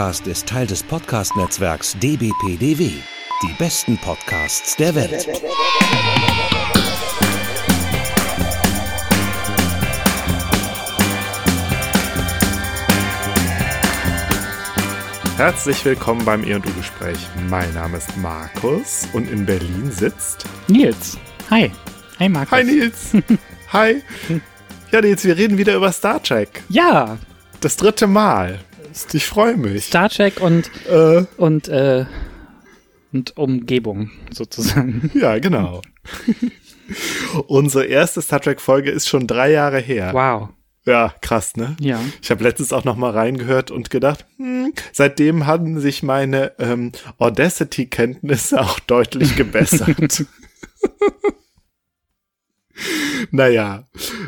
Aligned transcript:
Podcast 0.00 0.26
ist 0.26 0.46
Teil 0.46 0.66
des 0.66 0.82
Podcast-Netzwerks 0.82 1.94
dbpdw. 1.98 2.90
Die 3.42 3.52
besten 3.58 3.98
Podcasts 3.98 4.74
der 4.74 4.94
Welt. 4.94 5.28
Herzlich 15.36 15.84
willkommen 15.84 16.24
beim 16.24 16.44
E&U-Gespräch. 16.44 17.18
Mein 17.50 17.74
Name 17.74 17.98
ist 17.98 18.16
Markus 18.16 19.06
und 19.12 19.30
in 19.30 19.44
Berlin 19.44 19.92
sitzt... 19.92 20.46
Nils. 20.68 21.18
Hi. 21.50 21.70
Hi, 22.18 22.28
Markus. 22.30 22.52
Hi, 22.52 22.64
Nils. 22.64 23.12
Hi. 23.74 24.02
Ja, 24.92 25.02
Nils, 25.02 25.26
wir 25.26 25.36
reden 25.36 25.58
wieder 25.58 25.76
über 25.76 25.92
Star 25.92 26.22
Trek. 26.22 26.62
Ja. 26.70 27.18
Das 27.60 27.76
dritte 27.76 28.06
Mal. 28.06 28.60
Ich 29.12 29.26
freue 29.26 29.56
mich. 29.56 29.84
Star 29.86 30.08
Trek 30.08 30.40
und, 30.40 30.70
Äh, 30.88 31.24
und, 31.36 31.68
äh, 31.68 32.06
und 33.12 33.36
Umgebung 33.36 34.10
sozusagen. 34.32 35.10
ja, 35.14 35.38
genau. 35.38 35.82
Unsere 37.46 37.84
erste 37.84 38.20
Star 38.22 38.40
Trek-Folge 38.40 38.90
ist 38.90 39.08
schon 39.08 39.26
drei 39.26 39.50
Jahre 39.52 39.78
her. 39.78 40.10
Wow. 40.12 40.48
Ja, 40.86 41.14
krass, 41.20 41.56
ne? 41.56 41.76
Ja. 41.78 42.00
Ich 42.22 42.30
habe 42.30 42.42
letztens 42.42 42.72
auch 42.72 42.84
noch 42.84 42.96
mal 42.96 43.10
reingehört 43.10 43.70
und 43.70 43.90
gedacht, 43.90 44.24
hm, 44.38 44.72
seitdem 44.92 45.46
haben 45.46 45.78
sich 45.78 46.02
meine 46.02 46.52
ähm, 46.58 46.92
Audacity-Kenntnisse 47.18 48.60
auch 48.60 48.80
deutlich 48.80 49.36
gebessert. 49.36 50.24
naja, 53.30 53.84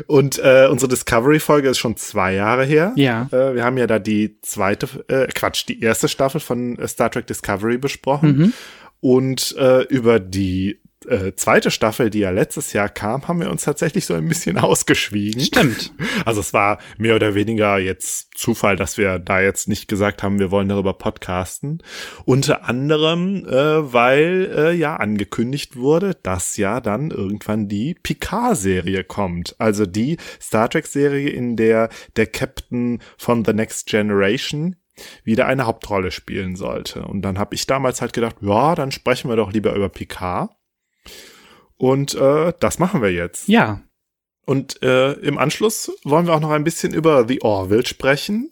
und 0.07 0.39
äh, 0.39 0.67
unsere 0.69 0.89
Discovery-Folge 0.89 1.69
ist 1.69 1.79
schon 1.79 1.97
zwei 1.97 2.33
Jahre 2.33 2.65
her. 2.65 2.93
Ja. 2.95 3.27
Äh, 3.31 3.55
wir 3.55 3.63
haben 3.63 3.77
ja 3.77 3.87
da 3.87 3.99
die 3.99 4.39
zweite, 4.41 4.87
äh, 5.07 5.27
Quatsch, 5.27 5.65
die 5.67 5.81
erste 5.81 6.07
Staffel 6.07 6.39
von 6.39 6.77
äh, 6.77 6.87
Star 6.87 7.11
Trek 7.11 7.27
Discovery 7.27 7.77
besprochen. 7.77 8.37
Mhm. 8.37 8.53
Und 8.99 9.55
äh, 9.57 9.81
über 9.83 10.19
die 10.19 10.79
äh, 11.05 11.35
zweite 11.35 11.71
Staffel, 11.71 12.09
die 12.09 12.19
ja 12.19 12.29
letztes 12.29 12.73
Jahr 12.73 12.89
kam, 12.89 13.27
haben 13.27 13.39
wir 13.39 13.49
uns 13.49 13.63
tatsächlich 13.63 14.05
so 14.05 14.13
ein 14.13 14.27
bisschen 14.27 14.57
ausgeschwiegen. 14.59 15.41
Stimmt. 15.41 15.93
Also 16.25 16.41
es 16.41 16.53
war 16.53 16.79
mehr 16.97 17.15
oder 17.15 17.35
weniger 17.35 17.77
jetzt 17.77 18.37
Zufall, 18.37 18.75
dass 18.75 18.97
wir 18.97 19.19
da 19.19 19.41
jetzt 19.41 19.67
nicht 19.67 19.87
gesagt 19.87 20.23
haben, 20.23 20.39
wir 20.39 20.51
wollen 20.51 20.69
darüber 20.69 20.93
podcasten. 20.93 21.81
Unter 22.25 22.67
anderem, 22.67 23.45
äh, 23.45 23.93
weil 23.93 24.51
äh, 24.55 24.73
ja 24.73 24.95
angekündigt 24.95 25.75
wurde, 25.75 26.15
dass 26.23 26.57
ja 26.57 26.81
dann 26.81 27.11
irgendwann 27.11 27.67
die 27.67 27.95
Picard-Serie 27.95 29.03
kommt. 29.03 29.55
Also 29.59 29.85
die 29.85 30.17
Star 30.41 30.69
Trek-Serie, 30.69 31.29
in 31.29 31.55
der 31.55 31.89
der 32.15 32.27
Captain 32.27 33.01
von 33.17 33.45
The 33.45 33.53
Next 33.53 33.87
Generation 33.87 34.75
wieder 35.23 35.47
eine 35.47 35.65
Hauptrolle 35.65 36.11
spielen 36.11 36.55
sollte. 36.55 37.05
Und 37.05 37.21
dann 37.23 37.39
habe 37.39 37.55
ich 37.55 37.65
damals 37.65 38.01
halt 38.01 38.13
gedacht, 38.13 38.37
ja, 38.41 38.75
dann 38.75 38.91
sprechen 38.91 39.29
wir 39.29 39.35
doch 39.35 39.51
lieber 39.51 39.73
über 39.73 39.89
Picard. 39.89 40.51
Und 41.83 42.15
äh, 42.15 42.53
das 42.61 42.79
machen 42.79 43.01
wir 43.01 43.11
jetzt. 43.11 43.49
Ja. 43.49 43.81
Und 44.45 44.81
äh, 44.83 45.11
im 45.15 45.37
Anschluss 45.37 45.91
wollen 46.05 46.27
wir 46.27 46.33
auch 46.33 46.39
noch 46.39 46.51
ein 46.51 46.63
bisschen 46.63 46.93
über 46.93 47.27
The 47.27 47.41
Orville 47.41 47.85
sprechen. 47.85 48.51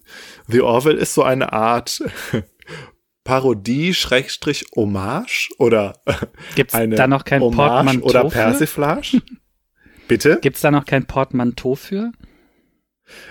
The 0.49 0.59
Orville 0.59 0.97
ist 0.99 1.13
so 1.13 1.23
eine 1.23 1.53
Art 1.53 2.03
Parodie, 3.23 3.93
Schrägstrich, 3.93 4.65
Hommage 4.75 5.49
oder 5.59 6.01
Gibt's 6.55 6.73
eine 6.73 6.95
da 6.95 7.07
noch 7.07 7.23
kein 7.23 7.41
Hommage 7.41 7.55
Portmanteau 7.69 8.05
oder 8.09 8.21
für? 8.23 8.29
Persiflage. 8.37 9.21
Bitte? 10.09 10.39
Gibt's 10.41 10.59
da 10.59 10.71
noch 10.71 10.85
kein 10.85 11.05
Portmanteau 11.05 11.75
für? 11.75 12.11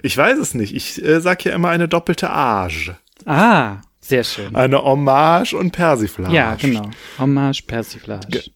Ich 0.03 0.17
weiß 0.17 0.39
es 0.39 0.55
nicht. 0.55 0.75
Ich 0.75 1.03
äh, 1.05 1.21
sag 1.21 1.43
hier 1.43 1.53
immer 1.53 1.69
eine 1.69 1.89
doppelte 1.89 2.31
Age. 2.31 2.93
Ah, 3.27 3.83
sehr 4.01 4.25
schön. 4.25 4.55
Eine 4.57 4.83
Hommage 4.83 5.53
und 5.55 5.73
Persiflage. 5.73 6.35
Ja, 6.35 6.55
genau. 6.55 6.89
Hommage, 7.19 7.63
Persiflage. 7.67 8.29
Ge- 8.29 8.51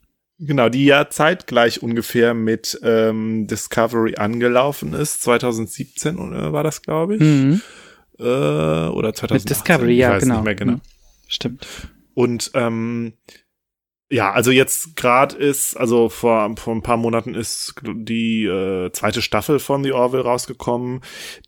Genau, 0.47 0.69
die 0.69 0.84
ja 0.84 1.09
zeitgleich 1.09 1.82
ungefähr 1.82 2.34
mit 2.34 2.78
ähm, 2.82 3.47
Discovery 3.47 4.16
angelaufen 4.16 4.93
ist. 4.93 5.22
2017 5.22 6.16
äh, 6.16 6.53
war 6.53 6.62
das, 6.62 6.82
glaube 6.82 7.16
ich. 7.16 7.21
Mhm. 7.22 7.62
Äh, 8.19 8.22
oder 8.22 9.15
2018. 9.15 9.34
Mit 9.34 9.50
Discovery, 9.50 9.97
ja, 9.97 10.19
genau. 10.19 10.43
Genau. 10.43 10.72
Mhm. 10.72 10.81
Stimmt. 11.28 11.66
Und 12.15 12.50
ähm, 12.55 13.15
ja, 14.10 14.32
also 14.32 14.50
jetzt 14.50 14.97
gerade 14.97 15.34
ist, 15.37 15.77
also 15.77 16.09
vor, 16.09 16.55
vor 16.56 16.75
ein 16.75 16.82
paar 16.82 16.99
Monaten 16.99 17.34
ist 17.34 17.75
die 17.82 18.44
äh, 18.44 18.93
zweite 18.93 19.22
Staffel 19.22 19.59
von 19.59 19.82
The 19.82 19.93
Orville 19.93 20.25
rausgekommen. 20.25 21.00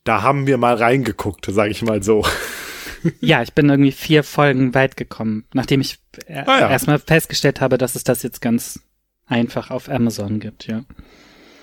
Da 0.05 0.23
haben 0.23 0.47
wir 0.47 0.57
mal 0.57 0.75
reingeguckt, 0.75 1.47
sage 1.49 1.71
ich 1.71 1.83
mal 1.83 2.03
so. 2.03 2.25
Ja, 3.21 3.43
ich 3.43 3.53
bin 3.53 3.69
irgendwie 3.69 3.93
vier 3.93 4.25
Folgen 4.25 4.75
weit 4.75 4.97
gekommen, 4.97 5.45
nachdem 5.53 5.81
ich 5.81 5.99
äh, 6.27 6.43
Ah, 6.47 6.61
ja. 6.61 6.71
erstmal 6.71 6.99
festgestellt 6.99 7.61
habe, 7.61 7.79
dass 7.79 7.95
es 7.95 8.03
das 8.03 8.25
jetzt 8.25 8.41
ganz 8.41 8.81
einfach 9.27 9.71
auf 9.71 9.89
Amazon 9.89 10.41
gibt, 10.41 10.67
ja. 10.67 10.85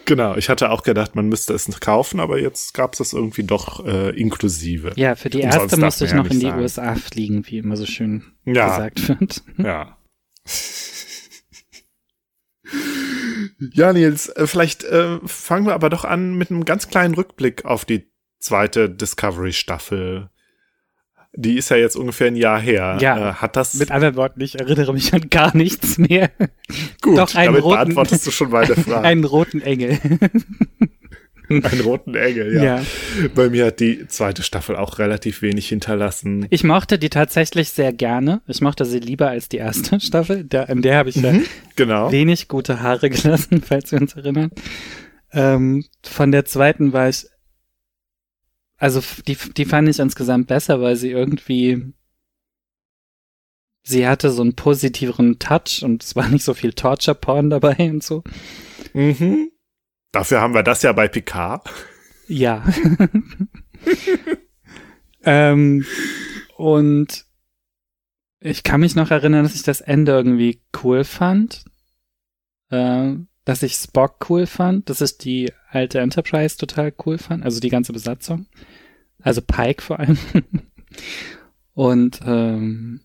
Genau, 0.06 0.36
ich 0.36 0.50
hatte 0.50 0.70
auch 0.70 0.84
gedacht, 0.84 1.16
man 1.16 1.28
müsste 1.28 1.54
es 1.54 1.70
kaufen, 1.80 2.20
aber 2.20 2.40
jetzt 2.40 2.74
gab 2.74 2.94
es 2.94 2.98
das 2.98 3.14
irgendwie 3.14 3.44
doch 3.44 3.86
äh, 3.86 4.10
inklusive. 4.20 4.92
Ja, 4.98 5.16
für 5.16 5.30
die 5.30 5.40
erste 5.40 5.78
musste 5.78 6.04
ich 6.06 6.12
ja 6.12 6.18
noch 6.18 6.26
in 6.30 6.40
die 6.42 6.48
sagen. 6.48 6.62
USA 6.62 6.96
fliegen, 6.96 7.46
wie 7.48 7.60
immer 7.60 7.78
so 7.78 7.86
schön 7.86 8.24
Ja. 8.46 8.68
gesagt 8.88 9.08
wird. 9.08 9.44
Ja. 9.58 9.98
Ja, 13.72 13.94
Nils, 13.94 14.28
äh, 14.30 14.48
vielleicht 14.48 14.84
äh, 14.84 15.20
fangen 15.26 15.66
wir 15.66 15.74
aber 15.74 15.90
doch 15.90 16.04
an 16.06 16.34
mit 16.36 16.50
einem 16.52 16.66
ganz 16.66 16.90
kleinen 16.90 17.14
Rückblick 17.14 17.66
auf 17.66 17.86
die 17.86 18.12
zweite 18.40 18.90
Discovery-Staffel. 18.90 20.30
Die 21.36 21.58
ist 21.58 21.70
ja 21.70 21.78
jetzt 21.78 21.96
ungefähr 21.96 22.28
ein 22.28 22.36
Jahr 22.36 22.60
her. 22.60 22.98
Ja. 23.02 23.32
Äh, 23.32 23.34
hat 23.34 23.56
das 23.56 23.74
Mit 23.76 23.90
anderen 23.92 24.16
Worten, 24.16 24.40
ich 24.42 24.60
erinnere 24.60 24.94
mich 24.94 25.14
an 25.14 25.30
gar 25.32 25.56
nichts 25.58 25.98
mehr. 25.98 26.30
gut? 27.02 27.18
doch 27.18 27.34
einen 27.36 27.48
damit 27.48 27.64
roten- 27.64 27.76
beantwortest 27.78 28.28
du 28.28 28.32
schon 28.32 28.50
meine 28.52 28.76
Frage. 28.76 29.06
Einen 29.08 29.24
roten 29.24 29.62
Engel. 29.62 29.98
Einen 31.50 31.82
roten 31.82 32.16
Engel, 32.16 32.56
ja. 32.56 32.64
Ja. 32.64 32.82
Bei 33.36 33.50
mir 33.50 33.66
hat 33.68 33.80
die 33.82 34.08
zweite 34.08 34.44
Staffel 34.44 34.76
auch 34.78 34.98
relativ 34.98 35.42
wenig 35.42 35.68
hinterlassen. 35.68 36.48
Ich 36.50 36.64
mochte 36.64 36.98
die 36.98 37.10
tatsächlich 37.10 37.70
sehr 37.70 37.92
gerne. 37.92 38.42
Ich 38.48 38.62
mochte 38.62 38.86
sie 38.86 39.00
lieber 39.00 39.28
als 39.28 39.50
die 39.50 39.58
erste 39.58 40.00
Staffel. 40.00 40.46
Der, 40.46 40.70
in 40.70 40.82
der 40.82 40.98
habe 40.98 41.10
ich 41.10 41.18
ja 41.18 41.34
Genau. 41.76 42.12
wenig 42.12 42.48
gute 42.48 42.80
Haare 42.82 43.10
gelassen, 43.10 43.62
falls 43.68 43.92
wir 43.92 44.00
uns 44.02 44.16
erinnern. 44.16 44.52
Ähm, 45.34 45.84
von 46.04 46.32
der 46.32 46.46
zweiten 46.46 46.94
war 46.94 47.10
ich, 47.10 47.26
also 48.84 49.02
die, 49.26 49.38
die 49.38 49.64
fand 49.64 49.88
ich 49.88 49.98
insgesamt 49.98 50.48
besser, 50.48 50.82
weil 50.82 50.98
sie 50.98 51.10
irgendwie, 51.10 51.94
sie 53.84 54.06
hatte 54.06 54.30
so 54.30 54.42
einen 54.42 54.58
positiveren 54.58 55.40
Touch 55.40 55.84
und 55.84 56.04
es 56.04 56.18
war 56.18 56.28
nicht 56.28 56.44
so 56.44 56.54
viel 56.54 56.74
Torture-Porn 56.74 57.50
dabei 57.50 57.90
und 57.90 58.04
so. 58.04 58.26
Mhm. 58.94 59.52
Dafür 60.12 60.42
haben 60.42 60.54
wir 60.54 60.64
das 60.64 60.82
ja 60.82 60.92
bei 60.92 61.08
Picard. 61.08 61.70
Ja. 62.28 62.62
ähm, 65.24 65.86
und 66.58 67.26
ich 68.42 68.64
kann 68.64 68.82
mich 68.82 68.96
noch 68.96 69.12
erinnern, 69.12 69.44
dass 69.44 69.56
ich 69.56 69.64
das 69.64 69.80
Ende 69.80 70.12
irgendwie 70.12 70.62
cool 70.84 71.06
fand. 71.06 71.64
Äh, 72.70 73.14
dass 73.46 73.64
ich 73.64 73.74
Spock 73.76 74.26
cool 74.30 74.46
fand, 74.46 74.90
dass 74.90 75.02
ich 75.02 75.18
die 75.18 75.52
alte 75.70 76.00
Enterprise 76.00 76.58
total 76.58 76.94
cool 77.06 77.18
fand, 77.18 77.44
also 77.44 77.60
die 77.60 77.70
ganze 77.70 77.94
Besatzung. 77.94 78.46
Also 79.22 79.42
Pike 79.42 79.82
vor 79.82 80.00
allem. 80.00 80.18
Und 81.74 82.20
ähm, 82.26 83.02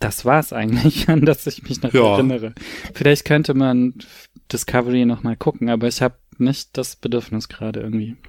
das 0.00 0.24
war's 0.24 0.52
eigentlich, 0.52 1.08
an 1.08 1.24
das 1.24 1.46
ich 1.46 1.62
mich 1.62 1.82
noch 1.82 1.92
Ja. 1.92 2.14
erinnere. 2.14 2.54
Vielleicht 2.94 3.24
könnte 3.24 3.54
man 3.54 3.94
Discovery 4.52 5.04
noch 5.04 5.22
mal 5.22 5.36
gucken, 5.36 5.68
aber 5.70 5.88
ich 5.88 6.02
habe 6.02 6.16
nicht 6.38 6.76
das 6.78 6.96
Bedürfnis 6.96 7.48
gerade 7.48 7.80
irgendwie. 7.80 8.16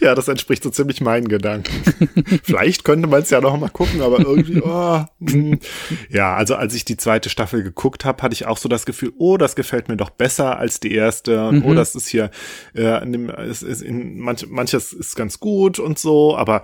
Ja, 0.00 0.14
das 0.14 0.28
entspricht 0.28 0.62
so 0.62 0.70
ziemlich 0.70 1.00
meinen 1.00 1.28
Gedanken. 1.28 1.72
Vielleicht 2.42 2.84
könnte 2.84 3.08
man 3.08 3.22
es 3.22 3.30
ja 3.30 3.40
noch 3.40 3.58
mal 3.58 3.68
gucken, 3.68 4.02
aber 4.02 4.20
irgendwie, 4.20 4.60
oh, 4.62 5.04
hm. 5.20 5.58
ja, 6.10 6.34
also 6.34 6.56
als 6.56 6.74
ich 6.74 6.84
die 6.84 6.96
zweite 6.96 7.28
Staffel 7.30 7.62
geguckt 7.62 8.04
habe, 8.04 8.22
hatte 8.22 8.34
ich 8.34 8.46
auch 8.46 8.58
so 8.58 8.68
das 8.68 8.86
Gefühl, 8.86 9.12
oh, 9.18 9.36
das 9.36 9.56
gefällt 9.56 9.88
mir 9.88 9.96
doch 9.96 10.10
besser 10.10 10.58
als 10.58 10.80
die 10.80 10.94
erste 10.94 11.38
oh, 11.38 11.52
Mhm. 11.52 11.76
das 11.76 11.94
ist 11.94 12.08
hier, 12.08 12.30
äh, 12.74 13.02
in 13.02 13.12
dem, 13.12 13.30
es 13.30 13.62
ist 13.62 13.82
in 13.82 14.18
manch, 14.18 14.46
manches 14.48 14.92
ist 14.92 15.16
ganz 15.16 15.40
gut 15.40 15.78
und 15.78 15.98
so, 15.98 16.36
aber 16.36 16.62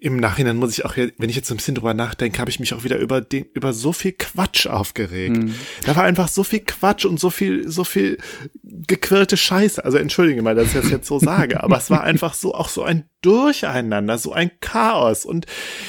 im 0.00 0.16
Nachhinein 0.16 0.56
muss 0.56 0.72
ich 0.72 0.84
auch, 0.84 0.96
wenn 0.96 1.30
ich 1.30 1.36
jetzt 1.36 1.48
so 1.48 1.54
ein 1.54 1.58
bisschen 1.58 1.74
drüber 1.74 1.94
nachdenke, 1.94 2.38
habe 2.38 2.50
ich 2.50 2.60
mich 2.60 2.74
auch 2.74 2.84
wieder 2.84 2.98
über 2.98 3.20
den, 3.20 3.46
über 3.54 3.72
so 3.72 3.92
viel 3.92 4.12
Quatsch 4.12 4.66
aufgeregt. 4.66 5.36
Hm. 5.36 5.54
Da 5.84 5.96
war 5.96 6.04
einfach 6.04 6.28
so 6.28 6.44
viel 6.44 6.60
Quatsch 6.60 7.04
und 7.04 7.18
so 7.18 7.30
viel, 7.30 7.68
so 7.70 7.84
viel 7.84 8.18
gequirlte 8.62 9.36
Scheiße. 9.36 9.84
Also 9.84 9.98
entschuldige 9.98 10.42
mal, 10.42 10.54
dass 10.54 10.68
ich 10.68 10.74
das 10.74 10.90
jetzt 10.90 11.06
so 11.06 11.18
sage, 11.18 11.62
aber 11.62 11.76
es 11.76 11.90
war 11.90 12.02
einfach 12.02 12.33
so 12.34 12.54
auch 12.54 12.68
so 12.68 12.82
ein 12.82 13.08
Durcheinander, 13.24 14.18
so 14.18 14.34
ein 14.34 14.50
Chaos 14.60 15.24
und 15.24 15.46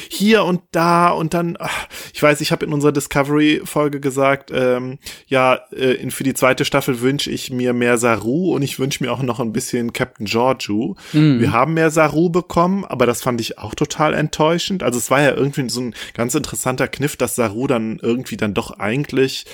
hier 0.09 0.45
und 0.45 0.61
da 0.71 1.09
und 1.09 1.33
dann, 1.33 1.57
ach, 1.59 1.87
ich 2.13 2.23
weiß, 2.23 2.39
ich 2.39 2.53
habe 2.53 2.65
in 2.65 2.71
unserer 2.71 2.93
Discovery-Folge 2.93 3.99
gesagt, 3.99 4.51
ähm, 4.53 4.99
ja, 5.27 5.59
äh, 5.73 6.09
für 6.11 6.23
die 6.23 6.33
zweite 6.33 6.63
Staffel 6.63 7.01
wünsche 7.01 7.29
ich 7.29 7.51
mir 7.51 7.73
mehr 7.73 7.97
Saru 7.97 8.55
und 8.55 8.61
ich 8.61 8.79
wünsche 8.79 9.03
mir 9.03 9.11
auch 9.11 9.21
noch 9.21 9.41
ein 9.41 9.51
bisschen 9.51 9.91
Captain 9.91 10.25
Georgiou. 10.25 10.95
Mhm. 11.11 11.41
Wir 11.41 11.51
haben 11.51 11.73
mehr 11.73 11.91
Saru 11.91 12.29
bekommen, 12.29 12.85
aber 12.85 13.05
das 13.05 13.21
fand 13.21 13.41
ich 13.41 13.59
auch 13.59 13.75
total 13.75 14.13
enttäuschend. 14.13 14.81
Also 14.81 14.97
es 14.97 15.11
war 15.11 15.21
ja 15.21 15.33
irgendwie 15.33 15.69
so 15.69 15.81
ein 15.81 15.93
ganz 16.13 16.35
interessanter 16.35 16.87
Kniff, 16.87 17.17
dass 17.17 17.35
Saru 17.35 17.67
dann 17.67 17.99
irgendwie 18.01 18.37
dann 18.37 18.53
doch 18.53 18.79
eigentlich 18.79 19.45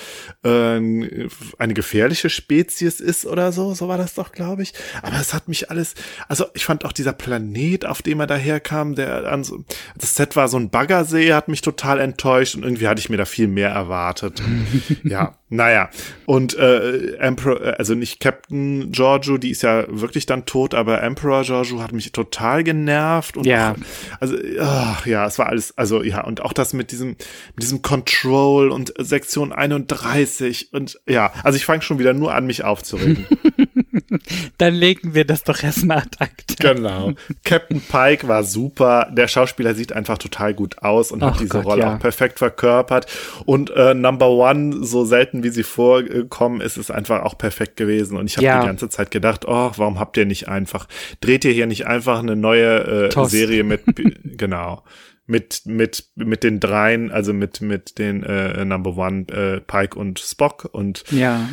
äh, 0.43 0.49
eine 0.77 1.73
gefährliche 1.73 2.29
Spezies 2.29 2.99
ist 2.99 3.25
oder 3.25 3.51
so. 3.51 3.73
So 3.73 3.87
war 3.87 3.97
das 3.97 4.13
doch, 4.13 4.31
glaube 4.33 4.61
ich. 4.61 4.73
Aber 5.01 5.19
es 5.19 5.33
hat 5.33 5.47
mich 5.47 5.71
alles, 5.71 5.95
also 6.27 6.45
ich 6.53 6.65
fand 6.65 6.80
auch 6.85 6.91
dieser 6.91 7.13
Planet, 7.13 7.85
auf 7.85 8.01
dem 8.01 8.19
er 8.19 8.27
daherkam, 8.27 8.95
der 8.95 9.31
an 9.31 9.43
so, 9.43 9.63
das 9.97 10.15
Set 10.15 10.35
war 10.35 10.47
so 10.47 10.57
ein 10.57 10.69
Baggersee, 10.69 11.33
hat 11.33 11.47
mich 11.47 11.61
total 11.61 11.99
enttäuscht 11.99 12.55
und 12.55 12.63
irgendwie 12.63 12.87
hatte 12.87 12.99
ich 12.99 13.09
mir 13.09 13.17
da 13.17 13.25
viel 13.25 13.47
mehr 13.47 13.69
erwartet. 13.69 14.41
ja, 15.03 15.35
naja. 15.49 15.89
Und 16.25 16.57
äh, 16.57 17.15
Emperor, 17.17 17.61
äh, 17.61 17.73
also 17.77 17.93
nicht 17.93 18.19
Captain 18.19 18.91
Giorgio, 18.91 19.37
die 19.37 19.51
ist 19.51 19.63
ja 19.63 19.85
wirklich 19.89 20.25
dann 20.25 20.45
tot, 20.45 20.73
aber 20.73 21.01
Emperor 21.03 21.43
Giorgio 21.43 21.81
hat 21.81 21.91
mich 21.91 22.11
total 22.11 22.63
genervt 22.63 23.37
und 23.37 23.45
ja. 23.45 23.75
also 24.19 24.35
ach, 24.59 25.05
ja, 25.05 25.25
es 25.25 25.37
war 25.39 25.47
alles, 25.47 25.77
also 25.77 26.03
ja, 26.03 26.23
und 26.23 26.41
auch 26.41 26.53
das 26.53 26.73
mit 26.73 26.91
diesem, 26.91 27.09
mit 27.55 27.63
diesem 27.63 27.81
Control 27.81 28.71
und 28.71 28.93
Sektion 28.97 29.51
31 29.51 30.73
und 30.73 30.99
ja, 31.07 31.33
also 31.43 31.57
ich 31.57 31.65
fange 31.65 31.81
schon 31.81 31.99
wieder 31.99 32.13
nur 32.13 32.33
an, 32.33 32.45
mich 32.45 32.63
aufzuregen. 32.63 33.25
Dann 34.57 34.73
legen 34.73 35.13
wir 35.13 35.25
das 35.25 35.43
doch 35.43 35.61
erstmal 35.61 35.99
ad 35.99 36.17
acta. 36.19 36.73
Genau. 36.73 37.13
Captain 37.43 37.81
Pike 37.81 38.27
war 38.27 38.43
super. 38.43 39.09
Der 39.11 39.27
Schauspieler 39.27 39.75
sieht 39.75 39.93
einfach 39.93 40.17
total 40.17 40.53
gut 40.53 40.79
aus 40.79 41.11
und 41.11 41.23
Ach 41.23 41.33
hat 41.33 41.39
diese 41.39 41.49
Gott, 41.49 41.65
Rolle 41.65 41.81
ja. 41.81 41.95
auch 41.95 41.99
perfekt 41.99 42.39
verkörpert. 42.39 43.07
Und 43.45 43.69
äh, 43.71 43.93
Number 43.93 44.29
One, 44.29 44.83
so 44.85 45.05
selten 45.05 45.43
wie 45.43 45.49
sie 45.49 45.63
vorkommen, 45.63 46.61
ist 46.61 46.77
es 46.77 46.91
einfach 46.91 47.23
auch 47.23 47.37
perfekt 47.37 47.77
gewesen. 47.77 48.17
Und 48.17 48.27
ich 48.27 48.37
habe 48.37 48.45
ja. 48.45 48.61
die 48.61 48.67
ganze 48.67 48.89
Zeit 48.89 49.11
gedacht, 49.11 49.45
oh, 49.47 49.71
warum 49.75 49.99
habt 49.99 50.17
ihr 50.17 50.25
nicht 50.25 50.47
einfach, 50.47 50.87
dreht 51.19 51.45
ihr 51.45 51.51
hier 51.51 51.67
nicht 51.67 51.87
einfach 51.87 52.19
eine 52.19 52.35
neue 52.35 53.09
äh, 53.13 53.25
Serie 53.25 53.63
mit, 53.63 53.81
genau 54.37 54.83
mit 55.27 55.61
mit 55.65 56.09
mit 56.15 56.43
den 56.43 56.59
dreien, 56.59 57.09
also 57.09 57.31
mit 57.31 57.61
mit 57.61 57.99
den 57.99 58.23
äh, 58.23 58.65
Number 58.65 58.97
One, 58.97 59.27
äh, 59.29 59.61
Pike 59.61 59.97
und 59.97 60.19
Spock 60.19 60.67
und 60.71 61.03
ja 61.09 61.47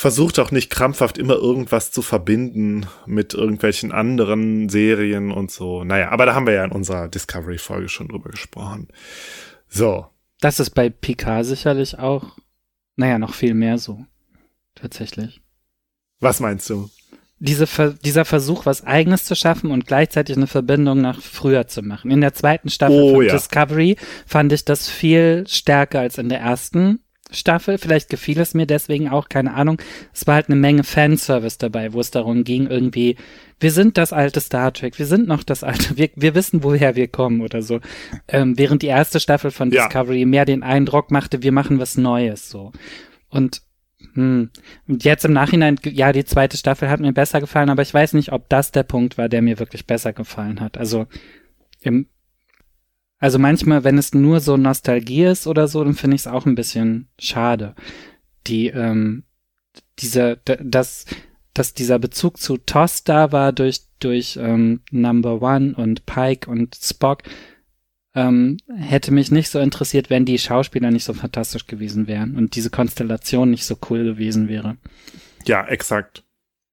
versucht 0.00 0.38
auch 0.38 0.50
nicht 0.50 0.70
krampfhaft 0.70 1.18
immer 1.18 1.34
irgendwas 1.34 1.92
zu 1.92 2.00
verbinden 2.00 2.86
mit 3.04 3.34
irgendwelchen 3.34 3.92
anderen 3.92 4.70
Serien 4.70 5.30
und 5.30 5.50
so. 5.50 5.84
Naja, 5.84 6.08
aber 6.08 6.24
da 6.24 6.34
haben 6.34 6.46
wir 6.46 6.54
ja 6.54 6.64
in 6.64 6.72
unserer 6.72 7.08
Discovery-Folge 7.08 7.90
schon 7.90 8.08
drüber 8.08 8.30
gesprochen. 8.30 8.88
So. 9.68 10.06
Das 10.40 10.58
ist 10.58 10.70
bei 10.70 10.88
Picard 10.88 11.44
sicherlich 11.44 11.98
auch, 11.98 12.38
naja, 12.96 13.18
noch 13.18 13.34
viel 13.34 13.52
mehr 13.52 13.76
so. 13.76 14.06
Tatsächlich. 14.74 15.42
Was 16.18 16.40
meinst 16.40 16.70
du? 16.70 16.88
Diese, 17.38 17.66
dieser 18.02 18.24
Versuch, 18.24 18.64
was 18.64 18.84
Eigenes 18.86 19.26
zu 19.26 19.34
schaffen 19.36 19.70
und 19.70 19.86
gleichzeitig 19.86 20.34
eine 20.34 20.46
Verbindung 20.46 21.02
nach 21.02 21.20
früher 21.20 21.66
zu 21.66 21.82
machen. 21.82 22.10
In 22.10 22.22
der 22.22 22.32
zweiten 22.32 22.70
Staffel 22.70 23.02
oh, 23.02 23.14
von 23.16 23.26
ja. 23.26 23.34
Discovery 23.34 23.96
fand 24.26 24.50
ich 24.54 24.64
das 24.64 24.88
viel 24.88 25.44
stärker 25.46 26.00
als 26.00 26.16
in 26.16 26.30
der 26.30 26.40
ersten 26.40 27.00
Staffel. 27.30 27.78
Vielleicht 27.78 28.08
gefiel 28.08 28.40
es 28.40 28.54
mir 28.54 28.66
deswegen 28.66 29.08
auch, 29.08 29.28
keine 29.28 29.54
Ahnung. 29.54 29.80
Es 30.12 30.26
war 30.26 30.34
halt 30.34 30.48
eine 30.48 30.56
Menge 30.56 30.84
Fanservice 30.84 31.58
dabei, 31.58 31.92
wo 31.92 32.00
es 32.00 32.10
darum 32.10 32.44
ging, 32.44 32.66
irgendwie, 32.66 33.16
wir 33.58 33.70
sind 33.70 33.98
das 33.98 34.12
alte 34.12 34.40
Star 34.40 34.72
Trek, 34.72 34.98
wir 34.98 35.06
sind 35.06 35.28
noch 35.28 35.42
das 35.42 35.62
alte, 35.62 35.96
wir, 35.96 36.10
wir 36.16 36.34
wissen, 36.34 36.62
woher 36.62 36.96
wir 36.96 37.08
kommen 37.08 37.40
oder 37.40 37.62
so. 37.62 37.80
Ähm, 38.28 38.58
während 38.58 38.82
die 38.82 38.88
erste 38.88 39.20
Staffel 39.20 39.50
von 39.50 39.70
ja. 39.70 39.84
Discovery 39.84 40.24
mehr 40.24 40.44
den 40.44 40.62
Eindruck 40.62 41.10
machte, 41.10 41.42
wir 41.42 41.52
machen 41.52 41.78
was 41.78 41.96
Neues, 41.96 42.48
so. 42.50 42.72
Und, 43.28 43.62
hm, 44.14 44.50
und 44.88 45.04
jetzt 45.04 45.24
im 45.24 45.32
Nachhinein, 45.32 45.78
ja, 45.84 46.12
die 46.12 46.24
zweite 46.24 46.56
Staffel 46.56 46.88
hat 46.88 47.00
mir 47.00 47.12
besser 47.12 47.40
gefallen, 47.40 47.70
aber 47.70 47.82
ich 47.82 47.94
weiß 47.94 48.14
nicht, 48.14 48.32
ob 48.32 48.48
das 48.48 48.72
der 48.72 48.82
Punkt 48.82 49.18
war, 49.18 49.28
der 49.28 49.42
mir 49.42 49.58
wirklich 49.58 49.86
besser 49.86 50.12
gefallen 50.12 50.60
hat. 50.60 50.78
Also, 50.78 51.06
im, 51.80 52.06
also 53.20 53.38
manchmal, 53.38 53.84
wenn 53.84 53.98
es 53.98 54.14
nur 54.14 54.40
so 54.40 54.56
Nostalgie 54.56 55.24
ist 55.24 55.46
oder 55.46 55.68
so, 55.68 55.84
dann 55.84 55.94
finde 55.94 56.16
ich 56.16 56.22
es 56.22 56.26
auch 56.26 56.46
ein 56.46 56.54
bisschen 56.54 57.08
schade. 57.18 57.74
Die, 58.46 58.68
ähm, 58.68 59.24
dieser, 59.98 60.36
dass, 60.36 61.04
dass 61.52 61.74
dieser 61.74 61.98
Bezug 61.98 62.38
zu 62.38 62.56
Toss 62.56 63.04
da 63.04 63.30
war 63.30 63.52
durch, 63.52 63.82
durch 64.00 64.38
ähm, 64.40 64.80
Number 64.90 65.42
One 65.42 65.74
und 65.76 66.06
Pike 66.06 66.50
und 66.50 66.74
Spock, 66.74 67.22
ähm, 68.14 68.56
hätte 68.74 69.12
mich 69.12 69.30
nicht 69.30 69.50
so 69.50 69.60
interessiert, 69.60 70.08
wenn 70.08 70.24
die 70.24 70.38
Schauspieler 70.38 70.90
nicht 70.90 71.04
so 71.04 71.12
fantastisch 71.12 71.66
gewesen 71.66 72.06
wären 72.08 72.36
und 72.36 72.56
diese 72.56 72.70
Konstellation 72.70 73.50
nicht 73.50 73.66
so 73.66 73.76
cool 73.90 74.02
gewesen 74.02 74.48
wäre. 74.48 74.78
Ja, 75.44 75.66
exakt 75.66 76.24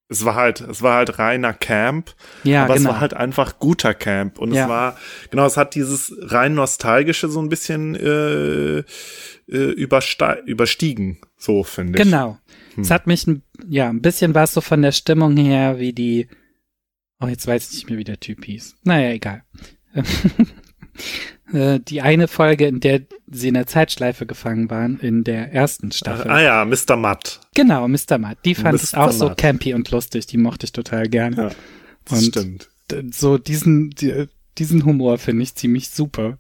es 0.10 0.24
war 0.24 0.36
halt, 0.36 0.62
es 0.62 0.82
war 0.82 0.96
halt 0.96 1.20
reiner 1.20 1.54
Camp, 1.54 2.16
ja, 2.44 2.64
aber 2.64 2.76
genau. 2.76 2.90
es 2.90 2.94
war 2.94 3.02
halt 3.02 3.14
einfach 3.14 3.60
guter 3.60 3.94
Camp 3.94 4.40
und 4.40 4.54
ja. 4.54 4.64
es 4.64 4.70
war, 4.70 4.98
genau, 5.30 5.46
es 5.46 5.58
hat 5.58 5.76
dieses 5.76 6.16
rein 6.20 6.54
nostalgische 6.54 7.28
so 7.28 7.42
ein 7.42 7.50
bisschen 7.50 7.96
äh, 7.96 8.80
äh, 8.80 8.84
überstiegen, 9.50 11.20
so 11.38 11.64
finde 11.64 12.00
ich. 12.00 12.06
Genau. 12.06 12.38
Hm. 12.76 12.84
Es 12.84 12.92
hat 12.92 13.08
mich, 13.08 13.26
ja, 13.68 13.90
ein 13.90 14.02
bisschen 14.02 14.34
war 14.34 14.44
es 14.44 14.54
so 14.54 14.62
von 14.62 14.82
der 14.82 14.94
Stimmung 14.94 15.36
her 15.36 15.80
wie 15.80 15.94
die, 15.94 16.30
oh, 17.20 17.28
jetzt 17.28 17.46
weiß 17.46 17.70
ich 17.70 17.74
nicht 17.76 17.90
mehr, 17.90 18.00
wie 18.00 18.06
der 18.06 18.20
Typ 18.20 18.46
hieß. 18.46 18.78
Naja, 18.84 19.12
egal. 19.12 19.44
Äh, 21.54 21.80
die 21.80 22.02
eine 22.02 22.28
Folge, 22.28 22.68
in 22.68 22.82
der 22.82 23.04
sie 23.30 23.50
in 23.50 23.54
der 23.54 23.68
Zeitschleife 23.68 24.26
gefangen 24.26 24.70
waren, 24.70 25.00
in 25.00 25.24
der 25.24 25.52
ersten 25.54 25.92
Staffel. 25.92 26.30
Ah 26.32 26.42
ja, 26.42 26.66
Mr. 26.66 26.96
Matt. 26.96 27.42
Genau, 27.56 27.88
Mr. 27.88 28.18
Matt. 28.18 28.38
Die 28.46 28.56
fand 28.56 28.74
Mr. 28.74 28.84
ich 28.84 28.98
auch 28.98 29.08
Matt. 29.08 29.16
so 29.16 29.32
campy 29.36 29.74
und 29.74 29.90
lustig. 29.92 30.28
Die 30.28 30.38
mochte 30.38 30.66
ich 30.66 30.72
total 30.72 31.08
gerne. 31.08 31.36
Ja, 31.36 31.52
das 32.06 32.20
und 32.20 32.26
stimmt. 32.26 32.70
So 33.12 33.38
diesen, 33.38 33.94
diesen 34.58 34.86
Humor 34.86 35.18
finde 35.18 35.44
ich 35.44 35.56
ziemlich 35.56 35.90
super. 35.90 36.38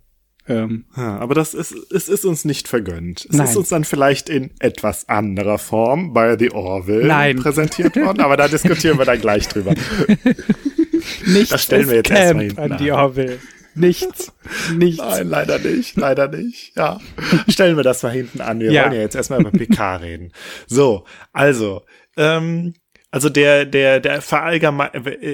Ähm, 0.49 0.85
ja, 0.95 1.17
aber 1.17 1.35
das 1.35 1.53
ist, 1.53 1.73
es 1.91 2.07
ist 2.07 2.23
uns 2.23 2.45
nicht 2.45 2.69
vergönnt. 2.69 3.27
Es 3.29 3.35
Nein. 3.35 3.47
ist 3.47 3.57
uns 3.57 3.67
dann 3.67 3.83
vielleicht 3.83 4.29
in 4.29 4.51
etwas 4.59 5.09
anderer 5.09 5.57
Form 5.57 6.13
bei 6.13 6.37
The 6.37 6.51
Orville 6.51 7.05
Nein. 7.05 7.35
präsentiert 7.35 7.97
worden, 7.97 8.21
aber 8.21 8.37
da 8.37 8.47
diskutieren 8.47 8.97
wir 8.97 9.03
dann 9.03 9.19
gleich 9.19 9.49
drüber. 9.49 9.73
Nichts 11.25 11.49
das 11.49 11.63
stellen 11.63 11.89
wir 11.89 11.97
jetzt 11.97 12.11
erstmal 12.11 12.45
hinten 12.45 12.59
an 12.59 12.77
die 12.77 12.91
Orville. 12.93 13.39
Nichts. 13.77 14.33
Nichts. 14.73 14.97
Nein, 14.97 15.29
leider 15.29 15.59
nicht. 15.59 15.95
Leider 15.97 16.27
nicht. 16.27 16.75
Ja. 16.75 16.99
Stellen 17.47 17.77
wir 17.77 17.83
das 17.83 18.03
mal 18.03 18.11
hinten 18.11 18.41
an. 18.41 18.59
Wir 18.59 18.71
ja. 18.71 18.83
wollen 18.83 18.93
ja 18.93 19.01
jetzt 19.01 19.15
erstmal 19.15 19.41
über 19.41 19.51
PK 19.51 19.97
reden. 19.97 20.31
So, 20.67 21.05
also, 21.33 21.83
ähm, 22.17 22.73
also 23.11 23.29
der, 23.29 23.65
der, 23.65 23.99
der 23.99 24.21
verallgemein, 24.21 24.89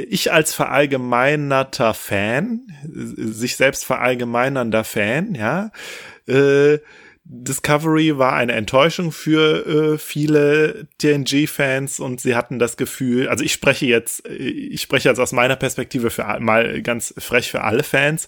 ich 0.09 0.31
als 0.31 0.53
verallgemeinerter 0.53 1.93
Fan, 1.93 2.67
sich 2.85 3.55
selbst 3.55 3.85
verallgemeinernder 3.85 4.83
Fan, 4.83 5.35
ja, 5.35 5.71
äh, 6.27 6.77
Discovery 7.25 8.17
war 8.17 8.33
eine 8.33 8.51
Enttäuschung 8.51 9.13
für 9.13 9.65
äh, 9.93 9.97
viele 9.97 10.87
TNG-Fans 10.97 12.01
und 12.01 12.19
sie 12.19 12.35
hatten 12.35 12.59
das 12.59 12.75
Gefühl, 12.75 13.29
also 13.29 13.45
ich 13.45 13.53
spreche 13.53 13.85
jetzt, 13.85 14.27
äh, 14.27 14.33
ich 14.33 14.81
spreche 14.81 15.07
jetzt 15.07 15.19
aus 15.19 15.31
meiner 15.31 15.55
Perspektive 15.55 16.09
für 16.09 16.39
mal 16.41 16.81
ganz 16.81 17.13
frech 17.17 17.49
für 17.49 17.61
alle 17.61 17.83
Fans 17.83 18.27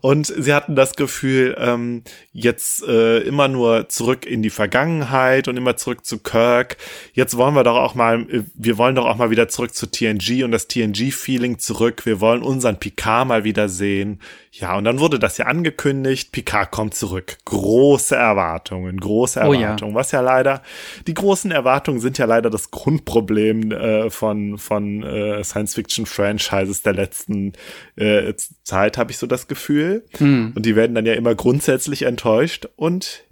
und 0.00 0.26
sie 0.26 0.54
hatten 0.54 0.74
das 0.74 0.94
Gefühl, 0.96 1.54
ähm, 1.58 2.02
jetzt 2.32 2.82
äh, 2.84 3.18
immer 3.18 3.48
nur 3.48 3.90
zurück 3.90 4.24
in 4.24 4.42
die 4.42 4.50
Vergangenheit 4.50 5.46
und 5.46 5.58
immer 5.58 5.76
zurück 5.76 6.06
zu 6.06 6.18
Kirk. 6.18 6.78
Jetzt 7.12 7.36
wollen 7.36 7.54
wir 7.54 7.62
doch 7.62 7.76
auch 7.76 7.94
mal, 7.94 8.22
äh, 8.30 8.44
wir 8.54 8.78
wollen 8.78 8.94
doch 8.94 9.04
auch 9.04 9.16
mal 9.16 9.30
wieder 9.30 9.48
zurück 9.48 9.74
zu 9.74 9.86
TNG 9.86 10.44
und 10.44 10.52
das 10.52 10.66
TNG-Feeling 10.66 11.58
zurück. 11.58 12.06
Wir 12.06 12.20
wollen 12.20 12.42
unseren 12.42 12.78
Picard 12.78 13.28
mal 13.28 13.44
wieder 13.44 13.68
sehen. 13.68 14.18
Ja, 14.52 14.76
und 14.76 14.84
dann 14.84 14.98
wurde 14.98 15.20
das 15.20 15.38
ja 15.38 15.46
angekündigt, 15.46 16.32
Picard 16.32 16.72
kommt 16.72 16.94
zurück. 16.94 17.38
Große 17.44 18.16
Erwartungen, 18.16 18.98
große 18.98 19.38
Erwartungen. 19.38 19.80
Oh 19.82 19.88
ja. 19.88 19.94
Was 19.94 20.10
ja 20.10 20.20
leider, 20.20 20.62
die 21.06 21.14
großen 21.14 21.52
Erwartungen 21.52 22.00
sind 22.00 22.18
ja 22.18 22.24
leider 22.24 22.50
das 22.50 22.72
Grundproblem 22.72 23.70
äh, 23.70 24.10
von, 24.10 24.58
von 24.58 25.04
äh, 25.04 25.44
Science-Fiction-Franchises 25.44 26.82
der 26.82 26.94
letzten 26.94 27.52
äh, 27.94 28.34
Zeit, 28.64 28.98
habe 28.98 29.12
ich 29.12 29.18
so 29.18 29.28
das 29.28 29.46
Gefühl. 29.46 30.04
Hm. 30.18 30.52
Und 30.56 30.66
die 30.66 30.74
werden 30.74 30.96
dann 30.96 31.06
ja 31.06 31.14
immer 31.14 31.36
grundsätzlich 31.36 32.02
enttäuscht. 32.02 32.66
Und 32.74 33.22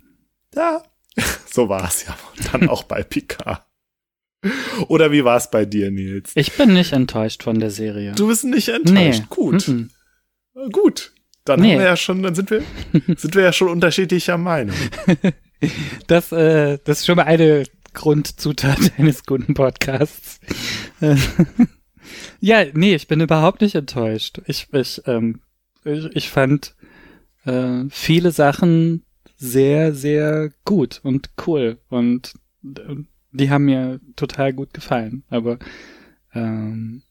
ja, 0.54 0.84
so 1.50 1.68
war 1.68 1.88
es 1.88 2.06
ja 2.06 2.16
dann 2.52 2.68
auch 2.68 2.84
bei 2.84 3.02
Picard. 3.02 3.64
Oder 4.87 5.10
wie 5.10 5.25
war 5.25 5.37
es 5.37 5.50
bei 5.50 5.64
dir, 5.64 5.90
Nils? 5.90 6.30
Ich 6.37 6.52
bin 6.52 6.75
nicht 6.75 6.92
enttäuscht 6.92 7.42
von 7.42 7.58
der 7.58 7.70
Serie. 7.70 8.12
Du 8.12 8.28
bist 8.28 8.44
nicht 8.44 8.68
enttäuscht. 8.68 9.22
Nee. 9.22 9.26
Gut. 9.28 9.66
Mm 9.66 9.72
-mm. 9.72 9.88
Gut, 10.72 11.12
dann 11.44 11.60
nee. 11.60 11.72
haben 11.72 11.78
wir 11.78 11.86
ja 11.86 11.96
schon, 11.96 12.22
dann 12.22 12.34
sind 12.34 12.50
wir, 12.50 12.62
sind 13.16 13.34
wir 13.34 13.42
ja 13.42 13.52
schon 13.52 13.68
unterschiedlicher 13.68 14.38
Meinung. 14.38 14.76
Das, 16.06 16.30
äh, 16.30 16.78
das 16.84 17.00
ist 17.00 17.06
schon 17.06 17.16
mal 17.16 17.24
eine 17.24 17.64
Grundzutat 17.92 18.92
eines 18.96 19.26
guten 19.26 19.54
Podcasts. 19.54 20.38
ja, 22.38 22.64
nee, 22.74 22.94
ich 22.94 23.08
bin 23.08 23.20
überhaupt 23.20 23.60
nicht 23.60 23.74
enttäuscht. 23.74 24.40
Ich, 24.46 24.68
ich, 24.72 25.02
ähm, 25.06 25.40
ich, 25.84 26.04
ich 26.14 26.30
fand 26.30 26.76
äh, 27.44 27.86
viele 27.90 28.30
Sachen 28.30 29.02
sehr, 29.36 29.94
sehr 29.94 30.50
gut 30.64 31.00
und 31.02 31.30
cool 31.44 31.78
und 31.88 32.34
äh, 32.64 32.94
die 33.32 33.50
haben 33.50 33.64
mir 33.64 34.00
total 34.14 34.52
gut 34.52 34.72
gefallen. 34.72 35.24
Aber 35.28 35.58
ähm, 36.34 37.02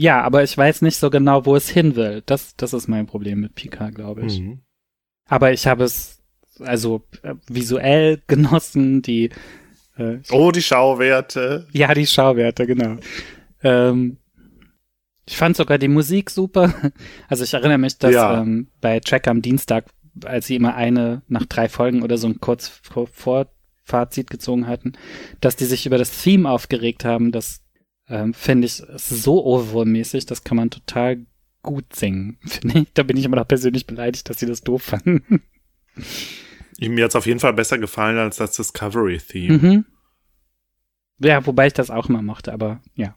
ja, 0.00 0.22
aber 0.22 0.42
ich 0.42 0.56
weiß 0.56 0.80
nicht 0.80 0.96
so 0.96 1.10
genau, 1.10 1.44
wo 1.44 1.54
es 1.56 1.68
hin 1.68 1.94
will. 1.94 2.22
Das, 2.24 2.56
das 2.56 2.72
ist 2.72 2.88
mein 2.88 3.06
Problem 3.06 3.40
mit 3.40 3.54
Pika, 3.54 3.90
glaube 3.90 4.24
ich. 4.24 4.40
Mhm. 4.40 4.62
Aber 5.26 5.52
ich 5.52 5.66
habe 5.66 5.84
es 5.84 6.22
also 6.58 7.06
äh, 7.22 7.34
visuell 7.48 8.22
genossen, 8.26 9.02
die 9.02 9.28
äh, 9.98 10.20
Oh, 10.30 10.52
die 10.52 10.62
Schauwerte. 10.62 11.66
Ja, 11.72 11.92
die 11.92 12.06
Schauwerte, 12.06 12.66
genau. 12.66 12.96
Ähm, 13.62 14.16
ich 15.26 15.36
fand 15.36 15.58
sogar 15.58 15.76
die 15.76 15.88
Musik 15.88 16.30
super. 16.30 16.72
Also 17.28 17.44
ich 17.44 17.52
erinnere 17.52 17.76
mich, 17.76 17.98
dass 17.98 18.14
ja. 18.14 18.40
ähm, 18.40 18.68
bei 18.80 19.00
Track 19.00 19.28
am 19.28 19.42
Dienstag, 19.42 19.84
als 20.24 20.46
sie 20.46 20.56
immer 20.56 20.76
eine 20.76 21.20
nach 21.28 21.44
drei 21.44 21.68
Folgen 21.68 22.02
oder 22.02 22.16
so 22.16 22.26
ein 22.26 22.40
kurz 22.40 22.68
vor 22.68 23.48
Fazit 23.84 24.30
gezogen 24.30 24.66
hatten, 24.66 24.94
dass 25.42 25.56
die 25.56 25.66
sich 25.66 25.84
über 25.84 25.98
das 25.98 26.22
Theme 26.22 26.48
aufgeregt 26.48 27.04
haben. 27.04 27.32
Das 27.32 27.60
ähm, 28.10 28.34
finde 28.34 28.66
ich 28.66 28.82
so 28.96 29.44
Ohrwurm-mäßig, 29.44 30.26
das 30.26 30.44
kann 30.44 30.56
man 30.56 30.70
total 30.70 31.24
gut 31.62 31.94
singen, 31.94 32.38
finde 32.46 32.80
ich. 32.80 32.92
Da 32.92 33.02
bin 33.02 33.16
ich 33.16 33.24
immer 33.24 33.36
noch 33.36 33.48
persönlich 33.48 33.86
beleidigt, 33.86 34.28
dass 34.28 34.38
sie 34.38 34.46
das 34.46 34.62
doof 34.62 34.82
fanden. 34.82 35.42
Mir 36.78 37.04
hat 37.04 37.10
es 37.10 37.16
auf 37.16 37.26
jeden 37.26 37.40
Fall 37.40 37.52
besser 37.52 37.78
gefallen 37.78 38.18
als 38.18 38.36
das 38.36 38.56
Discovery-Theme. 38.56 39.58
Mhm. 39.58 39.84
Ja, 41.22 41.44
wobei 41.46 41.66
ich 41.66 41.74
das 41.74 41.90
auch 41.90 42.08
immer 42.08 42.22
mochte, 42.22 42.52
aber 42.52 42.80
ja. 42.94 43.14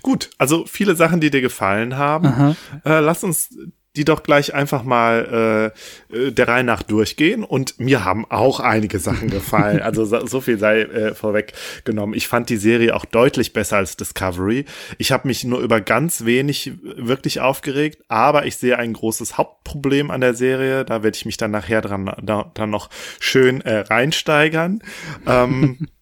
Gut, 0.00 0.30
also 0.38 0.64
viele 0.64 0.96
Sachen, 0.96 1.20
die 1.20 1.30
dir 1.30 1.42
gefallen 1.42 1.98
haben. 1.98 2.56
Äh, 2.86 3.00
lass 3.00 3.22
uns 3.22 3.54
die 3.98 4.04
doch 4.04 4.22
gleich 4.22 4.54
einfach 4.54 4.84
mal 4.84 5.72
äh, 6.12 6.16
äh, 6.16 6.32
der 6.32 6.48
Reihe 6.48 6.64
nach 6.64 6.82
durchgehen. 6.82 7.42
Und 7.44 7.80
mir 7.80 8.04
haben 8.04 8.24
auch 8.30 8.60
einige 8.60 9.00
Sachen 9.00 9.28
gefallen. 9.28 9.82
Also 9.82 10.04
so, 10.04 10.24
so 10.24 10.40
viel 10.40 10.58
sei 10.58 10.82
äh, 10.82 11.14
vorweggenommen. 11.14 12.14
Ich 12.16 12.28
fand 12.28 12.48
die 12.48 12.56
Serie 12.56 12.94
auch 12.94 13.04
deutlich 13.04 13.52
besser 13.52 13.78
als 13.78 13.96
Discovery. 13.96 14.64
Ich 14.98 15.10
habe 15.10 15.26
mich 15.26 15.44
nur 15.44 15.60
über 15.60 15.80
ganz 15.80 16.24
wenig 16.24 16.72
wirklich 16.82 17.40
aufgeregt, 17.40 18.04
aber 18.08 18.46
ich 18.46 18.56
sehe 18.56 18.78
ein 18.78 18.92
großes 18.92 19.36
Hauptproblem 19.36 20.10
an 20.10 20.20
der 20.20 20.34
Serie. 20.34 20.84
Da 20.84 21.02
werde 21.02 21.16
ich 21.16 21.26
mich 21.26 21.36
dann 21.36 21.50
nachher 21.50 21.80
dran 21.80 22.12
da, 22.22 22.50
dann 22.54 22.70
noch 22.70 22.90
schön 23.18 23.60
äh, 23.62 23.80
reinsteigern. 23.80 24.80
Ähm, 25.26 25.88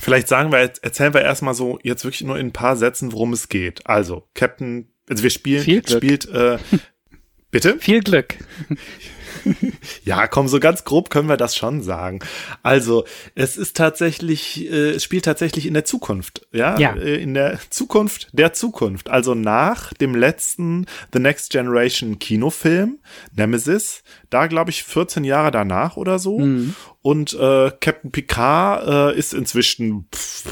Vielleicht 0.00 0.28
sagen 0.28 0.52
wir, 0.52 0.58
erzählen 0.58 1.12
wir 1.12 1.22
erstmal 1.22 1.54
so 1.54 1.80
jetzt 1.82 2.04
wirklich 2.04 2.22
nur 2.22 2.38
in 2.38 2.46
ein 2.46 2.52
paar 2.52 2.76
Sätzen, 2.76 3.12
worum 3.12 3.32
es 3.32 3.48
geht. 3.48 3.84
Also, 3.88 4.28
Captain, 4.34 4.92
also 5.08 5.24
wir 5.24 5.30
spielen, 5.30 5.64
spielt 5.64 6.28
äh, 6.28 6.58
Bitte? 7.50 7.78
Viel 7.78 8.00
Glück. 8.00 8.36
ja, 10.04 10.26
komm, 10.26 10.48
so 10.48 10.60
ganz 10.60 10.84
grob 10.84 11.10
können 11.10 11.28
wir 11.28 11.36
das 11.36 11.56
schon 11.56 11.82
sagen. 11.82 12.20
Also, 12.62 13.04
es 13.34 13.56
ist 13.56 13.76
tatsächlich, 13.76 14.70
äh, 14.70 14.90
es 14.90 15.04
spielt 15.04 15.24
tatsächlich 15.24 15.66
in 15.66 15.74
der 15.74 15.84
Zukunft, 15.84 16.46
ja? 16.52 16.78
ja, 16.78 16.94
äh, 16.94 17.16
in 17.22 17.34
der 17.34 17.58
Zukunft 17.70 18.28
der 18.32 18.52
Zukunft. 18.52 19.08
Also 19.08 19.34
nach 19.34 19.94
dem 19.94 20.14
letzten 20.14 20.86
The 21.12 21.20
Next 21.20 21.50
Generation 21.50 22.18
Kinofilm, 22.18 22.98
Nemesis, 23.34 24.02
da 24.30 24.46
glaube 24.46 24.70
ich 24.70 24.84
14 24.84 25.24
Jahre 25.24 25.50
danach 25.50 25.96
oder 25.96 26.18
so. 26.18 26.38
Mhm. 26.38 26.74
Und 27.00 27.32
äh, 27.32 27.70
Captain 27.80 28.10
Picard 28.10 29.14
äh, 29.14 29.18
ist 29.18 29.32
inzwischen 29.32 30.06
pff, 30.14 30.44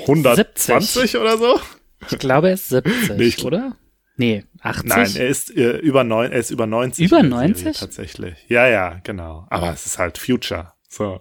120 0.00 1.10
70. 1.10 1.20
oder 1.20 1.38
so. 1.38 1.60
Ich 2.10 2.18
glaube, 2.18 2.48
er 2.48 2.54
ist 2.54 2.68
70, 2.68 3.38
nee, 3.38 3.44
oder? 3.44 3.76
Nee, 4.16 4.44
80? 4.60 4.88
Nein, 4.88 5.10
er 5.16 5.28
ist 5.28 5.56
äh, 5.56 5.78
über 5.78 6.04
neun, 6.04 6.30
er 6.30 6.38
ist 6.38 6.50
über 6.50 6.66
90. 6.66 7.06
Über 7.06 7.22
90? 7.22 7.78
Tatsächlich. 7.78 8.36
Ja, 8.48 8.68
ja, 8.68 9.00
genau. 9.02 9.46
Aber 9.50 9.72
es 9.72 9.86
ist 9.86 9.98
halt 9.98 10.18
Future. 10.18 10.73
So. 10.94 11.20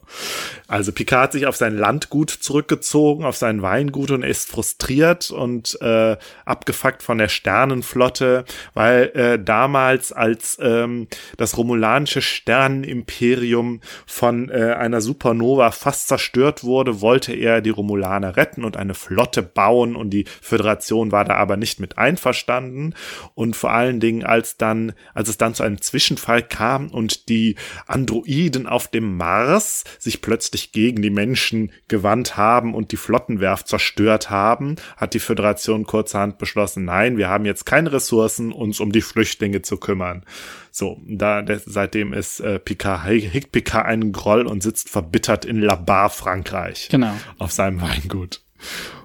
Also 0.67 0.91
Picard 0.91 1.23
hat 1.23 1.31
sich 1.31 1.47
auf 1.47 1.55
sein 1.55 1.75
Landgut 1.75 2.29
zurückgezogen, 2.29 3.25
auf 3.25 3.35
sein 3.37 3.63
Weingut 3.63 4.11
und 4.11 4.21
ist 4.21 4.47
frustriert 4.49 5.31
und 5.31 5.79
äh, 5.81 6.15
abgefuckt 6.45 7.01
von 7.01 7.17
der 7.17 7.27
Sternenflotte, 7.27 8.45
weil 8.75 9.11
äh, 9.15 9.43
damals, 9.43 10.11
als 10.11 10.59
ähm, 10.61 11.07
das 11.37 11.57
romulanische 11.57 12.21
Sternenimperium 12.21 13.81
von 14.05 14.49
äh, 14.49 14.75
einer 14.77 15.01
Supernova 15.01 15.71
fast 15.71 16.07
zerstört 16.07 16.63
wurde, 16.63 17.01
wollte 17.01 17.33
er 17.33 17.61
die 17.61 17.71
Romulaner 17.71 18.37
retten 18.37 18.65
und 18.65 18.77
eine 18.77 18.93
Flotte 18.93 19.41
bauen 19.41 19.95
und 19.95 20.11
die 20.11 20.25
Föderation 20.41 21.11
war 21.11 21.25
da 21.25 21.35
aber 21.35 21.57
nicht 21.57 21.79
mit 21.79 21.97
einverstanden 21.97 22.93
und 23.33 23.55
vor 23.55 23.71
allen 23.71 23.99
Dingen, 23.99 24.23
als 24.23 24.57
dann, 24.57 24.93
als 25.15 25.29
es 25.29 25.37
dann 25.37 25.55
zu 25.55 25.63
einem 25.63 25.81
Zwischenfall 25.81 26.43
kam 26.43 26.89
und 26.89 27.27
die 27.27 27.55
Androiden 27.87 28.67
auf 28.67 28.87
dem 28.87 29.17
Mars 29.17 29.62
Mars 29.63 29.83
sich 29.99 30.21
plötzlich 30.21 30.71
gegen 30.71 31.01
die 31.01 31.09
Menschen 31.09 31.71
gewandt 31.87 32.37
haben 32.37 32.73
und 32.73 32.91
die 32.91 32.97
Flottenwerft 32.97 33.67
zerstört 33.67 34.29
haben, 34.29 34.75
hat 34.97 35.13
die 35.13 35.19
Föderation 35.19 35.85
kurzerhand 35.85 36.37
beschlossen, 36.37 36.85
nein, 36.85 37.17
wir 37.17 37.29
haben 37.29 37.45
jetzt 37.45 37.65
keine 37.65 37.91
Ressourcen, 37.91 38.51
uns 38.51 38.79
um 38.79 38.91
die 38.91 39.01
Flüchtlinge 39.01 39.61
zu 39.61 39.77
kümmern. 39.77 40.23
So, 40.71 40.99
da 41.07 41.43
seitdem 41.65 42.13
ist 42.13 42.39
äh, 42.39 42.59
Picard, 42.59 43.05
hegt 43.05 43.51
Picard 43.51 43.85
einen 43.85 44.11
Groll 44.11 44.45
und 44.45 44.61
sitzt 44.63 44.89
verbittert 44.89 45.45
in 45.45 45.61
Labar, 45.61 46.09
Frankreich. 46.09 46.89
Genau. 46.89 47.13
Auf 47.37 47.51
seinem 47.51 47.81
Weingut. 47.81 48.41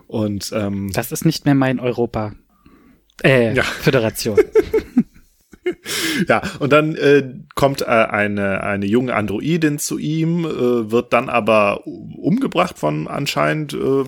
Und 0.07 0.51
ähm, 0.55 0.91
das 0.93 1.13
ist 1.13 1.25
nicht 1.25 1.45
mehr 1.45 1.55
mein 1.55 1.79
Europa. 1.79 2.33
Äh, 3.23 3.55
ja. 3.55 3.63
Föderation. 3.63 4.39
ja, 6.29 6.43
und 6.59 6.73
dann 6.73 6.95
äh, 6.95 7.35
kommt 7.55 7.83
äh, 7.83 7.87
eine, 7.87 8.63
eine 8.63 8.87
junge 8.87 9.15
Androidin 9.15 9.79
zu 9.79 9.99
ihm, 9.99 10.45
äh, 10.45 10.91
wird 10.91 11.13
dann 11.13 11.29
aber 11.29 11.87
umgebracht 11.87 12.79
von 12.79 13.09
anscheinend 13.09 13.75
äh, 13.75 14.05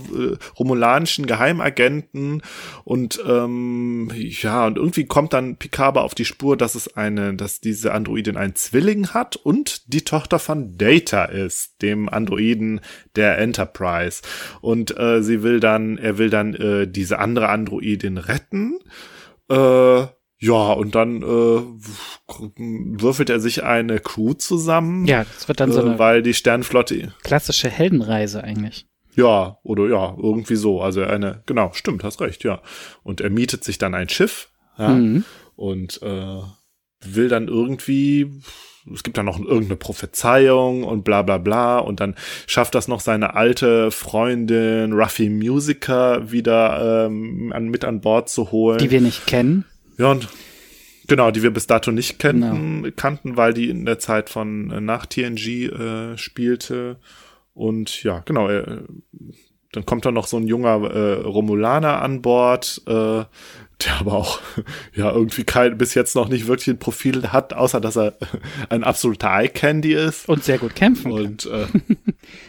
romulanischen 0.59 1.26
Geheimagenten 1.26 2.43
und 2.85 3.23
ähm, 3.26 4.11
ja, 4.14 4.67
und 4.67 4.76
irgendwie 4.76 5.07
kommt 5.07 5.33
dann 5.33 5.57
Picard 5.57 5.97
auf 5.99 6.14
die 6.14 6.25
Spur, 6.25 6.57
dass 6.57 6.75
es 6.75 6.97
eine, 6.97 7.35
dass 7.35 7.61
diese 7.61 7.93
Androidin 7.93 8.37
einen 8.37 8.55
Zwilling 8.55 9.09
hat 9.09 9.37
und 9.37 9.93
die 9.93 10.02
Tochter 10.02 10.38
von 10.38 10.76
Data 10.76 11.25
ist, 11.25 11.83
dem 11.83 12.09
Androiden 12.09 12.81
der 13.17 13.38
Enterprise. 13.38 14.23
Und 14.61 14.97
äh, 14.99 15.23
sie 15.23 15.43
will 15.43 15.61
dann, 15.61 15.99
er 15.99 16.19
will 16.19 16.31
dann 16.31 16.55
äh, 16.55 16.87
diese 16.87 17.19
andere 17.19 17.49
Androidin 17.49 18.19
retten. 18.19 18.79
Äh, 19.49 20.07
ja, 20.42 20.73
und 20.73 20.94
dann 20.94 21.23
äh, 21.23 21.61
würfelt 22.56 23.28
er 23.28 23.40
sich 23.40 23.62
eine 23.62 24.00
Crew 24.00 24.32
zusammen. 24.32 25.04
Ja, 25.04 25.25
das 25.25 25.49
wird 25.49 25.61
dann 25.61 25.70
so 25.70 25.80
äh, 25.80 25.85
eine 25.85 25.99
weil 25.99 26.23
die 26.23 26.32
Sternflotte 26.32 27.12
klassische 27.23 27.68
Heldenreise 27.68 28.42
eigentlich. 28.42 28.87
Ja, 29.14 29.59
oder 29.62 29.87
ja, 29.88 30.16
irgendwie 30.16 30.56
so. 30.56 30.80
Also 30.80 31.02
eine, 31.02 31.42
genau, 31.44 31.73
stimmt, 31.75 32.04
hast 32.04 32.23
recht, 32.23 32.42
ja. 32.42 32.62
Und 33.02 33.20
er 33.20 33.28
mietet 33.28 33.64
sich 33.64 33.76
dann 33.76 33.94
ein 33.94 34.09
Schiff 34.09 34.49
ja, 34.78 34.88
mhm. 34.88 35.25
und 35.56 36.00
äh, 36.02 36.40
will 37.04 37.28
dann 37.28 37.49
irgendwie, 37.49 38.40
es 38.94 39.02
gibt 39.02 39.18
dann 39.18 39.26
noch 39.26 39.38
irgendeine 39.38 39.76
Prophezeiung 39.76 40.85
und 40.85 41.04
bla 41.04 41.20
bla 41.20 41.37
bla 41.37 41.80
und 41.80 42.00
dann 42.00 42.14
schafft 42.47 42.75
das 42.75 42.88
noch 42.88 43.00
seine 43.00 43.35
alte 43.35 43.90
Freundin 43.90 44.94
Ruffy 44.94 45.28
Musiker 45.28 46.30
wieder 46.30 47.06
ähm, 47.06 47.52
an, 47.54 47.68
mit 47.68 47.85
an 47.85 48.00
Bord 48.00 48.30
zu 48.30 48.52
holen. 48.52 48.78
Die 48.78 48.90
wir 48.90 49.02
nicht 49.02 49.26
kennen. 49.26 49.66
Ja, 50.00 50.12
und 50.12 50.28
genau, 51.07 51.30
die 51.30 51.42
wir 51.42 51.50
bis 51.50 51.66
dato 51.66 51.92
nicht 51.92 52.19
kannten, 52.19 52.83
genau. 52.83 52.95
kannten, 52.97 53.37
weil 53.37 53.52
die 53.52 53.69
in 53.69 53.85
der 53.85 53.99
Zeit 53.99 54.30
von 54.30 54.71
äh, 54.71 54.80
nach 54.80 55.04
TNG 55.04 55.66
äh, 55.66 56.16
spielte. 56.16 56.97
Und 57.52 58.02
ja, 58.02 58.21
genau, 58.21 58.49
äh, 58.49 58.83
dann 59.73 59.85
kommt 59.85 60.07
da 60.07 60.11
noch 60.11 60.26
so 60.26 60.38
ein 60.38 60.49
junger 60.49 60.90
äh, 60.90 61.21
Romulaner 61.21 62.00
an 62.00 62.23
Bord, 62.23 62.80
äh, 62.87 62.92
der 62.92 63.95
aber 63.99 64.14
auch 64.14 64.40
ja 64.95 65.12
irgendwie 65.12 65.45
kein 65.45 65.76
bis 65.76 65.92
jetzt 65.92 66.16
noch 66.16 66.28
nicht 66.28 66.47
wirklich 66.47 66.69
ein 66.69 66.78
Profil 66.78 67.28
hat, 67.28 67.52
außer 67.52 67.80
dass 67.80 67.97
er 67.97 68.16
ein 68.71 68.83
absoluter 68.83 69.28
Eye 69.28 69.49
Candy 69.49 69.92
ist 69.92 70.30
und 70.30 70.45
sehr 70.45 70.57
gut 70.57 70.75
kämpfen 70.75 71.12
und 71.12 71.45
äh, 71.45 71.66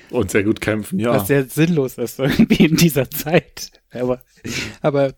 und 0.09 0.31
sehr 0.31 0.43
gut 0.43 0.61
kämpfen, 0.61 0.99
ja. 0.99 1.11
Was 1.11 1.27
sehr 1.27 1.43
sinnlos 1.45 1.97
ist 1.97 2.17
irgendwie 2.19 2.65
in 2.65 2.77
dieser 2.77 3.09
Zeit, 3.09 3.80
aber 3.93 4.21
aber 4.81 5.13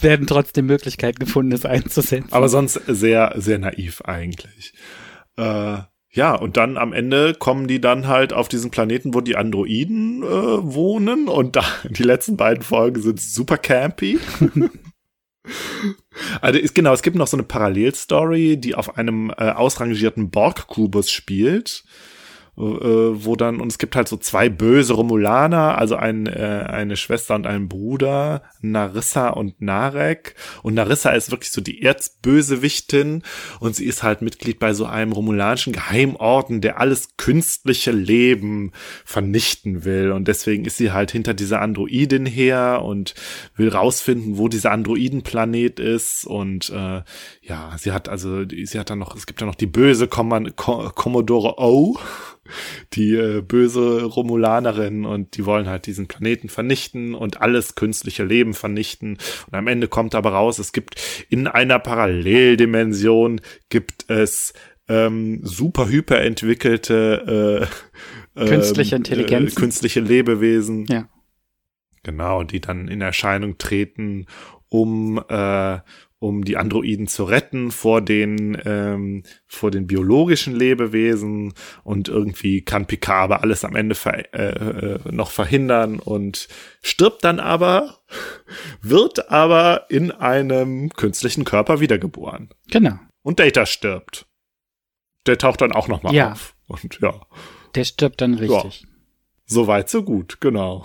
werden 0.00 0.26
trotzdem 0.26 0.66
Möglichkeiten 0.66 1.18
gefunden, 1.18 1.52
es 1.52 1.64
einzusetzen. 1.64 2.32
Aber 2.32 2.48
sonst 2.48 2.80
sehr, 2.86 3.34
sehr 3.36 3.58
naiv 3.58 4.02
eigentlich. 4.02 4.72
Äh, 5.36 5.78
ja, 6.16 6.34
und 6.34 6.56
dann 6.56 6.78
am 6.78 6.94
Ende 6.94 7.34
kommen 7.34 7.68
die 7.68 7.80
dann 7.80 8.06
halt 8.06 8.32
auf 8.32 8.48
diesen 8.48 8.70
Planeten, 8.70 9.12
wo 9.12 9.20
die 9.20 9.36
Androiden 9.36 10.22
äh, 10.22 10.26
wohnen. 10.26 11.28
Und 11.28 11.56
da, 11.56 11.64
die 11.84 12.04
letzten 12.04 12.38
beiden 12.38 12.62
Folgen 12.62 13.02
sind 13.02 13.20
super 13.20 13.58
campy. 13.58 14.18
also 16.40 16.58
ist, 16.58 16.74
genau, 16.74 16.94
es 16.94 17.02
gibt 17.02 17.16
noch 17.16 17.26
so 17.26 17.36
eine 17.36 17.44
Parallelstory, 17.44 18.56
die 18.56 18.74
auf 18.74 18.96
einem 18.96 19.30
äh, 19.30 19.50
ausrangierten 19.50 20.30
Borg-Kubus 20.30 21.10
spielt. 21.10 21.84
Äh, 22.58 23.24
wo 23.24 23.36
dann, 23.36 23.60
und 23.60 23.70
es 23.70 23.78
gibt 23.78 23.96
halt 23.96 24.08
so 24.08 24.16
zwei 24.16 24.48
böse 24.48 24.94
Romulaner, 24.94 25.76
also 25.76 25.96
ein, 25.96 26.26
äh, 26.26 26.64
eine 26.66 26.96
Schwester 26.96 27.34
und 27.34 27.46
einen 27.46 27.68
Bruder, 27.68 28.42
Narissa 28.62 29.28
und 29.28 29.60
Narek. 29.60 30.34
Und 30.62 30.74
Narissa 30.74 31.10
ist 31.10 31.30
wirklich 31.30 31.50
so 31.50 31.60
die 31.60 31.82
Erzbösewichtin 31.82 33.22
und 33.60 33.76
sie 33.76 33.84
ist 33.84 34.02
halt 34.02 34.22
Mitglied 34.22 34.58
bei 34.58 34.72
so 34.72 34.86
einem 34.86 35.12
romulanischen 35.12 35.74
Geheimorden, 35.74 36.62
der 36.62 36.80
alles 36.80 37.16
künstliche 37.18 37.92
Leben 37.92 38.72
vernichten 39.04 39.84
will. 39.84 40.12
Und 40.12 40.26
deswegen 40.26 40.64
ist 40.64 40.78
sie 40.78 40.92
halt 40.92 41.10
hinter 41.10 41.34
dieser 41.34 41.60
Androidin 41.60 42.24
her 42.24 42.82
und 42.82 43.14
will 43.56 43.68
rausfinden, 43.68 44.38
wo 44.38 44.48
dieser 44.48 44.72
Androidenplanet 44.72 45.78
ist. 45.78 46.24
Und 46.24 46.70
äh, 46.70 47.02
ja, 47.42 47.76
sie 47.76 47.92
hat 47.92 48.08
also, 48.08 48.44
sie 48.48 48.78
hat 48.78 48.88
dann 48.88 48.98
noch, 48.98 49.14
es 49.14 49.26
gibt 49.26 49.42
ja 49.42 49.46
noch 49.46 49.54
die 49.54 49.66
böse 49.66 50.08
Commodore 50.08 51.58
O 51.58 51.98
die 52.92 53.14
äh, 53.14 53.42
böse 53.42 54.04
Romulanerin 54.04 55.04
und 55.04 55.36
die 55.36 55.46
wollen 55.46 55.68
halt 55.68 55.86
diesen 55.86 56.06
Planeten 56.06 56.48
vernichten 56.48 57.14
und 57.14 57.40
alles 57.40 57.74
künstliche 57.74 58.24
Leben 58.24 58.54
vernichten. 58.54 59.18
Und 59.46 59.54
am 59.54 59.66
Ende 59.66 59.88
kommt 59.88 60.14
aber 60.14 60.30
raus, 60.30 60.58
es 60.58 60.72
gibt 60.72 61.00
in 61.28 61.46
einer 61.46 61.78
Paralleldimension 61.78 63.40
gibt 63.68 64.10
es 64.10 64.52
ähm, 64.88 65.40
super 65.42 65.88
hyper 65.88 66.20
entwickelte 66.20 67.68
äh, 68.36 68.46
künstliche 68.46 68.96
ähm, 68.96 69.00
Intelligenz, 69.00 69.52
äh, 69.52 69.54
künstliche 69.56 70.00
Lebewesen. 70.00 70.86
Ja. 70.88 71.08
Genau, 72.02 72.44
die 72.44 72.60
dann 72.60 72.86
in 72.86 73.00
Erscheinung 73.00 73.58
treten, 73.58 74.26
um 74.68 75.22
äh, 75.28 75.78
um 76.26 76.44
die 76.44 76.56
Androiden 76.56 77.06
zu 77.06 77.24
retten 77.24 77.70
vor 77.70 78.00
den, 78.00 78.60
ähm, 78.64 79.22
vor 79.46 79.70
den 79.70 79.86
biologischen 79.86 80.54
Lebewesen 80.54 81.54
und 81.84 82.08
irgendwie 82.08 82.62
kann 82.62 82.86
Picard 82.86 83.24
aber 83.24 83.42
alles 83.42 83.64
am 83.64 83.76
Ende 83.76 83.94
ver 83.94 84.34
äh, 84.34 84.94
äh, 84.96 85.12
noch 85.12 85.30
verhindern 85.30 86.00
und 86.00 86.48
stirbt 86.82 87.22
dann 87.22 87.38
aber, 87.38 88.00
wird 88.82 89.30
aber 89.30 89.86
in 89.88 90.10
einem 90.10 90.90
künstlichen 90.90 91.44
Körper 91.44 91.80
wiedergeboren. 91.80 92.50
Genau. 92.70 92.98
Und 93.22 93.38
Data 93.38 93.66
stirbt. 93.66 94.26
Der 95.26 95.38
taucht 95.38 95.60
dann 95.60 95.72
auch 95.72 95.88
nochmal 95.88 96.14
ja. 96.14 96.32
auf. 96.32 96.54
Und 96.66 96.98
ja. 97.00 97.20
Der 97.74 97.84
stirbt 97.84 98.20
dann 98.20 98.34
richtig. 98.34 98.82
Ja. 98.82 98.88
So 99.44 99.66
weit, 99.68 99.88
so 99.88 100.02
gut, 100.02 100.40
genau. 100.40 100.84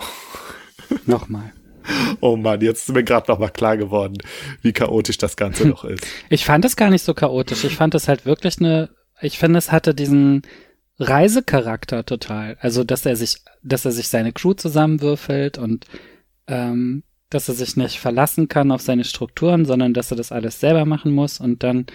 Nochmal. 1.06 1.52
Oh 2.20 2.36
Mann, 2.36 2.60
jetzt 2.60 2.88
ist 2.88 2.94
mir 2.94 3.04
gerade 3.04 3.30
noch 3.30 3.38
mal 3.38 3.48
klar 3.48 3.76
geworden, 3.76 4.18
wie 4.62 4.72
chaotisch 4.72 5.18
das 5.18 5.36
Ganze 5.36 5.66
noch 5.68 5.84
ist. 5.84 6.06
Ich 6.28 6.44
fand 6.44 6.64
es 6.64 6.76
gar 6.76 6.90
nicht 6.90 7.02
so 7.02 7.14
chaotisch. 7.14 7.64
Ich 7.64 7.76
fand 7.76 7.94
es 7.94 8.08
halt 8.08 8.26
wirklich 8.26 8.58
eine, 8.60 8.90
ich 9.20 9.38
finde, 9.38 9.58
es 9.58 9.72
hatte 9.72 9.94
diesen 9.94 10.42
Reisecharakter 10.98 12.04
total. 12.04 12.56
Also, 12.60 12.84
dass 12.84 13.06
er 13.06 13.16
sich, 13.16 13.36
dass 13.62 13.84
er 13.84 13.92
sich 13.92 14.08
seine 14.08 14.32
Crew 14.32 14.54
zusammenwürfelt 14.54 15.58
und 15.58 15.86
ähm, 16.46 17.02
dass 17.30 17.48
er 17.48 17.54
sich 17.54 17.76
nicht 17.76 17.98
verlassen 17.98 18.48
kann 18.48 18.70
auf 18.70 18.82
seine 18.82 19.04
Strukturen, 19.04 19.64
sondern 19.64 19.94
dass 19.94 20.10
er 20.10 20.16
das 20.16 20.32
alles 20.32 20.60
selber 20.60 20.84
machen 20.84 21.12
muss 21.12 21.40
und 21.40 21.62
dann 21.62 21.86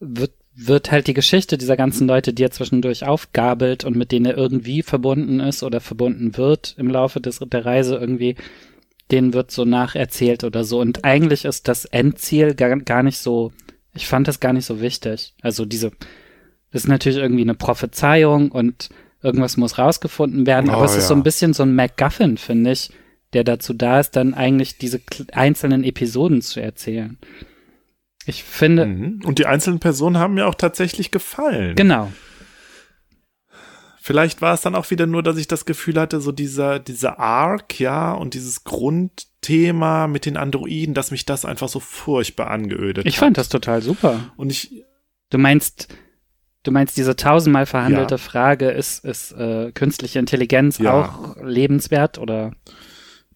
wird 0.00 0.32
wird 0.56 0.90
halt 0.90 1.06
die 1.06 1.14
Geschichte 1.14 1.58
dieser 1.58 1.76
ganzen 1.76 2.08
Leute, 2.08 2.32
die 2.32 2.42
er 2.42 2.50
zwischendurch 2.50 3.04
aufgabelt 3.04 3.84
und 3.84 3.94
mit 3.94 4.10
denen 4.10 4.24
er 4.24 4.38
irgendwie 4.38 4.82
verbunden 4.82 5.38
ist 5.38 5.62
oder 5.62 5.80
verbunden 5.80 6.36
wird 6.38 6.74
im 6.78 6.88
Laufe 6.88 7.20
des, 7.20 7.40
der 7.40 7.66
Reise 7.66 7.96
irgendwie 7.96 8.36
denen 9.10 9.34
wird 9.34 9.50
so 9.50 9.64
nacherzählt 9.64 10.44
oder 10.44 10.64
so. 10.64 10.80
Und 10.80 11.04
eigentlich 11.04 11.44
ist 11.44 11.68
das 11.68 11.84
Endziel 11.84 12.54
gar, 12.54 12.76
gar 12.76 13.02
nicht 13.02 13.18
so, 13.18 13.52
ich 13.94 14.06
fand 14.06 14.28
das 14.28 14.40
gar 14.40 14.52
nicht 14.52 14.66
so 14.66 14.80
wichtig. 14.80 15.34
Also 15.42 15.64
diese, 15.64 15.90
das 16.72 16.82
ist 16.84 16.88
natürlich 16.88 17.18
irgendwie 17.18 17.42
eine 17.42 17.54
Prophezeiung 17.54 18.50
und 18.50 18.88
irgendwas 19.22 19.56
muss 19.56 19.78
rausgefunden 19.78 20.46
werden, 20.46 20.70
aber 20.70 20.82
oh, 20.82 20.84
es 20.84 20.92
ja. 20.92 20.98
ist 20.98 21.08
so 21.08 21.14
ein 21.14 21.22
bisschen 21.22 21.52
so 21.52 21.62
ein 21.62 21.74
MacGuffin, 21.74 22.36
finde 22.36 22.72
ich, 22.72 22.90
der 23.32 23.44
dazu 23.44 23.74
da 23.74 24.00
ist, 24.00 24.16
dann 24.16 24.34
eigentlich 24.34 24.78
diese 24.78 25.00
einzelnen 25.32 25.84
Episoden 25.84 26.42
zu 26.42 26.60
erzählen. 26.60 27.18
Ich 28.26 28.42
finde. 28.44 28.86
Mhm. 28.86 29.20
Und 29.24 29.38
die 29.38 29.46
einzelnen 29.46 29.78
Personen 29.78 30.18
haben 30.18 30.34
mir 30.34 30.46
auch 30.46 30.54
tatsächlich 30.54 31.10
gefallen. 31.10 31.76
Genau. 31.76 32.12
Vielleicht 34.06 34.40
war 34.40 34.54
es 34.54 34.60
dann 34.60 34.76
auch 34.76 34.88
wieder 34.92 35.04
nur, 35.06 35.24
dass 35.24 35.36
ich 35.36 35.48
das 35.48 35.64
Gefühl 35.64 35.98
hatte, 35.98 36.20
so 36.20 36.30
dieser, 36.30 36.78
dieser 36.78 37.18
Arc, 37.18 37.80
ja, 37.80 38.12
und 38.12 38.34
dieses 38.34 38.62
Grundthema 38.62 40.06
mit 40.06 40.26
den 40.26 40.36
Androiden, 40.36 40.94
dass 40.94 41.10
mich 41.10 41.26
das 41.26 41.44
einfach 41.44 41.68
so 41.68 41.80
furchtbar 41.80 42.48
angeödet 42.52 43.04
Ich 43.04 43.18
fand 43.18 43.36
das 43.36 43.48
total 43.48 43.82
super. 43.82 44.20
Und 44.36 44.52
ich. 44.52 44.84
Du 45.30 45.38
meinst, 45.38 45.88
du 46.62 46.70
meinst 46.70 46.96
diese 46.96 47.16
tausendmal 47.16 47.66
verhandelte 47.66 48.14
ja. 48.14 48.18
Frage, 48.18 48.70
ist, 48.70 49.04
ist 49.04 49.32
äh, 49.32 49.72
künstliche 49.72 50.20
Intelligenz 50.20 50.78
ja. 50.78 50.92
auch 50.94 51.36
lebenswert 51.42 52.18
oder? 52.18 52.52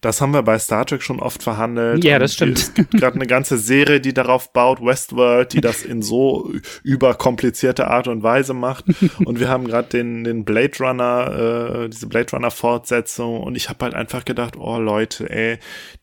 Das 0.01 0.21
haben 0.21 0.33
wir 0.33 0.43
bei 0.43 0.59
Star 0.59 0.87
Trek 0.87 1.03
schon 1.03 1.21
oft 1.21 1.43
verhandelt. 1.43 2.03
Ja, 2.05 2.19
das 2.19 2.35
stimmt. 2.35 2.59
Es 2.59 2.75
gibt 2.75 2.93
gerade 2.93 3.17
eine 3.17 3.27
ganze 3.27 3.59
Serie, 3.59 4.01
die 4.01 4.15
darauf 4.15 4.53
baut, 4.53 4.81
Westworld, 4.81 5.53
die 5.53 5.61
das 5.61 5.83
in 5.83 6.01
so 6.01 6.51
überkomplizierte 6.83 7.89
Art 7.89 8.09
und 8.09 8.23
Weise 8.23 8.55
macht. 8.55 8.85
Und 9.25 9.41
wir 9.41 9.49
haben 9.49 9.67
gerade 9.67 9.89
den, 9.89 10.25
den 10.25 10.45
Blade 10.45 10.79
Runner, 10.81 11.83
äh, 11.85 11.89
diese 11.91 12.07
Blade 12.07 12.31
Runner 12.33 12.51
Fortsetzung. 12.51 13.41
Und 13.43 13.57
ich 13.57 13.69
habe 13.69 13.85
halt 13.85 13.95
einfach 13.95 14.25
gedacht, 14.25 14.57
oh 14.57 14.79
Leute, 14.79 15.29
ey, 15.29 15.59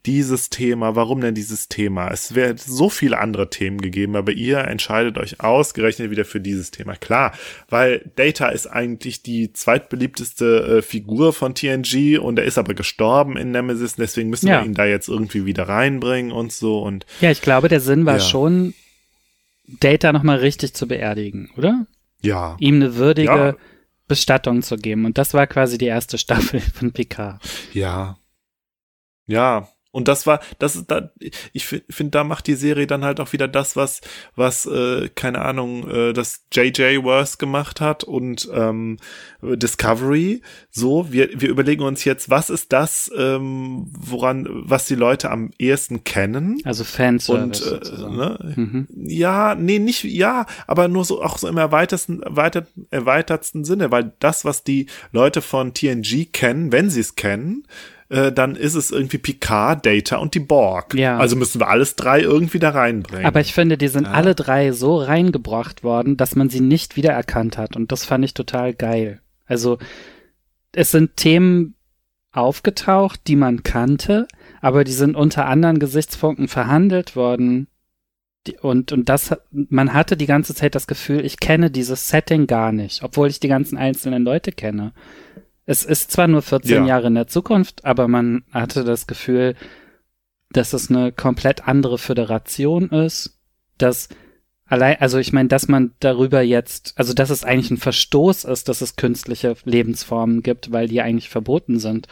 dieses 0.06 0.50
Thema, 0.50 0.96
warum 0.96 1.22
denn 1.22 1.34
dieses 1.34 1.68
Thema? 1.68 2.10
Es 2.10 2.36
wäre 2.36 2.56
so 2.58 2.90
viele 2.90 3.18
andere 3.20 3.50
Themen 3.50 3.82
gegeben, 3.82 4.16
aber 4.16 4.32
ihr 4.32 4.60
entscheidet 4.60 5.18
euch 5.18 5.42
ausgerechnet 5.42 6.12
wieder 6.12 6.26
für 6.26 6.40
dieses 6.40 6.72
Thema. 6.72 6.96
Klar, 6.96 7.34
weil 7.68 8.12
Data 8.16 8.50
ist 8.50 8.68
eigentlich 8.68 9.24
die 9.24 9.54
zweitbeliebteste 9.54 10.78
äh, 10.78 10.82
Figur 10.82 11.34
von 11.34 11.56
TNG 11.56 12.20
und 12.20 12.38
er 12.38 12.46
ist 12.46 12.58
aber 12.58 12.74
gestorben 12.74 13.38
in 13.38 13.52
Nemesis, 13.52 13.87
deswegen 13.95 14.30
müssen 14.30 14.47
ja. 14.47 14.60
wir 14.60 14.65
ihn 14.65 14.73
da 14.73 14.86
jetzt 14.86 15.08
irgendwie 15.08 15.45
wieder 15.45 15.67
reinbringen 15.67 16.32
und 16.32 16.52
so 16.52 16.82
und. 16.82 17.06
Ja, 17.21 17.32
ich 17.32 17.41
glaube, 17.41 17.69
der 17.69 17.80
Sinn 17.80 18.06
war 18.06 18.15
ja. 18.15 18.19
schon, 18.19 18.73
Data 19.67 20.13
nochmal 20.13 20.38
richtig 20.38 20.73
zu 20.73 20.88
beerdigen, 20.88 21.50
oder? 21.58 21.88
Ja. 22.21 22.56
Ihm 22.60 22.76
eine 22.76 22.95
würdige 22.95 23.30
ja. 23.30 23.56
Bestattung 24.08 24.62
zu 24.62 24.78
geben. 24.78 25.06
Und 25.06 25.17
das 25.17 25.34
war 25.34 25.45
quasi 25.47 25.78
die 25.78 25.86
erste 25.86 26.17
Staffel 26.17 26.60
von 26.60 26.91
Picard. 26.91 27.41
Ja. 27.73 28.17
Ja, 29.26 29.67
und 29.91 30.08
das 30.08 30.28
war, 30.28 30.39
das 30.60 30.76
ist 30.76 30.91
da, 30.91 31.10
ich 31.54 31.65
finde, 31.65 32.12
da 32.12 32.23
macht 32.23 32.47
die 32.47 32.56
Serie 32.56 32.88
dann 32.88 33.04
halt 33.04 33.19
auch 33.19 33.34
wieder 33.34 33.47
das, 33.47 33.76
was, 33.76 34.02
was, 34.36 34.65
äh, 34.65 35.10
keine 35.15 35.41
Ahnung, 35.41 35.89
äh, 35.89 36.13
das 36.13 36.43
J.J. 36.52 37.04
Worth 37.04 37.39
gemacht 37.39 37.82
hat 37.82 38.04
und 38.04 38.50
ähm, 38.54 38.97
Discovery. 39.41 40.41
So, 40.69 41.12
wir, 41.12 41.30
wir 41.39 41.50
überlegen 41.50 41.84
uns 41.84 42.04
jetzt, 42.04 42.30
was 42.30 42.50
ist 42.50 42.73
das, 42.73 43.12
ähm, 43.17 43.88
woran, 43.91 44.47
was 44.50 44.86
die 44.86 44.95
Leute 44.95 45.32
am 45.32 45.52
ehesten 45.58 46.04
kennen. 46.04 46.62
Also 46.63 46.84
Fans 46.84 47.30
und 47.30 47.65
äh, 47.65 48.02
ne? 48.02 48.54
Mhm. 48.56 48.88
ja, 49.08 49.56
nee, 49.56 49.80
nicht, 49.80 50.04
ja, 50.04 50.45
aber 50.67 50.88
nur 50.88 51.06
so 51.06 51.23
auch 51.23 51.38
so 51.38 51.47
im 51.47 51.58
erweiterten, 51.58 52.21
erweitert, 52.23 52.67
erweitertsten 52.91 53.63
Sinne, 53.63 53.91
weil 53.91 54.13
das, 54.19 54.45
was 54.45 54.63
die 54.63 54.88
Leute 55.12 55.41
von 55.41 55.73
TNG 55.73 56.32
kennen, 56.32 56.71
wenn 56.71 56.89
sie 56.89 57.00
es 57.00 57.15
kennen, 57.15 57.63
äh, 58.10 58.32
dann 58.32 58.56
ist 58.56 58.76
es 58.76 58.91
irgendwie 58.91 59.17
Picard, 59.17 59.86
Data 59.86 60.17
und 60.17 60.34
die 60.34 60.39
Borg. 60.39 60.93
Ja. 60.93 61.17
Also 61.17 61.36
müssen 61.36 61.60
wir 61.60 61.67
alles 61.67 61.96
drei 61.96 62.22
irgendwie 62.22 62.60
da 62.60 62.70
reinbringen. 62.70 63.26
Aber 63.26 63.41
ich 63.41 63.54
finde, 63.54 63.78
die 63.78 63.89
sind 63.89 64.06
ja. 64.06 64.12
alle 64.12 64.34
drei 64.34 64.72
so 64.72 64.98
reingebracht 64.98 65.84
worden, 65.84 66.15
dass 66.15 66.36
man 66.36 66.50
sie 66.50 66.62
nicht 66.62 66.96
wiedererkannt 66.96 67.58
hat. 67.58 67.76
Und 67.76 67.91
das 67.91 68.06
fand 68.06 68.24
ich 68.24 68.34
total 68.34 68.74
geil. 68.74 69.22
Also 69.46 69.78
es 70.72 70.91
sind 70.91 71.17
Themen 71.17 71.76
aufgetaucht, 72.32 73.22
die 73.28 73.36
man 73.36 73.63
kannte, 73.63 74.28
aber 74.62 74.84
die 74.84 74.91
sind 74.91 75.15
unter 75.15 75.46
anderen 75.48 75.80
Gesichtspunkten 75.80 76.48
verhandelt 76.48 77.15
worden. 77.15 77.67
Und, 78.62 78.93
und 78.93 79.10
das, 79.10 79.36
man 79.52 79.93
hatte 79.93 80.15
die 80.15 80.28
ganze 80.28 80.56
Zeit 80.56 80.76
das 80.76 80.88
Gefühl, 80.88 81.26
ich 81.26 81.39
kenne 81.39 81.72
dieses 81.72 82.08
Setting 82.08 82.48
gar 82.48 82.72
nicht, 82.72 83.04
obwohl 83.04 83.28
ich 83.28 83.41
die 83.41 83.50
ganzen 83.50 83.78
einzelnen 83.78 84.24
Leute 84.24 84.54
kenne. 84.54 84.93
Es 85.67 85.84
ist 85.84 86.12
zwar 86.12 86.27
nur 86.27 86.41
14 86.41 86.71
ja. 86.71 86.86
Jahre 86.86 87.08
in 87.08 87.15
der 87.15 87.27
Zukunft, 87.27 87.86
aber 87.86 88.08
man 88.08 88.43
hatte 88.51 88.86
das 88.86 89.06
Gefühl, 89.06 89.53
dass 90.49 90.71
es 90.71 90.89
eine 90.89 91.12
komplett 91.12 91.67
andere 91.67 91.97
Föderation 91.97 92.89
ist, 92.89 93.38
dass 93.77 94.08
allein, 94.65 94.95
also 95.01 95.17
ich 95.17 95.34
meine, 95.34 95.49
dass 95.49 95.67
man 95.67 95.93
darüber 95.99 96.41
jetzt, 96.41 96.93
also 96.95 97.13
dass 97.13 97.30
es 97.30 97.43
eigentlich 97.43 97.69
ein 97.69 97.77
Verstoß 97.77 98.45
ist, 98.45 98.69
dass 98.69 98.80
es 98.80 98.95
künstliche 98.95 99.56
Lebensformen 99.65 100.41
gibt, 100.41 100.71
weil 100.71 100.88
die 100.88 101.01
eigentlich 101.01 101.30
verboten 101.30 101.80
sind. 101.80 102.08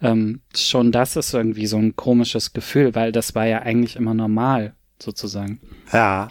Ähm, 0.00 0.40
schon 0.56 0.90
das 0.90 1.16
ist 1.16 1.34
irgendwie 1.34 1.66
so 1.66 1.76
ein 1.76 1.96
komisches 1.96 2.54
Gefühl, 2.54 2.94
weil 2.94 3.12
das 3.12 3.34
war 3.34 3.46
ja 3.46 3.60
eigentlich 3.60 3.96
immer 3.96 4.14
normal, 4.14 4.74
sozusagen. 4.98 5.60
Ja. 5.92 6.30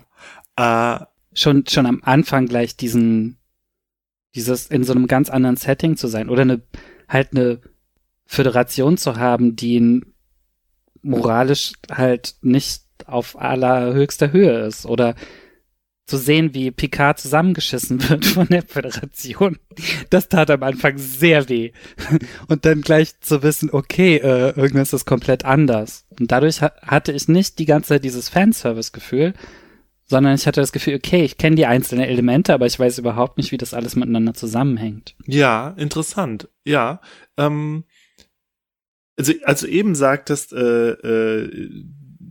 Äh, 0.55 1.05
schon, 1.33 1.65
schon 1.67 1.85
am 1.85 2.01
Anfang 2.03 2.47
gleich 2.47 2.77
diesen, 2.77 3.37
dieses 4.35 4.67
in 4.67 4.83
so 4.83 4.93
einem 4.93 5.07
ganz 5.07 5.29
anderen 5.29 5.57
Setting 5.57 5.97
zu 5.97 6.07
sein 6.07 6.29
oder 6.29 6.41
eine 6.41 6.61
halt 7.07 7.29
eine 7.31 7.59
Föderation 8.25 8.97
zu 8.97 9.17
haben, 9.17 9.55
die 9.55 10.01
moralisch 11.01 11.73
halt 11.91 12.35
nicht 12.41 12.83
auf 13.05 13.39
allerhöchster 13.39 14.31
Höhe 14.31 14.65
ist 14.65 14.85
oder 14.85 15.15
zu 16.05 16.17
sehen, 16.17 16.53
wie 16.53 16.71
Picard 16.71 17.19
zusammengeschissen 17.19 18.09
wird 18.09 18.25
von 18.25 18.47
der 18.47 18.63
Föderation, 18.63 19.57
das 20.09 20.29
tat 20.29 20.49
am 20.51 20.63
Anfang 20.63 20.97
sehr 20.97 21.47
weh. 21.49 21.71
Und 22.47 22.65
dann 22.65 22.81
gleich 22.81 23.19
zu 23.21 23.41
wissen, 23.41 23.69
okay, 23.71 24.17
äh, 24.17 24.49
irgendwas 24.55 24.93
ist 24.93 25.05
komplett 25.05 25.45
anders. 25.45 26.05
Und 26.19 26.31
dadurch 26.31 26.61
ha 26.61 26.71
hatte 26.81 27.11
ich 27.11 27.27
nicht 27.27 27.59
die 27.59 27.65
ganze 27.65 27.89
Zeit 27.89 28.03
dieses 28.03 28.29
Fanservice-Gefühl, 28.29 29.33
sondern 30.13 30.35
ich 30.35 30.45
hatte 30.45 30.61
das 30.61 30.71
Gefühl, 30.71 30.93
okay, 30.93 31.23
ich 31.23 31.39
kenne 31.39 31.55
die 31.55 31.65
einzelnen 31.65 32.05
Elemente, 32.05 32.53
aber 32.53 32.67
ich 32.67 32.77
weiß 32.77 32.99
überhaupt 32.99 33.37
nicht, 33.37 33.51
wie 33.51 33.57
das 33.57 33.73
alles 33.73 33.95
miteinander 33.95 34.35
zusammenhängt. 34.35 35.15
Ja, 35.25 35.69
interessant. 35.69 36.49
Ja, 36.63 37.01
ähm, 37.35 37.85
also, 39.17 39.33
also 39.43 39.65
eben 39.65 39.95
sagtest, 39.95 40.53
äh, 40.53 40.91
äh, 40.91 41.71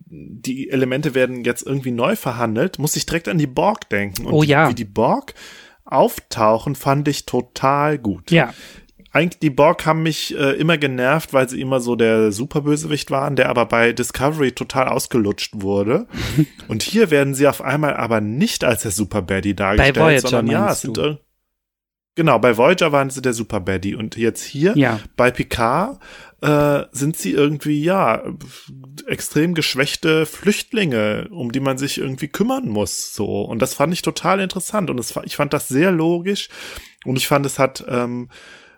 die 0.06 0.70
Elemente 0.70 1.16
werden 1.16 1.42
jetzt 1.42 1.66
irgendwie 1.66 1.90
neu 1.90 2.14
verhandelt, 2.14 2.78
muss 2.78 2.94
ich 2.94 3.04
direkt 3.04 3.26
an 3.26 3.38
die 3.38 3.48
Borg 3.48 3.88
denken. 3.88 4.26
Und 4.26 4.32
oh 4.32 4.42
ja. 4.44 4.70
Wie 4.70 4.74
die 4.76 4.84
Borg 4.84 5.34
auftauchen, 5.84 6.76
fand 6.76 7.08
ich 7.08 7.26
total 7.26 7.98
gut. 7.98 8.30
Ja. 8.30 8.54
Eigentlich, 9.14 9.40
die 9.40 9.50
Borg 9.50 9.84
haben 9.84 10.02
mich 10.02 10.34
äh, 10.36 10.52
immer 10.52 10.78
genervt, 10.78 11.32
weil 11.34 11.48
sie 11.48 11.60
immer 11.60 11.80
so 11.80 11.96
der 11.96 12.32
Superbösewicht 12.32 13.10
waren, 13.10 13.36
der 13.36 13.50
aber 13.50 13.66
bei 13.66 13.92
Discovery 13.92 14.52
total 14.52 14.88
ausgelutscht 14.88 15.52
wurde. 15.60 16.06
Und 16.68 16.82
hier 16.82 17.10
werden 17.10 17.34
sie 17.34 17.46
auf 17.46 17.60
einmal 17.60 17.94
aber 17.94 18.20
nicht 18.22 18.64
als 18.64 18.82
der 18.82 18.90
Superbaddy 18.90 19.54
dargestellt, 19.54 19.94
Bei 19.96 20.00
Voyager 20.00 20.20
sondern 20.28 20.46
ja, 20.46 20.72
es 20.72 20.80
sind 20.80 20.96
ir- 20.98 21.18
Genau, 22.14 22.38
bei 22.38 22.56
Voyager 22.58 22.92
waren 22.92 23.08
sie 23.08 23.22
der 23.22 23.32
Superbaddy 23.32 23.94
und 23.94 24.16
jetzt 24.18 24.42
hier 24.44 24.74
Ja. 24.76 25.00
bei 25.16 25.30
Picard 25.30 25.98
äh, 26.42 26.82
sind 26.92 27.16
sie 27.16 27.32
irgendwie, 27.32 27.82
ja, 27.82 28.22
extrem 29.06 29.54
geschwächte 29.54 30.26
Flüchtlinge, 30.26 31.28
um 31.30 31.52
die 31.52 31.60
man 31.60 31.78
sich 31.78 31.96
irgendwie 31.98 32.28
kümmern 32.28 32.68
muss, 32.68 33.14
so. 33.14 33.40
Und 33.42 33.62
das 33.62 33.72
fand 33.74 33.94
ich 33.94 34.02
total 34.02 34.40
interessant 34.40 34.90
und 34.90 35.02
fa- 35.04 35.22
ich 35.24 35.36
fand 35.36 35.54
das 35.54 35.68
sehr 35.68 35.90
logisch 35.90 36.50
und 37.06 37.16
ich 37.16 37.26
fand, 37.28 37.46
es 37.46 37.58
hat, 37.58 37.82
ähm, 37.88 38.28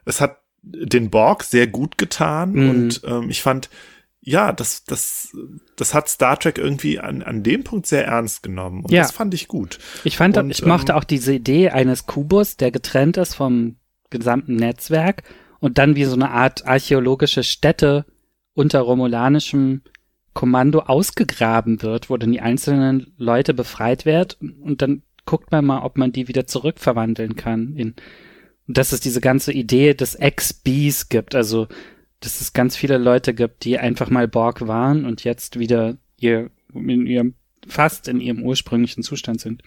es 0.04 0.20
hat 0.20 0.38
den 0.62 1.10
Borg 1.10 1.42
sehr 1.44 1.66
gut 1.66 1.98
getan 1.98 2.52
Mhm. 2.52 2.68
und 2.70 3.00
ähm, 3.06 3.30
ich 3.30 3.42
fand, 3.42 3.68
ja, 4.20 4.52
das, 4.52 4.84
das, 4.84 5.36
das 5.76 5.92
hat 5.92 6.08
Star 6.08 6.38
Trek 6.38 6.56
irgendwie 6.56 6.98
an, 6.98 7.22
an 7.22 7.42
dem 7.42 7.62
Punkt 7.64 7.86
sehr 7.86 8.06
ernst 8.06 8.42
genommen 8.42 8.82
und 8.84 8.90
Ja. 8.90 9.02
das 9.02 9.12
fand 9.12 9.34
ich 9.34 9.48
gut. 9.48 9.78
Ich 10.04 10.16
fand, 10.16 10.36
Und, 10.38 10.50
ich 10.50 10.64
mochte 10.64 10.92
ähm, 10.92 10.98
auch 10.98 11.04
diese 11.04 11.34
Idee 11.34 11.68
eines 11.68 12.06
Kubus, 12.06 12.56
der 12.56 12.70
getrennt 12.70 13.18
ist 13.18 13.34
vom 13.34 13.76
gesamten 14.08 14.56
Netzwerk 14.56 15.24
und 15.60 15.76
dann 15.76 15.96
wie 15.96 16.04
so 16.04 16.14
eine 16.14 16.30
Art 16.30 16.66
archäologische 16.66 17.42
Stätte 17.42 18.06
unter 18.54 18.80
romulanischem 18.80 19.82
Kommando 20.32 20.80
ausgegraben 20.80 21.82
wird, 21.82 22.08
wo 22.08 22.16
dann 22.16 22.32
die 22.32 22.40
einzelnen 22.40 23.12
Leute 23.18 23.52
befreit 23.54 24.04
werden 24.06 24.54
und 24.62 24.80
dann 24.82 25.02
guckt 25.26 25.52
man 25.52 25.64
mal, 25.66 25.82
ob 25.82 25.96
man 25.98 26.12
die 26.12 26.28
wieder 26.28 26.46
zurückverwandeln 26.46 27.36
kann 27.36 27.74
in 27.76 27.94
dass 28.66 28.92
es 28.92 29.00
diese 29.00 29.20
ganze 29.20 29.52
Idee 29.52 29.94
des 29.94 30.14
Ex-Bees 30.14 31.08
gibt, 31.08 31.34
also 31.34 31.68
dass 32.20 32.40
es 32.40 32.52
ganz 32.54 32.76
viele 32.76 32.96
Leute 32.98 33.34
gibt, 33.34 33.64
die 33.64 33.78
einfach 33.78 34.08
mal 34.08 34.26
Borg 34.28 34.66
waren 34.66 35.04
und 35.04 35.24
jetzt 35.24 35.58
wieder 35.58 35.96
ihr 36.18 36.50
in 36.74 37.06
ihrem 37.06 37.34
fast 37.66 38.08
in 38.08 38.20
ihrem 38.20 38.42
ursprünglichen 38.42 39.02
Zustand 39.02 39.40
sind. 39.40 39.62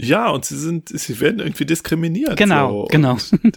Ja, 0.00 0.28
und 0.30 0.44
sie 0.44 0.56
sind, 0.56 0.90
sie 0.90 1.18
werden 1.18 1.40
irgendwie 1.40 1.64
diskriminiert. 1.64 2.36
Genau, 2.36 2.82
so. 2.82 2.86
genau. 2.88 3.16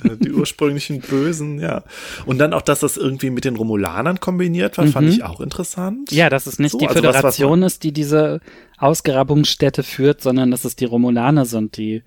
Und 0.09 0.25
Die 0.25 0.31
ursprünglichen 0.31 0.99
Bösen, 0.99 1.59
ja. 1.59 1.83
Und 2.25 2.39
dann 2.39 2.53
auch, 2.53 2.63
dass 2.63 2.79
das 2.79 2.97
irgendwie 2.97 3.29
mit 3.29 3.45
den 3.45 3.55
Romulanern 3.55 4.19
kombiniert 4.19 4.79
war, 4.79 4.87
fand 4.87 5.05
Mhm. 5.07 5.13
ich 5.13 5.23
auch 5.23 5.39
interessant. 5.39 6.11
Ja, 6.11 6.29
dass 6.29 6.47
es 6.47 6.57
nicht 6.57 6.71
So, 6.71 6.79
die 6.79 6.87
also 6.87 6.99
was- 7.03 7.07
was 7.09 7.15
Föderation 7.37 7.61
ist, 7.61 7.83
die 7.83 7.91
diese 7.91 8.41
Ausgrabungsstätte 8.77 9.83
führt, 9.83 10.21
sondern 10.21 10.49
dass 10.51 10.65
es 10.65 10.75
die 10.75 10.85
Romulaner 10.85 11.45
sind, 11.45 11.77
die, 11.77 12.01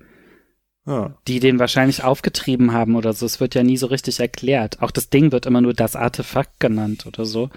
Die 1.27 1.39
den 1.39 1.57
wahrscheinlich 1.59 2.03
aufgetrieben 2.03 2.71
haben 2.71 2.95
oder 2.95 3.13
so. 3.13 3.25
Es 3.25 3.39
wird 3.39 3.55
ja 3.55 3.63
nie 3.63 3.77
so 3.77 3.87
richtig 3.87 4.19
erklärt. 4.19 4.81
Auch 4.81 4.91
das 4.91 5.09
Ding 5.09 5.31
wird 5.31 5.45
immer 5.45 5.61
nur 5.61 5.73
das 5.73 5.95
Artefakt 5.95 6.59
genannt 6.59 7.05
oder 7.07 7.25
so. 7.25 7.49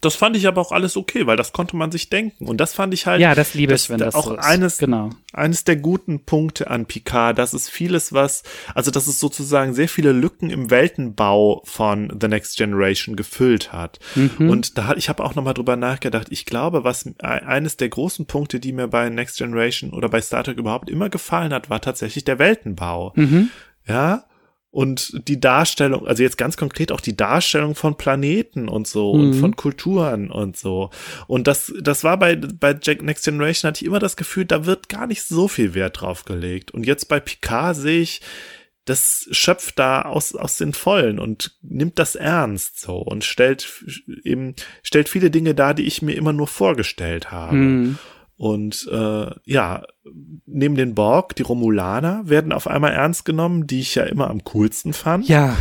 Das 0.00 0.16
fand 0.16 0.36
ich 0.36 0.46
aber 0.46 0.60
auch 0.60 0.72
alles 0.72 0.96
okay, 0.98 1.26
weil 1.26 1.36
das 1.38 1.52
konnte 1.52 1.76
man 1.76 1.90
sich 1.90 2.10
denken. 2.10 2.46
Und 2.46 2.58
das 2.58 2.74
fand 2.74 2.92
ich 2.92 3.06
halt 3.06 3.20
Ja, 3.22 3.34
das 3.34 3.54
liebe 3.54 3.72
das 3.72 3.84
ich, 3.84 3.90
wenn 3.90 3.98
da 3.98 4.06
das 4.06 4.14
auch 4.14 4.26
so 4.26 4.36
ist. 4.36 4.44
eines- 4.44 4.76
Genau. 4.78 5.10
eines 5.32 5.64
der 5.64 5.76
guten 5.76 6.24
Punkte 6.24 6.68
an 6.70 6.84
Picard, 6.86 7.38
dass 7.38 7.54
es 7.54 7.70
vieles, 7.70 8.12
was, 8.12 8.42
also 8.74 8.90
dass 8.90 9.06
es 9.06 9.18
sozusagen 9.18 9.72
sehr 9.72 9.88
viele 9.88 10.12
Lücken 10.12 10.50
im 10.50 10.70
Weltenbau 10.70 11.62
von 11.64 12.12
The 12.20 12.28
Next 12.28 12.56
Generation 12.58 13.16
gefüllt 13.16 13.72
hat. 13.72 13.98
Mhm. 14.14 14.50
Und 14.50 14.76
da 14.78 14.86
hat, 14.88 14.98
ich 14.98 15.08
habe 15.08 15.24
auch 15.24 15.34
nochmal 15.34 15.54
drüber 15.54 15.76
nachgedacht. 15.76 16.26
Ich 16.30 16.44
glaube, 16.44 16.84
was 16.84 17.06
e- 17.06 17.12
eines 17.22 17.76
der 17.78 17.88
großen 17.88 18.26
Punkte, 18.26 18.60
die 18.60 18.72
mir 18.72 18.88
bei 18.88 19.08
Next 19.08 19.38
Generation 19.38 19.90
oder 19.92 20.08
bei 20.10 20.20
Star 20.20 20.44
Trek 20.44 20.58
überhaupt 20.58 20.90
immer 20.90 21.08
gefallen 21.08 21.52
hat, 21.54 21.70
war 21.70 21.80
tatsächlich 21.80 22.24
der 22.24 22.38
Weltenbau. 22.38 23.12
Mhm. 23.16 23.48
Ja. 23.86 24.24
Und 24.74 25.28
die 25.28 25.38
Darstellung, 25.38 26.04
also 26.08 26.24
jetzt 26.24 26.36
ganz 26.36 26.56
konkret 26.56 26.90
auch 26.90 27.00
die 27.00 27.16
Darstellung 27.16 27.76
von 27.76 27.96
Planeten 27.96 28.68
und 28.68 28.88
so 28.88 29.14
Mhm. 29.14 29.20
und 29.20 29.34
von 29.34 29.54
Kulturen 29.56 30.32
und 30.32 30.56
so. 30.56 30.90
Und 31.28 31.46
das, 31.46 31.72
das 31.80 32.02
war 32.02 32.18
bei, 32.18 32.34
bei 32.34 32.76
Jack 32.82 33.00
Next 33.00 33.24
Generation 33.24 33.68
hatte 33.68 33.84
ich 33.84 33.86
immer 33.86 34.00
das 34.00 34.16
Gefühl, 34.16 34.46
da 34.46 34.66
wird 34.66 34.88
gar 34.88 35.06
nicht 35.06 35.22
so 35.22 35.46
viel 35.46 35.74
Wert 35.74 36.00
drauf 36.00 36.24
gelegt. 36.24 36.72
Und 36.72 36.86
jetzt 36.86 37.08
bei 37.08 37.20
Picard 37.20 37.76
sehe 37.76 38.00
ich, 38.00 38.20
das 38.84 39.28
schöpft 39.30 39.78
da 39.78 40.02
aus, 40.02 40.34
aus 40.34 40.56
den 40.56 40.72
Vollen 40.72 41.20
und 41.20 41.56
nimmt 41.62 42.00
das 42.00 42.16
ernst 42.16 42.80
so 42.80 42.96
und 42.96 43.22
stellt 43.22 43.80
eben, 44.24 44.56
stellt 44.82 45.08
viele 45.08 45.30
Dinge 45.30 45.54
dar, 45.54 45.74
die 45.74 45.84
ich 45.84 46.02
mir 46.02 46.16
immer 46.16 46.32
nur 46.32 46.48
vorgestellt 46.48 47.30
habe. 47.30 47.54
Mhm. 47.56 47.98
Und 48.36 48.88
äh, 48.90 49.30
ja, 49.44 49.82
neben 50.46 50.74
den 50.74 50.94
Borg, 50.94 51.36
die 51.36 51.42
Romulaner, 51.42 52.28
werden 52.28 52.52
auf 52.52 52.66
einmal 52.66 52.92
ernst 52.92 53.24
genommen, 53.24 53.66
die 53.66 53.80
ich 53.80 53.94
ja 53.94 54.04
immer 54.04 54.28
am 54.28 54.42
coolsten 54.44 54.92
fand. 54.92 55.28
Ja. 55.28 55.56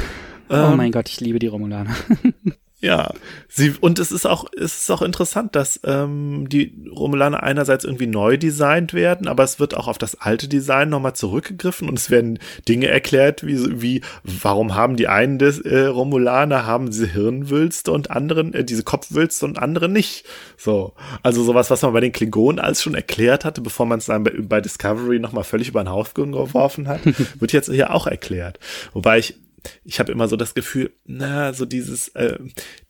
oh 0.49 0.53
Ähm, 0.55 0.77
mein 0.77 0.91
Gott, 0.91 1.09
ich 1.09 1.19
liebe 1.19 1.39
die 1.39 1.47
Romulaner. 1.47 1.95
Ja, 2.83 3.13
sie 3.47 3.75
und 3.79 3.97
es 3.97 4.11
ist 4.11 4.25
auch 4.25 4.43
es 4.53 4.81
ist 4.81 4.91
auch 4.91 5.01
interessant, 5.01 5.55
dass 5.55 5.79
ähm, 5.85 6.49
die 6.49 6.73
Romulaner 6.93 7.41
einerseits 7.41 7.85
irgendwie 7.85 8.07
neu 8.07 8.35
designt 8.35 8.93
werden, 8.93 9.29
aber 9.29 9.45
es 9.45 9.57
wird 9.57 9.73
auch 9.73 9.87
auf 9.87 9.97
das 9.97 10.19
alte 10.19 10.49
Design 10.49 10.89
nochmal 10.89 11.15
zurückgegriffen 11.15 11.87
und 11.87 11.97
es 11.97 12.09
werden 12.09 12.39
Dinge 12.67 12.87
erklärt, 12.87 13.47
wie 13.47 13.81
wie 13.81 14.01
warum 14.25 14.75
haben 14.75 14.97
die 14.97 15.07
einen 15.07 15.39
des 15.39 15.61
äh, 15.61 15.85
Romulaner 15.85 16.65
haben 16.65 16.87
diese 16.87 17.07
Hirnwülste 17.07 17.89
und 17.89 18.11
anderen 18.11 18.53
äh, 18.53 18.65
diese 18.65 18.83
Kopfwülste 18.83 19.45
und 19.45 19.59
andere 19.59 19.87
nicht. 19.87 20.25
So, 20.57 20.91
also 21.21 21.41
sowas, 21.41 21.69
was 21.69 21.83
man 21.83 21.93
bei 21.93 22.01
den 22.01 22.11
Klingonen 22.11 22.59
alles 22.59 22.81
schon 22.81 22.95
erklärt 22.95 23.45
hatte, 23.45 23.61
bevor 23.61 23.85
man 23.85 23.99
es 23.99 24.07
dann 24.07 24.25
bei, 24.25 24.33
bei 24.41 24.59
Discovery 24.59 25.19
nochmal 25.19 25.45
völlig 25.45 25.69
über 25.69 25.81
den 25.81 25.89
Haufen 25.89 26.33
geworfen 26.33 26.89
hat, 26.89 26.99
wird 27.39 27.53
jetzt 27.53 27.71
hier 27.71 27.93
auch 27.95 28.07
erklärt. 28.07 28.59
Wobei 28.91 29.19
ich 29.19 29.35
ich 29.83 29.99
habe 29.99 30.11
immer 30.11 30.27
so 30.27 30.35
das 30.35 30.53
Gefühl, 30.53 30.91
na, 31.05 31.53
so 31.53 31.65
dieses, 31.65 32.09
äh, 32.09 32.37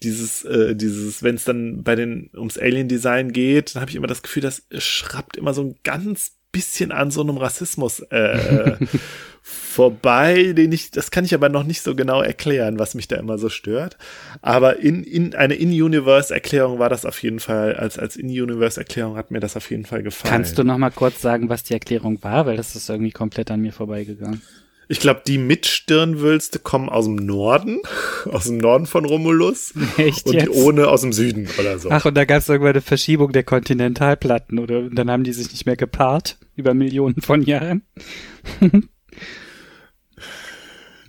dieses, 0.02 0.44
äh, 0.44 0.76
dieses, 0.76 1.24
wenn 1.24 1.36
es 1.36 1.44
dann 1.44 1.84
bei 1.84 1.96
den 1.96 2.30
ums 2.36 2.58
Alien-Design 2.58 3.32
geht, 3.32 3.76
dann 3.76 3.82
habe 3.82 3.92
ich 3.92 3.96
immer 3.96 4.08
das 4.08 4.24
Gefühl, 4.24 4.42
das 4.44 4.64
schrappt 4.78 5.38
immer 5.38 5.54
so 5.54 5.64
ein 5.64 5.76
ganz 5.84 6.34
bisschen 6.54 6.92
an 6.92 7.12
so 7.12 7.22
einem 7.22 7.38
Rassismus 7.38 8.00
äh, 8.12 8.78
vorbei, 9.42 10.54
den 10.54 10.72
ich, 10.72 10.92
das 10.92 11.12
kann 11.12 11.26
ich 11.26 11.34
aber 11.34 11.50
noch 11.50 11.64
nicht 11.64 11.82
so 11.82 11.96
genau 11.96 12.22
erklären, 12.22 12.80
was 12.80 12.96
mich 12.96 13.08
da 13.10 13.18
immer 13.18 13.38
so 13.38 13.50
stört. 13.50 13.98
Aber 14.42 14.78
in, 14.78 15.04
in 15.04 15.36
eine 15.36 15.56
In-Universe-Erklärung 15.56 16.80
war 16.80 16.90
das 16.90 17.06
auf 17.06 17.22
jeden 17.24 17.40
Fall, 17.40 17.76
als, 17.76 17.98
als 17.98 18.16
In-Universe-Erklärung 18.16 19.18
hat 19.18 19.32
mir 19.32 19.40
das 19.40 19.58
auf 19.58 19.70
jeden 19.70 19.86
Fall 19.86 20.04
gefallen. 20.04 20.32
Kannst 20.32 20.58
du 20.58 20.64
noch 20.64 20.78
mal 20.78 20.92
kurz 20.92 21.22
sagen, 21.22 21.50
was 21.50 21.64
die 21.64 21.74
Erklärung 21.74 22.24
war? 22.24 22.46
Weil 22.46 22.56
das 22.56 22.76
ist 22.76 22.88
irgendwie 22.88 23.12
komplett 23.12 23.50
an 23.50 23.60
mir 23.60 23.74
vorbeigegangen. 23.74 24.42
Ich 24.94 25.00
glaube, 25.00 25.22
die 25.26 25.40
mit 25.40 25.66
Stirnwülste 25.66 26.60
kommen 26.60 26.88
aus 26.88 27.06
dem 27.06 27.16
Norden, 27.16 27.80
aus 28.32 28.44
dem 28.44 28.60
Norden 28.60 28.86
von 28.86 29.06
Romulus. 29.06 29.74
Echt 29.98 30.28
und 30.28 30.34
die 30.34 30.38
jetzt? 30.38 30.50
ohne 30.52 30.88
aus 30.88 31.02
dem 31.02 31.12
Süden 31.12 31.50
oder 31.60 31.80
so. 31.80 31.90
Ach, 31.90 32.06
und 32.06 32.14
da 32.14 32.26
gab 32.26 32.38
es 32.38 32.48
irgendwann 32.48 32.74
eine 32.74 32.82
Verschiebung 32.82 33.32
der 33.32 33.44
Kontinentalplatten, 33.44 34.60
oder? 34.60 34.78
Und 34.78 34.94
dann 34.94 35.10
haben 35.10 35.24
die 35.24 35.34
sich 35.34 35.52
nicht 35.52 35.66
mehr 35.66 35.78
gepaart 35.78 36.38
über 36.56 36.76
Millionen 36.76 37.22
von 37.22 37.42
Jahren. 37.42 37.82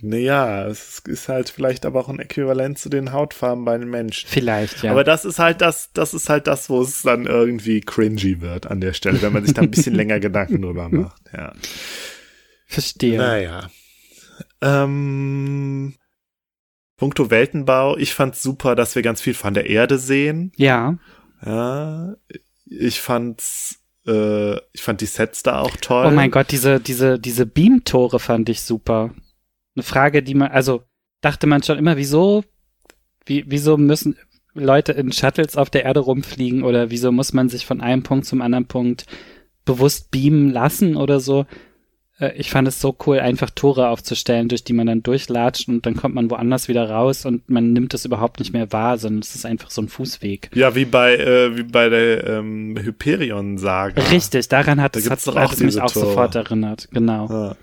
Naja, 0.01 0.67
es 0.67 0.99
ist 1.07 1.29
halt 1.29 1.49
vielleicht 1.49 1.83
aber 1.83 1.99
auch 1.99 2.09
ein 2.09 2.19
Äquivalent 2.19 2.77
zu 2.77 2.89
den 2.89 3.11
Hautfarben 3.11 3.65
bei 3.65 3.75
den 3.75 3.89
Menschen. 3.89 4.27
Vielleicht, 4.29 4.83
ja. 4.83 4.91
Aber 4.91 5.03
das 5.03 5.25
ist 5.25 5.39
halt 5.39 5.61
das, 5.61 5.89
das 5.93 6.13
ist 6.13 6.29
halt 6.29 6.45
das, 6.45 6.69
wo 6.69 6.83
es 6.83 7.01
dann 7.01 7.25
irgendwie 7.25 7.81
cringy 7.81 8.39
wird 8.39 8.67
an 8.67 8.81
der 8.81 8.93
Stelle, 8.93 9.23
wenn 9.23 9.33
man 9.33 9.43
sich 9.43 9.55
da 9.55 9.63
ein 9.63 9.71
bisschen 9.71 9.95
länger 9.95 10.19
Gedanken 10.19 10.61
drüber 10.61 10.89
macht. 10.89 11.21
Ja. 11.35 11.53
Verstehe. 12.75 13.17
Naja. 13.17 13.69
Ähm, 14.61 15.95
Punkto 16.97 17.31
Weltenbau, 17.31 17.95
ich 17.95 18.13
fand's 18.13 18.43
super, 18.43 18.75
dass 18.75 18.95
wir 18.95 19.01
ganz 19.01 19.21
viel 19.21 19.33
von 19.33 19.53
der 19.53 19.69
Erde 19.69 19.97
sehen. 19.97 20.51
Ja. 20.57 20.97
Ja, 21.45 22.15
ich 22.65 22.99
fand's, 22.99 23.81
äh, 24.05 24.55
ich 24.73 24.81
fand 24.81 24.99
die 24.99 25.05
Sets 25.05 25.41
da 25.43 25.61
auch 25.61 25.77
toll. 25.77 26.07
Oh 26.07 26.11
mein 26.11 26.31
Gott, 26.31 26.51
diese, 26.51 26.81
diese, 26.81 27.17
diese 27.17 27.45
Beamtore 27.45 28.19
fand 28.19 28.49
ich 28.49 28.61
super. 28.61 29.13
Eine 29.75 29.83
Frage, 29.83 30.21
die 30.21 30.35
man, 30.35 30.51
also 30.51 30.83
dachte 31.21 31.47
man 31.47 31.63
schon 31.63 31.77
immer, 31.77 31.95
wieso, 31.95 32.43
wie, 33.25 33.45
wieso 33.47 33.77
müssen 33.77 34.17
Leute 34.53 34.91
in 34.91 35.13
Shuttles 35.13 35.55
auf 35.55 35.69
der 35.69 35.85
Erde 35.85 36.01
rumfliegen 36.01 36.63
oder 36.63 36.89
wieso 36.91 37.13
muss 37.13 37.31
man 37.31 37.47
sich 37.47 37.65
von 37.65 37.79
einem 37.79 38.03
Punkt 38.03 38.25
zum 38.25 38.41
anderen 38.41 38.65
Punkt 38.65 39.05
bewusst 39.63 40.11
beamen 40.11 40.51
lassen 40.51 40.97
oder 40.97 41.21
so. 41.21 41.45
Äh, 42.19 42.33
ich 42.37 42.49
fand 42.49 42.67
es 42.67 42.79
so 42.79 42.95
cool, 43.05 43.19
einfach 43.19 43.49
Tore 43.49 43.89
aufzustellen, 43.89 44.47
durch 44.47 44.63
die 44.63 44.73
man 44.73 44.87
dann 44.87 45.03
durchlatscht 45.03 45.67
und 45.67 45.85
dann 45.85 45.95
kommt 45.95 46.15
man 46.15 46.29
woanders 46.29 46.67
wieder 46.67 46.89
raus 46.89 47.25
und 47.25 47.49
man 47.49 47.73
nimmt 47.73 47.93
es 47.93 48.05
überhaupt 48.05 48.39
nicht 48.39 48.53
mehr 48.53 48.71
wahr, 48.71 48.97
sondern 48.97 49.21
es 49.21 49.35
ist 49.35 49.45
einfach 49.45 49.69
so 49.69 49.81
ein 49.81 49.89
Fußweg. 49.89 50.49
Ja, 50.53 50.75
wie 50.75 50.85
bei, 50.85 51.15
äh, 51.15 51.57
wie 51.57 51.63
bei 51.63 51.89
der 51.89 52.25
ähm, 52.27 52.77
Hyperion-Saga. 52.77 54.01
Richtig, 54.09 54.47
daran 54.47 54.81
hat, 54.81 54.95
Da 54.95 54.99
es, 54.99 55.09
hat, 55.09 55.19
es 55.53 55.59
mich 55.59 55.81
auch 55.81 55.91
Tore. 55.91 56.05
sofort 56.05 56.35
erinnert. 56.35 56.87
Genau. 56.91 57.27
Ja. 57.29 57.55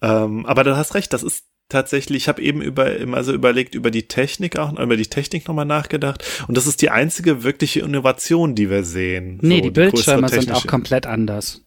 Ähm, 0.00 0.46
aber 0.46 0.64
du 0.64 0.76
hast 0.76 0.94
recht, 0.94 1.12
das 1.12 1.22
ist 1.22 1.44
tatsächlich, 1.68 2.22
ich 2.24 2.28
habe 2.28 2.40
eben 2.40 2.62
über, 2.62 2.86
also 3.12 3.32
überlegt, 3.32 3.74
über 3.74 3.90
die 3.90 4.08
Technik 4.08 4.58
auch, 4.58 4.78
über 4.78 4.96
die 4.96 5.06
Technik 5.06 5.46
nochmal 5.48 5.66
nachgedacht. 5.66 6.24
Und 6.48 6.56
das 6.56 6.66
ist 6.66 6.80
die 6.82 6.90
einzige 6.90 7.42
wirkliche 7.42 7.80
Innovation, 7.80 8.54
die 8.54 8.70
wir 8.70 8.84
sehen. 8.84 9.38
Nee, 9.42 9.56
So, 9.56 9.62
die 9.64 9.70
Bildschirme 9.70 10.28
sind 10.28 10.52
auch 10.52 10.66
komplett 10.66 11.06
anders. 11.06 11.62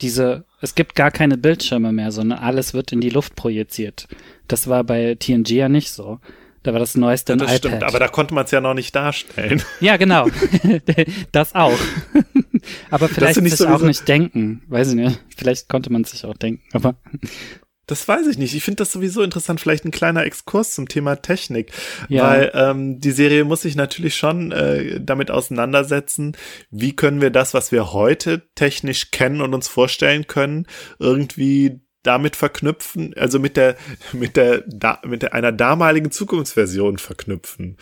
Diese, 0.00 0.44
es 0.60 0.74
gibt 0.74 0.94
gar 0.94 1.10
keine 1.10 1.36
Bildschirme 1.36 1.92
mehr, 1.92 2.10
sondern 2.10 2.38
alles 2.40 2.74
wird 2.74 2.92
in 2.92 3.00
die 3.00 3.10
Luft 3.10 3.36
projiziert. 3.36 4.08
Das 4.48 4.66
war 4.68 4.82
bei 4.84 5.14
TNG 5.14 5.50
ja 5.50 5.68
nicht 5.68 5.90
so. 5.90 6.18
Da 6.62 6.72
war 6.72 6.78
das 6.80 6.96
neueste 6.96 7.32
ein 7.32 7.38
Das 7.40 7.48
iPad. 7.48 7.58
stimmt, 7.58 7.82
aber 7.82 7.98
da 7.98 8.08
konnte 8.08 8.34
man 8.34 8.44
es 8.44 8.52
ja 8.52 8.60
noch 8.60 8.74
nicht 8.74 8.94
darstellen. 8.94 9.62
ja, 9.80 9.96
genau. 9.96 10.28
das 11.32 11.54
auch. 11.54 11.78
aber 12.90 13.08
vielleicht 13.08 13.36
ich 13.38 13.56
sich 13.56 13.66
auch 13.66 13.82
nicht 13.82 14.06
denken. 14.06 14.62
Weiß 14.68 14.90
ich 14.90 14.94
nicht. 14.94 15.20
Vielleicht 15.36 15.68
konnte 15.68 15.92
man 15.92 16.02
es 16.02 16.12
sich 16.12 16.24
auch 16.24 16.36
denken, 16.36 16.62
aber 16.72 16.94
Das 17.86 18.06
weiß 18.06 18.28
ich 18.28 18.38
nicht. 18.38 18.54
Ich 18.54 18.62
finde 18.62 18.76
das 18.76 18.92
sowieso 18.92 19.22
interessant. 19.22 19.60
Vielleicht 19.60 19.84
ein 19.84 19.90
kleiner 19.90 20.24
Exkurs 20.24 20.74
zum 20.74 20.88
Thema 20.88 21.16
Technik. 21.16 21.72
Ja. 22.08 22.28
Weil 22.28 22.52
ähm, 22.54 23.00
die 23.00 23.10
Serie 23.10 23.44
muss 23.44 23.62
sich 23.62 23.74
natürlich 23.74 24.16
schon 24.16 24.52
äh, 24.52 25.00
damit 25.00 25.30
auseinandersetzen, 25.30 26.36
wie 26.70 26.94
können 26.94 27.20
wir 27.20 27.30
das, 27.30 27.54
was 27.54 27.72
wir 27.72 27.92
heute 27.92 28.42
technisch 28.54 29.10
kennen 29.10 29.40
und 29.40 29.52
uns 29.52 29.66
vorstellen 29.66 30.28
können, 30.28 30.66
irgendwie 31.00 31.80
damit 32.02 32.36
verknüpfen, 32.36 33.14
also 33.16 33.38
mit 33.38 33.56
der, 33.56 33.76
mit 34.12 34.36
der, 34.36 34.64
da, 34.66 35.00
mit 35.04 35.22
der 35.22 35.34
einer 35.34 35.52
damaligen 35.52 36.10
Zukunftsversion 36.10 36.98
verknüpfen. 36.98 37.76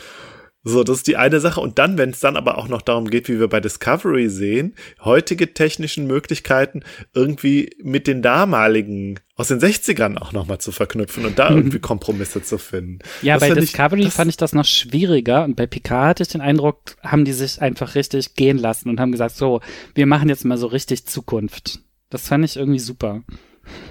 So, 0.63 0.85
das 0.85 0.99
ist 0.99 1.07
die 1.07 1.17
eine 1.17 1.41
Sache. 1.41 1.61
Und 1.61 1.79
dann, 1.79 1.97
wenn 1.97 2.11
es 2.11 2.21
dann 2.21 2.37
aber 2.37 2.59
auch 2.59 2.69
noch 2.69 2.83
darum 2.83 3.09
geht, 3.09 3.29
wie 3.31 3.41
wir 3.41 3.49
bei 3.49 3.61
Discovery 3.61 4.29
sehen, 4.29 4.75
heutige 5.03 5.55
technischen 5.55 6.07
Möglichkeiten 6.07 6.83
irgendwie 7.15 7.71
mit 7.83 8.07
den 8.07 8.21
damaligen 8.21 9.21
aus 9.37 9.49
den 9.49 9.59
60ern 9.59 10.19
auch 10.19 10.33
nochmal 10.33 10.59
zu 10.59 10.71
verknüpfen 10.71 11.25
und 11.25 11.39
da 11.39 11.49
irgendwie 11.55 11.79
Kompromisse 11.79 12.43
zu 12.43 12.59
finden. 12.59 12.99
Ja, 13.23 13.39
Das 13.39 13.49
bei 13.49 13.55
ich- 13.55 13.61
Discovery 13.71 14.05
das- 14.05 14.15
fand 14.15 14.29
ich 14.31 14.37
das 14.37 14.53
noch 14.53 14.67
schwieriger 14.67 15.45
und 15.45 15.57
bei 15.57 15.67
Picard 15.67 16.11
hatte 16.11 16.23
ich 16.25 16.29
den 16.29 16.43
Eindruck, 16.43 16.97
haben 17.03 17.25
die 17.25 17.33
sich 17.33 17.63
einfach 17.63 17.95
richtig 17.95 18.35
gehen 18.35 18.59
lassen 18.59 18.91
und 18.91 19.01
haben 19.01 19.13
gesagt, 19.13 19.37
so, 19.37 19.61
wir 19.95 20.05
machen 20.07 20.29
jetzt 20.29 20.45
mal 20.45 20.59
so 20.59 20.67
richtig 20.67 21.07
Zukunft. 21.07 21.79
Das 22.11 22.29
fand 22.29 22.45
ich 22.45 22.57
irgendwie 22.57 22.81
super. 22.81 23.23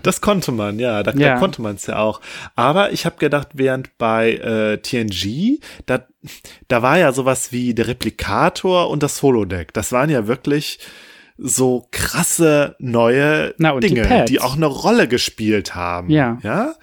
Das 0.03 0.21
konnte 0.21 0.51
man, 0.51 0.79
ja, 0.79 1.03
da, 1.03 1.11
Ja. 1.11 1.33
da 1.33 1.39
konnte 1.39 1.61
man 1.61 1.75
es 1.75 1.85
ja 1.87 1.97
auch. 1.99 2.21
Aber 2.55 2.91
ich 2.93 3.05
habe 3.05 3.17
gedacht, 3.17 3.49
während 3.53 3.97
bei 3.97 4.33
äh, 4.33 4.77
TNG, 4.77 5.59
da, 5.85 6.05
da 6.67 6.81
war 6.81 6.97
ja 6.97 7.11
sowas 7.11 7.51
wie 7.51 7.73
der 7.73 7.87
Replikator 7.87 8.89
und 8.89 9.03
das 9.03 9.21
Holodeck. 9.21 9.73
Das 9.73 9.91
waren 9.91 10.09
ja 10.09 10.27
wirklich 10.27 10.79
so 11.37 11.87
krasse 11.91 12.75
neue 12.79 13.53
Na, 13.57 13.77
die 13.79 13.87
Dinge, 13.87 14.03
Pads. 14.07 14.29
die 14.31 14.41
auch 14.41 14.55
eine 14.55 14.65
Rolle 14.65 15.07
gespielt 15.07 15.75
haben. 15.75 16.09
Ja. 16.09 16.37
Ja. 16.43 16.73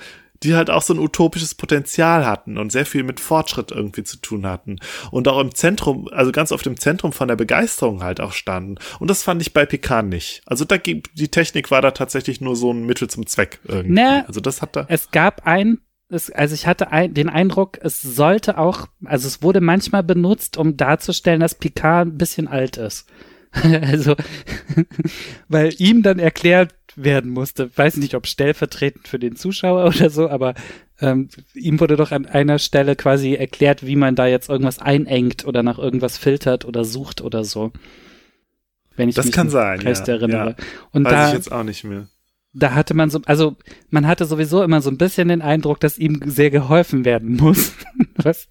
Die 0.43 0.55
halt 0.55 0.71
auch 0.71 0.83
so 0.83 0.95
ein 0.95 0.99
utopisches 0.99 1.55
Potenzial 1.55 2.27
hatten 2.27 2.59
und 2.59 2.73
sehr 2.73 2.87
viel 2.87 3.03
mit 3.03 3.21
Fortschritt 3.21 3.71
irgendwie 3.71 4.05
zu 4.05 4.19
tun 4.19 4.47
hatten. 4.47 4.79
Und 5.11 5.29
auch 5.29 5.41
im 5.41 5.55
Zentrum, 5.55 6.09
also 6.13 6.33
ganz 6.33 6.53
oft 6.53 6.67
im 6.67 6.79
Zentrum 6.79 7.13
von 7.13 7.29
der 7.29 7.37
Begeisterung 7.37 8.03
halt 8.03 8.21
auch 8.21 8.33
standen. 8.33 8.77
Und 8.99 9.09
das 9.09 9.23
fand 9.23 9.43
ich 9.43 9.53
bei 9.53 9.67
Picard 9.67 10.07
nicht. 10.07 10.43
Also 10.47 10.65
da 10.65 10.77
gibt, 10.77 11.19
die 11.19 11.29
Technik 11.29 11.71
war 11.71 11.83
da 11.83 11.91
tatsächlich 11.91 12.41
nur 12.41 12.57
so 12.57 12.73
ein 12.73 12.85
Mittel 12.85 13.09
zum 13.09 13.27
Zweck 13.27 13.61
irgendwie. 13.65 13.95
Ne. 13.95 14.25
Also 14.27 14.41
das 14.41 14.63
hat 14.63 14.77
da. 14.77 14.87
Es 14.89 15.11
gab 15.11 15.47
ein, 15.47 15.79
es, 16.09 16.31
also 16.31 16.55
ich 16.55 16.67
hatte 16.67 16.93
ein, 16.93 17.15
den 17.15 17.29
Eindruck, 17.29 17.79
es 17.81 18.01
sollte 18.01 18.59
auch, 18.59 18.87
also 19.05 19.27
es 19.27 19.43
wurde 19.43 19.61
manchmal 19.61 20.03
benutzt, 20.03 20.57
um 20.57 20.77
darzustellen, 20.77 21.41
dass 21.41 21.55
Picard 21.55 22.09
ein 22.09 22.19
bisschen 22.19 22.49
alt 22.49 22.77
ist. 22.77 23.07
also, 23.63 24.15
weil 25.49 25.75
ihm 25.79 26.03
dann 26.03 26.19
erklärt 26.19 26.75
werden 26.97 27.31
musste, 27.31 27.71
weiß 27.77 27.99
nicht, 27.99 28.15
ob 28.15 28.27
stellvertretend 28.27 29.07
für 29.07 29.19
den 29.19 29.37
Zuschauer 29.37 29.87
oder 29.87 30.11
so, 30.11 30.29
aber 30.29 30.55
ähm, 31.01 31.29
ihm 31.55 31.79
wurde 31.79 31.97
doch 31.97 32.11
an 32.11 32.27
einer 32.27 32.59
Stelle 32.59 32.97
quasi 32.97 33.35
erklärt, 33.35 33.87
wie 33.87 33.97
man 33.97 34.15
da 34.17 34.27
jetzt 34.27 34.49
irgendwas 34.49 34.79
einengt 34.79 35.47
oder 35.47 35.63
nach 35.63 35.79
irgendwas 35.79 36.17
filtert 36.19 36.65
oder 36.65 36.85
sucht 36.85 37.21
oder 37.21 37.45
so. 37.45 37.73
Wenn 38.97 39.09
ich 39.11 39.15
Das 39.15 39.27
mich 39.27 39.35
kann 39.35 39.51
sein, 39.51 39.81
recht 39.81 40.09
ja, 40.09 40.15
erinnere. 40.15 40.57
ja. 40.59 40.65
Und 40.93 41.05
Weiß 41.05 41.13
da, 41.13 41.29
ich 41.29 41.35
jetzt 41.35 41.53
auch 41.53 41.65
nicht 41.65 41.85
mehr. 41.85 42.09
da 42.55 42.75
hatte 42.75 42.95
man 42.95 43.11
so, 43.11 43.21
also 43.27 43.57
man 43.91 44.07
hatte 44.07 44.25
sowieso 44.25 44.63
immer 44.63 44.81
so 44.81 44.89
ein 44.91 44.97
bisschen 44.97 45.29
den 45.29 45.43
Eindruck, 45.43 45.81
dass 45.81 45.99
ihm 45.99 46.23
sehr 46.25 46.51
geholfen 46.51 47.05
werden 47.05 47.37
muss, 47.37 47.75
was, 48.17 48.49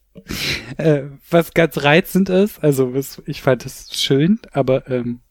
äh, 0.78 1.04
was 1.32 1.56
ganz 1.56 1.84
reizend 1.84 2.30
ist. 2.30 2.64
Also 2.64 2.94
was, 2.94 3.24
ich 3.26 3.42
fand 3.42 3.66
es 3.66 3.90
schön, 4.00 4.40
aber 4.52 4.88
ähm, 4.90 5.22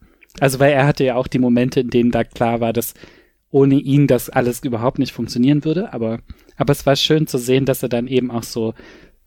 also 0.40 0.58
weil 0.58 0.72
er 0.72 0.86
hatte 0.86 1.04
ja 1.04 1.14
auch 1.16 1.26
die 1.26 1.38
Momente, 1.38 1.80
in 1.80 1.90
denen 1.90 2.10
da 2.10 2.24
klar 2.24 2.60
war, 2.60 2.72
dass 2.72 2.94
ohne 3.50 3.76
ihn 3.76 4.06
das 4.06 4.30
alles 4.30 4.64
überhaupt 4.64 4.98
nicht 4.98 5.12
funktionieren 5.12 5.64
würde. 5.64 5.92
Aber 5.92 6.20
aber 6.56 6.72
es 6.72 6.86
war 6.86 6.96
schön 6.96 7.26
zu 7.26 7.38
sehen, 7.38 7.64
dass 7.66 7.82
er 7.82 7.88
dann 7.88 8.06
eben 8.06 8.30
auch 8.30 8.42
so 8.44 8.74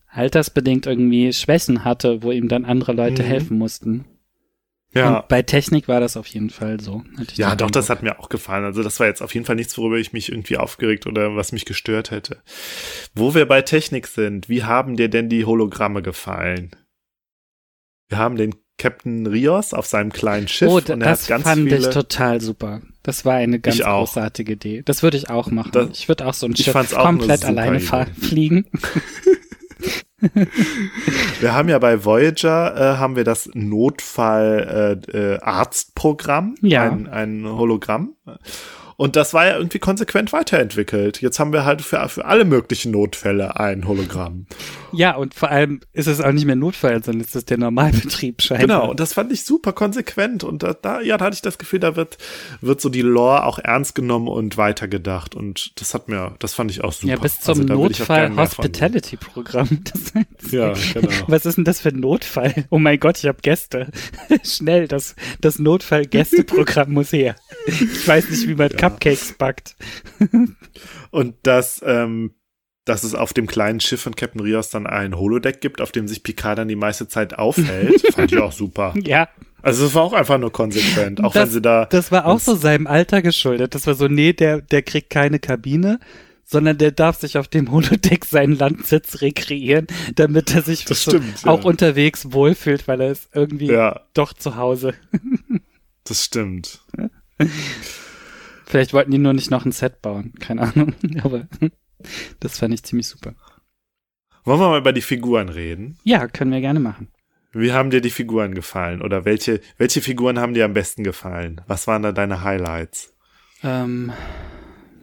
altersbedingt 0.10 0.86
irgendwie 0.88 1.34
Schwächen 1.34 1.84
hatte, 1.84 2.24
wo 2.24 2.32
ihm 2.32 2.48
dann 2.48 2.66
andere 2.66 2.94
Leute 2.94 3.24
Mhm. 3.24 3.28
helfen 3.28 3.58
mussten. 3.58 4.06
Ja. 4.94 5.18
Und 5.20 5.28
bei 5.28 5.42
Technik 5.42 5.88
war 5.90 6.00
das 6.00 6.16
auf 6.18 6.28
jeden 6.28 6.50
Fall 6.50 6.80
so. 6.80 7.04
Ja, 7.36 7.56
doch, 7.56 7.70
das 7.70 7.90
hat 7.90 8.04
mir 8.04 8.20
auch 8.20 8.30
gefallen. 8.30 8.64
Also 8.64 8.82
das 8.84 9.00
war 9.00 9.08
jetzt 9.08 9.22
auf 9.22 9.34
jeden 9.34 9.46
Fall 9.46 9.58
nichts, 9.58 9.78
worüber 9.78 9.98
ich 9.98 10.14
mich 10.14 10.30
irgendwie 10.32 10.58
aufgeregt 10.58 11.06
oder 11.06 11.36
was 11.36 11.52
mich 11.52 11.66
gestört 11.66 12.10
hätte. 12.10 12.42
Wo 13.14 13.36
wir 13.36 13.46
bei 13.46 13.62
Technik 13.62 14.08
sind, 14.08 14.48
wie 14.50 14.64
haben 14.64 14.96
dir 14.96 15.10
denn 15.10 15.28
die 15.30 15.46
Hologramme 15.46 16.02
gefallen? 16.02 16.72
Wir 18.08 18.18
haben 18.18 18.38
den 18.38 18.56
Captain 18.78 19.26
Rios 19.28 19.74
auf 19.74 19.86
seinem 19.88 20.12
kleinen 20.12 20.48
Schiff 20.48 20.70
Oh, 20.70 20.76
und 20.78 20.90
er 20.90 20.98
das 20.98 21.24
hat 21.24 21.28
ganz 21.30 21.44
fand 21.44 21.72
ich 21.72 21.88
total 21.90 22.42
super. 22.42 22.82
Das 23.04 23.26
war 23.26 23.36
eine 23.36 23.60
ganz 23.60 23.80
großartige 23.80 24.54
Idee. 24.54 24.82
Das 24.86 25.02
würde 25.02 25.18
ich 25.18 25.30
auch 25.30 25.50
machen. 25.50 25.72
Das- 25.72 25.90
ich 25.94 26.08
würde 26.08 26.26
auch 26.28 26.34
so 26.34 26.46
ein 26.46 26.56
Schiff 26.56 26.74
komplett 26.94 27.44
alleine 27.46 27.80
fliegen. 27.80 28.66
Wir 31.40 31.54
haben 31.54 31.70
ja 31.70 31.78
bei 31.78 32.04
Voyager 32.04 32.76
äh, 32.96 32.98
haben 32.98 33.16
wir 33.16 33.24
das 33.24 33.50
Notfall 33.54 35.00
äh, 35.14 35.18
äh, 35.36 35.40
Arztprogramm, 35.42 36.56
Ja. 36.62 36.84
ein, 36.92 37.08
ein 37.08 37.46
Hologramm. 37.48 38.14
Und 38.98 39.16
das 39.16 39.34
war 39.34 39.46
ja 39.46 39.56
irgendwie 39.58 39.78
konsequent 39.78 40.34
weiterentwickelt. 40.34 41.22
Jetzt 41.22 41.40
haben 41.40 41.54
wir 41.54 41.66
halt 41.66 41.82
für, 41.84 42.10
für 42.10 42.26
alle 42.26 42.46
möglichen 42.46 42.92
Notfälle 42.92 43.60
ein 43.60 43.88
Hologramm. 43.88 44.48
Ja, 44.92 45.16
und 45.16 45.36
vor 45.36 45.50
allem 45.50 45.82
ist 45.94 46.08
es 46.08 46.20
auch 46.20 46.32
nicht 46.32 46.46
mehr 46.46 46.56
Notfall, 46.56 47.04
sondern 47.04 47.24
es 47.24 47.36
ist 47.36 47.52
der 47.52 47.60
Normalbetrieb 47.60 48.42
scheinbar. 48.42 48.68
Genau, 48.68 48.90
und 48.92 49.00
das 49.00 49.14
fand 49.14 49.32
ich 49.32 49.46
super 49.46 49.72
konsequent. 49.74 50.44
Und 50.44 50.64
da, 50.64 50.74
da, 50.74 51.02
ja, 51.02 51.18
da 51.18 51.26
hatte 51.26 51.36
ich 51.36 51.44
das 51.44 51.60
Gefühl, 51.60 51.80
da 51.80 51.96
wird, 51.96 52.18
wird 52.62 52.82
so 52.82 52.90
die 52.90 53.04
Lore 53.04 53.46
auch 53.46 53.60
ernst 53.60 53.94
genommen 53.94 54.28
und 54.28 54.58
weitergedacht. 54.58 55.36
Und 55.36 55.80
das 55.80 55.94
hat 55.94 56.08
mir, 56.10 56.36
das 56.40 56.56
fand 56.56 56.72
ich 56.72 56.84
auch 56.84 56.92
super. 56.92 57.14
Ja, 57.14 57.20
bis 57.20 57.40
zum 57.40 57.52
Also 57.52 57.62
von 57.62 57.68
sehen. 57.68 58.36
Notfall-Hospitality-Programm. 58.36 59.68
Das 59.94 60.14
heißt, 60.16 60.52
Ja, 60.52 60.74
genau. 60.94 61.12
Was 61.28 61.46
ist 61.46 61.58
denn 61.58 61.66
das 61.66 61.82
für 61.82 61.90
ein 61.90 62.00
Notfall? 62.00 62.66
Oh 62.72 62.80
mein 62.80 63.00
Gott, 63.00 63.18
ich 63.20 63.26
habe 63.28 63.38
Gäste. 63.42 63.92
Schnell, 64.44 64.88
das, 64.88 65.16
das 65.40 65.60
Notfall-Gästeprogramm 65.60 66.92
muss 66.94 67.12
her. 67.14 67.36
Ich 67.68 68.08
weiß 68.08 68.30
nicht, 68.30 68.48
wie 68.48 68.56
man 68.56 68.70
Cupcakes 68.90 69.34
backt. 69.38 69.76
Und 71.12 71.36
dass, 71.44 71.82
ähm, 71.86 72.34
dass 72.86 73.04
es 73.04 73.16
auf 73.16 73.34
dem 73.34 73.48
kleinen 73.48 73.80
Schiff 73.80 74.02
von 74.02 74.16
Captain 74.16 74.42
Rios 74.42 74.70
dann 74.70 74.88
ein 74.88 75.18
Holodeck 75.18 75.62
gibt, 75.62 75.82
auf 75.82 75.92
dem 75.92 76.08
sich 76.08 76.24
Picard 76.24 76.58
dann 76.58 76.68
die 76.68 76.76
meiste 76.76 77.08
Zeit 77.08 77.38
aufhält, 77.38 78.02
fand 78.14 78.32
ich 78.32 78.38
auch 78.40 78.52
super. 78.52 78.94
Ja, 79.04 79.28
Also 79.62 79.86
es 79.86 79.94
war 79.94 80.04
auch 80.04 80.14
einfach 80.14 80.38
nur 80.38 80.52
konsequent, 80.52 81.24
auch 81.24 81.34
das, 81.34 81.44
wenn 81.48 81.50
sie 81.54 81.62
da. 81.62 81.86
Das 81.86 82.12
war 82.12 82.26
auch 82.26 82.40
so 82.40 82.56
seinem 82.56 82.88
Alter 82.88 83.22
geschuldet. 83.22 83.76
Das 83.76 83.88
war 83.88 83.94
so, 83.96 84.08
nee, 84.08 84.34
der, 84.34 84.62
der 84.62 84.84
kriegt 84.84 85.10
keine 85.10 85.40
Kabine, 85.40 86.00
sondern 86.46 86.78
der 86.78 86.92
darf 86.92 87.20
sich 87.20 87.38
auf 87.38 87.50
dem 87.50 87.72
Holodeck 87.72 88.24
seinen 88.24 88.58
Landsitz 88.58 89.20
rekreieren, 89.22 89.88
damit 90.16 90.56
er 90.56 90.62
sich 90.62 90.86
so 90.88 90.96
stimmt, 90.96 91.44
ja. 91.44 91.52
auch 91.52 91.66
unterwegs 91.66 92.32
wohlfühlt, 92.32 92.88
weil 92.88 93.02
er 93.02 93.12
ist 93.12 93.30
irgendwie 93.34 93.68
Ja, 93.68 94.02
doch 94.14 94.32
zu 94.32 94.56
Hause. 94.56 94.94
das 96.06 96.24
stimmt. 96.24 96.80
Vielleicht 98.68 98.94
wollten 98.94 99.12
die 99.12 99.18
nur 99.18 99.32
nicht 99.32 99.50
noch 99.50 99.64
ein 99.64 99.72
Set 99.72 100.02
bauen, 100.02 100.34
keine 100.40 100.64
Ahnung. 100.64 100.94
Aber 101.24 101.48
das 102.42 102.60
fand 102.60 102.74
ich 102.74 102.84
ziemlich 102.84 103.08
super. 103.08 103.34
Wollen 104.44 104.60
wir 104.60 104.68
mal 104.70 104.80
über 104.80 104.92
die 104.92 105.02
Figuren 105.02 105.48
reden? 105.48 105.98
Ja, 106.04 106.28
können 106.28 106.52
wir 106.52 106.60
gerne 106.60 106.82
machen. 106.82 107.08
Wie 107.54 107.72
haben 107.72 107.92
dir 107.92 108.02
die 108.02 108.10
Figuren 108.10 108.54
gefallen? 108.54 109.02
Oder 109.02 109.24
welche, 109.24 109.62
welche 109.78 110.02
Figuren 110.02 110.38
haben 110.38 110.54
dir 110.54 110.66
am 110.66 110.74
besten 110.74 111.06
gefallen? 111.06 111.62
Was 111.68 111.88
waren 111.88 112.04
da 112.04 112.12
deine 112.12 112.44
Highlights? 112.44 113.14
Ähm, 113.64 114.12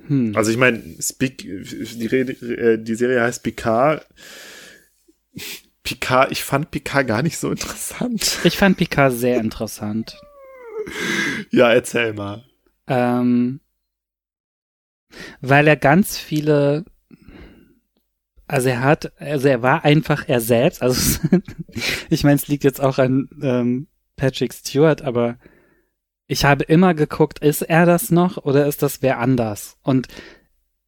hm. 0.08 0.36
Also 0.36 0.50
ich 0.50 0.58
meine, 0.58 0.78
die, 0.78 1.48
äh, 2.04 2.78
die 2.78 2.94
Serie 2.94 3.22
heißt 3.22 3.42
Picard. 3.42 4.06
Picard, 5.82 6.32
ich 6.32 6.44
fand 6.44 6.70
Picard 6.70 7.06
gar 7.06 7.22
nicht 7.22 7.38
so 7.38 7.50
interessant. 7.50 8.40
Ich 8.44 8.58
fand 8.58 8.76
Picard 8.76 9.14
sehr 9.14 9.40
interessant. 9.40 10.20
Ja, 11.50 11.72
erzähl 11.72 12.12
mal. 12.12 12.44
Ähm, 12.86 13.60
weil 15.40 15.66
er 15.68 15.76
ganz 15.76 16.18
viele, 16.18 16.84
also 18.46 18.68
er 18.68 18.80
hat, 18.80 19.12
also 19.20 19.48
er 19.48 19.62
war 19.62 19.84
einfach 19.84 20.28
er 20.28 20.40
selbst. 20.40 20.82
Also 20.82 21.20
ich 22.10 22.24
meine, 22.24 22.36
es 22.36 22.48
liegt 22.48 22.64
jetzt 22.64 22.80
auch 22.80 22.98
an 22.98 23.28
ähm, 23.42 23.86
Patrick 24.16 24.52
Stewart, 24.52 25.02
aber 25.02 25.38
ich 26.26 26.44
habe 26.44 26.64
immer 26.64 26.94
geguckt, 26.94 27.40
ist 27.40 27.62
er 27.62 27.86
das 27.86 28.10
noch 28.10 28.38
oder 28.38 28.66
ist 28.66 28.82
das 28.82 29.02
wer 29.02 29.18
anders? 29.18 29.76
Und 29.82 30.08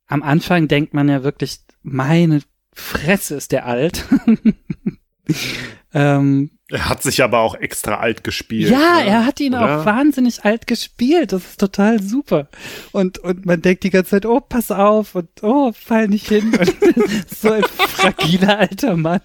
am 0.06 0.22
Anfang 0.22 0.68
denkt 0.68 0.94
man 0.94 1.09
ja 1.09 1.22
wirklich, 1.22 1.61
meine 1.82 2.40
Fresse 2.72 3.37
ist 3.37 3.52
der 3.52 3.66
alt. 3.66 4.04
ähm, 5.95 6.51
er 6.69 6.89
hat 6.89 7.03
sich 7.03 7.23
aber 7.23 7.41
auch 7.41 7.55
extra 7.55 7.99
alt 7.99 8.25
gespielt. 8.25 8.71
Ja, 8.71 8.97
ne? 8.97 9.07
er 9.07 9.25
hat 9.25 9.39
ihn 9.39 9.55
Oder? 9.55 9.81
auch 9.81 9.87
wahnsinnig 9.87 10.45
alt 10.45 10.67
gespielt. 10.67 11.33
Das 11.33 11.45
ist 11.45 11.61
total 11.61 12.03
super. 12.03 12.49
Und, 12.91 13.19
und 13.19 13.47
man 13.47 13.62
denkt 13.62 13.85
die 13.85 13.91
ganze 13.91 14.11
Zeit, 14.11 14.27
oh, 14.27 14.41
pass 14.41 14.73
auf 14.73 15.15
und 15.15 15.29
oh, 15.43 15.73
fall 15.73 16.09
nicht 16.09 16.29
hin. 16.29 16.59
so 17.29 17.53
ein 17.53 17.62
fragiler 17.62 18.59
alter 18.59 18.97
Mann. 18.97 19.21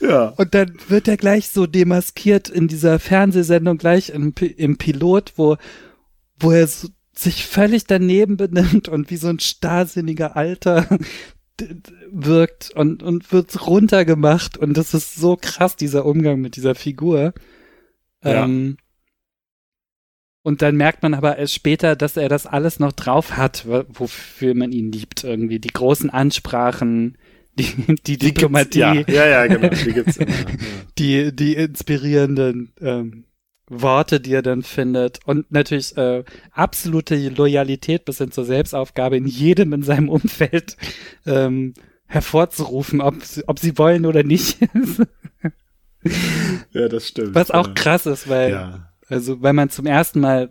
Ja. 0.00 0.34
Und 0.36 0.54
dann 0.54 0.76
wird 0.88 1.08
er 1.08 1.16
gleich 1.16 1.48
so 1.48 1.66
demaskiert 1.66 2.50
in 2.50 2.68
dieser 2.68 2.98
Fernsehsendung, 2.98 3.78
gleich 3.78 4.10
im, 4.10 4.34
im 4.56 4.76
Pilot, 4.76 5.32
wo, 5.36 5.56
wo 6.38 6.50
er 6.50 6.66
so, 6.66 6.88
sich 7.14 7.46
völlig 7.46 7.84
daneben 7.84 8.36
benimmt 8.36 8.88
und 8.88 9.10
wie 9.10 9.16
so 9.16 9.28
ein 9.28 9.40
starrsinniger 9.40 10.36
Alter 10.36 10.86
wirkt 12.10 12.70
und, 12.74 13.02
und 13.02 13.32
wird 13.32 13.66
runtergemacht 13.66 14.56
und 14.56 14.76
das 14.76 14.94
ist 14.94 15.16
so 15.16 15.36
krass, 15.40 15.76
dieser 15.76 16.04
Umgang 16.04 16.40
mit 16.40 16.56
dieser 16.56 16.74
Figur. 16.74 17.32
Ja. 18.24 18.44
Ähm, 18.44 18.76
und 20.42 20.62
dann 20.62 20.76
merkt 20.76 21.02
man 21.02 21.14
aber 21.14 21.36
erst 21.36 21.54
später, 21.54 21.96
dass 21.96 22.16
er 22.16 22.28
das 22.28 22.46
alles 22.46 22.80
noch 22.80 22.92
drauf 22.92 23.36
hat, 23.36 23.66
wofür 23.66 24.54
man 24.54 24.72
ihn 24.72 24.90
liebt 24.90 25.22
irgendwie. 25.22 25.58
Die 25.58 25.68
großen 25.68 26.08
Ansprachen, 26.08 27.18
die, 27.58 27.64
die, 27.86 28.16
die 28.16 28.18
Diplomatie. 28.18 28.78
Ja. 28.78 28.94
ja, 28.94 29.26
ja, 29.26 29.46
genau. 29.46 29.68
Die 29.68 29.92
gibt's 29.92 30.16
immer. 30.18 30.30
Ja. 30.30 30.36
Die, 30.98 31.36
die 31.36 31.54
inspirierenden 31.56 32.72
ähm, 32.80 33.24
Worte, 33.70 34.20
die 34.20 34.34
er 34.34 34.42
dann 34.42 34.62
findet 34.62 35.20
und 35.26 35.50
natürlich 35.52 35.96
äh, 35.96 36.24
absolute 36.50 37.28
Loyalität 37.28 38.04
bis 38.04 38.18
hin 38.18 38.32
zur 38.32 38.44
Selbstaufgabe 38.44 39.16
in 39.16 39.26
jedem 39.26 39.72
in 39.72 39.84
seinem 39.84 40.08
Umfeld 40.08 40.76
ähm, 41.24 41.74
hervorzurufen, 42.06 43.00
ob, 43.00 43.14
ob 43.46 43.58
sie 43.60 43.78
wollen 43.78 44.06
oder 44.06 44.24
nicht. 44.24 44.58
ja, 46.72 46.88
das 46.88 47.06
stimmt. 47.06 47.36
Was 47.36 47.52
auch 47.52 47.68
ja. 47.68 47.74
krass 47.74 48.06
ist, 48.06 48.28
weil 48.28 48.50
ja. 48.50 48.92
also 49.08 49.40
wenn 49.40 49.54
man 49.54 49.70
zum 49.70 49.86
ersten 49.86 50.18
Mal 50.18 50.50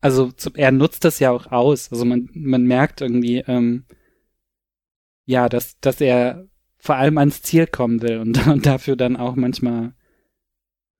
also 0.00 0.32
zum, 0.32 0.54
er 0.56 0.72
nutzt 0.72 1.04
das 1.04 1.18
ja 1.18 1.30
auch 1.30 1.52
aus. 1.52 1.92
Also 1.92 2.06
man 2.06 2.30
man 2.32 2.64
merkt 2.64 3.02
irgendwie 3.02 3.44
ähm, 3.46 3.84
ja, 5.26 5.50
dass 5.50 5.78
dass 5.80 6.00
er 6.00 6.46
vor 6.78 6.96
allem 6.96 7.18
ans 7.18 7.42
Ziel 7.42 7.66
kommen 7.66 8.00
will 8.00 8.18
und, 8.18 8.46
und 8.48 8.64
dafür 8.64 8.96
dann 8.96 9.18
auch 9.18 9.36
manchmal 9.36 9.92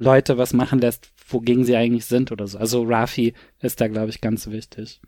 Leute 0.02 0.38
was 0.38 0.52
machen 0.52 0.78
lässt, 0.78 1.12
wogegen 1.28 1.64
sie 1.64 1.76
eigentlich 1.76 2.06
sind 2.06 2.32
oder 2.32 2.46
so. 2.46 2.58
Also 2.58 2.82
Rafi 2.84 3.34
ist 3.60 3.80
da, 3.80 3.88
glaube 3.88 4.10
ich, 4.10 4.20
ganz 4.20 4.46
wichtig 4.48 5.00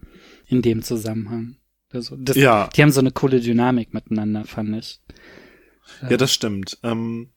in 0.47 0.63
dem 0.63 0.83
Zusammenhang. 0.83 1.57
Also 1.93 2.17
das, 2.17 2.37
ja. 2.37 2.69
Die 2.75 2.83
haben 2.83 2.91
so 2.91 3.01
eine 3.01 3.13
coole 3.13 3.41
Dynamik 3.41 3.95
miteinander, 3.95 4.45
fand 4.45 4.77
ich. 4.77 5.01
Ja, 6.09 6.17
das 6.17 6.33
stimmt. 6.33 6.79
Ähm, 6.83 7.31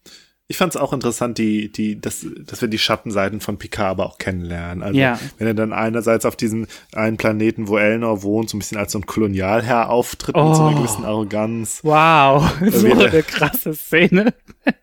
ich 0.49 0.55
fand 0.55 0.73
es 0.73 0.81
auch 0.81 0.93
interessant, 0.93 1.37
die, 1.37 1.69
die, 1.69 1.99
dass, 1.99 2.25
dass 2.39 2.61
wir 2.61 2.69
die 2.69 2.77
Schattenseiten 2.77 3.41
von 3.41 3.57
Picard 3.57 3.91
aber 3.91 4.05
auch 4.05 4.17
kennenlernen. 4.17 4.81
Also 4.81 4.97
ja. 4.97 5.19
wenn 5.37 5.47
er 5.47 5.53
dann 5.53 5.73
einerseits 5.73 6.25
auf 6.25 6.37
diesem 6.37 6.67
einen 6.93 7.17
Planeten, 7.17 7.67
wo 7.67 7.77
Elnor 7.77 8.23
wohnt, 8.23 8.49
so 8.49 8.55
ein 8.55 8.59
bisschen 8.59 8.77
als 8.77 8.93
so 8.93 8.99
ein 8.99 9.05
Kolonialherr 9.05 9.89
auftritt 9.89 10.35
oh. 10.35 10.47
mit 10.47 10.55
so 10.55 10.63
einer 10.63 10.77
oh. 10.77 10.79
gewissen 10.79 11.05
Arroganz. 11.05 11.81
Wow, 11.83 12.49
so 12.71 12.91
eine 12.91 13.23
krasse 13.23 13.73
Szene. 13.73 14.33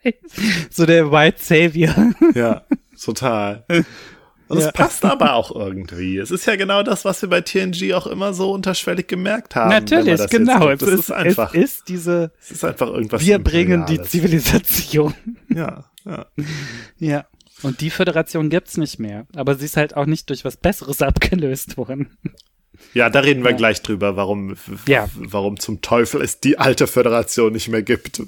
so 0.70 0.84
der 0.84 1.10
White 1.10 1.38
Savior. 1.40 2.12
ja, 2.34 2.62
total. 3.02 3.64
Und 4.48 4.58
es 4.58 4.64
ja. 4.66 4.72
passt 4.72 5.04
aber 5.04 5.34
auch 5.34 5.54
irgendwie. 5.54 6.18
Es 6.18 6.30
ist 6.30 6.46
ja 6.46 6.56
genau 6.56 6.82
das, 6.82 7.04
was 7.04 7.22
wir 7.22 7.28
bei 7.28 7.40
TNG 7.40 7.94
auch 7.94 8.06
immer 8.06 8.34
so 8.34 8.52
unterschwellig 8.52 9.06
gemerkt 9.06 9.56
haben. 9.56 9.70
Natürlich, 9.70 10.28
genau. 10.28 10.68
Es 10.70 10.82
ist, 10.82 11.10
einfach. 11.10 11.54
Es 11.54 11.64
ist 11.64 11.88
diese. 11.88 12.32
Es 12.40 12.50
ist 12.50 12.64
einfach 12.64 12.88
irgendwas. 12.88 13.24
Wir 13.24 13.38
bringen 13.38 13.86
die 13.86 14.00
Zivilisation. 14.02 15.14
Ja, 15.54 15.84
ja. 16.04 16.26
Ja. 16.98 17.26
Und 17.62 17.80
die 17.80 17.90
Föderation 17.90 18.50
gibt's 18.50 18.76
nicht 18.76 18.98
mehr. 18.98 19.26
Aber 19.36 19.54
sie 19.54 19.66
ist 19.66 19.76
halt 19.76 19.96
auch 19.96 20.06
nicht 20.06 20.28
durch 20.28 20.44
was 20.44 20.56
Besseres 20.56 21.00
abgelöst 21.00 21.76
worden. 21.76 22.18
Ja, 22.92 23.08
da 23.08 23.20
reden 23.20 23.44
wir 23.44 23.52
ja. 23.52 23.56
gleich 23.56 23.82
drüber, 23.82 24.16
warum, 24.16 24.56
ja. 24.86 25.08
warum 25.14 25.60
zum 25.60 25.80
Teufel 25.80 26.20
es 26.22 26.40
die 26.40 26.58
alte 26.58 26.86
Föderation 26.86 27.52
nicht 27.52 27.68
mehr 27.68 27.82
gibt. 27.82 28.20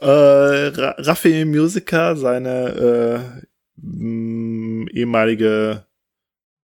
äh, 0.00 0.06
Raffi 0.06 1.44
Musiker, 1.44 2.16
seine 2.16 2.68
äh, 3.42 3.47
mh, 3.80 4.90
ehemalige, 4.92 5.86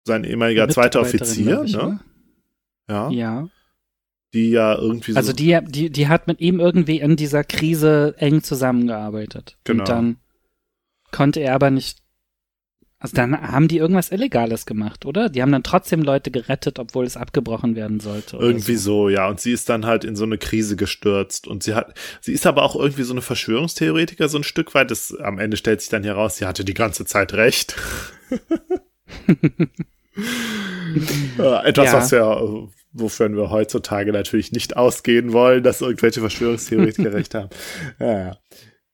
sein 0.04 0.24
ehemaliger 0.24 0.68
zweiter 0.68 1.00
Offizier, 1.00 1.62
ich, 1.64 1.74
ne? 1.74 2.00
Ja. 2.88 3.10
Ja. 3.10 3.48
Die 4.34 4.50
ja 4.50 4.76
irgendwie 4.76 5.12
so. 5.12 5.16
Also 5.16 5.32
die, 5.32 5.58
die, 5.64 5.90
die 5.90 6.08
hat 6.08 6.26
mit 6.26 6.40
ihm 6.40 6.60
irgendwie 6.60 7.00
in 7.00 7.16
dieser 7.16 7.44
Krise 7.44 8.14
eng 8.18 8.42
zusammengearbeitet. 8.42 9.56
Genau. 9.64 9.82
Und 9.82 9.88
dann 9.88 10.16
konnte 11.12 11.40
er 11.40 11.54
aber 11.54 11.70
nicht 11.70 12.03
also 13.04 13.16
dann 13.16 13.38
haben 13.38 13.68
die 13.68 13.76
irgendwas 13.76 14.10
Illegales 14.10 14.64
gemacht, 14.64 15.04
oder? 15.04 15.28
Die 15.28 15.42
haben 15.42 15.52
dann 15.52 15.62
trotzdem 15.62 16.00
Leute 16.00 16.30
gerettet, 16.30 16.78
obwohl 16.78 17.04
es 17.04 17.18
abgebrochen 17.18 17.76
werden 17.76 18.00
sollte. 18.00 18.38
Irgendwie 18.38 18.76
so. 18.76 19.02
so. 19.02 19.08
ja. 19.10 19.28
Und 19.28 19.40
sie 19.40 19.52
ist 19.52 19.68
dann 19.68 19.84
halt 19.84 20.04
in 20.04 20.16
so 20.16 20.24
eine 20.24 20.38
Krise 20.38 20.74
gestürzt. 20.74 21.46
Und 21.46 21.62
sie 21.62 21.74
hat, 21.74 21.92
sie 22.22 22.32
ist 22.32 22.46
aber 22.46 22.62
auch 22.62 22.74
irgendwie 22.74 23.02
so 23.02 23.12
eine 23.12 23.20
Verschwörungstheoretiker, 23.20 24.30
so 24.30 24.38
ein 24.38 24.42
Stück 24.42 24.74
weit. 24.74 24.90
Das, 24.90 25.14
am 25.14 25.38
Ende 25.38 25.58
stellt 25.58 25.82
sich 25.82 25.90
dann 25.90 26.02
heraus, 26.02 26.38
sie 26.38 26.46
hatte 26.46 26.64
die 26.64 26.72
ganze 26.72 27.04
Zeit 27.04 27.34
recht. 27.34 27.76
Etwas, 31.36 31.92
ja. 31.92 31.92
was 31.92 32.10
wir, 32.10 32.70
wofür 32.92 33.28
wir 33.28 33.50
heutzutage 33.50 34.12
natürlich 34.12 34.50
nicht 34.50 34.78
ausgehen 34.78 35.34
wollen, 35.34 35.62
dass 35.62 35.82
irgendwelche 35.82 36.20
Verschwörungstheoretiker 36.20 37.12
recht 37.12 37.34
haben. 37.34 37.50
Ja, 38.00 38.18
ja. 38.18 38.38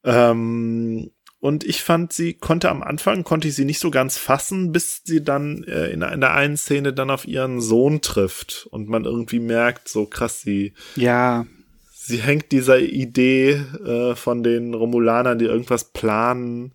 Ähm, 0.02 1.12
und 1.40 1.64
ich 1.64 1.82
fand, 1.82 2.12
sie 2.12 2.34
konnte 2.34 2.68
am 2.68 2.82
Anfang, 2.82 3.24
konnte 3.24 3.48
ich 3.48 3.54
sie 3.54 3.64
nicht 3.64 3.78
so 3.78 3.90
ganz 3.90 4.18
fassen, 4.18 4.72
bis 4.72 5.00
sie 5.04 5.24
dann 5.24 5.64
äh, 5.64 5.88
in, 5.88 6.02
in 6.02 6.20
der 6.20 6.34
einen 6.34 6.58
Szene 6.58 6.92
dann 6.92 7.10
auf 7.10 7.26
ihren 7.26 7.62
Sohn 7.62 8.02
trifft 8.02 8.68
und 8.70 8.88
man 8.88 9.06
irgendwie 9.06 9.40
merkt, 9.40 9.88
so 9.88 10.04
krass, 10.04 10.42
sie. 10.42 10.74
Ja. 10.96 11.46
Sie 11.92 12.18
hängt 12.18 12.52
dieser 12.52 12.78
Idee 12.78 13.52
äh, 13.52 14.14
von 14.16 14.42
den 14.42 14.74
Romulanern, 14.74 15.38
die 15.38 15.46
irgendwas 15.46 15.92
planen, 15.92 16.74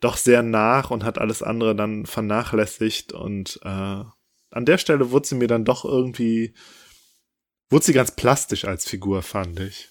doch 0.00 0.16
sehr 0.16 0.42
nach 0.42 0.90
und 0.90 1.04
hat 1.04 1.18
alles 1.18 1.42
andere 1.42 1.76
dann 1.76 2.06
vernachlässigt. 2.06 3.12
Und 3.12 3.60
äh, 3.64 3.68
an 3.68 4.64
der 4.64 4.78
Stelle 4.78 5.10
wurde 5.10 5.28
sie 5.28 5.34
mir 5.34 5.48
dann 5.48 5.66
doch 5.66 5.84
irgendwie, 5.84 6.54
wurde 7.68 7.84
sie 7.84 7.92
ganz 7.92 8.12
plastisch 8.12 8.64
als 8.64 8.88
Figur, 8.88 9.22
fand 9.22 9.60
ich. 9.60 9.89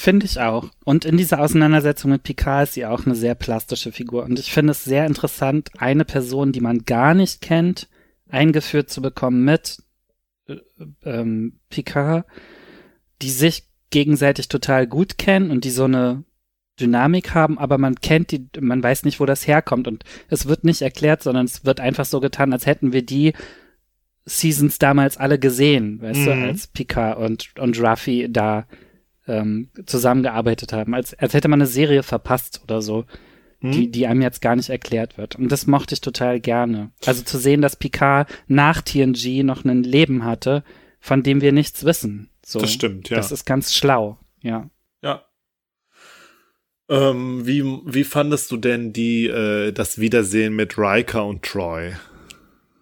Finde 0.00 0.24
ich 0.24 0.40
auch. 0.40 0.70
Und 0.82 1.04
in 1.04 1.18
dieser 1.18 1.40
Auseinandersetzung 1.40 2.10
mit 2.10 2.22
Picard 2.22 2.62
ist 2.62 2.72
sie 2.72 2.86
auch 2.86 3.04
eine 3.04 3.14
sehr 3.14 3.34
plastische 3.34 3.92
Figur. 3.92 4.24
Und 4.24 4.38
ich 4.38 4.50
finde 4.50 4.70
es 4.70 4.82
sehr 4.82 5.04
interessant, 5.04 5.68
eine 5.76 6.06
Person, 6.06 6.52
die 6.52 6.62
man 6.62 6.86
gar 6.86 7.12
nicht 7.12 7.42
kennt, 7.42 7.86
eingeführt 8.30 8.88
zu 8.88 9.02
bekommen 9.02 9.44
mit 9.44 9.82
äh, 10.48 10.56
ähm, 11.04 11.60
Picard, 11.68 12.24
die 13.20 13.28
sich 13.28 13.64
gegenseitig 13.90 14.48
total 14.48 14.86
gut 14.86 15.18
kennen 15.18 15.50
und 15.50 15.64
die 15.64 15.70
so 15.70 15.84
eine 15.84 16.24
Dynamik 16.80 17.34
haben, 17.34 17.58
aber 17.58 17.76
man 17.76 17.96
kennt 17.96 18.30
die, 18.30 18.48
man 18.58 18.82
weiß 18.82 19.04
nicht, 19.04 19.20
wo 19.20 19.26
das 19.26 19.46
herkommt 19.46 19.86
und 19.86 20.04
es 20.30 20.46
wird 20.46 20.64
nicht 20.64 20.80
erklärt, 20.80 21.22
sondern 21.22 21.44
es 21.44 21.66
wird 21.66 21.78
einfach 21.78 22.06
so 22.06 22.20
getan, 22.20 22.54
als 22.54 22.64
hätten 22.64 22.94
wir 22.94 23.02
die 23.02 23.34
Seasons 24.24 24.78
damals 24.78 25.18
alle 25.18 25.38
gesehen, 25.38 26.00
weißt 26.00 26.20
mhm. 26.20 26.24
du, 26.24 26.32
als 26.32 26.68
Picard 26.68 27.18
und, 27.18 27.50
und 27.58 27.78
Ruffy 27.78 28.28
da 28.32 28.66
ähm, 29.30 29.70
zusammengearbeitet 29.86 30.72
haben, 30.72 30.94
als, 30.94 31.14
als 31.14 31.34
hätte 31.34 31.48
man 31.48 31.60
eine 31.60 31.66
Serie 31.66 32.02
verpasst 32.02 32.60
oder 32.64 32.82
so, 32.82 33.04
hm? 33.60 33.72
die, 33.72 33.90
die 33.90 34.06
einem 34.06 34.22
jetzt 34.22 34.42
gar 34.42 34.56
nicht 34.56 34.70
erklärt 34.70 35.18
wird. 35.18 35.36
Und 35.36 35.50
das 35.50 35.66
mochte 35.66 35.94
ich 35.94 36.00
total 36.00 36.40
gerne. 36.40 36.90
Also 37.06 37.22
zu 37.22 37.38
sehen, 37.38 37.62
dass 37.62 37.76
Picard 37.76 38.28
nach 38.48 38.82
TNG 38.82 39.42
noch 39.44 39.64
ein 39.64 39.82
Leben 39.82 40.24
hatte, 40.24 40.64
von 40.98 41.22
dem 41.22 41.40
wir 41.40 41.52
nichts 41.52 41.84
wissen. 41.84 42.30
So, 42.44 42.58
das 42.58 42.72
stimmt, 42.72 43.10
ja. 43.10 43.16
Das 43.16 43.32
ist 43.32 43.44
ganz 43.44 43.74
schlau, 43.74 44.18
ja. 44.42 44.68
Ja. 45.02 45.24
Ähm, 46.88 47.46
wie, 47.46 47.62
wie 47.62 48.04
fandest 48.04 48.50
du 48.50 48.56
denn 48.56 48.92
die, 48.92 49.26
äh, 49.26 49.72
das 49.72 50.00
Wiedersehen 50.00 50.54
mit 50.54 50.76
Riker 50.76 51.24
und 51.24 51.42
Troy? 51.42 51.92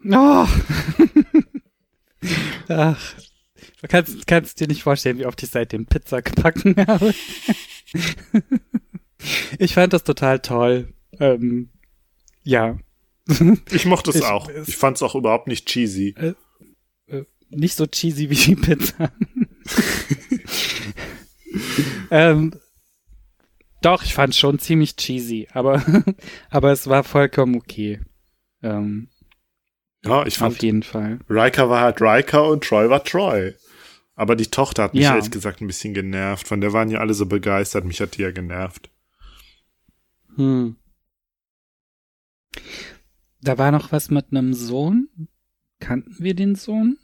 Oh. 0.05 0.47
Ach, 2.69 3.15
Du 3.81 3.87
kannst, 3.89 4.26
kannst 4.26 4.61
dir 4.61 4.66
nicht 4.66 4.83
vorstellen, 4.83 5.18
wie 5.18 5.26
oft 5.26 5.43
ich 5.43 5.51
seitdem 5.51 5.87
Pizza 5.87 6.20
gebacken 6.22 6.74
habe. 6.87 7.14
ich 9.59 9.74
fand 9.74 9.93
das 9.93 10.05
total 10.05 10.41
toll. 10.41 10.93
Ähm, 11.20 11.70
Ja. 12.43 12.79
Ich 13.70 13.85
mochte 13.85 14.11
es 14.11 14.16
Ich- 14.16 14.24
auch. 14.24 14.49
es- 14.49 14.68
Ich 14.68 14.76
fand 14.76 14.97
es 14.97 15.03
auch 15.03 15.14
überhaupt 15.14 15.49
nicht 15.49 15.66
cheesy. 15.66 16.14
Nicht 17.51 17.76
so 17.76 17.87
cheesy 17.87 18.31
wie 18.31 18.35
die 18.35 18.57
Pizza. 18.57 19.12
ähm, 22.11 22.55
doch, 23.83 24.03
ich 24.03 24.14
fand 24.14 24.35
schon 24.35 24.59
ziemlich 24.59 24.97
cheesy, 24.97 25.47
aber, 25.53 25.83
aber 26.51 26.72
es 26.72 26.87
war 26.89 27.05
vollkommen 27.05 27.55
okay. 27.57 28.01
Ähm, 28.62 29.09
Ja, 30.05 30.26
ich 30.26 30.35
auf 30.35 30.39
fand, 30.39 30.62
jeden 30.62 30.83
Fall. 30.83 31.20
Riker 31.29 31.68
war 31.70 31.81
halt 31.83 32.01
Riker 32.01 32.49
und 32.49 32.64
Troy 32.64 32.89
war 32.91 33.05
Troy. 33.05 33.55
Aber 34.19 34.35
die 34.35 34.49
Tochter 34.49 34.83
hat 34.83 34.95
mich 34.95 35.05
Ja. 35.05 35.14
ehrlich 35.14 35.31
gesagt 35.31 35.61
ein 35.61 35.69
bisschen 35.69 35.95
genervt. 35.95 36.49
Von 36.49 36.61
der 36.61 36.73
waren 36.73 36.91
ja 36.91 36.99
alle 36.99 37.14
so 37.14 37.27
begeistert. 37.27 37.85
Mich 37.85 38.01
hat 38.01 38.16
die 38.16 38.23
ja 38.23 38.33
genervt. 38.33 38.91
Hm. 40.35 40.75
Da 43.41 43.59
war 43.59 43.71
noch 43.71 43.93
was 43.93 44.11
mit 44.11 44.27
einem 44.33 44.55
Sohn. 44.55 45.09
Kannten 45.79 46.16
wir 46.19 46.35
den 46.35 46.57
Sohn? 46.57 46.99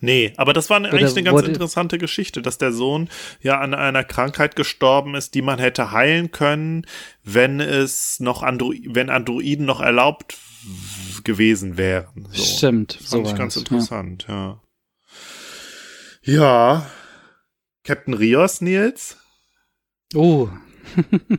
Nee, 0.00 0.32
aber 0.36 0.52
das 0.52 0.68
war 0.68 0.80
Oder 0.80 0.90
eigentlich 0.90 1.12
eine 1.12 1.22
ganz 1.22 1.42
interessante 1.46 1.98
Geschichte, 1.98 2.42
dass 2.42 2.58
der 2.58 2.72
Sohn 2.72 3.08
ja 3.40 3.60
an 3.60 3.72
einer 3.72 4.02
Krankheit 4.02 4.56
gestorben 4.56 5.14
ist, 5.14 5.34
die 5.34 5.42
man 5.42 5.60
hätte 5.60 5.92
heilen 5.92 6.32
können, 6.32 6.84
wenn 7.22 7.60
es 7.60 8.18
noch 8.18 8.42
Andro 8.42 8.74
wenn 8.86 9.08
Androiden 9.08 9.64
noch 9.66 9.80
erlaubt 9.80 10.36
gewesen 11.22 11.76
wären. 11.76 12.28
So. 12.32 12.42
Stimmt. 12.42 12.98
Das 13.00 13.10
fand 13.10 13.26
so 13.26 13.32
ich 13.32 13.38
ganz 13.38 13.54
es, 13.54 13.62
interessant, 13.62 14.26
ja. 14.28 14.34
Ja. 14.34 14.60
Captain 17.84 18.12
Rios, 18.12 18.60
Nils? 18.60 19.16
Ja. 20.12 20.20
Oh. 20.20 20.50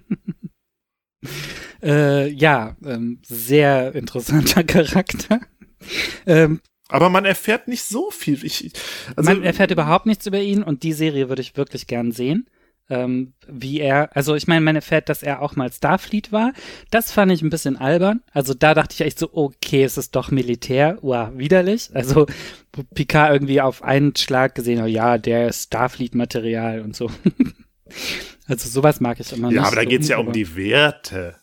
äh, 1.83 2.29
ja, 2.29 2.77
ähm, 2.85 3.19
sehr 3.25 3.93
interessanter 3.95 4.63
Charakter. 4.63 5.41
Ähm, 6.25 6.61
Aber 6.87 7.09
man 7.09 7.25
erfährt 7.25 7.67
nicht 7.67 7.83
so 7.83 8.11
viel. 8.11 8.45
Ich, 8.45 8.71
also, 9.17 9.29
Man 9.29 9.43
erfährt 9.43 9.71
überhaupt 9.71 10.05
nichts 10.05 10.25
über 10.25 10.39
ihn 10.39 10.63
und 10.63 10.83
die 10.83 10.93
Serie 10.93 11.27
würde 11.27 11.41
ich 11.41 11.57
wirklich 11.57 11.87
gern 11.87 12.13
sehen. 12.13 12.49
Ähm, 12.89 13.33
wie 13.47 13.81
er, 13.81 14.15
also 14.15 14.35
ich 14.35 14.47
meine, 14.47 14.61
man 14.61 14.75
erfährt, 14.77 15.09
dass 15.09 15.21
er 15.21 15.41
auch 15.41 15.57
mal 15.57 15.71
Starfleet 15.71 16.31
war. 16.31 16.53
Das 16.89 17.11
fand 17.11 17.31
ich 17.33 17.41
ein 17.41 17.49
bisschen 17.49 17.75
albern. 17.75 18.21
Also 18.31 18.53
da 18.53 18.73
dachte 18.73 18.93
ich 18.93 19.01
echt 19.01 19.19
so, 19.19 19.29
okay, 19.33 19.83
es 19.83 19.97
ist 19.97 20.15
doch 20.15 20.31
Militär. 20.31 20.97
Wow, 21.01 21.29
widerlich. 21.35 21.89
Also 21.93 22.27
Picard 22.93 23.33
irgendwie 23.33 23.59
auf 23.59 23.83
einen 23.83 24.15
Schlag 24.15 24.55
gesehen 24.55 24.81
hat, 24.81 24.87
ja, 24.89 25.17
der 25.17 25.49
ist 25.49 25.63
Starfleet-Material 25.63 26.79
und 26.81 26.95
so. 26.95 27.11
also 28.47 28.69
sowas 28.69 29.01
mag 29.01 29.19
ich 29.19 29.33
immer 29.33 29.47
nicht. 29.47 29.57
ja, 29.57 29.63
aber 29.63 29.75
da 29.75 29.83
so, 29.83 29.89
geht's 29.89 30.07
ja 30.07 30.17
um 30.19 30.31
die 30.31 30.55
Werte. 30.55 31.35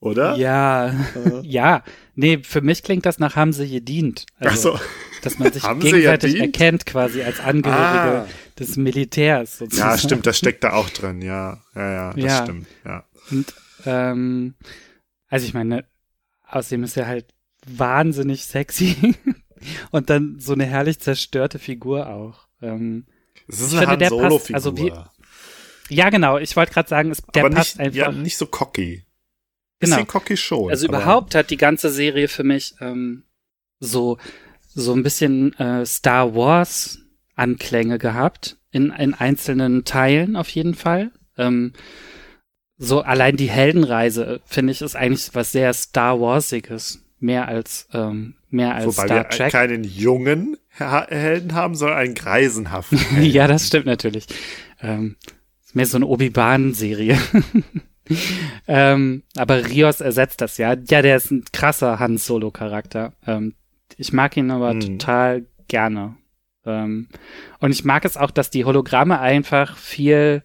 Oder? 0.00 0.36
Ja, 0.36 0.94
ja. 1.42 1.82
Nee, 2.14 2.38
für 2.42 2.60
mich 2.60 2.82
klingt 2.82 3.06
das 3.06 3.18
nach 3.18 3.36
haben 3.36 3.52
sie 3.52 3.68
gedient. 3.68 4.26
Also, 4.38 4.74
Ach 4.74 4.80
so. 4.80 4.84
dass 5.22 5.38
man 5.38 5.52
sich 5.52 5.62
gegenseitig 5.80 6.40
erkennt 6.40 6.86
quasi 6.86 7.22
als 7.22 7.40
Angehörige 7.40 8.22
Ah. 8.22 8.26
Des 8.58 8.76
Militärs 8.76 9.58
sozusagen. 9.58 9.90
Ja, 9.90 9.98
stimmt, 9.98 10.26
das 10.26 10.38
steckt 10.38 10.64
da 10.64 10.72
auch 10.74 10.88
drin, 10.90 11.22
ja. 11.22 11.62
Ja, 11.74 11.92
ja, 11.92 12.12
das 12.14 12.24
Ja. 12.24 12.42
stimmt, 12.44 12.66
ja. 12.84 13.04
Und 13.30 13.54
ähm, 13.84 14.54
also 15.28 15.46
ich 15.46 15.54
meine, 15.54 15.84
außerdem 16.48 16.84
ist 16.84 16.96
er 16.96 17.06
halt 17.06 17.26
wahnsinnig 17.66 18.44
sexy 18.44 19.14
und 19.90 20.08
dann 20.10 20.38
so 20.38 20.52
eine 20.52 20.64
herrlich 20.64 21.00
zerstörte 21.00 21.58
Figur 21.58 22.08
auch. 22.08 22.46
Ähm, 22.62 23.06
Es 23.48 23.60
ist 23.60 23.72
Ich 23.72 23.78
eine 23.78 23.88
finde, 23.88 23.98
der 23.98 24.10
Han 24.10 24.18
passt- 24.18 24.28
Solo-Figur. 24.30 24.54
also 24.56 24.76
wie- 24.78 24.92
ja, 25.94 26.10
genau. 26.10 26.38
Ich 26.38 26.56
wollte 26.56 26.72
gerade 26.72 26.88
sagen, 26.88 27.10
es, 27.12 27.22
der 27.34 27.44
aber 27.44 27.54
passt 27.54 27.78
nicht, 27.78 27.86
einfach. 27.86 27.96
ja, 27.96 28.12
nicht 28.12 28.36
so 28.36 28.46
cocky. 28.46 29.04
Genau. 29.78 29.96
Bisschen 29.96 30.06
cocky 30.08 30.36
schon. 30.36 30.70
Also 30.70 30.86
überhaupt 30.88 31.34
hat 31.34 31.50
die 31.50 31.56
ganze 31.56 31.90
Serie 31.90 32.28
für 32.28 32.42
mich 32.44 32.74
ähm, 32.80 33.24
so 33.78 34.18
so 34.74 34.92
ein 34.94 35.02
bisschen 35.02 35.52
äh, 35.58 35.86
Star 35.86 36.34
Wars 36.34 36.98
Anklänge 37.36 37.98
gehabt 37.98 38.56
in, 38.72 38.90
in 38.90 39.14
einzelnen 39.14 39.84
Teilen 39.84 40.34
auf 40.36 40.48
jeden 40.48 40.74
Fall. 40.74 41.12
Ähm, 41.38 41.72
so 42.78 43.00
allein 43.02 43.36
die 43.36 43.48
Heldenreise 43.50 44.26
äh, 44.26 44.38
finde 44.44 44.72
ich 44.72 44.82
ist 44.82 44.96
eigentlich 44.96 45.30
was 45.34 45.52
sehr 45.52 45.72
Star 45.72 46.20
Warsiges, 46.20 47.02
mehr 47.20 47.48
als 47.48 47.88
ähm, 47.92 48.34
mehr 48.50 48.74
als 48.74 48.86
Wobei 48.86 49.06
Star 49.06 49.16
wir 49.16 49.28
Trek. 49.28 49.52
keinen 49.52 49.84
jungen 49.84 50.56
Helden 50.68 51.54
haben, 51.54 51.74
sondern 51.74 51.98
einen 51.98 52.14
greisenhaften 52.14 52.98
ja, 53.22 53.46
das 53.46 53.66
stimmt 53.68 53.86
natürlich. 53.86 54.26
Ähm, 54.82 55.16
ist 55.64 55.74
mehr 55.74 55.86
so 55.86 55.96
eine 55.96 56.06
Obi-Wan-Serie. 56.06 57.18
ähm, 58.68 59.22
aber 59.36 59.66
Rios 59.68 60.00
ersetzt 60.00 60.40
das 60.40 60.58
ja. 60.58 60.74
Ja, 60.88 61.02
der 61.02 61.16
ist 61.16 61.30
ein 61.30 61.44
krasser 61.52 61.98
Han 61.98 62.18
Solo-Charakter. 62.18 63.14
Ähm, 63.26 63.54
ich 63.96 64.12
mag 64.12 64.36
ihn 64.36 64.50
aber 64.50 64.74
Mhm. 64.74 64.80
total 64.98 65.46
gerne. 65.68 66.16
Ähm, 66.66 67.08
und 67.60 67.70
ich 67.70 67.84
mag 67.84 68.04
es 68.04 68.16
auch, 68.16 68.30
dass 68.30 68.50
die 68.50 68.64
Hologramme 68.64 69.20
einfach 69.20 69.76
viel 69.76 70.42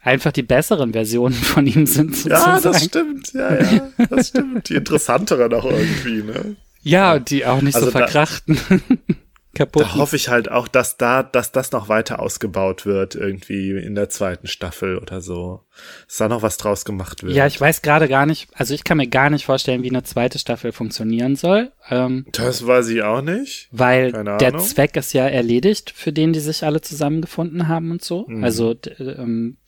einfach 0.00 0.32
die 0.32 0.42
besseren 0.42 0.92
Versionen 0.92 1.34
von 1.34 1.66
ihm 1.66 1.86
sind 1.86 2.24
Ja, 2.24 2.58
sozusagen. 2.58 2.62
das 2.62 2.84
stimmt, 2.84 3.32
ja, 3.34 3.62
ja, 3.62 3.90
das 4.08 4.28
stimmt. 4.28 4.68
Die 4.68 4.74
interessanteren 4.74 5.52
auch 5.54 5.64
irgendwie, 5.64 6.22
ne? 6.22 6.56
Ja, 6.82 7.14
und 7.14 7.28
die 7.30 7.44
auch 7.44 7.60
nicht 7.60 7.74
Also 7.74 7.86
so 7.88 7.92
da- 7.92 7.98
verkrachten. 7.98 8.58
Kaputt. 9.58 9.82
Da 9.82 9.94
hoffe 9.96 10.16
ich 10.16 10.28
halt 10.28 10.50
auch, 10.50 10.68
dass 10.68 10.96
da, 10.96 11.22
dass 11.22 11.52
das 11.52 11.72
noch 11.72 11.88
weiter 11.88 12.20
ausgebaut 12.20 12.86
wird, 12.86 13.14
irgendwie 13.14 13.72
in 13.72 13.94
der 13.94 14.08
zweiten 14.08 14.46
Staffel 14.46 14.98
oder 14.98 15.20
so. 15.20 15.64
Dass 16.06 16.16
da 16.16 16.28
noch 16.28 16.42
was 16.42 16.56
draus 16.56 16.84
gemacht 16.84 17.22
wird. 17.22 17.34
Ja, 17.34 17.46
ich 17.46 17.60
weiß 17.60 17.82
gerade 17.82 18.08
gar 18.08 18.24
nicht, 18.24 18.48
also 18.54 18.72
ich 18.74 18.84
kann 18.84 18.96
mir 18.96 19.08
gar 19.08 19.30
nicht 19.30 19.44
vorstellen, 19.44 19.82
wie 19.82 19.90
eine 19.90 20.04
zweite 20.04 20.38
Staffel 20.38 20.72
funktionieren 20.72 21.36
soll, 21.36 21.72
ähm, 21.90 22.26
Das 22.32 22.66
weiß 22.66 22.88
ich 22.88 23.02
auch 23.02 23.20
nicht. 23.22 23.68
weil 23.72 24.12
der. 24.12 24.58
Zweck 24.58 24.96
ist 24.96 25.12
ja 25.12 25.26
erledigt, 25.26 25.92
für 25.94 26.12
den 26.12 26.32
die 26.32 26.40
sich 26.40 26.64
alle 26.64 26.80
zusammengefunden 26.80 27.68
haben 27.68 27.90
und 27.90 28.02
so. 28.02 28.24
Mhm. 28.26 28.42
Also 28.42 28.74
ähm, 28.98 29.58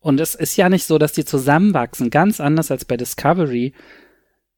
und 0.00 0.20
es 0.20 0.34
ist 0.34 0.56
ja 0.56 0.68
nicht 0.68 0.84
so, 0.84 0.98
dass 0.98 1.12
die 1.12 1.24
zusammenwachsen, 1.24 2.10
ganz 2.10 2.38
anders 2.40 2.70
als 2.70 2.84
bei 2.84 2.96
Discovery, 2.98 3.72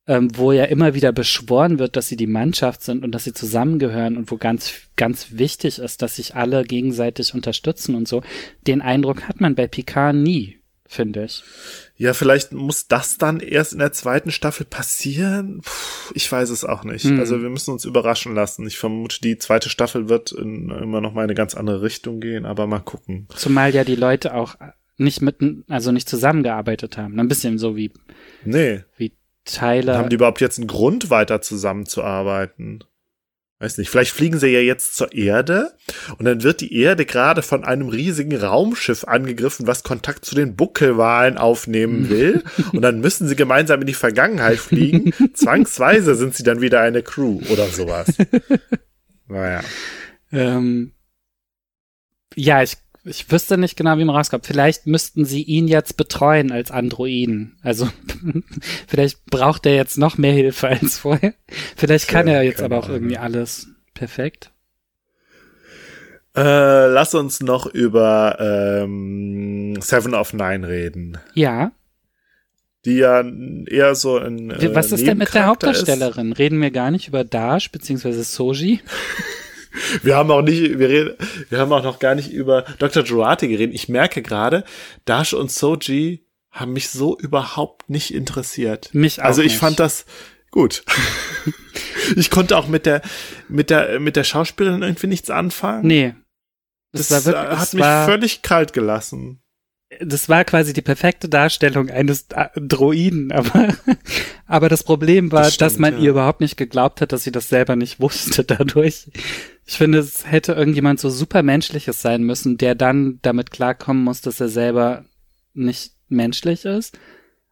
ähm, 0.06 0.36
wo 0.36 0.52
ja 0.52 0.64
immer 0.64 0.94
wieder 0.94 1.12
beschworen 1.12 1.78
wird, 1.78 1.96
dass 1.96 2.08
sie 2.08 2.16
die 2.16 2.26
Mannschaft 2.26 2.82
sind 2.82 3.04
und 3.04 3.12
dass 3.12 3.24
sie 3.24 3.32
zusammengehören 3.32 4.16
und 4.16 4.30
wo 4.30 4.36
ganz, 4.36 4.72
ganz 4.96 5.28
wichtig 5.32 5.78
ist, 5.78 6.02
dass 6.02 6.16
sich 6.16 6.34
alle 6.36 6.64
gegenseitig 6.64 7.34
unterstützen 7.34 7.94
und 7.94 8.06
so. 8.06 8.22
Den 8.66 8.80
Eindruck 8.80 9.24
hat 9.28 9.40
man 9.40 9.54
bei 9.56 9.66
Picard 9.66 10.14
nie, 10.14 10.60
finde 10.86 11.24
ich. 11.24 11.42
Ja, 11.96 12.14
vielleicht 12.14 12.52
muss 12.52 12.86
das 12.86 13.18
dann 13.18 13.40
erst 13.40 13.72
in 13.72 13.80
der 13.80 13.92
zweiten 13.92 14.30
Staffel 14.30 14.64
passieren. 14.64 15.62
Puh, 15.64 16.12
ich 16.14 16.30
weiß 16.30 16.50
es 16.50 16.64
auch 16.64 16.84
nicht. 16.84 17.04
Hm. 17.04 17.18
Also 17.18 17.42
wir 17.42 17.48
müssen 17.48 17.72
uns 17.72 17.84
überraschen 17.84 18.34
lassen. 18.34 18.66
Ich 18.66 18.78
vermute, 18.78 19.20
die 19.20 19.38
zweite 19.38 19.70
Staffel 19.70 20.08
wird 20.08 20.30
in, 20.30 20.70
immer 20.70 21.00
noch 21.00 21.14
mal 21.14 21.22
in 21.22 21.30
eine 21.30 21.34
ganz 21.34 21.54
andere 21.56 21.82
Richtung 21.82 22.20
gehen, 22.20 22.44
aber 22.44 22.66
mal 22.66 22.80
gucken. 22.80 23.26
Zumal 23.34 23.74
ja 23.74 23.82
die 23.82 23.96
Leute 23.96 24.34
auch 24.34 24.54
nicht 24.98 25.20
mitten, 25.20 25.64
also 25.68 25.90
nicht 25.90 26.08
zusammengearbeitet 26.08 26.96
haben. 26.96 27.18
Ein 27.18 27.28
bisschen 27.28 27.58
so 27.58 27.76
wie, 27.76 27.90
Nee. 28.44 28.82
wie 28.96 29.12
Tyler. 29.46 29.96
Haben 29.96 30.10
die 30.10 30.16
überhaupt 30.16 30.40
jetzt 30.40 30.58
einen 30.58 30.68
Grund, 30.68 31.08
weiter 31.08 31.40
zusammenzuarbeiten? 31.40 32.84
Weiß 33.58 33.78
nicht, 33.78 33.88
vielleicht 33.88 34.10
fliegen 34.10 34.38
sie 34.38 34.48
ja 34.48 34.60
jetzt 34.60 34.96
zur 34.96 35.14
Erde 35.14 35.72
und 36.18 36.26
dann 36.26 36.42
wird 36.42 36.60
die 36.60 36.78
Erde 36.78 37.06
gerade 37.06 37.40
von 37.40 37.64
einem 37.64 37.88
riesigen 37.88 38.36
Raumschiff 38.36 39.04
angegriffen, 39.04 39.66
was 39.66 39.82
Kontakt 39.82 40.26
zu 40.26 40.34
den 40.34 40.56
Buckelwalen 40.56 41.38
aufnehmen 41.38 42.10
will. 42.10 42.44
und 42.74 42.82
dann 42.82 43.00
müssen 43.00 43.26
sie 43.26 43.34
gemeinsam 43.34 43.80
in 43.80 43.86
die 43.86 43.94
Vergangenheit 43.94 44.58
fliegen. 44.58 45.14
Zwangsweise 45.32 46.16
sind 46.16 46.34
sie 46.34 46.42
dann 46.42 46.60
wieder 46.60 46.82
eine 46.82 47.02
Crew 47.02 47.40
oder 47.50 47.66
sowas. 47.68 48.08
Naja. 49.28 49.60
ähm, 50.30 50.92
ja, 52.36 52.62
ich, 52.62 52.76
ich 53.06 53.30
wüsste 53.30 53.56
nicht 53.56 53.76
genau, 53.76 53.98
wie 53.98 54.04
man 54.04 54.16
rauskommt. 54.16 54.46
Vielleicht 54.46 54.86
müssten 54.86 55.24
sie 55.24 55.42
ihn 55.42 55.68
jetzt 55.68 55.96
betreuen 55.96 56.50
als 56.50 56.70
Androiden. 56.70 57.56
Also 57.62 57.88
vielleicht 58.88 59.24
braucht 59.26 59.66
er 59.66 59.74
jetzt 59.74 59.96
noch 59.96 60.18
mehr 60.18 60.32
Hilfe 60.32 60.68
als 60.68 60.98
vorher. 60.98 61.34
Vielleicht 61.76 62.08
kann 62.08 62.26
Tja, 62.26 62.36
er 62.36 62.42
jetzt 62.42 62.62
aber 62.62 62.78
auch 62.78 62.84
Ahnung. 62.84 62.96
irgendwie 62.96 63.18
alles 63.18 63.68
perfekt. 63.94 64.50
Äh, 66.36 66.88
lass 66.88 67.14
uns 67.14 67.40
noch 67.40 67.66
über 67.66 68.36
ähm, 68.40 69.80
Seven 69.80 70.14
of 70.14 70.34
Nine 70.34 70.68
reden. 70.68 71.18
Ja. 71.32 71.72
Die 72.84 72.96
ja 72.98 73.24
eher 73.66 73.94
so 73.94 74.18
ein. 74.18 74.50
Äh, 74.50 74.74
Was 74.74 74.92
ist 74.92 75.06
denn 75.06 75.16
mit 75.16 75.32
der 75.32 75.42
Nebencharakter 75.42 75.70
ist. 75.70 75.78
Hauptdarstellerin? 75.78 76.32
Reden 76.32 76.60
wir 76.60 76.70
gar 76.70 76.90
nicht 76.90 77.08
über 77.08 77.24
Dash 77.24 77.72
beziehungsweise 77.72 78.22
Soji? 78.22 78.80
Wir 80.02 80.16
haben 80.16 80.30
auch 80.30 80.42
nicht, 80.42 80.78
wir 80.78 80.88
reden, 80.88 81.14
wir 81.48 81.58
haben 81.58 81.72
auch 81.72 81.82
noch 81.82 81.98
gar 81.98 82.14
nicht 82.14 82.30
über 82.30 82.62
Dr. 82.78 83.04
Jurati 83.04 83.48
geredet. 83.48 83.74
Ich 83.74 83.88
merke 83.88 84.22
gerade, 84.22 84.64
Dash 85.04 85.34
und 85.34 85.50
Soji 85.50 86.26
haben 86.50 86.72
mich 86.72 86.88
so 86.88 87.18
überhaupt 87.18 87.90
nicht 87.90 88.14
interessiert. 88.14 88.90
Mich 88.92 89.20
auch 89.20 89.26
Also 89.26 89.42
ich 89.42 89.52
nicht. 89.52 89.60
fand 89.60 89.78
das 89.78 90.06
gut. 90.50 90.84
ich 92.16 92.30
konnte 92.30 92.56
auch 92.56 92.66
mit 92.68 92.86
der, 92.86 93.02
mit 93.48 93.70
der, 93.70 94.00
mit 94.00 94.16
der 94.16 94.24
Schauspielerin 94.24 94.82
irgendwie 94.82 95.06
nichts 95.06 95.30
anfangen. 95.30 95.86
Nee. 95.86 96.14
Das, 96.92 97.08
das 97.08 97.26
wirklich, 97.26 97.58
hat 97.58 97.74
mich 97.74 97.84
völlig 97.84 98.42
kalt 98.42 98.72
gelassen. 98.72 99.42
Das 100.00 100.28
war 100.28 100.44
quasi 100.44 100.72
die 100.72 100.82
perfekte 100.82 101.28
Darstellung 101.28 101.90
eines 101.90 102.26
Droiden, 102.56 103.32
aber, 103.32 103.74
aber 104.46 104.68
das 104.68 104.84
Problem 104.84 105.32
war, 105.32 105.44
das 105.44 105.54
stimmt, 105.54 105.70
dass 105.70 105.78
man 105.78 105.94
ja. 105.94 106.00
ihr 106.00 106.10
überhaupt 106.10 106.40
nicht 106.40 106.56
geglaubt 106.56 107.00
hat, 107.00 107.12
dass 107.12 107.24
sie 107.24 107.32
das 107.32 107.48
selber 107.48 107.76
nicht 107.76 108.00
wusste 108.00 108.44
dadurch. 108.44 109.10
Ich 109.64 109.76
finde, 109.76 109.98
es 109.98 110.26
hätte 110.26 110.52
irgendjemand 110.52 111.00
so 111.00 111.10
supermenschliches 111.10 112.00
sein 112.00 112.22
müssen, 112.22 112.56
der 112.58 112.74
dann 112.74 113.18
damit 113.22 113.50
klarkommen 113.50 114.04
muss, 114.04 114.20
dass 114.20 114.40
er 114.40 114.48
selber 114.48 115.04
nicht 115.54 115.92
menschlich 116.08 116.64
ist. 116.64 116.98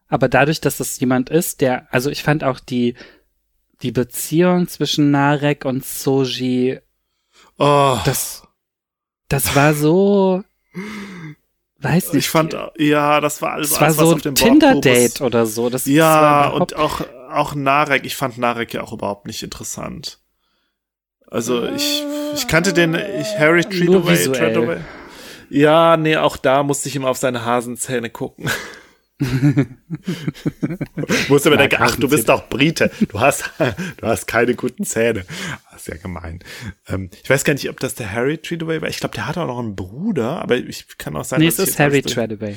Aber 0.07 0.29
dadurch, 0.29 0.61
dass 0.61 0.77
das 0.77 0.99
jemand 0.99 1.29
ist, 1.29 1.61
der, 1.61 1.91
also 1.93 2.09
ich 2.09 2.23
fand 2.23 2.43
auch 2.43 2.59
die, 2.59 2.95
die 3.81 3.91
Beziehung 3.91 4.67
zwischen 4.67 5.11
Narek 5.11 5.65
und 5.65 5.83
Soji, 5.85 6.79
oh. 7.57 7.97
das, 8.05 8.43
das 9.27 9.55
war 9.55 9.73
so, 9.73 10.43
weiß 11.85 12.13
nicht. 12.13 12.25
Ich 12.25 12.29
fand, 12.29 12.55
ja, 12.77 13.21
das 13.21 13.41
war 13.41 13.53
alles, 13.53 13.73
das 13.73 13.97
war 13.97 14.05
so 14.05 14.15
ein 14.15 14.35
Tinder-Date 14.35 15.21
oder 15.21 15.45
so. 15.45 15.69
Das, 15.69 15.85
ja, 15.85 16.49
das 16.49 16.53
und 16.59 16.75
auch, 16.75 17.01
auch 17.31 17.55
Narek, 17.55 18.05
ich 18.05 18.15
fand 18.15 18.37
Narek 18.37 18.73
ja 18.73 18.81
auch 18.81 18.93
überhaupt 18.93 19.27
nicht 19.27 19.43
interessant. 19.43 20.19
Also 21.27 21.65
ich, 21.65 22.03
ich 22.33 22.47
kannte 22.47 22.73
den, 22.73 22.95
ich, 22.95 23.39
Harry 23.39 23.63
Treadaway, 23.63 24.31
Treadaway. 24.31 24.77
Ja, 25.49 25.97
nee, 25.97 26.17
auch 26.17 26.37
da 26.37 26.63
musste 26.63 26.89
ich 26.89 26.95
immer 26.95 27.09
auf 27.09 27.17
seine 27.17 27.45
Hasenzähne 27.45 28.09
gucken. 28.09 28.49
Muss 31.29 31.47
aber 31.47 31.55
denken, 31.55 31.77
ach, 31.79 31.95
du 31.95 32.09
bist 32.09 32.27
doch 32.27 32.49
Brite. 32.49 32.91
Du 33.09 33.19
hast, 33.19 33.49
du 33.97 34.07
hast 34.07 34.27
keine 34.27 34.55
guten 34.55 34.83
Zähne. 34.83 35.23
Das 35.71 35.81
ist 35.81 35.87
ja 35.87 35.95
gemein. 35.95 36.39
Ähm, 36.87 37.09
ich 37.23 37.29
weiß 37.29 37.45
gar 37.45 37.53
nicht, 37.53 37.69
ob 37.69 37.79
das 37.79 37.95
der 37.95 38.11
Harry 38.11 38.37
Treadaway 38.37 38.81
war. 38.81 38.89
Ich 38.89 38.99
glaube, 38.99 39.15
der 39.15 39.27
hat 39.27 39.37
auch 39.37 39.47
noch 39.47 39.59
einen 39.59 39.75
Bruder, 39.75 40.41
aber 40.41 40.57
ich 40.57 40.97
kann 40.97 41.15
auch 41.15 41.23
sagen, 41.23 41.43
nee, 41.43 41.47
es 41.47 41.59
ist 41.59 41.79
Harry 41.79 42.01
Treadaway. 42.01 42.55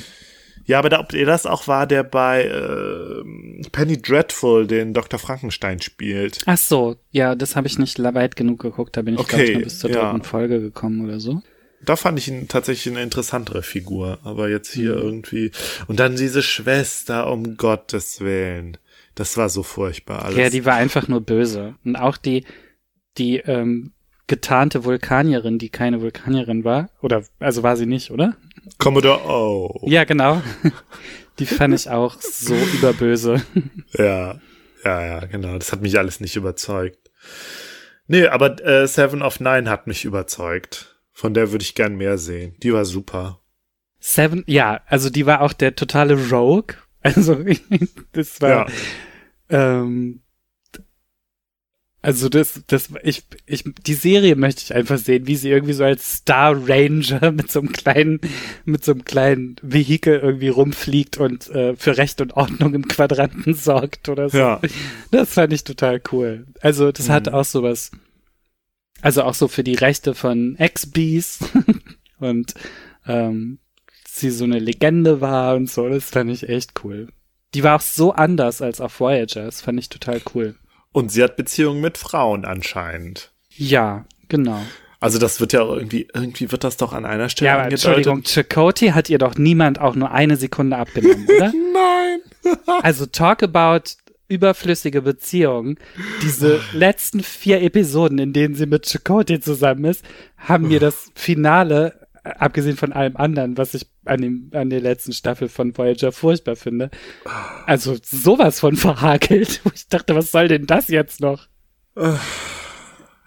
Ja, 0.64 0.80
aber 0.80 0.88
da, 0.88 0.98
ob 1.00 1.14
er 1.14 1.26
das 1.26 1.46
auch 1.46 1.68
war, 1.68 1.86
der 1.86 2.02
bei 2.02 2.42
äh, 2.42 3.22
Penny 3.70 4.02
Dreadful 4.02 4.66
den 4.66 4.92
Dr. 4.92 5.18
Frankenstein 5.18 5.80
spielt. 5.80 6.40
Ach 6.44 6.58
so, 6.58 6.96
ja, 7.10 7.36
das 7.36 7.56
habe 7.56 7.68
ich 7.68 7.78
nicht 7.78 8.02
weit 8.02 8.36
genug 8.36 8.60
geguckt. 8.60 8.96
Da 8.96 9.02
bin 9.02 9.14
ich, 9.14 9.20
okay, 9.20 9.46
glaube 9.46 9.52
ich, 9.52 9.64
bis 9.64 9.78
zur 9.78 9.90
ja. 9.90 10.10
dritten 10.10 10.24
Folge 10.24 10.60
gekommen 10.60 11.04
oder 11.04 11.20
so 11.20 11.40
da 11.82 11.96
fand 11.96 12.18
ich 12.18 12.28
ihn 12.28 12.48
tatsächlich 12.48 12.94
eine 12.94 13.02
interessantere 13.02 13.62
Figur. 13.62 14.18
Aber 14.24 14.48
jetzt 14.48 14.72
hier 14.72 14.96
mhm. 14.96 15.02
irgendwie. 15.02 15.50
Und 15.86 16.00
dann 16.00 16.16
diese 16.16 16.42
Schwester, 16.42 17.30
um 17.30 17.56
Gottes 17.56 18.20
Willen. 18.20 18.76
Das 19.14 19.36
war 19.36 19.48
so 19.48 19.62
furchtbar 19.62 20.24
alles. 20.24 20.38
Ja, 20.38 20.50
die 20.50 20.64
war 20.64 20.74
einfach 20.74 21.08
nur 21.08 21.20
böse. 21.20 21.74
Und 21.84 21.96
auch 21.96 22.16
die, 22.16 22.44
die 23.16 23.38
ähm, 23.38 23.92
getarnte 24.28 24.84
Vulkanierin, 24.84 25.58
die 25.58 25.70
keine 25.70 26.00
Vulkanierin 26.00 26.64
war. 26.64 26.90
Oder, 27.02 27.24
also 27.40 27.62
war 27.62 27.76
sie 27.76 27.86
nicht, 27.86 28.10
oder? 28.10 28.36
Commodore 28.78 29.24
O. 29.24 29.86
Ja, 29.88 30.04
genau. 30.04 30.42
Die 31.38 31.46
fand 31.46 31.72
ich 31.72 31.88
auch 31.88 32.20
so 32.20 32.54
überböse. 32.54 33.42
Ja, 33.96 34.40
ja, 34.84 35.06
ja, 35.06 35.20
genau. 35.26 35.56
Das 35.58 35.72
hat 35.72 35.82
mich 35.82 35.98
alles 35.98 36.20
nicht 36.20 36.36
überzeugt. 36.36 37.10
Nee, 38.06 38.26
aber 38.26 38.62
äh, 38.64 38.86
Seven 38.86 39.22
of 39.22 39.40
Nine 39.40 39.68
hat 39.70 39.86
mich 39.86 40.04
überzeugt. 40.04 40.87
Von 41.18 41.34
der 41.34 41.50
würde 41.50 41.64
ich 41.64 41.74
gern 41.74 41.96
mehr 41.96 42.16
sehen. 42.16 42.54
Die 42.62 42.72
war 42.72 42.84
super. 42.84 43.40
Seven, 43.98 44.44
ja, 44.46 44.82
also 44.86 45.10
die 45.10 45.26
war 45.26 45.40
auch 45.40 45.52
der 45.52 45.74
totale 45.74 46.14
Rogue. 46.30 46.76
Also 47.00 47.38
das 48.10 48.40
war, 48.40 48.50
ja. 48.50 48.66
ähm, 49.50 50.20
also 52.02 52.28
das, 52.28 52.62
das, 52.66 52.90
ich, 53.04 53.22
ich, 53.46 53.64
die 53.86 53.94
Serie 53.94 54.34
möchte 54.34 54.62
ich 54.62 54.74
einfach 54.74 54.98
sehen, 54.98 55.28
wie 55.28 55.36
sie 55.36 55.48
irgendwie 55.48 55.74
so 55.74 55.84
als 55.84 56.16
Star 56.16 56.56
Ranger 56.68 57.30
mit 57.32 57.50
so 57.50 57.60
einem 57.60 57.72
kleinen, 57.72 58.20
mit 58.64 58.84
so 58.84 58.92
einem 58.92 59.04
kleinen 59.04 59.56
Vehikel 59.62 60.18
irgendwie 60.18 60.48
rumfliegt 60.48 61.18
und 61.18 61.48
äh, 61.50 61.76
für 61.76 61.96
Recht 61.96 62.20
und 62.20 62.34
Ordnung 62.34 62.74
im 62.74 62.88
Quadranten 62.88 63.54
sorgt 63.54 64.08
oder 64.08 64.28
so. 64.28 64.38
Ja. 64.38 64.60
Das 65.12 65.34
fand 65.34 65.52
ich 65.52 65.62
total 65.64 66.00
cool. 66.12 66.46
Also 66.60 66.90
das 66.90 67.08
mhm. 67.08 67.12
hat 67.12 67.28
auch 67.28 67.44
sowas 67.44 67.92
also 69.00 69.22
auch 69.22 69.34
so 69.34 69.48
für 69.48 69.64
die 69.64 69.74
Rechte 69.74 70.14
von 70.14 70.56
Ex-Bees 70.56 71.40
und 72.18 72.54
ähm, 73.06 73.58
sie 74.06 74.30
so 74.30 74.44
eine 74.44 74.58
Legende 74.58 75.20
war 75.20 75.56
und 75.56 75.70
so, 75.70 75.88
das 75.88 76.10
fand 76.10 76.30
ich 76.30 76.48
echt 76.48 76.84
cool. 76.84 77.08
Die 77.54 77.62
war 77.62 77.76
auch 77.76 77.80
so 77.80 78.12
anders 78.12 78.60
als 78.60 78.80
auf 78.80 79.00
Voyager, 79.00 79.44
das 79.44 79.60
fand 79.60 79.78
ich 79.78 79.88
total 79.88 80.20
cool. 80.34 80.56
Und 80.92 81.12
sie 81.12 81.22
hat 81.22 81.36
Beziehungen 81.36 81.80
mit 81.80 81.98
Frauen 81.98 82.44
anscheinend. 82.44 83.32
Ja, 83.50 84.06
genau. 84.28 84.60
Also 85.00 85.18
das 85.18 85.38
wird 85.38 85.52
ja 85.52 85.60
irgendwie, 85.60 86.08
irgendwie 86.12 86.50
wird 86.50 86.64
das 86.64 86.76
doch 86.76 86.92
an 86.92 87.04
einer 87.04 87.28
Stelle 87.28 87.50
Ja, 87.50 87.58
aber 87.58 87.70
Entschuldigung, 87.70 88.24
Chakotay 88.24 88.90
hat 88.90 89.08
ihr 89.08 89.18
doch 89.18 89.36
niemand 89.36 89.80
auch 89.80 89.94
nur 89.94 90.10
eine 90.10 90.36
Sekunde 90.36 90.76
abgenommen, 90.76 91.26
oder? 91.36 91.52
Nein. 91.72 92.56
also 92.82 93.06
talk 93.06 93.42
about 93.42 93.92
überflüssige 94.28 95.02
Beziehung. 95.02 95.78
Diese 96.22 96.60
letzten 96.72 97.22
vier 97.22 97.62
Episoden, 97.62 98.18
in 98.18 98.32
denen 98.32 98.54
sie 98.54 98.66
mit 98.66 98.86
Chakotay 98.86 99.40
zusammen 99.40 99.84
ist, 99.84 100.04
haben 100.36 100.68
mir 100.68 100.80
das 100.80 101.10
Finale, 101.14 102.06
abgesehen 102.22 102.76
von 102.76 102.92
allem 102.92 103.16
anderen, 103.16 103.56
was 103.56 103.74
ich 103.74 103.86
an, 104.04 104.20
dem, 104.20 104.50
an 104.52 104.70
der 104.70 104.80
letzten 104.80 105.12
Staffel 105.12 105.48
von 105.48 105.76
Voyager 105.76 106.12
furchtbar 106.12 106.56
finde, 106.56 106.90
also 107.66 107.96
sowas 108.02 108.60
von 108.60 108.76
verhakelt, 108.76 109.60
wo 109.64 109.70
ich 109.74 109.88
dachte, 109.88 110.14
was 110.14 110.30
soll 110.30 110.48
denn 110.48 110.66
das 110.66 110.88
jetzt 110.88 111.20
noch? 111.20 111.48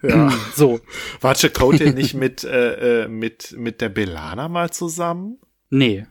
Ja. 0.04 0.32
So. 0.56 0.80
War 1.20 1.36
Chakotay 1.36 1.92
nicht 1.94 2.14
mit, 2.14 2.44
äh, 2.44 3.04
äh, 3.04 3.08
mit, 3.08 3.56
mit 3.58 3.82
der 3.82 3.90
Belana 3.90 4.48
mal 4.48 4.72
zusammen? 4.72 5.40
Nee. 5.70 6.06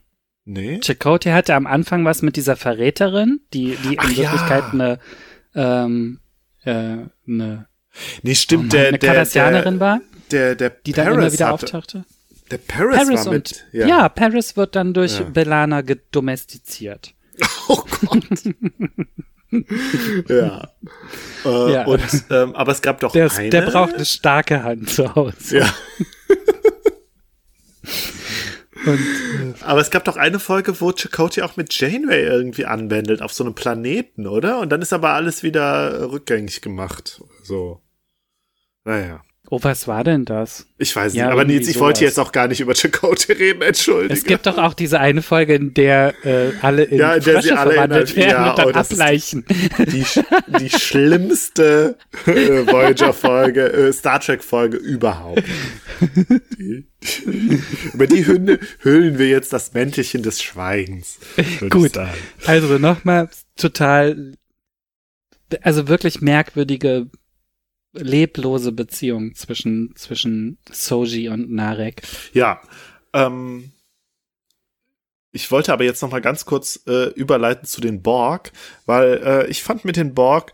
Nee. 0.51 0.81
Chakotay 0.81 1.31
hatte 1.31 1.55
am 1.55 1.69
Anfang 1.69 2.05
was 2.05 2.23
mit 2.23 2.35
dieser 2.35 2.57
Verräterin, 2.57 3.41
die, 3.55 3.77
die 3.85 3.95
in 3.95 4.17
Wirklichkeit 4.17 4.65
ja. 4.65 4.71
eine, 4.73 4.99
ähm, 5.55 6.19
äh, 6.65 6.97
eine, 7.29 7.69
nee, 8.23 8.35
stimmt, 8.35 8.63
oh 8.63 8.65
Mann, 8.65 8.71
der, 8.71 8.89
eine 8.89 8.99
Kardassianerin 8.99 9.79
war, 9.79 10.01
der, 10.33 10.57
der, 10.57 10.71
die 10.71 10.91
dann 10.91 11.07
immer 11.07 11.33
wieder 11.33 11.47
hatte, 11.47 11.67
auftauchte. 11.67 12.05
Der 12.51 12.59
Paris, 12.59 12.97
Paris 12.97 13.27
war 13.27 13.33
mit, 13.33 13.53
und, 13.53 13.65
ja. 13.71 13.87
ja. 13.87 14.09
Paris 14.09 14.57
wird 14.57 14.75
dann 14.75 14.93
durch 14.93 15.21
ja. 15.21 15.25
Belana 15.25 15.83
gedomestiziert. 15.83 17.15
Oh 17.69 17.85
Gott. 18.05 18.25
ja. 20.29 20.69
Äh, 21.45 21.73
ja. 21.73 21.85
Und, 21.87 22.25
ähm, 22.31 22.57
aber 22.57 22.73
es 22.73 22.83
gab 22.83 22.99
doch 22.99 23.13
der, 23.13 23.31
eine. 23.31 23.51
Der 23.51 23.63
braucht 23.63 23.95
eine 23.95 24.05
starke 24.05 24.65
Hand 24.65 24.91
zu 24.91 25.15
Hause. 25.15 25.59
Ja. 25.59 25.73
Und, 28.87 28.99
äh, 28.99 29.65
Aber 29.65 29.81
es 29.81 29.91
gab 29.91 30.05
doch 30.05 30.17
eine 30.17 30.39
Folge, 30.39 30.81
wo 30.81 30.93
Chakotay 30.93 31.43
auch 31.43 31.57
mit 31.57 31.73
Janeway 31.79 32.25
irgendwie 32.25 32.67
anwendelt 32.67 33.23
auf 33.23 33.33
so 33.33 33.45
einem 33.45 33.55
Planeten, 33.55 34.27
oder? 34.27 34.61
Und 34.61 34.71
dann 34.71 34.83
ist 34.83 34.93
aber 34.93 35.11
alles 35.11 35.43
wieder 35.43 36.11
rückgängig 36.11 36.61
gemacht. 36.63 37.23
So. 37.43 37.83
Naja. 38.85 39.23
Oh, 39.53 39.59
was 39.63 39.89
war 39.89 40.05
denn 40.05 40.25
das? 40.25 40.65
Ich 40.79 40.95
weiß 40.95 41.13
ja, 41.13 41.25
nicht, 41.25 41.33
aber 41.33 41.45
Nils, 41.45 41.67
ich 41.67 41.75
sowas. 41.75 41.87
wollte 41.87 42.05
jetzt 42.05 42.21
auch 42.21 42.31
gar 42.31 42.47
nicht 42.47 42.61
über 42.61 42.73
Chakotay 42.73 43.33
reden, 43.33 43.63
entschuldige. 43.63 44.15
Es 44.15 44.23
gibt 44.23 44.47
doch 44.47 44.59
auch 44.59 44.75
diese 44.75 45.01
eine 45.01 45.23
Folge, 45.23 45.57
in 45.57 45.75
der 45.75 46.15
äh, 46.25 46.53
alle 46.63 46.85
in 46.85 46.99
ja, 46.99 47.15
in 47.15 47.25
der 47.25 47.43
sie 47.43 47.51
alle 47.51 47.73
verwandelt 47.73 48.11
in, 48.11 48.17
werden 48.17 48.31
ja, 48.31 48.51
und 48.51 48.59
dann 48.61 48.69
oh, 48.69 48.79
ableichen. 48.79 49.45
Die, 49.77 50.05
die 50.61 50.71
schlimmste 50.71 51.97
äh, 52.27 52.65
Voyager-Folge, 52.65 53.73
äh, 53.73 53.93
Star 53.93 54.21
Trek-Folge 54.21 54.77
überhaupt. 54.77 55.43
Die, 56.57 56.85
über 57.93 58.07
die 58.07 58.25
Hünde 58.25 58.61
hüllen 58.79 59.19
wir 59.19 59.29
jetzt 59.29 59.53
das 59.53 59.75
Mäntelchen 59.75 60.23
des 60.23 60.41
Schweigens. 60.41 61.19
Gut, 61.71 61.99
also 62.47 62.79
nochmal 62.79 63.29
total, 63.57 64.35
also 65.63 65.89
wirklich 65.89 66.21
merkwürdige 66.21 67.09
leblose 67.93 68.73
Beziehung 68.73 69.35
zwischen, 69.35 69.95
zwischen 69.97 70.59
Soji 70.71 71.29
und 71.29 71.51
Narek. 71.51 72.03
Ja, 72.33 72.61
ähm, 73.13 73.73
ich 75.33 75.51
wollte 75.51 75.73
aber 75.73 75.85
jetzt 75.85 76.03
noch 76.03 76.11
mal 76.11 76.21
ganz 76.21 76.45
kurz 76.45 76.81
äh, 76.87 77.09
überleiten 77.11 77.67
zu 77.67 77.81
den 77.81 78.03
Borg, 78.03 78.53
weil 78.87 79.23
äh, 79.25 79.47
ich 79.49 79.63
fand 79.63 79.85
mit 79.85 79.97
den 79.97 80.15
Borg 80.15 80.53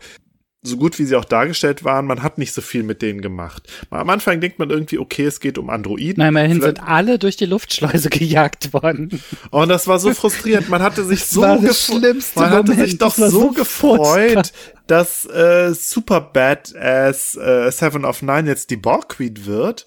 so 0.67 0.77
gut 0.77 0.99
wie 0.99 1.05
sie 1.05 1.15
auch 1.15 1.25
dargestellt 1.25 1.83
waren, 1.83 2.05
man 2.05 2.23
hat 2.23 2.37
nicht 2.37 2.53
so 2.53 2.61
viel 2.61 2.83
mit 2.83 3.01
denen 3.01 3.21
gemacht. 3.21 3.63
Am 3.89 4.09
Anfang 4.09 4.39
denkt 4.41 4.59
man 4.59 4.69
irgendwie, 4.69 4.99
okay, 4.99 5.25
es 5.25 5.39
geht 5.39 5.57
um 5.57 5.69
Androiden. 5.69 6.15
Nein, 6.17 6.29
immerhin 6.29 6.61
sind 6.61 6.83
alle 6.83 7.19
durch 7.19 7.37
die 7.37 7.45
Luftschleuse 7.45 8.09
gejagt 8.11 8.73
worden. 8.73 9.21
Und 9.49 9.69
das 9.69 9.87
war 9.87 9.99
so 9.99 10.13
frustrierend. 10.13 10.69
Man 10.69 10.81
hatte 10.81 11.03
sich 11.03 11.25
so 11.25 11.41
gefreut. 11.59 12.35
Man 12.35 12.49
hatte 12.51 12.73
sich 12.75 12.97
doch 12.97 13.15
so, 13.15 13.29
so 13.29 13.51
gefreut, 13.51 14.51
dass 14.87 15.25
äh, 15.25 15.73
Super 15.73 16.21
Badass 16.21 17.35
äh, 17.35 17.71
Seven 17.71 18.05
of 18.05 18.21
Nine 18.21 18.47
jetzt 18.47 18.69
die 18.69 18.77
Borg 18.77 19.09
Queen 19.09 19.45
wird. 19.45 19.85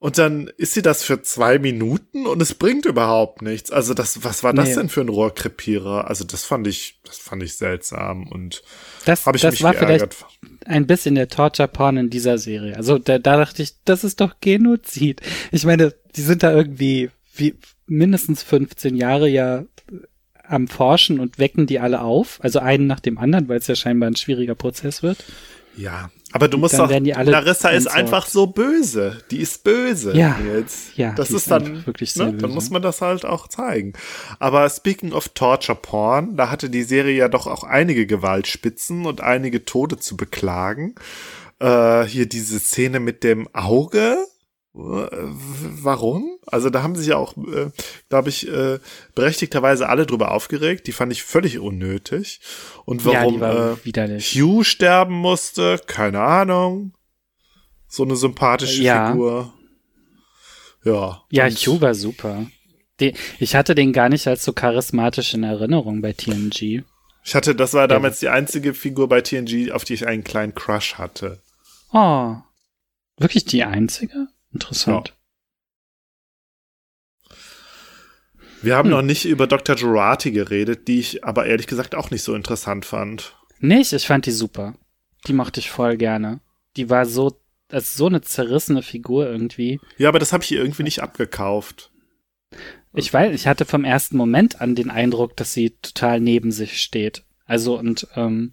Und 0.00 0.16
dann 0.16 0.48
ist 0.56 0.74
sie 0.74 0.82
das 0.82 1.02
für 1.02 1.22
zwei 1.22 1.58
Minuten 1.58 2.26
und 2.26 2.40
es 2.40 2.54
bringt 2.54 2.86
überhaupt 2.86 3.42
nichts. 3.42 3.72
Also 3.72 3.94
das, 3.94 4.22
was 4.22 4.44
war 4.44 4.54
das 4.54 4.68
nee. 4.68 4.74
denn 4.76 4.88
für 4.88 5.00
ein 5.00 5.08
Rohrkrepierer? 5.08 6.06
Also 6.06 6.24
das 6.24 6.44
fand 6.44 6.68
ich, 6.68 7.00
das 7.04 7.18
fand 7.18 7.42
ich 7.42 7.56
seltsam 7.56 8.28
und 8.28 8.62
das, 9.06 9.26
habe 9.26 9.36
ich 9.36 9.42
das 9.42 9.54
mich 9.54 9.62
war 9.64 9.72
geärgert. 9.72 10.14
vielleicht 10.14 10.66
ein 10.66 10.86
bisschen 10.86 11.16
der 11.16 11.28
Torture-Porn 11.28 11.96
in 11.96 12.10
dieser 12.10 12.38
Serie. 12.38 12.76
Also 12.76 12.98
da, 12.98 13.18
da 13.18 13.36
dachte 13.38 13.62
ich, 13.62 13.74
das 13.84 14.04
ist 14.04 14.20
doch 14.20 14.36
Genozid. 14.40 15.20
Ich 15.50 15.64
meine, 15.64 15.92
die 16.14 16.22
sind 16.22 16.44
da 16.44 16.52
irgendwie 16.52 17.10
wie 17.34 17.56
mindestens 17.86 18.44
15 18.44 18.94
Jahre 18.94 19.28
ja 19.28 19.64
am 20.44 20.68
Forschen 20.68 21.18
und 21.18 21.38
wecken 21.38 21.66
die 21.66 21.80
alle 21.80 22.02
auf, 22.02 22.38
also 22.42 22.60
einen 22.60 22.86
nach 22.86 23.00
dem 23.00 23.18
anderen, 23.18 23.48
weil 23.48 23.58
es 23.58 23.66
ja 23.66 23.74
scheinbar 23.74 24.08
ein 24.08 24.16
schwieriger 24.16 24.54
Prozess 24.54 25.02
wird. 25.02 25.24
Ja, 25.78 26.10
aber 26.32 26.48
du 26.48 26.58
musst 26.58 26.74
Dann 26.74 27.04
doch, 27.04 27.24
Larissa 27.24 27.70
ist 27.70 27.86
einfach 27.86 28.26
so 28.26 28.48
böse. 28.48 29.22
Die 29.30 29.38
ist 29.38 29.62
böse 29.64 30.14
Ja, 30.14 30.36
jetzt. 30.54 30.96
ja, 30.96 31.12
das 31.12 31.30
ist 31.30 31.36
ist 31.36 31.50
dann 31.50 31.64
einfach 31.64 31.86
wirklich 31.86 32.16
ne, 32.16 32.34
dann 32.34 32.50
muss 32.50 32.70
man 32.70 32.82
das 32.82 33.00
halt 33.00 33.24
auch 33.24 33.48
zeigen. 33.48 33.92
Aber 34.38 34.68
speaking 34.68 35.12
of 35.12 35.28
Torture 35.28 35.78
Porn, 35.80 36.36
da 36.36 36.50
hatte 36.50 36.68
die 36.68 36.82
Serie 36.82 37.16
ja 37.16 37.28
doch 37.28 37.46
auch 37.46 37.62
einige 37.62 38.06
Gewaltspitzen 38.06 39.06
und 39.06 39.20
einige 39.20 39.64
Tode 39.64 39.98
zu 39.98 40.16
beklagen. 40.16 40.96
Äh, 41.60 42.02
hier 42.04 42.26
diese 42.26 42.58
Szene 42.58 43.00
mit 43.00 43.24
dem 43.24 43.48
Auge. 43.54 44.18
Warum? 44.80 46.38
Also 46.46 46.70
da 46.70 46.84
haben 46.84 46.94
sich 46.94 47.08
ja 47.08 47.16
auch, 47.16 47.36
äh, 47.36 47.70
glaube 48.08 48.28
ich, 48.28 48.48
äh, 48.48 48.78
berechtigterweise 49.16 49.88
alle 49.88 50.06
drüber 50.06 50.30
aufgeregt. 50.30 50.86
Die 50.86 50.92
fand 50.92 51.10
ich 51.10 51.24
völlig 51.24 51.58
unnötig. 51.58 52.40
Und 52.84 53.04
ja, 53.04 53.12
warum 53.12 53.40
war 53.40 53.76
äh. 53.84 54.20
Hugh 54.20 54.62
sterben 54.62 55.14
musste, 55.14 55.80
keine 55.86 56.20
Ahnung. 56.20 56.92
So 57.88 58.04
eine 58.04 58.14
sympathische 58.14 58.82
Ja. 58.82 59.10
Figur. 59.10 59.52
Ja. 60.84 61.22
Ja, 61.30 61.48
Hugh 61.48 61.80
war 61.80 61.94
super. 61.94 62.46
Die, 63.00 63.14
ich 63.40 63.56
hatte 63.56 63.74
den 63.74 63.92
gar 63.92 64.08
nicht 64.08 64.28
als 64.28 64.44
so 64.44 64.52
charismatisch 64.52 65.34
in 65.34 65.42
Erinnerung 65.42 66.02
bei 66.02 66.12
TNG. 66.12 66.84
Ich 67.24 67.34
hatte, 67.34 67.54
das 67.54 67.74
war 67.74 67.88
damals 67.88 68.20
die 68.20 68.28
einzige 68.28 68.74
Figur 68.74 69.08
bei 69.08 69.22
TNG, 69.22 69.72
auf 69.72 69.84
die 69.84 69.94
ich 69.94 70.06
einen 70.06 70.22
kleinen 70.24 70.54
Crush 70.54 70.94
hatte. 70.94 71.42
Oh. 71.92 72.36
Wirklich 73.16 73.44
die 73.44 73.64
einzige? 73.64 74.28
Interessant. 74.58 75.14
Wir 78.60 78.74
haben 78.76 78.88
Hm. 78.88 78.96
noch 78.96 79.02
nicht 79.02 79.24
über 79.24 79.46
Dr. 79.46 79.76
Jurati 79.76 80.32
geredet, 80.32 80.88
die 80.88 80.98
ich 80.98 81.24
aber 81.24 81.46
ehrlich 81.46 81.68
gesagt 81.68 81.94
auch 81.94 82.10
nicht 82.10 82.22
so 82.24 82.34
interessant 82.34 82.84
fand. 82.84 83.36
Nicht? 83.60 83.92
Ich 83.92 84.06
fand 84.06 84.26
die 84.26 84.32
super. 84.32 84.74
Die 85.26 85.32
mochte 85.32 85.60
ich 85.60 85.70
voll 85.70 85.96
gerne. 85.96 86.40
Die 86.76 86.90
war 86.90 87.06
so, 87.06 87.40
als 87.70 87.96
so 87.96 88.06
eine 88.06 88.20
zerrissene 88.20 88.82
Figur 88.82 89.26
irgendwie. 89.28 89.80
Ja, 89.96 90.08
aber 90.08 90.18
das 90.18 90.32
habe 90.32 90.42
ich 90.42 90.50
ihr 90.52 90.58
irgendwie 90.60 90.82
nicht 90.82 91.02
abgekauft. 91.02 91.90
Ich 92.94 93.12
weiß, 93.12 93.32
ich 93.34 93.46
hatte 93.46 93.64
vom 93.64 93.84
ersten 93.84 94.16
Moment 94.16 94.60
an 94.60 94.74
den 94.74 94.90
Eindruck, 94.90 95.36
dass 95.36 95.52
sie 95.52 95.70
total 95.82 96.20
neben 96.20 96.50
sich 96.50 96.82
steht. 96.82 97.24
Also 97.44 97.78
und 97.78 98.08
ähm, 98.16 98.52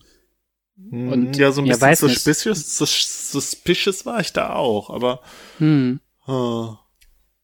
Und, 0.78 1.38
ja, 1.38 1.52
so 1.52 1.62
ein 1.62 1.68
bisschen 1.68 1.96
suspicious, 1.96 2.78
sus 2.78 3.32
suspicious 3.32 4.06
war 4.06 4.20
ich 4.20 4.34
da 4.34 4.54
auch, 4.54 4.90
aber 4.90 5.22
hm. 5.58 6.00
äh, 6.28 6.32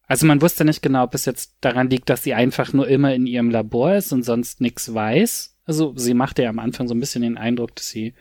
Also 0.08 0.26
man 0.26 0.42
wusste 0.42 0.66
nicht 0.66 0.82
genau, 0.82 1.04
ob 1.04 1.14
es 1.16 1.26
jetzt 1.26 1.54
daran 1.62 1.90
liegt, 1.90 2.10
dass 2.10 2.24
sie 2.24 2.34
einfach 2.34 2.74
nur 2.74 2.88
immer 2.88 3.14
in 3.14 3.26
ihrem 3.28 3.50
Labor 3.50 3.96
ist 3.96 4.12
und 4.12 4.24
sonst 4.24 4.60
nichts 4.60 4.94
weiß. 4.94 5.56
Also 5.66 5.94
sie 5.96 6.14
machte 6.14 6.44
ja 6.44 6.50
am 6.50 6.60
Anfang 6.60 6.88
so 6.90 6.94
ein 6.94 7.00
bisschen 7.00 7.22
den 7.22 7.38
Eindruck, 7.38 7.74
dass 7.76 7.88
sie, 7.88 8.14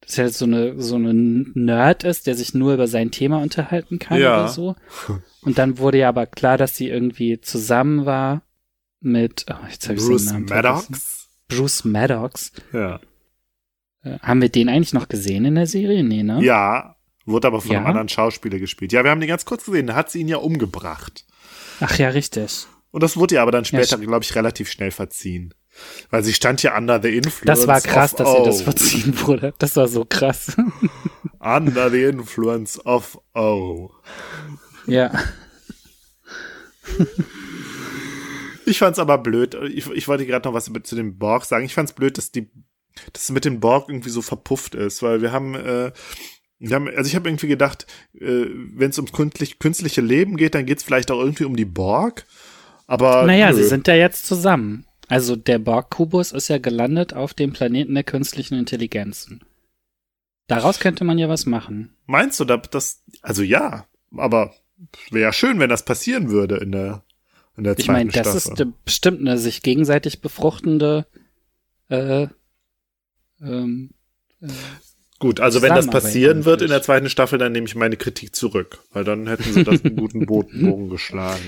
dass 0.00 0.12
sie 0.12 0.22
halt 0.22 0.34
so 0.34 0.44
eine 0.44 0.80
so 0.80 0.94
eine 0.94 1.12
Nerd 1.12 2.04
ist, 2.04 2.28
der 2.28 2.36
sich 2.36 2.54
nur 2.54 2.74
über 2.74 2.86
sein 2.86 3.10
Thema 3.10 3.38
unterhalten 3.42 3.98
kann 3.98 4.20
Ja. 4.20 4.42
oder 4.44 4.48
so. 4.48 4.76
Und 5.42 5.58
dann 5.58 5.78
wurde 5.78 5.98
ja 5.98 6.08
aber 6.08 6.26
klar, 6.26 6.56
dass 6.56 6.76
sie 6.76 6.88
irgendwie 6.88 7.40
zusammen 7.40 8.06
war 8.06 8.42
mit 9.00 9.46
oh, 9.50 9.66
jetzt 9.68 9.88
hab 9.88 9.96
ich 9.96 10.02
Bruce 10.02 10.26
Namen 10.26 10.46
vergessen. 10.46 10.92
Maddox. 10.92 11.28
Bruce 11.48 11.84
Maddox. 11.84 12.52
Ja. 12.72 13.00
Äh, 14.02 14.18
haben 14.20 14.40
wir 14.40 14.48
den 14.48 14.68
eigentlich 14.68 14.92
noch 14.92 15.08
gesehen 15.08 15.44
in 15.44 15.54
der 15.54 15.66
Serie? 15.66 16.02
Nee, 16.04 16.22
ne? 16.22 16.42
Ja, 16.42 16.96
wurde 17.26 17.48
aber 17.48 17.60
von 17.60 17.70
einem 17.72 17.84
Ja? 17.84 17.88
anderen 17.88 18.08
Schauspieler 18.08 18.58
gespielt. 18.58 18.92
Ja, 18.92 19.04
wir 19.04 19.10
haben 19.10 19.20
den 19.20 19.28
ganz 19.28 19.44
kurz 19.44 19.64
gesehen, 19.64 19.86
da 19.86 19.94
hat 19.94 20.10
sie 20.10 20.20
ihn 20.20 20.28
ja 20.28 20.38
umgebracht. 20.38 21.24
Ach 21.80 21.96
ja, 21.98 22.08
richtig. 22.08 22.66
Und 22.90 23.02
das 23.02 23.16
wurde 23.16 23.36
ihr 23.36 23.42
aber 23.42 23.52
dann 23.52 23.64
später, 23.64 23.86
stimmt. 23.86 24.06
glaube 24.06 24.24
ich, 24.24 24.34
relativ 24.34 24.70
schnell 24.70 24.90
verziehen. 24.90 25.54
Weil 26.10 26.24
sie 26.24 26.32
stand 26.32 26.62
ja 26.64 26.76
under 26.76 27.00
the 27.00 27.08
influence. 27.16 27.60
Das 27.60 27.66
war 27.68 27.80
krass, 27.80 28.12
of 28.14 28.18
dass 28.18 28.34
ihr 28.34 28.44
das 28.44 28.62
verziehen 28.62 29.14
wurde. 29.20 29.54
Das 29.58 29.76
war 29.76 29.86
so 29.86 30.04
krass. 30.04 30.56
Under 31.38 31.90
the 31.90 32.02
influence 32.02 32.84
of 32.84 33.18
O. 33.34 33.90
ja. 34.86 35.10
Ich 38.66 38.78
fand's 38.78 38.98
aber 38.98 39.18
blöd. 39.18 39.54
Ich, 39.72 39.88
ich 39.90 40.08
wollte 40.08 40.26
gerade 40.26 40.46
noch 40.48 40.54
was 40.54 40.70
zu 40.82 40.96
dem 40.96 41.18
Borg 41.18 41.44
sagen. 41.44 41.64
Ich 41.64 41.74
fand's 41.74 41.92
blöd, 41.92 42.18
dass 42.18 42.30
die, 42.30 42.50
dass 43.12 43.24
es 43.24 43.30
mit 43.30 43.44
dem 43.44 43.60
Borg 43.60 43.88
irgendwie 43.88 44.10
so 44.10 44.22
verpufft 44.22 44.74
ist, 44.74 45.02
weil 45.02 45.22
wir 45.22 45.32
haben, 45.32 45.54
äh, 45.54 45.92
wir 46.58 46.74
haben, 46.74 46.88
also 46.88 47.08
ich 47.08 47.16
habe 47.16 47.28
irgendwie 47.28 47.46
gedacht, 47.48 47.86
äh, 48.14 48.46
wenn 48.74 48.90
es 48.90 48.98
ums 48.98 49.12
künstlich, 49.12 49.58
künstliche 49.58 50.00
Leben 50.00 50.36
geht, 50.36 50.54
dann 50.54 50.66
geht's 50.66 50.82
vielleicht 50.82 51.10
auch 51.10 51.20
irgendwie 51.20 51.44
um 51.44 51.56
die 51.56 51.64
Borg. 51.64 52.26
Aber 52.86 53.24
Naja, 53.24 53.50
nö. 53.50 53.56
sie 53.56 53.64
sind 53.64 53.86
ja 53.88 53.94
jetzt 53.94 54.26
zusammen. 54.26 54.84
Also 55.08 55.34
der 55.36 55.58
Borg-Kubus 55.58 56.32
ist 56.32 56.48
ja 56.48 56.58
gelandet 56.58 57.14
auf 57.14 57.34
dem 57.34 57.52
Planeten 57.52 57.94
der 57.94 58.04
künstlichen 58.04 58.54
Intelligenzen. 58.58 59.42
Daraus 60.46 60.80
könnte 60.80 61.04
man 61.04 61.18
ja 61.18 61.28
was 61.28 61.46
machen. 61.46 61.96
Meinst 62.06 62.38
du, 62.40 62.44
da- 62.44 62.56
das, 62.58 63.02
also 63.22 63.42
ja, 63.42 63.86
aber 64.16 64.52
wäre 65.10 65.22
ja 65.24 65.32
schön, 65.32 65.58
wenn 65.60 65.68
das 65.70 65.84
passieren 65.84 66.30
würde 66.30 66.56
in 66.56 66.72
der, 66.72 67.04
in 67.56 67.64
der 67.64 67.78
Ich 67.78 67.84
zweiten 67.86 68.08
meine, 68.08 68.10
das 68.12 68.42
Staffel. 68.42 68.66
ist 68.66 68.84
bestimmt 68.84 69.20
eine 69.20 69.38
sich 69.38 69.62
gegenseitig 69.62 70.20
befruchtende 70.20 71.06
äh, 71.88 72.26
ähm, 73.42 73.90
äh, 74.40 74.48
Gut, 75.18 75.38
also 75.40 75.60
wenn 75.60 75.74
das 75.74 75.86
passieren 75.86 76.46
wird 76.46 76.62
in 76.62 76.68
der 76.70 76.80
zweiten 76.82 77.10
Staffel, 77.10 77.38
dann 77.38 77.52
nehme 77.52 77.66
ich 77.66 77.74
meine 77.74 77.98
Kritik 77.98 78.34
zurück, 78.34 78.78
weil 78.92 79.04
dann 79.04 79.26
hätten 79.26 79.52
sie 79.52 79.64
das 79.64 79.84
einen 79.84 79.96
guten 79.96 80.24
Bogen 80.24 80.88
geschlagen. 80.88 81.44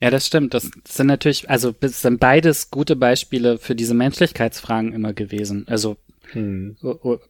Ja, 0.00 0.10
das 0.10 0.26
stimmt. 0.28 0.54
Das 0.54 0.70
sind 0.86 1.08
natürlich, 1.08 1.50
also 1.50 1.72
das 1.72 2.00
sind 2.02 2.20
beides 2.20 2.70
gute 2.70 2.94
Beispiele 2.96 3.58
für 3.58 3.74
diese 3.74 3.94
Menschlichkeitsfragen 3.94 4.92
immer 4.92 5.12
gewesen. 5.12 5.66
Also 5.68 5.96
Hm. 6.32 6.76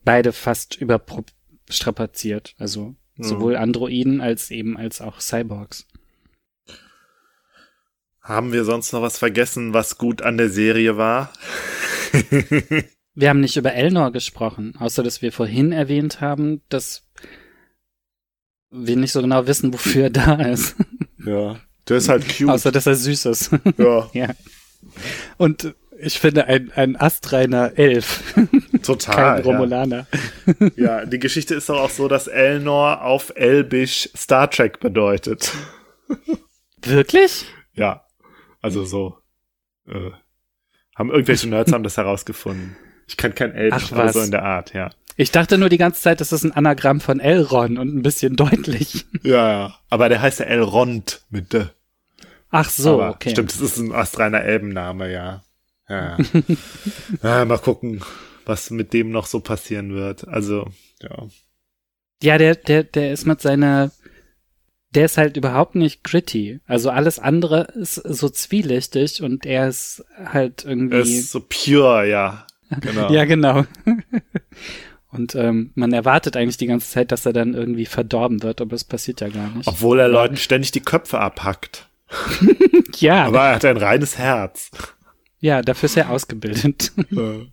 beide 0.05 0.33
fast 0.33 0.77
überstrapaziert. 0.77 2.55
Also 2.59 2.95
Ja. 3.17 3.25
sowohl 3.25 3.57
Androiden 3.57 4.21
als 4.21 4.51
eben 4.51 4.77
als 4.77 5.01
auch 5.01 5.21
Cyborgs. 5.21 5.87
Haben 8.21 8.53
wir 8.53 8.65
sonst 8.65 8.93
noch 8.93 9.01
was 9.01 9.17
vergessen, 9.19 9.73
was 9.73 9.97
gut 9.97 10.21
an 10.21 10.37
der 10.37 10.51
Serie 10.51 10.99
war? 10.99 11.33
Wir 13.21 13.29
haben 13.29 13.41
nicht 13.41 13.59
über 13.59 13.75
Elnor 13.75 14.13
gesprochen, 14.13 14.75
außer 14.79 15.03
dass 15.03 15.21
wir 15.21 15.31
vorhin 15.31 15.73
erwähnt 15.73 16.23
haben, 16.23 16.63
dass 16.71 17.07
wir 18.71 18.97
nicht 18.97 19.13
so 19.13 19.21
genau 19.21 19.47
wissen, 19.47 19.75
wofür 19.75 20.05
er 20.05 20.11
da 20.11 20.35
ist. 20.37 20.75
ja. 21.27 21.61
Der 21.87 21.97
ist 21.99 22.09
halt 22.09 22.27
cute. 22.27 22.49
außer 22.49 22.73
dass 22.73 22.87
er 22.87 22.95
süß 22.95 23.27
ist. 23.27 23.51
ja, 23.77 24.09
ja. 24.15 24.31
Und 25.37 25.75
ich 25.99 26.19
finde, 26.19 26.47
ein, 26.47 26.73
ein 26.75 26.97
astreiner 26.97 27.77
Elf, 27.77 28.23
total. 28.83 29.15
kein 29.15 29.45
ja. 29.45 29.51
Romulaner. 29.51 30.07
ja, 30.77 31.05
die 31.05 31.19
Geschichte 31.19 31.55
ist 31.55 31.69
doch 31.69 31.79
auch 31.79 31.91
so, 31.91 32.09
dass 32.09 32.27
Elnor 32.27 33.03
auf 33.03 33.35
Elbisch 33.37 34.09
Star 34.17 34.51
Trek 34.51 34.81
bedeutet. 34.81 35.53
Wirklich? 36.81 37.45
Ja, 37.75 38.07
also 38.63 38.87
so. 38.87 39.19
Äh, 39.87 40.11
haben 40.97 41.11
irgendwelche 41.11 41.51
Nerds 41.51 41.71
haben 41.73 41.85
das 41.85 41.99
herausgefunden. 41.99 42.77
Ich 43.11 43.17
kann 43.17 43.35
kein 43.35 43.53
Elbisch, 43.53 43.93
aber 43.93 44.13
so 44.13 44.21
in 44.21 44.31
der 44.31 44.45
Art, 44.45 44.73
ja. 44.73 44.91
Ich 45.17 45.33
dachte 45.33 45.59
nur 45.59 45.69
die 45.69 45.79
ganze 45.79 46.01
Zeit, 46.01 46.21
das 46.21 46.31
ist 46.31 46.45
ein 46.45 46.53
Anagramm 46.53 47.01
von 47.01 47.19
Elron 47.19 47.77
und 47.77 47.93
ein 47.93 48.03
bisschen 48.03 48.37
deutlich. 48.37 49.05
Ja, 49.25 49.51
ja. 49.51 49.75
Aber 49.91 50.09
der 50.09 50.23
heißt 50.23 50.39
ja 50.39 50.47
Elrond 50.47 51.23
mit 51.29 51.53
D. 51.53 51.67
Ach 52.51 52.71
so, 52.71 53.03
Aber 53.03 53.11
okay. 53.11 53.31
Stimmt, 53.31 53.51
das 53.51 53.61
ist 53.61 53.79
ein 53.79 53.93
astreiner 53.93 54.43
Elbenname, 54.43 55.13
ja. 55.13 55.43
Ja. 55.89 56.19
ja. 57.23 57.45
Mal 57.45 57.59
gucken, 57.59 58.01
was 58.47 58.71
mit 58.71 58.93
dem 58.93 59.11
noch 59.11 59.27
so 59.27 59.41
passieren 59.41 59.93
wird. 59.93 60.29
Also, 60.29 60.71
ja. 61.03 61.27
Ja, 62.23 62.39
der, 62.39 62.55
der, 62.55 62.85
der 62.85 63.13
ist 63.13 63.27
mit 63.27 63.41
seiner, 63.41 63.91
der 64.91 65.07
ist 65.07 65.19
halt 65.19 65.37
überhaupt 65.37 65.75
nicht 65.75 66.05
gritty. 66.05 66.61
Also 66.67 66.91
alles 66.91 67.19
andere 67.19 67.63
ist 67.75 67.97
so 67.97 68.29
zwielichtig 68.29 69.21
und 69.21 69.45
er 69.47 69.69
ist 69.69 70.05
halt 70.17 70.65
irgendwie. 70.65 70.97
Er 70.97 71.03
ist 71.03 71.33
so 71.33 71.41
pure, 71.41 72.09
ja. 72.09 72.47
Genau. 72.81 73.11
Ja, 73.13 73.25
genau. 73.25 73.65
und 75.11 75.35
ähm, 75.35 75.71
man 75.75 75.93
erwartet 75.93 76.37
eigentlich 76.37 76.57
die 76.57 76.67
ganze 76.67 76.89
Zeit, 76.91 77.11
dass 77.13 77.27
er 77.27 77.33
dann 77.33 77.55
irgendwie 77.55 77.87
verdorben 77.87 78.43
wird, 78.43 78.61
aber 78.61 78.75
es 78.77 78.85
passiert 78.85 79.21
ja 79.21 79.29
gar 79.29 79.49
nicht. 79.51 79.67
Obwohl 79.67 79.99
er 79.99 80.09
Leuten 80.09 80.37
ständig 80.37 80.71
die 80.71 80.81
Köpfe 80.81 81.19
abhackt. 81.19 81.89
ja, 82.99 83.25
Aber 83.27 83.41
er 83.41 83.55
hat 83.57 83.65
ein 83.65 83.77
reines 83.77 84.19
Herz. 84.19 84.71
ja, 85.41 85.63
dafür 85.63 85.87
ist 85.87 85.97
er 85.97 86.11
ausgebildet. 86.11 86.93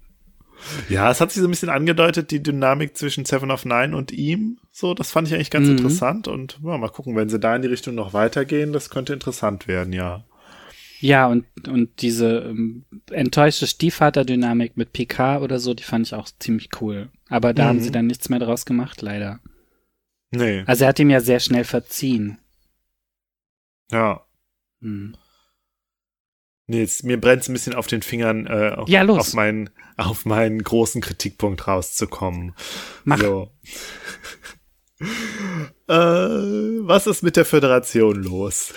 Ja, 0.89 1.11
es 1.11 1.21
hat 1.21 1.31
sich 1.31 1.39
so 1.41 1.47
ein 1.47 1.51
bisschen 1.51 1.69
angedeutet, 1.69 2.31
die 2.31 2.41
Dynamik 2.41 2.97
zwischen 2.97 3.25
Seven 3.25 3.51
of 3.51 3.63
Nine 3.63 3.95
und 3.95 4.11
ihm. 4.11 4.57
So, 4.71 4.95
das 4.95 5.11
fand 5.11 5.27
ich 5.27 5.35
eigentlich 5.35 5.51
ganz 5.51 5.67
Mhm. 5.67 5.73
interessant. 5.77 6.27
Und 6.27 6.59
ja, 6.63 6.75
mal 6.79 6.89
gucken, 6.89 7.15
wenn 7.15 7.29
sie 7.29 7.39
da 7.39 7.55
in 7.55 7.61
die 7.61 7.67
Richtung 7.67 7.93
noch 7.93 8.13
weitergehen, 8.13 8.73
das 8.73 8.89
könnte 8.89 9.13
interessant 9.13 9.67
werden, 9.67 9.93
ja. 9.93 10.23
Ja, 10.99 11.27
und, 11.27 11.45
und 11.67 12.01
diese 12.01 12.39
ähm, 12.39 12.85
enttäuschte 13.11 13.67
Stiefvater-Dynamik 13.67 14.77
mit 14.77 14.93
PK 14.93 15.39
oder 15.39 15.59
so, 15.59 15.73
die 15.73 15.83
fand 15.83 16.07
ich 16.07 16.13
auch 16.13 16.27
ziemlich 16.39 16.69
cool. 16.81 17.09
Aber 17.29 17.53
da 17.53 17.65
haben 17.65 17.77
Mhm. 17.77 17.81
sie 17.81 17.91
dann 17.91 18.07
nichts 18.07 18.29
mehr 18.29 18.39
draus 18.39 18.65
gemacht, 18.65 19.01
leider. 19.01 19.39
Nee, 20.31 20.63
Also 20.65 20.83
er 20.83 20.89
hat 20.89 20.99
ihm 20.99 21.09
ja 21.09 21.21
sehr 21.21 21.39
schnell 21.39 21.63
verziehen. 21.63 22.37
ja. 23.91 24.21
Hm. 24.81 25.15
Nils, 26.69 27.01
mir 27.03 27.19
brennt 27.19 27.47
ein 27.47 27.53
bisschen 27.53 27.73
auf 27.75 27.87
den 27.87 28.01
Fingern, 28.01 28.45
äh, 28.45 28.73
auf, 28.75 28.89
Ja, 28.89 29.01
los. 29.03 29.19
auf 29.19 29.33
meinen, 29.33 29.69
auf 29.95 30.25
meinen 30.25 30.61
großen 30.61 30.99
Kritikpunkt 31.01 31.65
rauszukommen. 31.65 32.53
Mach. 33.05 33.17
So. 33.19 33.51
äh, 35.87 35.93
was 35.93 37.07
ist 37.07 37.23
mit 37.23 37.37
der 37.37 37.45
Föderation 37.45 38.21
los? 38.21 38.73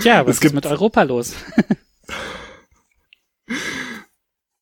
Tja, 0.00 0.26
was 0.26 0.36
Es 0.36 0.40
gibt- 0.40 0.50
ist 0.52 0.54
mit 0.54 0.66
Europa 0.66 1.02
los? 1.02 1.34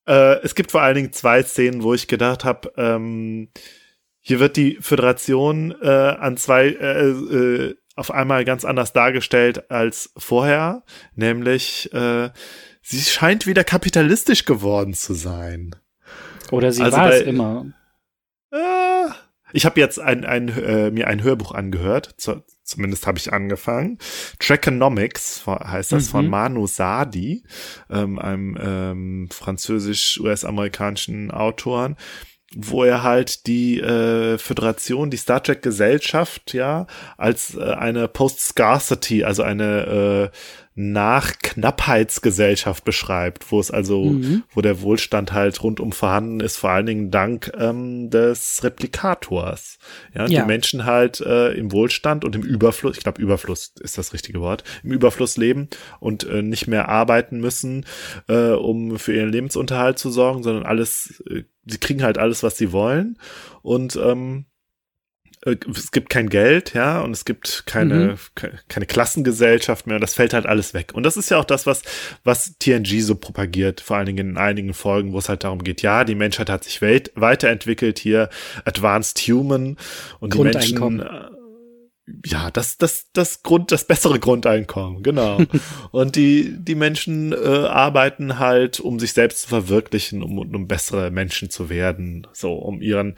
Äh, 0.07 0.41
es 0.43 0.55
gibt 0.57 0.73
vor 0.73 0.83
allen 0.83 0.97
Dingen 0.97 1.13
zwei 1.13 1.43
Szenen, 1.45 1.83
wo 1.85 1.95
ich 1.95 2.09
gedacht 2.09 2.45
habe, 2.45 2.73
ähm, 2.77 3.51
hier 4.19 4.41
wird 4.41 4.57
die 4.57 4.79
Föderation 4.81 5.73
äh, 5.81 5.87
an 5.89 6.37
zwei 6.37 6.67
äh, 6.71 7.09
äh, 7.11 7.77
auf 7.95 8.11
einmal 8.11 8.45
ganz 8.45 8.65
anders 8.65 8.93
dargestellt 8.93 9.71
als 9.71 10.13
vorher, 10.17 10.83
nämlich 11.15 11.93
äh, 11.93 12.31
sie 12.83 13.01
scheint 13.01 13.47
wieder 13.47 13.63
kapitalistisch 13.63 14.45
geworden 14.45 14.95
zu 14.95 15.15
sein. 15.15 15.77
Oder 16.51 16.73
sie 16.73 16.83
Also 16.83 16.97
war 16.97 17.13
es 17.13 17.23
bei- 17.23 17.29
immer. 17.29 17.67
Äh, 18.51 19.07
ich 19.53 19.65
habe 19.67 19.79
jetzt 19.79 20.01
ein, 20.01 20.25
ein, 20.25 20.49
äh, 20.49 20.91
mir 20.91 21.07
ein 21.07 21.23
Hörbuch 21.23 21.53
angehört, 21.53 22.15
zu, 22.17 22.43
zumindest 22.63 23.07
habe 23.07 23.19
ich 23.19 23.33
angefangen. 23.33 23.99
Trackonomics 24.39 25.43
heißt 25.47 25.93
das 25.93 26.07
Mhm. 26.07 26.11
von 26.11 26.29
Manu 26.29 26.67
Sadi, 26.67 27.43
ähm, 27.91 28.19
einem 28.19 28.59
ähm, 28.61 29.29
französisch-US-amerikanischen 29.31 31.31
Autoren 31.31 31.97
wo 32.55 32.85
er 32.85 33.03
halt 33.03 33.47
die 33.47 33.81
äh, 33.81 34.37
Föderation, 34.37 35.11
die 35.11 35.17
Star 35.17 35.43
Trek 35.43 35.63
Gesellschaft, 35.63 36.53
ja, 36.53 36.87
als 37.17 37.55
äh, 37.55 37.63
eine 37.63 38.09
Post-Scarcity, 38.09 39.25
also 39.25 39.43
eine 39.43 40.31
äh, 40.31 40.37
Nach-Knappheitsgesellschaft 40.75 42.85
beschreibt, 42.85 43.51
wo 43.51 43.61
es 43.61 43.71
also, 43.71 44.05
Mhm. 44.05 44.43
wo 44.55 44.61
der 44.61 44.83
Wohlstand 44.83 45.33
halt 45.33 45.63
rundum 45.63 45.93
vorhanden 45.93 46.41
ist, 46.41 46.57
vor 46.57 46.71
allen 46.71 46.87
Dingen 46.87 47.11
dank 47.11 47.53
ähm, 47.59 48.11
des 48.11 48.63
Replikators. 48.65 49.79
Ja, 50.15 50.27
Ja. 50.27 50.41
die 50.43 50.47
Menschen 50.47 50.85
halt 50.85 51.21
äh, 51.21 51.53
im 51.53 51.73
Wohlstand 51.73 52.25
und 52.25 52.35
im 52.35 52.43
Überfluss, 52.43 52.97
ich 52.97 53.03
glaube 53.03 53.21
Überfluss 53.21 53.75
ist 53.81 53.99
das 53.99 54.13
richtige 54.13 54.41
Wort, 54.41 54.65
im 54.83 54.93
Überfluss 54.93 55.37
leben 55.37 55.69
und 56.01 56.25
äh, 56.25 56.43
nicht 56.43 56.67
mehr 56.67 56.89
arbeiten 56.89 57.41
müssen, 57.41 57.87
äh, 58.29 58.51
um 58.51 58.99
für 58.99 59.15
ihren 59.15 59.31
Lebensunterhalt 59.31 59.99
zu 59.99 60.11
sorgen, 60.11 60.43
sondern 60.43 60.65
alles, 60.65 61.23
äh, 61.31 61.45
sie 61.67 61.79
kriegen 61.79 62.03
halt 62.03 62.19
alles, 62.19 62.43
was 62.43 62.57
sie 62.57 62.73
wollen 62.73 63.19
und 63.63 63.97
ähm, 63.97 64.47
äh, 64.47 64.52
es 65.45 65.91
gibt 65.91 66.09
kein 66.09 66.29
Geld, 66.29 66.73
ja, 66.73 67.01
und 67.01 67.11
es 67.11 67.25
gibt 67.25 67.65
keine, 67.67 67.95
Mhm. 67.95 68.17
ke- 68.37 68.53
keine 68.69 68.87
Klassengesellschaft 68.87 69.87
mehr 69.87 69.97
und 69.97 70.01
das 70.01 70.15
fällt 70.15 70.35
halt 70.35 70.47
alles 70.47 70.73
weg. 70.73 70.93
Und 70.95 71.03
das 71.03 71.17
ist 71.17 71.31
ja 71.31 71.39
auch 71.39 71.45
das, 71.45 71.67
was, 71.67 71.83
was 72.23 72.57
TNG 72.59 73.01
so 73.01 73.17
propagiert, 73.17 73.81
vor 73.81 73.97
allen 73.97 74.07
Dingen 74.07 74.31
in 74.31 74.37
einigen 74.37 74.73
Folgen, 74.73 75.13
wo 75.13 75.19
es 75.19 75.29
halt 75.29 75.43
darum 75.45 75.65
geht, 75.65 75.83
ja, 75.83 76.05
die 76.05 76.15
Menschheit 76.15 76.49
hat 76.49 76.63
sich 76.65 76.81
welt 76.81 77.11
weiterentwickelt, 77.17 77.99
hier 77.99 78.29
Advanced 78.65 79.19
Human 79.29 79.77
und 80.21 80.35
die 80.35 80.39
Menschen, 80.55 81.01
äh, 81.01 81.42
ja, 82.25 82.51
das, 82.51 82.79
das, 82.79 83.07
das 83.13 83.43
Grund, 83.43 83.71
das 83.71 83.87
bessere 83.87 84.19
Grundeinkommen, 84.19 85.03
genau. 85.03 85.41
und 85.93 86.17
die, 86.17 86.57
die 86.59 86.75
Menschen 86.75 87.33
äh, 87.33 87.37
arbeiten 87.37 88.39
halt, 88.39 88.81
um 88.81 88.99
sich 88.99 89.13
selbst 89.13 89.43
zu 89.43 89.49
verwirklichen, 89.49 90.23
um, 90.23 90.39
um 90.39 90.67
bessere 90.67 91.11
Menschen 91.11 91.49
zu 91.49 91.69
werden, 91.69 92.27
so, 92.33 92.55
um 92.55 92.83
ihren, 92.83 93.17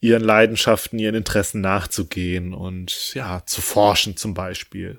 ihren 0.00 0.22
Leidenschaften, 0.22 0.98
ihren 0.98 1.14
Interessen 1.14 1.60
nachzugehen 1.60 2.54
und 2.54 3.14
ja, 3.14 3.42
zu 3.46 3.62
forschen 3.62 4.16
zum 4.16 4.34
Beispiel. 4.34 4.98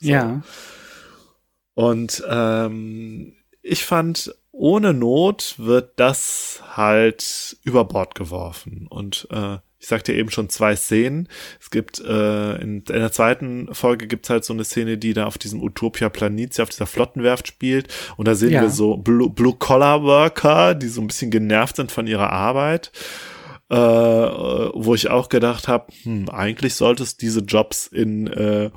So. 0.00 0.10
Ja. 0.10 0.42
Und 1.74 2.22
ähm, 2.28 3.34
ich 3.62 3.84
fand, 3.84 4.34
ohne 4.52 4.94
Not 4.94 5.54
wird 5.56 5.92
das 5.96 6.62
halt 6.76 7.56
über 7.64 7.84
Bord 7.84 8.14
geworfen. 8.14 8.86
Und 8.88 9.26
äh, 9.30 9.58
ich 9.84 9.88
sagte 9.88 10.14
eben 10.14 10.30
schon 10.30 10.48
zwei 10.48 10.76
Szenen. 10.76 11.28
Es 11.60 11.68
gibt 11.68 12.00
äh, 12.00 12.54
in, 12.56 12.78
in 12.78 12.82
der 12.84 13.12
zweiten 13.12 13.68
Folge 13.74 14.06
gibt's 14.06 14.30
halt 14.30 14.42
so 14.42 14.54
eine 14.54 14.64
Szene, 14.64 14.96
die 14.96 15.12
da 15.12 15.26
auf 15.26 15.36
diesem 15.36 15.62
Utopia 15.62 16.08
Planitia, 16.08 16.62
auf 16.62 16.70
dieser 16.70 16.86
Flottenwerft 16.86 17.46
spielt. 17.48 17.88
Und 18.16 18.26
da 18.26 18.34
sehen 18.34 18.52
Ja. 18.52 18.62
wir 18.62 18.70
so 18.70 18.96
Blue- 18.96 19.28
Blue-Collar-Worker, 19.28 20.74
die 20.74 20.88
so 20.88 21.02
ein 21.02 21.06
bisschen 21.06 21.30
genervt 21.30 21.76
sind 21.76 21.92
von 21.92 22.06
ihrer 22.06 22.30
Arbeit. 22.32 22.92
Äh, 23.70 23.76
wo 23.76 24.94
ich 24.94 25.10
auch 25.10 25.28
gedacht 25.28 25.68
habe, 25.68 25.92
hm, 26.02 26.28
eigentlich 26.30 26.74
sollte 26.74 27.02
es 27.02 27.16
diese 27.18 27.40
Jobs 27.40 27.86
in 27.86 28.26
äh, 28.26 28.70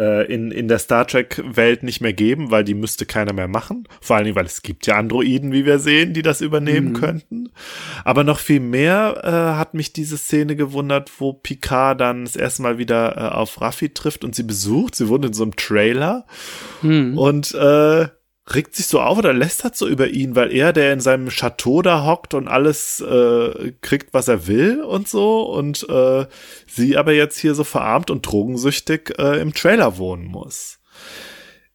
äh, 0.00 0.24
in, 0.32 0.50
in 0.50 0.66
der 0.66 0.78
Star 0.78 1.06
Trek-Welt 1.06 1.82
nicht 1.82 2.00
mehr 2.00 2.14
geben, 2.14 2.50
weil 2.50 2.64
die 2.64 2.74
müsste 2.74 3.04
keiner 3.06 3.32
mehr 3.34 3.48
machen. 3.48 3.86
Vor 4.00 4.16
allen 4.16 4.24
Dingen, 4.24 4.36
weil 4.36 4.46
es 4.46 4.62
gibt 4.62 4.86
ja 4.86 4.96
Androiden, 4.96 5.52
wie 5.52 5.66
wir 5.66 5.78
sehen, 5.78 6.14
die 6.14 6.22
das 6.22 6.40
übernehmen 6.40 6.88
Mhm. 6.88 6.94
könnten. 6.94 7.50
Aber 8.04 8.24
noch 8.24 8.38
viel 8.38 8.60
mehr 8.60 9.20
äh, 9.22 9.58
hat 9.58 9.74
mich 9.74 9.92
diese 9.92 10.16
Szene 10.16 10.56
gewundert, 10.56 11.10
wo 11.18 11.34
Picard 11.34 12.00
dann 12.00 12.24
das 12.24 12.36
erste 12.36 12.62
Mal 12.62 12.78
wieder 12.78 13.16
äh, 13.16 13.20
auf 13.34 13.60
Raffi 13.60 13.90
trifft 13.90 14.24
und 14.24 14.34
sie 14.34 14.42
besucht. 14.44 14.94
Sie 14.96 15.08
wohnt 15.08 15.24
in 15.26 15.34
so 15.34 15.42
einem 15.42 15.56
Trailer 15.56 16.24
Hm. 16.80 17.18
und 17.18 17.54
äh, 17.54 18.08
regt 18.54 18.74
sich 18.74 18.86
so 18.86 19.00
auf 19.00 19.18
oder 19.18 19.32
lästert 19.32 19.76
so 19.76 19.86
über 19.86 20.08
ihn, 20.08 20.34
weil 20.36 20.52
er, 20.52 20.72
der 20.72 20.92
in 20.92 21.00
seinem 21.00 21.28
Chateau 21.28 21.82
da 21.82 22.04
hockt 22.04 22.34
und 22.34 22.48
alles 22.48 23.00
äh, 23.00 23.72
kriegt, 23.80 24.12
was 24.12 24.28
er 24.28 24.46
will 24.46 24.82
und 24.82 25.08
so, 25.08 25.42
und 25.42 25.88
äh, 25.88 26.26
sie 26.66 26.96
aber 26.96 27.12
jetzt 27.12 27.38
hier 27.38 27.54
so 27.54 27.64
verarmt 27.64 28.10
und 28.10 28.22
drogensüchtig 28.22 29.18
äh, 29.18 29.40
im 29.40 29.54
Trailer 29.54 29.98
wohnen 29.98 30.26
muss. 30.26 30.78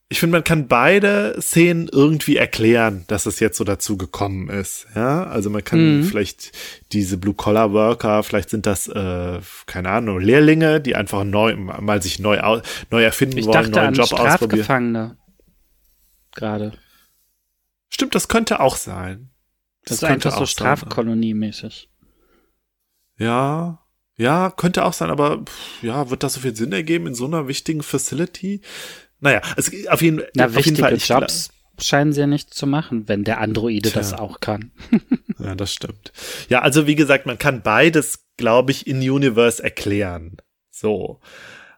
Ich 0.07 0.19
finde, 0.19 0.33
man 0.37 0.43
kann 0.43 0.67
beide 0.67 1.35
Szenen 1.41 1.89
irgendwie 1.91 2.37
erklären, 2.37 3.05
dass 3.07 3.25
es 3.25 3.39
jetzt 3.39 3.57
so 3.57 3.63
dazu 3.63 3.97
gekommen 3.97 4.49
ist. 4.49 4.85
Ja, 4.95 5.23
also 5.23 5.49
man 5.49 5.63
kann 5.63 5.99
Mhm. 5.99 6.03
vielleicht 6.03 6.51
diese 6.91 7.17
Blue-Collar-Worker, 7.17 8.21
vielleicht 8.21 8.51
sind 8.51 8.67
das, 8.67 8.87
äh, 8.87 9.39
keine 9.65 9.89
Ahnung, 9.89 10.19
Lehrlinge, 10.19 10.79
die 10.79 10.95
einfach 10.95 11.23
neu, 11.23 11.55
mal 11.55 12.03
sich 12.03 12.19
neu, 12.19 12.39
neu 12.91 13.03
erfinden 13.03 13.39
Ich 13.39 13.45
wollen, 13.45 13.53
dachte 13.53 13.71
neuen 13.71 13.87
an 13.87 13.93
Job 13.95 14.13
ausprobieren. 14.13 15.15
Gerade. 16.35 16.73
Stimmt, 17.89 18.13
das 18.13 18.27
könnte 18.27 18.59
auch 18.59 18.75
sein. 18.75 19.31
Das, 19.85 20.01
ist 20.01 20.07
könnte 20.07 20.29
einfach 20.29 20.39
so. 20.39 20.45
Strafkolonie-mäßig. 20.45 21.89
Ja, 23.17 23.79
ja, 24.17 24.51
könnte 24.55 24.85
auch 24.85 24.93
sein, 24.93 25.09
aber 25.09 25.43
pff, 25.43 25.83
ja, 25.83 26.09
wird 26.09 26.23
das 26.23 26.33
so 26.33 26.41
viel 26.41 26.55
Sinn 26.55 26.71
ergeben 26.71 27.07
in 27.07 27.15
so 27.15 27.25
einer 27.25 27.47
wichtigen 27.47 27.83
Facility? 27.83 28.61
Naja, 29.19 29.41
es, 29.57 29.71
auf 29.87 30.01
jeden, 30.01 30.21
Na, 30.35 30.45
auf 30.45 30.65
jeden 30.65 30.77
Fall. 30.77 30.95
Jobs 30.97 31.51
scheinen 31.79 32.13
sie 32.13 32.21
ja 32.21 32.27
nicht 32.27 32.53
zu 32.53 32.67
machen, 32.67 33.07
wenn 33.07 33.23
der 33.23 33.41
Androide 33.41 33.89
Tja. 33.89 33.99
das 33.99 34.13
auch 34.13 34.39
kann. 34.39 34.71
Ja, 35.37 35.53
das 35.53 35.73
stimmt. 35.73 36.13
Ja, 36.47 36.61
also 36.61 36.87
wie 36.87 36.95
gesagt, 36.95 37.25
man 37.25 37.37
kann 37.37 37.61
beides, 37.61 38.25
glaube 38.37 38.71
ich, 38.71 38.87
in 38.87 38.97
Universe 38.97 39.61
erklären. 39.61 40.37
So. 40.71 41.19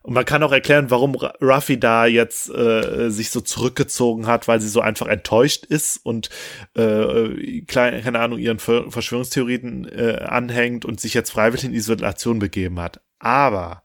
Und 0.08 0.14
man 0.14 0.24
kann 0.24 0.42
auch 0.42 0.54
erklären, 0.54 0.90
warum 0.90 1.16
Ruffy 1.16 1.78
da 1.78 2.06
jetzt 2.06 2.50
äh, 2.50 3.10
sich 3.10 3.30
so 3.30 3.42
zurückgezogen 3.42 4.26
hat, 4.26 4.48
weil 4.48 4.62
sie 4.62 4.70
so 4.70 4.80
einfach 4.80 5.08
enttäuscht 5.08 5.66
ist 5.66 5.98
und 5.98 6.30
äh, 6.74 7.64
keine 7.68 8.18
Ahnung, 8.18 8.40
ihren 8.40 8.60
Ver 8.60 8.90
Verschwörungstheorien 8.90 9.86
äh, 9.92 10.24
anhängt 10.26 10.86
und 10.86 11.02
sich 11.02 11.14
jetzt 11.14 11.32
freiwillig 11.32 11.66
in 11.66 11.74
Isolation 11.74 12.40
begeben 12.40 12.80
hat. 12.80 13.02
Aber 13.20 13.84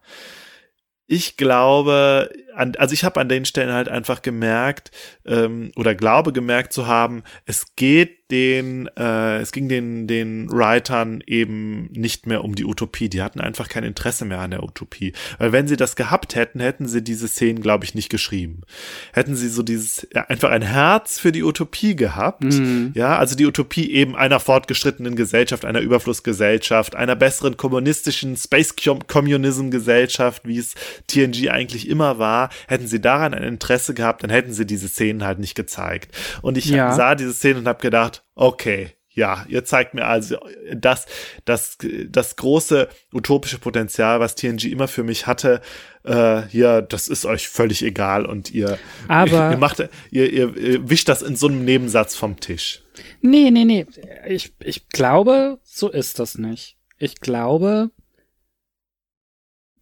ich 1.09 1.37
glaube, 1.37 2.31
an, 2.55 2.75
also 2.77 2.95
ich 2.95 3.05
habe 3.05 3.21
an 3.21 3.29
den 3.29 3.45
Stellen 3.45 3.73
halt 3.73 3.89
einfach 3.89 4.23
gemerkt 4.23 4.91
ähm, 5.27 5.73
oder 5.77 5.95
glaube 5.95 6.33
gemerkt 6.33 6.73
zu 6.73 6.87
haben, 6.87 7.23
es 7.47 7.75
geht 7.77 8.23
den, 8.31 8.89
äh, 8.97 9.39
es 9.41 9.53
ging 9.53 9.69
den 9.69 10.07
den 10.07 10.51
Writern 10.51 11.23
eben 11.27 11.91
nicht 11.93 12.27
mehr 12.27 12.43
um 12.43 12.55
die 12.55 12.65
Utopie. 12.65 13.11
Die 13.11 13.21
hatten 13.21 13.41
einfach 13.41 13.69
kein 13.69 13.85
Interesse 13.85 14.25
mehr 14.25 14.39
an 14.41 14.53
der 14.53 14.63
Utopie, 14.63 15.13
weil 15.39 15.53
wenn 15.53 15.69
sie 15.69 15.77
das 15.77 15.97
gehabt 15.97 16.35
hätten, 16.35 16.59
hätten 16.61 16.89
sie 16.89 17.03
diese 17.03 17.29
Szenen, 17.29 17.61
glaube 17.61 17.85
ich, 17.85 17.95
nicht 17.95 18.09
geschrieben. 18.09 18.63
Hätten 19.13 19.37
sie 19.37 19.49
so 19.49 19.63
dieses 19.63 20.09
ja, 20.15 20.23
einfach 20.29 20.51
ein 20.51 20.63
Herz 20.63 21.19
für 21.19 21.31
die 21.31 21.43
Utopie 21.43 21.95
gehabt, 21.95 22.43
Mhm. 22.45 22.93
ja, 22.95 23.19
also 23.19 23.37
die 23.37 23.47
Utopie 23.47 23.93
eben 23.93 24.17
einer 24.17 24.41
fortgeschrittenen 24.41 25.15
Gesellschaft, 25.15 25.65
einer 25.67 25.81
Überflussgesellschaft, 25.81 26.95
einer 26.95 27.17
besseren 27.17 27.57
kommunistischen 27.57 28.37
Space 28.37 28.75
Communism 29.07 29.69
Gesellschaft, 29.71 30.43
wie 30.47 30.59
es 30.59 30.75
TNG 31.07 31.51
eigentlich 31.51 31.89
immer 31.89 32.19
war, 32.19 32.42
hätten 32.69 32.87
sie 32.87 33.01
daran 33.01 33.35
ein 33.35 33.43
Interesse 33.43 33.95
gehabt, 33.95 34.23
dann 34.23 34.31
hätten 34.31 34.53
sie 34.53 34.67
diese 34.67 34.89
Szenen 34.89 35.25
halt 35.25 35.39
nicht 35.39 35.55
gezeigt. 35.55 36.15
Und 36.43 36.57
ich 36.59 36.67
Ja. 36.67 36.93
sah 36.95 37.15
diese 37.15 37.33
Szenen 37.35 37.59
und 37.61 37.69
habe 37.69 37.81
gedacht, 37.81 38.25
okay, 38.35 38.91
ja, 39.15 39.45
ihr 39.47 39.63
zeigt 39.67 39.93
mir 39.93 40.07
also 40.07 40.39
das, 40.75 41.05
das, 41.45 41.77
das 42.09 42.37
große 42.37 42.89
utopische 43.13 43.59
Potenzial, 43.59 44.21
was 44.21 44.37
TNG 44.37 44.65
immer 44.73 44.89
für 44.89 45.03
mich 45.03 45.27
hatte, 45.27 45.61
äh, 46.03 46.41
hier, 46.49 46.81
das 46.81 47.09
ist 47.09 47.27
euch 47.27 47.47
völlig 47.47 47.83
egal 47.83 48.25
und 48.25 48.51
ihr, 48.51 48.79
Aber- 49.09 49.51
ihr 49.51 49.59
macht, 49.59 49.81
ihr, 50.11 50.33
ihr, 50.33 50.57
ihr 50.57 50.89
wischt 50.89 51.11
das 51.11 51.21
in 51.21 51.37
so 51.37 51.47
einem 51.49 51.63
Nebensatz 51.67 52.17
vom 52.17 52.41
Tisch. 52.41 52.83
Nee, 53.21 53.51
nee, 53.51 53.67
nee. 53.67 53.85
Ich, 54.27 54.55
ich 54.65 54.89
glaube, 54.89 55.59
so 55.63 55.91
ist 55.91 56.19
das 56.19 56.39
nicht. 56.39 56.79
Ich 56.97 57.17
glaube, 57.21 57.91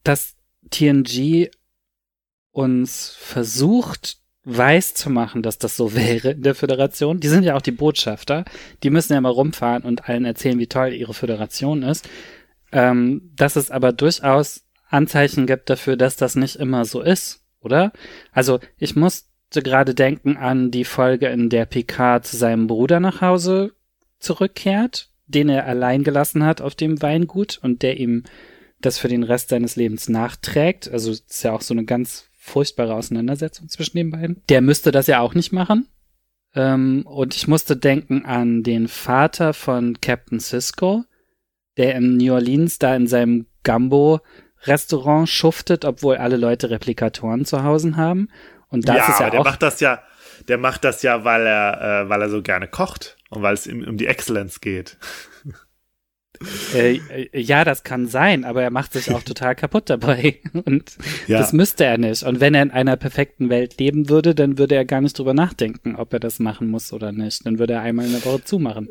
dass 0.02 0.34
TNG 0.70 1.50
uns 2.52 3.14
versucht, 3.18 4.18
weiß 4.44 4.94
zu 4.94 5.10
machen, 5.10 5.42
dass 5.42 5.58
das 5.58 5.76
so 5.76 5.94
wäre 5.94 6.32
in 6.32 6.42
der 6.42 6.54
Föderation. 6.54 7.20
Die 7.20 7.28
sind 7.28 7.44
ja 7.44 7.56
auch 7.56 7.62
die 7.62 7.70
Botschafter. 7.72 8.44
Die 8.82 8.90
müssen 8.90 9.12
ja 9.12 9.20
mal 9.20 9.30
rumfahren 9.30 9.82
und 9.82 10.08
allen 10.08 10.24
erzählen, 10.24 10.58
wie 10.58 10.66
toll 10.66 10.92
ihre 10.92 11.14
Föderation 11.14 11.82
ist. 11.82 12.08
Ähm, 12.72 13.32
dass 13.34 13.56
es 13.56 13.70
aber 13.70 13.92
durchaus 13.92 14.64
Anzeichen 14.88 15.46
gibt 15.46 15.70
dafür, 15.70 15.96
dass 15.96 16.16
das 16.16 16.36
nicht 16.36 16.56
immer 16.56 16.84
so 16.84 17.00
ist, 17.00 17.44
oder? 17.60 17.92
Also 18.32 18.60
ich 18.78 18.96
musste 18.96 19.62
gerade 19.62 19.94
denken 19.94 20.36
an 20.36 20.70
die 20.70 20.84
Folge, 20.84 21.28
in 21.28 21.48
der 21.48 21.66
Picard 21.66 22.26
zu 22.26 22.36
seinem 22.36 22.66
Bruder 22.66 23.00
nach 23.00 23.20
Hause 23.20 23.72
zurückkehrt, 24.18 25.10
den 25.26 25.48
er 25.48 25.66
allein 25.66 26.02
gelassen 26.02 26.44
hat 26.44 26.60
auf 26.60 26.74
dem 26.74 27.02
Weingut 27.02 27.58
und 27.62 27.82
der 27.82 27.98
ihm 27.98 28.24
das 28.80 28.98
für 28.98 29.08
den 29.08 29.22
Rest 29.22 29.50
seines 29.50 29.76
Lebens 29.76 30.08
nachträgt. 30.08 30.90
Also 30.90 31.10
ist 31.10 31.42
ja 31.42 31.52
auch 31.52 31.62
so 31.62 31.74
eine 31.74 31.84
ganz 31.84 32.29
furchtbare 32.50 32.94
Auseinandersetzung 32.94 33.68
zwischen 33.68 33.96
den 33.96 34.10
beiden. 34.10 34.42
Der 34.48 34.60
müsste 34.60 34.90
das 34.90 35.06
ja 35.06 35.20
auch 35.20 35.34
nicht 35.34 35.52
machen. 35.52 35.88
Ähm, 36.54 37.04
und 37.06 37.34
ich 37.34 37.46
musste 37.48 37.76
denken 37.76 38.24
an 38.24 38.62
den 38.62 38.88
Vater 38.88 39.54
von 39.54 40.00
Captain 40.00 40.40
Cisco, 40.40 41.04
der 41.76 41.94
in 41.94 42.16
New 42.16 42.34
Orleans 42.34 42.78
da 42.78 42.94
in 42.96 43.06
seinem 43.06 43.46
Gumbo-Restaurant 43.64 45.28
schuftet, 45.28 45.84
obwohl 45.84 46.16
alle 46.16 46.36
Leute 46.36 46.70
Replikatoren 46.70 47.44
zu 47.44 47.62
Hause 47.62 47.96
haben. 47.96 48.28
Und 48.68 48.88
das 48.88 48.96
ja, 48.96 49.08
ist 49.08 49.20
ja 49.20 49.26
aber 49.26 49.30
der 49.30 49.40
auch 49.40 49.44
macht 49.44 49.62
das 49.62 49.80
ja, 49.80 50.02
der 50.48 50.58
macht 50.58 50.84
das 50.84 51.02
ja, 51.02 51.24
weil 51.24 51.46
er, 51.46 52.04
äh, 52.04 52.08
weil 52.08 52.22
er 52.22 52.30
so 52.30 52.42
gerne 52.42 52.66
kocht 52.66 53.16
und 53.30 53.42
weil 53.42 53.54
es 53.54 53.66
ihm 53.66 53.84
um 53.84 53.96
die 53.96 54.06
Excellence 54.06 54.60
geht. 54.60 54.98
Äh, 56.74 57.00
äh, 57.32 57.40
ja, 57.40 57.64
das 57.64 57.82
kann 57.84 58.06
sein, 58.06 58.44
aber 58.44 58.62
er 58.62 58.70
macht 58.70 58.94
sich 58.94 59.10
auch 59.12 59.22
total 59.22 59.54
kaputt 59.54 59.90
dabei. 59.90 60.36
Und 60.64 60.96
Ja. 61.26 61.38
das 61.38 61.52
müsste 61.52 61.84
er 61.84 61.98
nicht. 61.98 62.22
Und 62.22 62.40
wenn 62.40 62.54
er 62.54 62.62
in 62.62 62.70
einer 62.70 62.96
perfekten 62.96 63.50
Welt 63.50 63.78
leben 63.78 64.08
würde, 64.08 64.34
dann 64.34 64.56
würde 64.58 64.74
er 64.74 64.84
gar 64.84 65.00
nicht 65.00 65.18
drüber 65.18 65.34
nachdenken, 65.34 65.96
ob 65.96 66.12
er 66.12 66.20
das 66.20 66.38
machen 66.38 66.68
muss 66.68 66.92
oder 66.92 67.12
nicht. 67.12 67.44
Dann 67.44 67.58
würde 67.58 67.74
er 67.74 67.82
einmal 67.82 68.06
in 68.06 68.12
der 68.12 68.24
Woche 68.24 68.42
zumachen. 68.44 68.88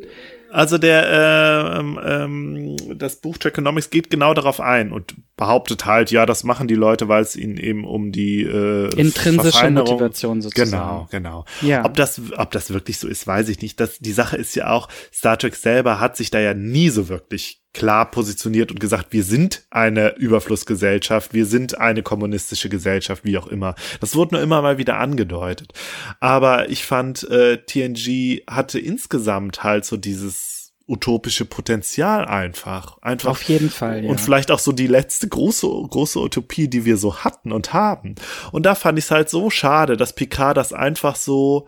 Also 0.52 0.78
der 0.78 1.08
äh, 1.08 1.80
ähm, 1.80 2.00
ähm, 2.04 2.98
das 2.98 3.18
Buch 3.18 3.38
Economics 3.44 3.90
geht 3.90 4.10
genau 4.10 4.34
darauf 4.34 4.60
ein 4.60 4.92
und 4.92 5.16
behauptet 5.38 5.86
halt, 5.86 6.12
ja, 6.12 6.26
das 6.26 6.44
machen 6.44 6.68
die 6.68 6.76
Leute, 6.76 7.08
weil 7.08 7.22
es 7.22 7.36
ihnen 7.36 7.58
eben 7.58 7.86
um 7.86 8.12
die 8.12 8.42
äh, 8.42 8.90
Intrinsische 8.96 9.70
Motivation 9.70 10.42
sozusagen. 10.42 10.72
Genau, 10.72 11.08
genau. 11.12 11.46
Ja. 11.62 11.86
Ob 11.86 11.96
das, 11.96 12.22
ob 12.38 12.52
das 12.52 12.72
wirklich 12.72 12.98
so 12.98 13.08
ist, 13.08 13.28
weiß 13.28 13.50
ich 13.50 13.62
nicht. 13.62 13.80
Das, 13.80 14.00
die 14.00 14.12
Sache 14.12 14.38
ist 14.38 14.56
ja 14.56 14.70
auch, 14.70 14.90
Star 15.14 15.38
Trek 15.38 15.56
selber 15.56 16.00
hat 16.00 16.18
sich 16.18 16.32
da 16.32 16.40
ja 16.40 16.54
nie 16.54 16.90
so 16.90 17.10
wirklich 17.10 17.62
klar 17.74 18.10
positioniert 18.10 18.72
und 18.72 18.80
gesagt, 18.80 19.08
wir 19.12 19.24
sind 19.24 19.66
eine 19.70 20.16
Überflussgesellschaft, 20.16 21.34
wir 21.34 21.46
sind 21.46 21.78
eine 21.78 22.02
kommunistische 22.02 22.70
Gesellschaft, 22.70 23.24
wie 23.26 23.38
auch 23.38 23.48
immer. 23.48 23.76
Das 24.00 24.16
wurde 24.16 24.36
nur 24.36 24.44
immer 24.44 24.62
mal 24.62 24.78
wieder 24.78 24.98
angedeutet. 24.98 25.74
Aber 26.20 26.70
ich 26.70 26.86
fand, 26.86 27.30
äh, 27.30 27.58
TNG 27.58 28.44
hatte 28.50 28.80
insgesamt 28.80 29.64
halt 29.64 29.86
so 29.86 29.98
dieses 29.98 30.74
utopische 30.88 31.46
Potenzial 31.46 32.26
einfach. 32.26 32.98
Einfach 33.02 33.30
Auf 33.30 33.44
jeden 33.44 33.70
Fall, 33.70 34.04
ja. 34.04 34.10
und 34.10 34.20
vielleicht 34.20 34.50
auch 34.50 34.58
so 34.58 34.72
die 34.72 34.88
letzte 34.88 35.28
große, 35.28 35.68
große 35.68 36.20
Utopie, 36.20 36.68
die 36.68 36.84
wir 36.84 36.98
so 36.98 37.18
hatten 37.18 37.52
und 37.52 37.74
haben. 37.74 38.16
Und 38.52 38.66
da 38.66 38.74
fand 38.74 38.98
ich 38.98 39.06
es 39.06 39.12
halt 39.12 39.30
so 39.30 39.52
schade, 39.52 39.96
dass 39.96 40.16
Picard 40.16 40.58
das 40.58 40.74
einfach 40.74 41.16
so, 41.16 41.68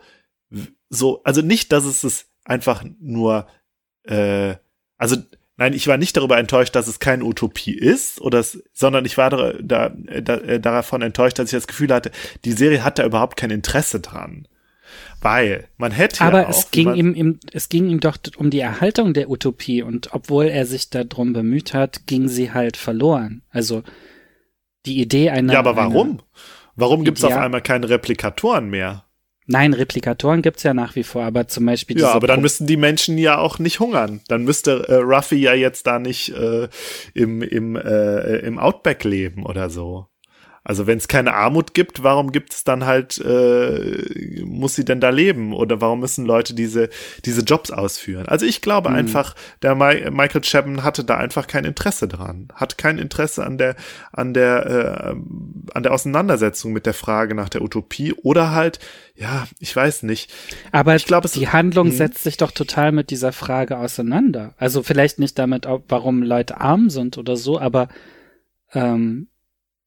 so, 0.90 1.22
also 1.22 1.40
nicht, 1.40 1.70
dass 1.70 1.84
es 1.84 2.02
es 2.02 2.26
einfach 2.44 2.84
nur, 2.98 3.46
äh, 4.02 4.56
also 4.98 5.16
Nein, 5.62 5.74
ich 5.74 5.86
war 5.86 5.96
nicht 5.96 6.16
darüber 6.16 6.38
enttäuscht, 6.38 6.74
dass 6.74 6.88
es 6.88 6.98
keine 6.98 7.22
Utopie 7.22 7.72
ist, 7.72 8.20
oder 8.20 8.40
es, 8.40 8.64
sondern 8.72 9.04
ich 9.04 9.16
war 9.16 9.30
da, 9.30 9.52
da, 9.62 9.90
da, 9.90 10.34
äh, 10.38 10.58
davon 10.58 11.02
enttäuscht, 11.02 11.38
dass 11.38 11.52
ich 11.52 11.56
das 11.56 11.68
Gefühl 11.68 11.94
hatte, 11.94 12.10
die 12.44 12.50
Serie 12.50 12.82
hat 12.82 12.98
da 12.98 13.04
überhaupt 13.04 13.36
kein 13.36 13.52
Interesse 13.52 14.00
dran. 14.00 14.48
Weil 15.20 15.68
man 15.76 15.92
hätte 15.92 16.24
Aber 16.24 16.40
ja 16.40 16.48
auch, 16.48 16.50
es 16.50 16.72
ging 16.72 16.92
ihm, 16.94 17.14
ihm, 17.14 17.38
es 17.52 17.68
ging 17.68 17.88
ihm 17.88 18.00
doch 18.00 18.18
um 18.38 18.50
die 18.50 18.58
Erhaltung 18.58 19.14
der 19.14 19.30
Utopie 19.30 19.82
und 19.82 20.12
obwohl 20.12 20.46
er 20.46 20.66
sich 20.66 20.90
darum 20.90 21.32
bemüht 21.32 21.74
hat, 21.74 22.08
ging 22.08 22.26
sie 22.26 22.50
halt 22.50 22.76
verloren. 22.76 23.42
Also 23.48 23.84
die 24.84 25.00
Idee 25.00 25.30
einer. 25.30 25.52
Ja, 25.52 25.60
aber 25.60 25.76
warum? 25.76 26.22
Warum 26.74 27.04
gibt 27.04 27.18
es 27.18 27.24
auf 27.24 27.36
einmal 27.36 27.62
keine 27.62 27.88
Replikatoren 27.88 28.68
mehr? 28.68 29.04
Nein, 29.46 29.74
Replikatoren 29.74 30.42
gibt's 30.42 30.62
ja 30.62 30.74
nach 30.74 30.94
wie 30.96 31.02
vor, 31.02 31.24
aber 31.24 31.48
zum 31.48 31.66
Beispiel 31.66 31.98
Ja, 31.98 32.12
aber 32.12 32.26
dann 32.26 32.36
Pro- 32.36 32.42
müssten 32.42 32.66
die 32.66 32.76
Menschen 32.76 33.18
ja 33.18 33.38
auch 33.38 33.58
nicht 33.58 33.80
hungern. 33.80 34.20
Dann 34.28 34.44
müsste 34.44 34.88
äh, 34.88 34.94
Ruffy 34.96 35.36
ja 35.36 35.54
jetzt 35.54 35.86
da 35.86 35.98
nicht 35.98 36.30
äh, 36.34 36.68
im, 37.14 37.42
im, 37.42 37.76
äh, 37.76 38.36
im 38.38 38.58
Outback 38.58 39.04
leben 39.04 39.44
oder 39.46 39.70
so. 39.70 40.06
Also 40.64 40.86
wenn 40.86 40.98
es 40.98 41.08
keine 41.08 41.34
Armut 41.34 41.74
gibt, 41.74 42.04
warum 42.04 42.30
gibt 42.30 42.52
es 42.52 42.62
dann 42.62 42.86
halt, 42.86 43.18
äh, 43.18 44.42
muss 44.44 44.76
sie 44.76 44.84
denn 44.84 45.00
da 45.00 45.10
leben? 45.10 45.52
Oder 45.52 45.80
warum 45.80 46.00
müssen 46.00 46.24
Leute 46.24 46.54
diese, 46.54 46.88
diese 47.24 47.40
Jobs 47.42 47.72
ausführen? 47.72 48.26
Also 48.28 48.46
ich 48.46 48.60
glaube 48.60 48.90
Hm. 48.90 48.94
einfach, 48.96 49.34
der 49.62 49.74
Mi 49.74 50.08
Michael 50.10 50.42
Chabon 50.42 50.84
hatte 50.84 51.02
da 51.04 51.16
einfach 51.16 51.48
kein 51.48 51.64
Interesse 51.64 52.06
dran. 52.06 52.48
Hat 52.54 52.78
kein 52.78 52.98
Interesse 52.98 53.44
an 53.44 53.58
der, 53.58 53.74
an 54.12 54.34
der, 54.34 54.66
äh, 54.66 55.16
an 55.74 55.82
der 55.82 55.92
Auseinandersetzung 55.92 56.72
mit 56.72 56.86
der 56.86 56.94
Frage 56.94 57.34
nach 57.34 57.48
der 57.48 57.62
Utopie 57.62 58.12
oder 58.12 58.52
halt, 58.52 58.78
ja, 59.16 59.48
ich 59.58 59.74
weiß 59.74 60.04
nicht. 60.04 60.32
Aber 60.70 60.94
ich 60.94 61.06
glaub, 61.06 61.24
es- 61.24 61.32
die 61.32 61.48
Handlung 61.48 61.88
Mhm. 61.88 61.92
setzt 61.92 62.22
sich 62.22 62.36
doch 62.36 62.52
total 62.52 62.92
mit 62.92 63.10
dieser 63.10 63.32
Frage 63.32 63.78
auseinander. 63.78 64.54
Also 64.58 64.84
vielleicht 64.84 65.18
nicht 65.18 65.38
damit, 65.40 65.66
ob, 65.66 65.86
warum 65.88 66.22
Leute 66.22 66.60
arm 66.60 66.88
sind 66.88 67.18
oder 67.18 67.36
so, 67.36 67.58
aber 67.58 67.88
ähm, 68.74 69.28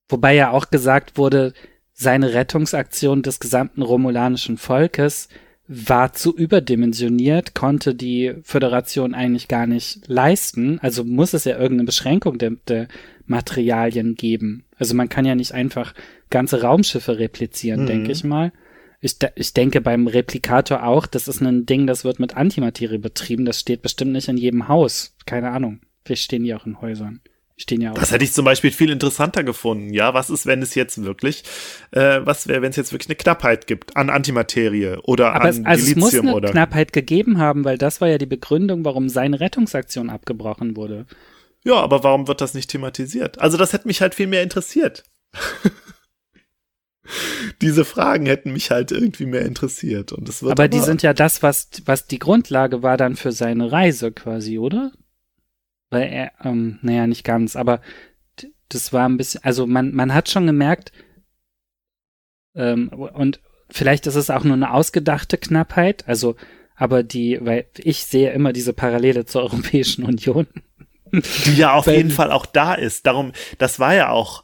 wobei 0.09 0.35
ja 0.35 0.51
auch 0.51 0.69
gesagt 0.69 1.17
wurde, 1.17 1.53
seine 1.93 2.33
Rettungsaktion 2.33 3.21
des 3.21 3.39
gesamten 3.39 3.81
romulanischen 3.81 4.57
Volkes 4.57 5.29
war 5.67 6.13
zu 6.13 6.35
überdimensioniert, 6.35 7.55
konnte 7.55 7.95
die 7.95 8.35
Föderation 8.43 9.15
eigentlich 9.15 9.47
gar 9.47 9.65
nicht 9.65 10.01
leisten. 10.07 10.77
Also 10.79 11.03
muss 11.03 11.33
es 11.33 11.45
ja 11.45 11.53
irgendeine 11.57 11.85
Beschränkung 11.85 12.37
der, 12.37 12.51
der 12.67 12.87
Materialien 13.25 14.15
geben. 14.15 14.65
Also 14.77 14.93
man 14.93 15.09
kann 15.09 15.25
ja 15.25 15.33
nicht 15.35 15.53
einfach 15.53 15.93
ganze 16.29 16.61
Raumschiffe 16.61 17.17
replizieren, 17.17 17.83
Mhm. 17.83 17.87
denke 17.87 18.11
ich 18.11 18.23
mal. 18.23 18.51
Ich, 19.01 19.17
de 19.19 19.29
ich 19.35 19.53
denke 19.53 19.81
beim 19.81 20.07
Replikator 20.07 20.83
auch, 20.85 21.05
das 21.07 21.27
ist 21.27 21.41
ein 21.41 21.65
Ding, 21.65 21.87
das 21.87 22.03
wird 22.03 22.19
mit 22.19 22.35
Antimaterie 22.37 22.97
betrieben. 22.97 23.45
Das 23.45 23.59
steht 23.59 23.81
bestimmt 23.81 24.11
nicht 24.11 24.27
in 24.27 24.37
jedem 24.37 24.67
Haus. 24.67 25.15
Keine 25.25 25.49
Ahnung. 25.51 25.79
Vielleicht 26.03 26.23
stehen 26.23 26.43
die 26.43 26.53
auch 26.53 26.65
in 26.65 26.81
Häusern. 26.81 27.21
Stehen 27.57 27.79
ja 27.79 27.91
auch. 27.91 27.95
Das 27.95 28.11
hätte 28.11 28.25
ich 28.25 28.33
zum 28.33 28.43
Beispiel 28.43 28.71
viel 28.71 28.89
interessanter 28.89 29.43
gefunden. 29.45 29.93
Ja, 29.93 30.13
was 30.13 30.29
ist, 30.29 30.45
wenn 30.45 30.61
es 30.61 30.75
jetzt 30.75 31.01
wirklich, 31.03 31.43
äh, 31.91 32.19
was 32.23 32.47
wäre, 32.49 32.61
wenn 32.61 32.71
es 32.71 32.75
jetzt 32.75 32.91
wirklich 32.91 33.07
eine 33.07 33.15
Knappheit 33.15 33.65
gibt 33.65 33.95
an 33.95 34.09
Antimaterie 34.09 34.97
oder 35.03 35.33
Aber 35.33 35.47
es, 35.47 35.59
an 35.59 35.65
also 35.65 35.83
es 35.89 35.95
muss 35.95 36.09
Dilithium 36.09 36.27
eine 36.27 36.35
oder 36.35 36.51
Knappheit 36.51 36.91
gegeben 36.91 37.37
haben, 37.37 37.63
weil 37.63 37.77
das 37.77 38.01
war 38.01 38.09
ja 38.09 38.17
die 38.17 38.25
Begründung, 38.25 38.83
warum 38.83 39.07
seine 39.07 39.39
Rettungsaktion 39.39 40.09
abgebrochen 40.09 40.75
wurde. 40.75 41.05
ja, 41.63 41.75
aber 41.75 42.03
warum 42.03 42.27
wird 42.27 42.41
das 42.41 42.53
nicht 42.55 42.69
thematisiert? 42.69 43.39
Also 43.39 43.55
das 43.55 43.71
hätte 43.71 43.87
mich 43.87 44.01
halt 44.01 44.15
viel 44.15 44.27
mehr 44.27 44.43
interessiert. 44.43 45.05
Diese 47.61 47.85
Fragen 47.85 48.25
hätten 48.25 48.51
mich 48.51 48.71
halt 48.71 48.91
irgendwie 48.91 49.27
mehr 49.27 49.45
interessiert 49.45 50.11
und 50.11 50.27
es 50.27 50.41
wird 50.41 50.51
Aber 50.51 50.67
die 50.67 50.79
sind 50.79 51.03
ja 51.03 51.13
das, 51.13 51.41
was, 51.41 51.69
was 51.85 52.07
die 52.07 52.19
Grundlage 52.19 52.83
war 52.83 52.97
dann 52.97 53.15
für 53.15 53.31
seine 53.31 53.71
Reise 53.71 54.11
quasi, 54.11 54.57
oder? 54.57 54.91
Weil 55.95 56.11
er, 56.11 56.31
ähm, 56.43 56.77
naja, 56.81 57.07
nicht 57.07 57.23
ganz, 57.23 57.55
aber 57.55 57.79
das 58.67 58.91
war 58.91 59.07
ein 59.07 59.15
bisschen, 59.15 59.41
also 59.45 59.65
man, 59.65 59.93
man 59.95 60.13
hat 60.13 60.29
schon 60.29 60.45
gemerkt, 60.45 60.91
ähm, 62.53 62.89
und 62.89 63.39
vielleicht 63.69 64.05
ist 64.07 64.15
es 64.15 64.29
auch 64.29 64.43
nur 64.43 64.55
eine 64.55 64.71
ausgedachte 64.73 65.37
Knappheit, 65.37 66.05
also, 66.05 66.35
aber 66.75 67.01
die, 67.01 67.39
weil 67.41 67.67
ich 67.77 68.03
sehe 68.05 68.31
immer 68.33 68.51
diese 68.51 68.73
Parallele 68.73 69.25
zur 69.25 69.43
Europäischen 69.47 70.03
Union. 70.03 70.47
die 71.13 71.55
ja 71.55 71.71
auf 71.73 71.87
jeden 71.87 72.11
Fall 72.11 72.29
auch 72.29 72.45
da 72.45 72.73
ist. 72.73 73.07
Darum, 73.07 73.31
das 73.57 73.79
war 73.79 73.93
ja 73.95 74.09
auch, 74.09 74.43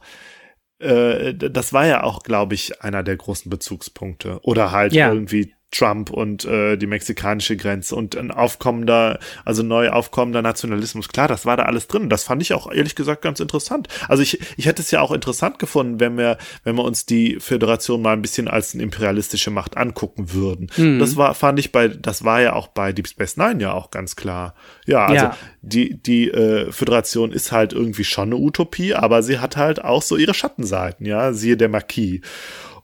äh, 0.79 1.33
das 1.33 1.73
war 1.73 1.85
ja 1.85 2.03
auch, 2.03 2.23
glaube 2.23 2.53
ich, 2.55 2.81
einer 2.81 3.03
der 3.03 3.17
großen 3.17 3.49
Bezugspunkte. 3.49 4.39
Oder 4.43 4.71
halt 4.71 4.93
Ja. 4.93 5.11
irgendwie 5.11 5.53
Trump 5.71 6.09
und 6.09 6.45
äh, 6.45 6.75
die 6.77 6.85
mexikanische 6.85 7.55
Grenze 7.55 7.95
und 7.95 8.15
ein 8.17 8.29
aufkommender, 8.29 9.19
also 9.45 9.63
neu 9.63 9.89
aufkommender 9.89 10.41
Nationalismus. 10.41 11.07
Klar, 11.07 11.27
das 11.29 11.45
war 11.45 11.55
da 11.57 11.63
alles 11.63 11.87
drin. 11.87 12.09
Das 12.09 12.23
fand 12.23 12.41
ich 12.41 12.53
auch 12.53 12.71
ehrlich 12.71 12.95
gesagt 12.95 13.21
ganz 13.21 13.39
interessant. 13.39 13.87
Also 14.09 14.21
ich, 14.21 14.39
ich 14.57 14.65
hätte 14.65 14.81
es 14.81 14.91
ja 14.91 14.99
auch 15.01 15.11
interessant 15.11 15.59
gefunden, 15.59 15.99
wenn 15.99 16.17
wir, 16.17 16.37
wenn 16.63 16.75
wir 16.75 16.83
uns 16.83 17.05
die 17.05 17.39
Föderation 17.39 18.01
mal 18.01 18.13
ein 18.13 18.21
bisschen 18.21 18.47
als 18.49 18.73
eine 18.73 18.83
imperialistische 18.83 19.49
Macht 19.49 19.77
angucken 19.77 20.33
würden. 20.33 20.69
Mhm. 20.75 20.99
Das 20.99 21.15
war, 21.15 21.33
fand 21.35 21.57
ich 21.57 21.71
bei, 21.71 21.87
das 21.87 22.25
war 22.25 22.41
ja 22.41 22.53
auch 22.53 22.67
bei 22.67 22.91
Deep 22.91 23.07
Space 23.07 23.37
Nine 23.37 23.61
ja 23.61 23.73
auch 23.73 23.91
ganz 23.91 24.15
klar. 24.15 24.55
Ja, 24.85 25.05
also 25.05 25.25
Ja. 25.25 25.37
die, 25.61 26.01
die 26.01 26.29
äh, 26.29 26.71
Föderation 26.71 27.31
ist 27.31 27.51
halt 27.53 27.71
irgendwie 27.71 28.03
schon 28.03 28.29
eine 28.29 28.35
Utopie, 28.35 28.93
aber 28.93 29.23
sie 29.23 29.39
hat 29.39 29.55
halt 29.55 29.83
auch 29.83 30.01
so 30.01 30.17
ihre 30.17 30.33
Schattenseiten, 30.33 31.05
ja, 31.05 31.31
siehe 31.31 31.55
der 31.55 31.69
Marquis. 31.69 32.19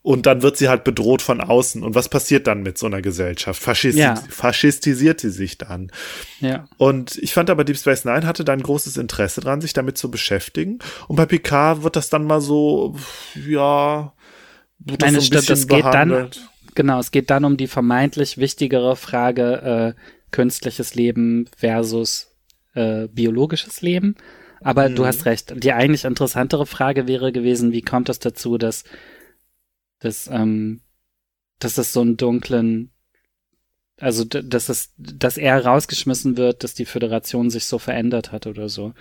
Und 0.01 0.25
dann 0.25 0.41
wird 0.41 0.55
sie 0.57 0.69
halt 0.69 0.83
bedroht 0.85 1.21
von 1.21 1.41
außen. 1.41 1.83
Und 1.83 1.93
was 1.95 2.07
passiert 2.07 2.47
dann 2.47 2.63
mit 2.63 2.77
so 2.77 2.85
einer 2.85 3.01
Gesellschaft? 3.01 3.61
Faschisti 3.61 4.01
Ja. 4.01 4.15
Faschistisiert 4.29 5.19
sie 5.19 5.29
sich 5.31 5.57
dann. 5.57 5.91
Ja. 6.39 6.67
Und 6.77 7.17
ich 7.17 7.33
fand 7.33 7.49
aber 7.49 7.63
Deep 7.65 7.77
Space 7.77 8.05
Nine 8.05 8.25
hatte 8.25 8.45
da 8.45 8.53
ein 8.53 8.63
großes 8.63 8.97
Interesse 8.97 9.41
dran, 9.41 9.59
sich 9.61 9.73
damit 9.73 9.97
zu 9.97 10.09
beschäftigen. 10.09 10.79
Und 11.07 11.17
bei 11.17 11.25
Picard 11.25 11.83
wird 11.83 11.95
das 11.95 12.09
dann 12.09 12.23
mal 12.25 12.39
so, 12.41 12.95
ja, 13.47 14.13
wird 14.79 15.01
Nein, 15.01 15.13
das 15.15 15.25
so 15.25 15.35
ein 15.35 15.41
stimmt, 15.41 15.49
es 15.49 15.67
bisschen 15.67 15.67
geht 15.67 15.93
dann, 15.93 16.29
genau, 16.75 16.99
es 16.99 17.11
geht 17.11 17.29
dann 17.29 17.43
um 17.43 17.57
die 17.57 17.67
vermeintlich 17.67 18.37
wichtigere 18.37 18.95
Frage, 18.95 19.95
äh, 19.97 20.01
künstliches 20.31 20.95
Leben 20.95 21.49
versus 21.57 22.31
äh, 22.75 23.07
biologisches 23.07 23.81
Leben. 23.81 24.15
Aber 24.61 24.89
Mhm. 24.89 24.95
du 24.95 25.05
hast 25.05 25.25
recht. 25.25 25.53
Die 25.63 25.73
eigentlich 25.73 26.05
interessantere 26.05 26.65
Frage 26.65 27.07
wäre 27.07 27.31
gewesen, 27.31 27.71
wie 27.71 27.81
kommt 27.81 28.09
es 28.09 28.19
dazu, 28.19 28.57
dass, 28.57 28.83
dass, 29.99 30.27
ähm, 30.27 30.81
dass 31.59 31.77
es 31.77 31.93
so 31.93 32.01
einen 32.01 32.17
dunklen, 32.17 32.91
also 33.99 34.23
dass 34.25 34.69
es, 34.69 34.93
dass 34.97 35.37
er 35.37 35.65
rausgeschmissen 35.65 36.37
wird, 36.37 36.63
dass 36.63 36.73
die 36.73 36.85
Föderation 36.85 37.49
sich 37.49 37.65
so 37.65 37.79
verändert 37.79 38.31
hat 38.31 38.45
oder 38.47 38.69
so. 38.69 38.93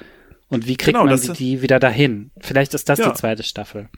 Und 0.49 0.67
wie 0.67 0.77
kriegt 0.77 0.97
Genau, 0.97 1.07
man 1.07 1.21
die, 1.35 1.61
wieder 1.61 1.79
dahin? 1.81 2.31
Vielleicht 2.39 2.73
ist 2.75 2.89
das 2.89 3.01
Ja. 3.01 3.11
die 3.11 3.15
zweite 3.17 3.43
Staffel. 3.43 3.89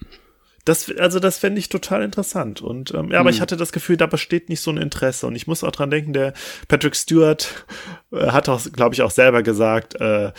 Das, 0.65 0.91
also 0.99 1.19
das 1.21 1.39
fände 1.39 1.59
ich 1.59 1.69
total 1.69 2.03
interessant. 2.03 2.61
Und 2.61 2.93
ähm, 2.95 3.11
ja, 3.11 3.21
aber 3.21 3.31
Hm. 3.31 3.37
ich 3.37 3.41
hatte 3.41 3.57
das 3.57 3.73
Gefühl, 3.73 3.97
da 3.97 4.07
besteht 4.07 4.49
nicht 4.49 4.61
so 4.61 4.71
ein 4.71 4.77
Interesse. 4.77 5.27
Und 5.27 5.35
ich 5.37 5.47
muss 5.47 5.63
auch 5.65 5.71
dran 5.71 5.91
denken, 5.91 6.13
der 6.13 6.33
Patrick 6.69 6.97
Stewart 6.97 7.65
äh, 8.13 8.27
hat 8.29 8.49
auch, 8.49 8.63
glaube 8.73 8.95
ich, 8.95 9.03
auch 9.03 9.11
selber 9.11 9.43
gesagt, 9.43 9.95
äh, 10.01 10.33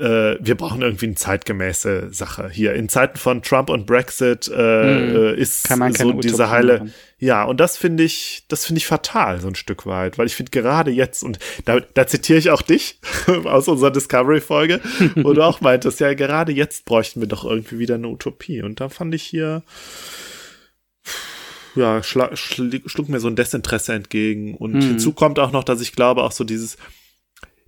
äh, 0.00 0.38
wir 0.40 0.54
brauchen 0.56 0.80
irgendwie 0.80 1.06
eine 1.06 1.14
zeitgemäße 1.14 2.08
Sache. 2.10 2.48
Hier 2.50 2.72
in 2.74 2.88
Zeiten 2.88 3.18
von 3.18 3.42
Trump 3.42 3.68
und 3.68 3.84
Brexit 3.86 4.48
äh, 4.48 5.32
äh, 5.32 5.36
ist 5.38 5.68
so 5.68 6.12
diese 6.14 6.48
heile. 6.50 6.78
machen. 6.78 6.94
Ja, 7.18 7.44
und 7.44 7.60
das 7.60 7.76
finde 7.76 8.02
ich, 8.02 8.44
das 8.48 8.64
finde 8.64 8.78
ich 8.78 8.86
fatal, 8.86 9.40
so 9.40 9.48
ein 9.48 9.54
Stück 9.54 9.84
weit, 9.84 10.16
weil 10.16 10.26
ich 10.26 10.34
finde 10.34 10.50
gerade 10.52 10.90
jetzt, 10.90 11.22
und 11.22 11.38
da, 11.66 11.80
da 11.80 12.06
zitiere 12.06 12.38
ich 12.38 12.48
auch 12.50 12.62
dich 12.62 12.98
aus 13.44 13.68
unserer 13.68 13.90
Discovery-Folge, 13.90 14.80
wo 15.16 15.34
du 15.34 15.42
auch 15.42 15.60
meintest, 15.60 16.00
ja, 16.00 16.14
gerade 16.14 16.52
jetzt 16.52 16.86
bräuchten 16.86 17.20
wir 17.20 17.28
doch 17.28 17.44
irgendwie 17.44 17.78
wieder 17.78 17.96
eine 17.96 18.08
Utopie. 18.08 18.62
Und 18.62 18.80
da 18.80 18.88
fand 18.88 19.14
ich 19.14 19.22
hier, 19.22 19.62
ja, 21.76 22.02
schlug 22.02 23.08
mir 23.08 23.20
so 23.20 23.28
ein 23.28 23.36
Desinteresse 23.36 23.92
entgegen. 23.92 24.54
Und 24.56 24.74
Hm. 24.74 24.80
hinzu 24.80 25.12
kommt 25.12 25.38
auch 25.38 25.52
noch, 25.52 25.64
dass 25.64 25.82
ich 25.82 25.92
glaube, 25.92 26.22
auch 26.22 26.32
so 26.32 26.44
dieses, 26.44 26.78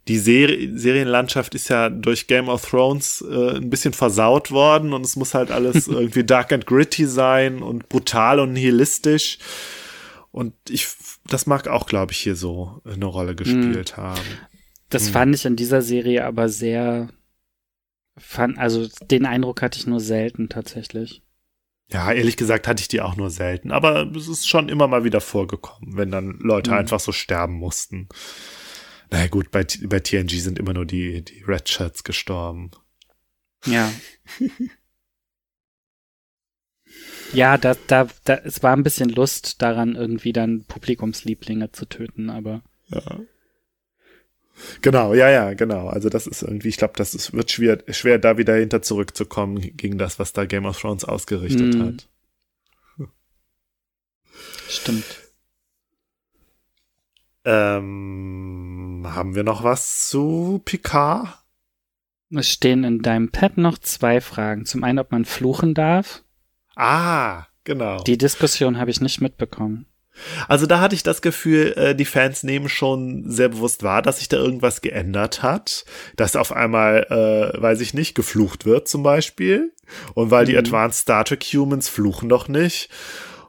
die 0.09 0.19
Serie, 0.19 0.77
Serienlandschaft 0.77 1.55
ist 1.55 1.69
ja 1.69 1.89
durch 1.89 2.27
Game 2.27 2.49
of 2.49 2.69
Thrones 2.69 3.25
äh, 3.29 3.57
ein 3.57 3.71
bisschen 3.71 3.93
versaut 3.93 4.51
worden 4.51 4.93
und 4.93 5.05
es 5.05 5.15
muss 5.17 5.35
halt 5.35 5.51
alles 5.51 5.87
irgendwie 5.89 6.25
dark 6.25 6.53
and 6.53 6.67
gritty 6.67 7.07
sein 7.07 7.63
und 7.63 7.89
brutal 7.89 8.41
und 8.41 8.53
nihilistisch. 8.53 9.39
Und 10.33 10.55
ich, 10.69 10.89
das 11.29 11.47
mag 11.47 11.69
auch, 11.69 11.87
glaube 11.87 12.13
ich, 12.13 12.19
hier 12.19 12.35
so 12.37 12.81
eine 12.85 13.05
Rolle 13.05 13.35
gespielt 13.37 13.97
haben. 13.97 14.19
Das 14.89 15.07
Hm. 15.07 15.13
fand 15.13 15.35
ich 15.35 15.45
in 15.45 15.57
dieser 15.57 15.83
Serie 15.83 16.25
aber 16.25 16.49
sehr, 16.49 17.09
fand, 18.19 18.59
also 18.59 18.89
den 19.11 19.25
Eindruck 19.27 19.63
hatte 19.63 19.79
ich 19.79 19.87
nur 19.87 20.01
selten 20.01 20.49
tatsächlich. 20.49 21.23
Ja, 21.91 22.11
ehrlich 22.13 22.37
gesagt 22.39 22.67
hatte 22.67 22.81
ich 22.81 22.89
die 22.89 23.03
auch 23.03 23.17
nur 23.17 23.31
selten, 23.31 23.71
aber 23.71 24.11
es 24.17 24.27
ist 24.27 24.49
schon 24.49 24.69
immer 24.71 24.89
mal 24.89 25.05
wieder 25.05 25.21
vorgekommen, 25.21 25.97
wenn 25.97 26.11
dann 26.11 26.39
Leute 26.41 26.71
Mhm. 26.71 26.79
einfach 26.79 27.01
so 27.01 27.13
sterben 27.13 27.55
mussten. 27.55 28.09
Na 29.13 29.19
naja, 29.19 29.29
gut, 29.29 29.51
bei, 29.51 29.67
bei 29.85 30.01
TNG 30.01 30.41
sind 30.41 30.59
immer 30.59 30.73
nur 30.73 30.87
die, 30.87 31.23
die 31.23 31.43
Red 31.47 31.69
Shirts 31.69 32.03
gestorben. 32.03 32.71
Ja. 33.67 33.93
ja, 37.35 37.59
da, 37.59 37.75
da, 37.89 38.09
da, 38.25 38.37
es 38.37 38.63
war 38.63 38.75
ein 38.75 38.83
bisschen 38.83 39.11
Lust 39.11 39.61
daran, 39.61 39.97
irgendwie 39.97 40.33
dann 40.33 40.65
Publikumslieblinge 40.65 41.71
zu 41.73 41.85
töten, 41.87 42.31
aber 42.31 42.63
Ja. 42.89 43.21
Genau, 44.81 45.13
ja, 45.13 45.29
ja, 45.29 45.53
genau. 45.55 45.89
Also 45.89 46.09
das 46.09 46.27
ist 46.27 46.43
irgendwie, 46.43 46.69
ich 46.69 46.79
glaube, 46.79 46.95
das 46.97 47.15
ist, 47.15 47.35
wird 47.35 47.51
schwer, 47.51 47.83
schwer, 47.89 48.19
da 48.19 48.39
wieder 48.39 48.55
hinter 48.57 48.81
zurückzukommen 48.81 49.61
gegen 49.77 49.99
das, 49.99 50.19
was 50.19 50.33
da 50.33 50.47
Game 50.47 50.65
of 50.65 50.81
Thrones 50.81 51.05
ausgerichtet 51.05 51.75
Mhm. 51.75 51.83
hat. 51.85 52.09
stimmt. 54.69 55.22
Ähm, 57.45 59.03
haben 59.07 59.35
wir 59.35 59.43
noch 59.43 59.65
was 59.65 60.09
zu 60.09 60.61
Picard? 60.65 61.39
Es 62.35 62.49
stehen 62.49 62.85
in 62.85 63.01
deinem 63.03 63.31
Pad 63.31 63.59
noch 63.59 63.79
zwei 63.79 64.21
Fragen. 64.21 64.65
Zum 64.65 64.85
einen, 64.85 64.99
ob 64.99 65.13
man 65.13 65.25
fluchen 65.25 65.75
darf. 65.75 66.23
Ah, 66.77 67.45
genau. 67.65 68.03
Die 68.05 68.17
Diskussion 68.17 68.79
habe 68.79 68.91
ich 68.91 69.01
nicht 69.01 69.21
mitbekommen. 69.21 69.87
Also 70.47 70.67
da 70.67 70.81
hatte 70.81 70.95
ich 70.95 71.03
das 71.03 71.23
Gefühl, 71.23 71.73
äh, 71.77 71.95
die 71.95 72.05
Fans 72.05 72.43
nehmen 72.43 72.69
schon 72.69 73.31
sehr 73.31 73.49
bewusst 73.49 73.83
wahr, 73.83 74.03
dass 74.03 74.19
sich 74.19 74.29
da 74.29 74.37
irgendwas 74.37 74.83
geändert 74.83 75.43
hat, 75.43 75.85
dass 76.17 76.37
auf 76.37 76.53
einmal, 76.53 77.07
äh, 77.11 77.61
weiß 77.61 77.81
ich 77.81 77.95
nicht, 77.95 78.15
geflucht 78.15 78.67
wird 78.67 78.89
zum 78.89 79.03
Beispiel 79.03 79.73
und 80.15 80.31
weil 80.31 80.45
die 80.45 80.53
Mhm. 80.53 80.59
Advanced 80.59 81.01
Star 81.01 81.25
Trek 81.25 81.43
Humans 81.45 81.89
fluchen 81.89 82.29
doch 82.29 82.47
nicht 82.47 82.91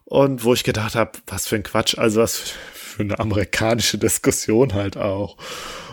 und 0.06 0.46
wo 0.46 0.54
ich 0.54 0.64
gedacht 0.64 0.96
habe, 0.96 1.12
was 1.28 1.48
für 1.48 1.58
ein 1.58 1.64
Quatsch, 1.64 1.98
also 1.98 2.22
was 2.22 2.54
für 2.94 3.04
eine 3.04 3.20
amerikanische 3.20 3.98
Diskussion 3.98 4.74
halt 4.74 4.98
auch. 4.98 5.38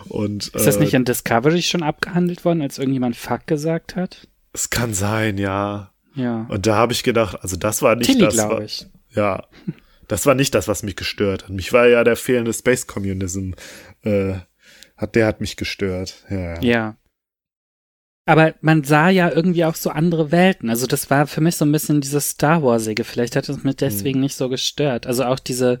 Und 0.07 0.47
Ist 0.47 0.67
das 0.67 0.77
äh, 0.77 0.79
nicht 0.79 0.93
in 0.93 1.05
Discovery 1.05 1.61
schon 1.61 1.83
abgehandelt 1.83 2.43
worden, 2.45 2.61
als 2.61 2.77
irgendjemand 2.79 3.15
Fuck 3.15 3.47
gesagt 3.47 3.95
hat? 3.95 4.27
es 4.53 4.69
kann 4.69 4.93
sein, 4.93 5.37
ja. 5.37 5.91
Ja. 6.13 6.45
Und 6.49 6.67
da 6.67 6.75
habe 6.75 6.91
ich 6.91 7.03
gedacht, 7.03 7.37
also 7.41 7.55
das 7.55 7.81
war 7.81 7.95
nicht 7.95 8.07
Tilly, 8.07 8.19
das, 8.19 8.33
glaube 8.33 8.65
ich. 8.65 8.85
Ja, 9.15 9.47
das 10.09 10.25
war 10.25 10.35
nicht 10.35 10.53
das, 10.53 10.67
was 10.67 10.83
mich 10.83 10.97
gestört 10.97 11.43
hat. 11.43 11.51
Mich 11.51 11.71
war 11.71 11.87
ja 11.87 12.03
der 12.03 12.17
fehlende 12.17 12.51
Space 12.51 12.85
Communism, 12.85 13.51
äh, 14.03 14.33
hat, 14.97 15.15
der 15.15 15.25
hat 15.27 15.39
mich 15.39 15.55
gestört. 15.55 16.25
Ja, 16.29 16.37
ja. 16.55 16.61
Ja. 16.61 16.97
Aber 18.25 18.53
man 18.61 18.83
sah 18.83 19.09
ja 19.09 19.31
irgendwie 19.31 19.65
auch 19.65 19.75
so 19.75 19.89
andere 19.89 20.31
Welten. 20.31 20.69
Also 20.69 20.85
das 20.85 21.09
war 21.09 21.27
für 21.27 21.41
mich 21.41 21.55
so 21.55 21.65
ein 21.65 21.71
bisschen 21.71 22.01
dieses 22.01 22.29
Star 22.31 22.61
Warsige. 22.61 23.03
Vielleicht 23.03 23.35
hat 23.35 23.49
es 23.49 23.63
mich 23.63 23.77
deswegen 23.77 24.17
Hm. 24.17 24.21
nicht 24.21 24.35
so 24.35 24.47
gestört. 24.49 25.07
Also 25.07 25.23
auch 25.23 25.39
diese 25.39 25.79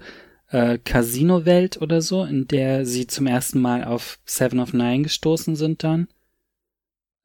äh, 0.51 0.77
Casino-Welt 0.77 1.81
oder 1.81 2.01
so, 2.01 2.23
in 2.23 2.47
der 2.47 2.85
sie 2.85 3.07
zum 3.07 3.27
ersten 3.27 3.59
Mal 3.59 3.83
auf 3.83 4.19
Seven 4.25 4.59
of 4.59 4.73
Nine 4.73 5.03
gestoßen 5.03 5.55
sind 5.55 5.83
dann. 5.83 6.07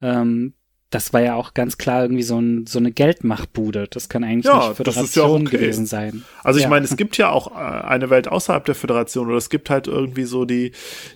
Ähm, 0.01 0.55
das 0.91 1.12
war 1.12 1.20
ja 1.20 1.34
auch 1.34 1.53
ganz 1.53 1.78
klar 1.78 2.03
irgendwie 2.03 2.22
so, 2.22 2.39
ein, 2.41 2.64
so 2.66 2.78
eine 2.78 2.93
Geldmachbude. 2.93 3.89
Das 3.91 4.09
kann 4.09 4.22
eigentlich 4.22 4.45
Ja, 4.47 4.57
nicht 4.59 4.68
das 4.68 4.76
Föderation 4.76 5.43
ja 5.43 5.47
okay. 5.49 5.57
gewesen 5.59 5.84
sein. 5.87 6.22
Also 6.45 6.59
ich 6.59 6.62
Ja. 6.62 6.68
meine, 6.70 6.84
es 6.84 6.97
gibt 6.97 7.16
ja 7.18 7.30
auch 7.30 7.51
äh, 7.51 7.55
eine 7.59 8.09
Welt 8.09 8.28
außerhalb 8.28 8.64
der 8.64 8.76
Föderation 8.76 9.26
oder 9.26 9.37
es 9.37 9.51
gibt 9.51 9.68
halt 9.68 9.89
irgendwie 9.89 10.22
so 10.24 10.45
die, 10.45 10.70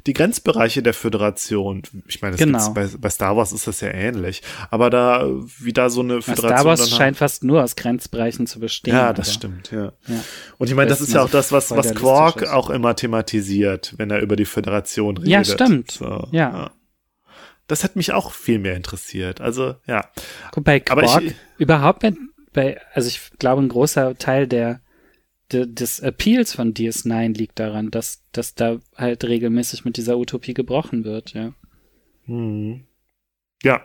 die 0.08 0.12
Grenzbereiche 0.12 0.82
der 0.82 0.92
Föderation. 0.92 1.82
Ich 2.08 2.20
meine, 2.20 2.36
Genau. 2.36 2.70
bei, 2.72 2.88
bei 2.98 3.08
Star 3.10 3.36
Wars 3.36 3.52
ist 3.52 3.68
das 3.68 3.80
ja 3.80 3.88
ähnlich. 3.92 4.42
Aber 4.70 4.90
da, 4.90 5.28
wie 5.60 5.72
da 5.72 5.88
so 5.88 6.00
eine 6.00 6.20
Föderation. 6.20 6.48
Star 6.58 6.64
Wars 6.64 6.80
dann 6.80 6.88
scheint 6.98 7.16
fast 7.16 7.44
nur 7.44 7.62
aus 7.62 7.76
Grenzbereichen 7.76 8.48
zu 8.48 8.58
bestehen. 8.58 8.94
ja, 8.94 9.12
das 9.12 9.28
aber- 9.28 9.34
stimmt, 9.34 9.70
ja. 9.70 9.92
Ja. 10.08 10.24
Und 10.58 10.68
ich 10.68 10.74
meine, 10.74 10.88
das 10.88 11.00
ist 11.00 11.12
ja 11.14 11.22
auch 11.22 11.30
das, 11.30 11.52
was, 11.52 11.70
was 11.70 11.94
Quark 11.94 12.48
auch 12.52 12.70
immer 12.70 12.96
thematisiert, 12.96 13.94
wenn 13.98 14.10
er 14.10 14.20
über 14.20 14.34
die 14.34 14.46
Föderation 14.46 15.16
redet. 15.16 15.30
Ja, 15.30 15.44
stimmt. 15.44 15.92
So, 15.92 16.26
Ja. 16.32 16.72
Das 17.70 17.84
hat 17.84 17.94
mich 17.96 18.12
auch 18.12 18.32
viel 18.32 18.58
mehr 18.58 18.74
interessiert. 18.76 19.40
Also, 19.40 19.76
ja. 19.86 20.10
Guck, 20.52 20.64
bei 20.64 20.82
Aber 20.88 21.02
Quark, 21.02 21.22
ich- 21.22 21.34
überhaupt 21.58 22.00
bei, 22.00 22.12
bei, 22.52 22.80
also 22.94 23.08
ich 23.08 23.20
glaube, 23.38 23.62
ein 23.62 23.68
großer 23.68 24.16
Teil 24.18 24.46
der, 24.48 24.80
de, 25.52 25.66
des 25.66 26.00
Appeals 26.00 26.52
von 26.54 26.74
DS9 26.74 27.36
liegt 27.36 27.58
daran, 27.58 27.90
dass, 27.90 28.22
dass 28.32 28.54
da 28.54 28.78
halt 28.96 29.24
regelmäßig 29.24 29.84
mit 29.84 29.96
dieser 29.96 30.16
Utopie 30.18 30.54
gebrochen 30.54 31.04
wird, 31.04 31.32
ja. 31.34 31.52
Hm. 32.26 32.84
Ja. 33.62 33.84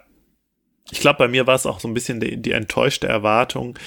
Ich 0.92 1.00
glaube, 1.00 1.18
bei 1.18 1.28
mir 1.28 1.48
war 1.48 1.56
es 1.56 1.66
auch 1.66 1.80
so 1.80 1.88
ein 1.88 1.96
bisschen 1.96 2.20
die, 2.20 2.38
die 2.40 2.52
enttäuschte 2.52 3.08
Erwartung 3.08 3.78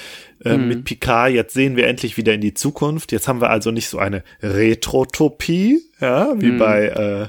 äh, 0.45 0.57
Mhm. 0.57 0.67
mit 0.69 0.85
Picard. 0.85 1.31
Jetzt 1.33 1.55
sehen 1.55 1.77
wir 1.77 1.87
endlich 1.87 2.17
wieder 2.17 2.35
in 2.35 2.41
die 2.41 2.55
Zukunft. 2.55 3.13
Jetzt 3.13 3.29
haben 3.29 3.41
wir 3.41 3.51
also 3.51 3.71
nicht 3.71 3.89
so 3.89 3.99
eine 3.99 4.25
Retrotopie, 4.43 5.81
ja, 6.01 6.33
wie 6.41 6.51
Mhm. 6.53 6.59
bei 6.59 6.87
äh, 6.87 7.29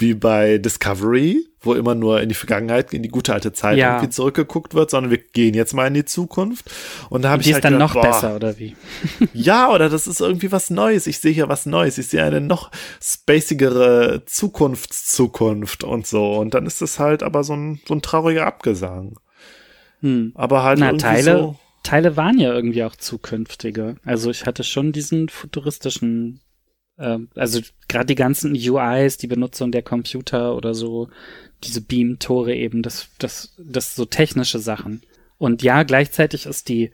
wie 0.00 0.14
bei 0.14 0.58
Discovery, 0.58 1.46
wo 1.60 1.74
immer 1.74 1.94
nur 1.94 2.20
in 2.20 2.28
die 2.28 2.34
Vergangenheit, 2.34 2.92
in 2.92 3.02
die 3.02 3.08
gute 3.08 3.34
alte 3.34 3.52
Zeit 3.52 3.76
Ja. 3.76 3.96
irgendwie 3.96 4.10
zurückgeguckt 4.10 4.74
wird, 4.74 4.90
sondern 4.90 5.10
wir 5.10 5.18
gehen 5.18 5.54
jetzt 5.54 5.74
mal 5.74 5.86
in 5.86 5.94
die 5.94 6.04
Zukunft. 6.04 6.70
Und 7.10 7.22
da 7.22 7.30
habe 7.30 7.42
ich 7.42 7.46
die 7.46 7.50
ist 7.50 7.56
halt 7.56 7.64
dann 7.64 7.74
gedacht, 7.74 7.94
noch 7.94 8.02
boah, 8.02 8.08
besser, 8.08 8.36
oder 8.36 8.58
wie? 8.58 8.76
ja, 9.34 9.70
oder 9.70 9.88
das 9.88 10.06
ist 10.06 10.20
irgendwie 10.20 10.50
was 10.52 10.70
Neues. 10.70 11.06
Ich 11.06 11.18
sehe 11.18 11.32
hier 11.32 11.48
was 11.48 11.66
Neues. 11.66 11.98
Ich 11.98 12.08
sehe 12.08 12.24
eine 12.24 12.40
noch 12.40 12.70
spacigere 13.02 14.22
Zukunftszukunft 14.26 15.84
und 15.84 16.06
so. 16.06 16.32
Und 16.36 16.54
dann 16.54 16.66
ist 16.66 16.82
es 16.82 16.98
halt 16.98 17.22
aber 17.22 17.44
so 17.44 17.54
ein, 17.54 17.80
so 17.86 17.94
ein 17.94 18.02
trauriger 18.02 18.46
Abgesang. 18.46 19.18
Hm. 20.00 20.32
Aber 20.34 20.62
halt 20.62 20.78
Na, 20.78 20.86
irgendwie 20.86 21.04
Teile, 21.04 21.38
so. 21.38 21.56
Teile 21.82 22.16
waren 22.16 22.38
ja 22.38 22.52
irgendwie 22.52 22.84
auch 22.84 22.96
zukünftige. 22.96 23.96
Also 24.04 24.30
ich 24.30 24.46
hatte 24.46 24.64
schon 24.64 24.92
diesen 24.92 25.28
futuristischen, 25.28 26.40
also 27.34 27.60
gerade 27.88 28.06
die 28.06 28.14
ganzen 28.14 28.52
UIs, 28.54 29.16
die 29.16 29.26
Benutzung 29.26 29.72
der 29.72 29.82
Computer 29.82 30.54
oder 30.56 30.74
so, 30.74 31.08
diese 31.64 31.80
Beam-Tore 31.80 32.54
eben, 32.54 32.82
das, 32.82 33.08
das, 33.18 33.54
das 33.58 33.94
so 33.94 34.04
technische 34.04 34.58
Sachen. 34.58 35.02
Und 35.38 35.62
ja, 35.62 35.82
gleichzeitig 35.82 36.46
ist 36.46 36.68
die, 36.68 36.90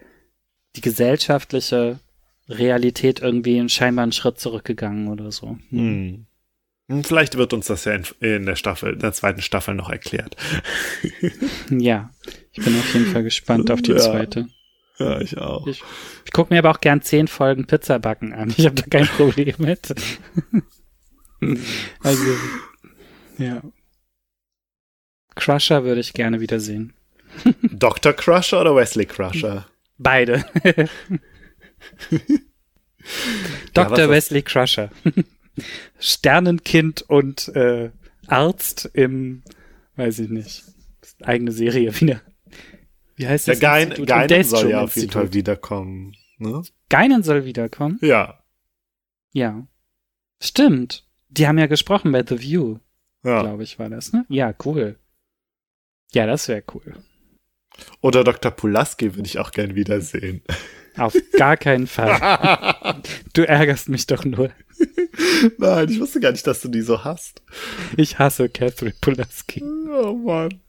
die 0.76 0.80
gesellschaftliche 0.80 1.98
Realität 2.48 3.20
irgendwie 3.20 3.68
scheinbar 3.68 4.04
einen 4.04 4.12
Schritt 4.12 4.38
zurückgegangen 4.38 5.09
oder 5.09 5.32
so. 5.32 5.59
Hm. 5.70 6.26
Hm, 6.88 7.02
Vielleicht 7.02 7.36
wird 7.36 7.52
uns 7.52 7.66
das 7.66 7.84
ja 7.84 7.92
in, 7.94 8.04
in 8.20 8.46
der 8.46 8.54
Staffel, 8.54 8.92
in 8.92 9.00
der 9.00 9.12
zweiten 9.12 9.42
Staffel 9.42 9.74
noch 9.74 9.90
erklärt. 9.90 10.36
Ja, 11.70 12.11
ich 12.52 12.64
bin 12.64 12.78
auf 12.78 12.94
jeden 12.94 13.07
Fall 13.07 13.24
gespannt 13.24 13.70
auf 13.72 13.82
die 13.82 13.90
Ja. 13.92 13.98
zweite. 13.98 14.46
Ja, 14.99 15.20
ich 15.20 15.36
auch. 15.38 15.66
Ich, 15.66 15.82
ich 16.24 16.32
gucke 16.32 16.53
mir 16.55 16.59
aber 16.61 16.70
auch 16.70 16.80
gern 16.80 17.03
zehn 17.03 17.28
Folgen 17.28 17.66
Pizzabacken 17.66 18.32
an. 18.32 18.53
Ich 18.57 18.64
habe 18.64 18.74
da 18.76 18.82
kein 18.86 19.07
Problem 19.07 19.55
mit. 19.59 19.94
also, 22.03 22.24
ja. 23.38 23.62
Crusher 25.34 25.84
würde 25.84 26.01
ich 26.01 26.14
gerne 26.14 26.40
wiedersehen. 26.40 26.94
Dr. 27.62 28.14
Crusher 28.14 28.61
oder 28.62 28.74
Wesley 28.74 29.05
Crusher? 29.07 29.66
Beide. 29.99 30.44
Ja, 33.76 33.84
Dr. 33.84 34.09
was- 34.09 34.11
Wesley 34.11 34.42
Crusher. 34.42 34.90
Sternenkind 36.01 37.03
und 37.03 37.49
äh, 37.55 37.90
Arzt 38.26 38.90
im, 38.94 39.42
weiß 39.94 40.18
ich 40.18 40.28
nicht, 40.28 40.64
eigene 41.22 41.53
Serie 41.53 41.94
wieder. 42.01 42.20
Wie 43.16 43.26
heißt 43.26 43.46
Der 43.48 43.54
das? 43.54 43.60
Gein, 43.60 43.88
Institut? 43.88 44.08
Geinen 44.08 44.44
soll 44.44 44.70
ja 44.70 44.80
auf 44.82 44.96
jeden. 44.96 45.10
Fall 45.10 45.32
wiederkommen. 45.32 46.14
Ne? 46.38 46.62
Geinen 46.88 47.22
soll 47.22 47.44
wiederkommen? 47.44 47.98
Ja. 48.02 48.42
Ja. 49.32 49.66
Stimmt. 50.40 51.06
Die 51.28 51.48
haben 51.48 51.58
ja 51.58 51.66
gesprochen 51.66 52.12
bei 52.12 52.24
The 52.26 52.40
View, 52.40 52.78
ja. 53.24 53.42
glaube 53.42 53.62
ich, 53.62 53.78
war 53.78 53.88
das, 53.88 54.12
ne? 54.12 54.24
Ja, 54.28 54.54
cool. 54.64 54.98
Ja, 56.12 56.26
das 56.26 56.48
wäre 56.48 56.62
cool. 56.74 56.94
Oder 58.00 58.24
Dr. 58.24 58.50
Pulaski 58.52 59.14
würde 59.14 59.26
ich 59.26 59.38
auch 59.38 59.50
gern 59.50 59.74
wiedersehen. 59.74 60.42
Auf 60.96 61.14
gar 61.36 61.56
keinen 61.56 61.86
Fall. 61.86 62.16
Du 63.34 63.46
ärgerst 63.46 63.90
mich 63.90 64.06
doch 64.06 64.24
nur. 64.24 64.50
Nein, 65.58 65.90
ich 65.90 66.00
wusste 66.00 66.20
gar 66.20 66.32
nicht, 66.32 66.46
dass 66.46 66.62
du 66.62 66.68
die 66.68 66.80
so 66.80 67.04
hast. 67.04 67.42
Ich 67.98 68.18
hasse 68.18 68.48
Catherine 68.48 68.94
Pulaski. 68.98 69.62
Oh 69.62 70.14
Mann. 70.14 70.60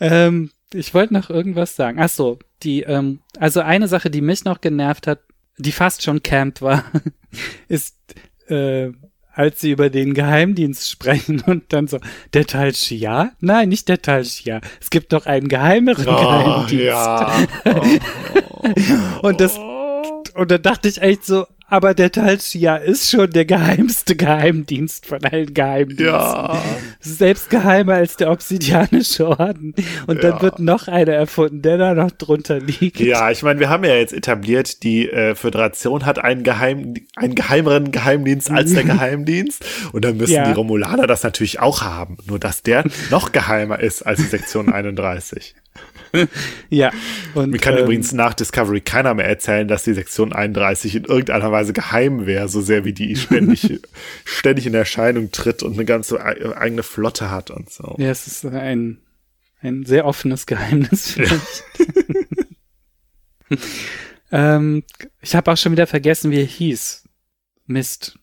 Ähm, 0.00 0.50
ich 0.72 0.92
wollte 0.94 1.14
noch 1.14 1.30
irgendwas 1.30 1.76
sagen. 1.76 1.98
Ach 2.00 2.08
so, 2.08 2.38
die, 2.62 2.82
ähm, 2.82 3.20
also 3.38 3.60
eine 3.60 3.88
Sache, 3.88 4.10
die 4.10 4.20
mich 4.20 4.44
noch 4.44 4.60
genervt 4.60 5.06
hat, 5.06 5.20
die 5.56 5.72
fast 5.72 6.02
schon 6.02 6.22
camp 6.22 6.60
war, 6.62 6.84
ist, 7.68 7.96
äh, 8.48 8.90
als 9.32 9.60
sie 9.60 9.70
über 9.72 9.90
den 9.90 10.14
Geheimdienst 10.14 10.90
sprechen 10.90 11.40
und 11.46 11.72
dann 11.72 11.86
so, 11.88 11.98
der 12.34 12.46
Tal 12.46 12.74
Shia? 12.74 13.32
Nein, 13.40 13.68
nicht 13.68 13.88
der 13.88 14.00
Tal 14.02 14.24
Shia. 14.24 14.60
Es 14.80 14.90
gibt 14.90 15.12
doch 15.12 15.26
einen 15.26 15.48
geheimeren 15.48 16.06
Oh, 16.08 16.16
Geheimdienst. 16.16 16.84
ja. 16.84 17.46
Und 19.22 19.40
das, 19.40 19.58
und 19.58 20.50
da 20.50 20.58
dachte 20.58 20.88
ich 20.88 21.00
echt 21.02 21.24
so, 21.24 21.46
aber 21.74 21.92
der 21.94 22.12
Tal 22.12 22.40
Shia 22.40 22.76
ist 22.76 23.10
schon 23.10 23.30
der 23.30 23.44
geheimste 23.44 24.14
Geheimdienst 24.16 25.06
von 25.06 25.24
allen 25.24 25.52
Geheimdiensten. 25.52 26.06
Ja. 26.06 26.62
Selbst 27.00 27.50
geheimer 27.50 27.94
als 27.94 28.16
der 28.16 28.30
Obsidianische 28.30 29.26
Orden. 29.28 29.74
Und 30.06 30.22
dann 30.22 30.36
Ja. 30.36 30.42
wird 30.42 30.58
noch 30.60 30.86
einer 30.88 31.12
erfunden, 31.12 31.62
der 31.62 31.76
da 31.78 31.94
noch 31.94 32.10
drunter 32.12 32.60
liegt. 32.60 33.00
Ja, 33.00 33.30
ich 33.30 33.42
meine, 33.42 33.58
wir 33.60 33.68
haben 33.68 33.84
ja 33.84 33.94
jetzt 33.96 34.12
etabliert, 34.12 34.82
die 34.82 35.08
äh, 35.10 35.34
Föderation 35.34 36.06
hat 36.06 36.18
einen, 36.18 36.44
geheim, 36.44 36.94
einen 37.16 37.34
geheimeren 37.34 37.90
Geheimdienst 37.92 38.50
als 38.50 38.72
der 38.72 38.84
Geheimdienst. 38.94 39.64
Und 39.92 40.04
dann 40.04 40.16
müssen 40.16 40.32
Ja. 40.34 40.44
die 40.46 40.52
Romulaner 40.52 41.06
das 41.06 41.22
natürlich 41.24 41.60
auch 41.60 41.82
haben. 41.82 42.18
Nur, 42.26 42.38
dass 42.38 42.62
der 42.62 42.84
noch 43.10 43.32
geheimer 43.32 43.80
ist 43.80 44.02
als 44.02 44.18
die 44.20 44.26
Sektion 44.26 44.72
31. 44.72 45.54
Ja. 46.70 46.90
Und, 47.34 47.50
Mir 47.50 47.58
kann 47.58 47.76
ähm, 47.76 47.84
übrigens 47.84 48.12
nach 48.12 48.34
Discovery 48.34 48.80
keiner 48.80 49.14
mehr 49.14 49.26
erzählen, 49.26 49.68
dass 49.68 49.84
die 49.84 49.94
Sektion 49.94 50.32
31 50.32 50.96
in 50.96 51.04
irgendeiner 51.04 51.52
Weise 51.52 51.72
geheim 51.72 52.26
wäre, 52.26 52.48
so 52.48 52.60
sehr 52.60 52.84
wie 52.84 52.92
die 52.92 53.16
ständig, 53.16 53.80
ständig 54.24 54.66
in 54.66 54.74
Erscheinung 54.74 55.30
tritt 55.30 55.62
und 55.62 55.74
eine 55.74 55.84
ganze 55.84 56.20
eigene 56.22 56.82
Flotte 56.82 57.30
hat 57.30 57.50
und 57.50 57.70
so. 57.70 57.94
Ja, 57.98 58.10
es 58.10 58.26
ist 58.26 58.44
ein, 58.44 58.98
ein 59.60 59.84
sehr 59.84 60.06
offenes 60.06 60.46
Geheimnis 60.46 61.12
vielleicht. 61.12 61.64
ähm, 64.32 64.82
ich 65.20 65.34
habe 65.34 65.52
auch 65.52 65.56
schon 65.56 65.72
wieder 65.72 65.86
vergessen, 65.86 66.30
wie 66.30 66.40
er 66.40 66.46
hieß. 66.46 67.04
Mist. 67.66 68.18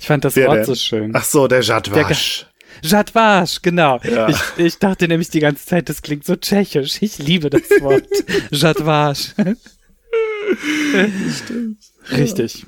Ich 0.00 0.06
fand 0.06 0.24
das 0.24 0.34
Wer 0.34 0.48
Wort 0.48 0.58
denn? 0.58 0.64
so 0.64 0.74
schön. 0.74 1.12
Ach 1.14 1.24
so, 1.24 1.46
der 1.46 1.60
Jadwasch. 1.60 2.46
Jadwasch, 2.82 3.62
genau. 3.62 3.98
Ja. 4.02 4.28
Ich, 4.28 4.38
ich 4.56 4.78
dachte 4.78 5.08
nämlich 5.08 5.30
die 5.30 5.40
ganze 5.40 5.64
Zeit, 5.66 5.88
das 5.88 6.02
klingt 6.02 6.24
so 6.24 6.36
tschechisch. 6.36 7.00
Ich 7.02 7.18
liebe 7.18 7.50
das 7.50 7.62
Wort. 7.80 8.06
Jadwasch. 8.50 9.34
Richtig. 12.10 12.66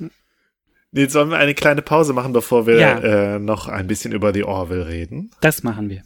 Jetzt 0.91 1.13
sollen 1.13 1.29
wir 1.29 1.37
eine 1.37 1.53
kleine 1.53 1.81
Pause 1.81 2.13
machen, 2.13 2.33
bevor 2.33 2.65
wir 2.65 2.79
Ja. 2.79 3.35
äh, 3.35 3.39
noch 3.39 3.67
ein 3.67 3.87
bisschen 3.87 4.13
über 4.13 4.31
die 4.31 4.43
Orville 4.43 4.87
reden. 4.87 5.31
Das 5.41 5.63
machen 5.63 5.89
wir. 5.89 6.03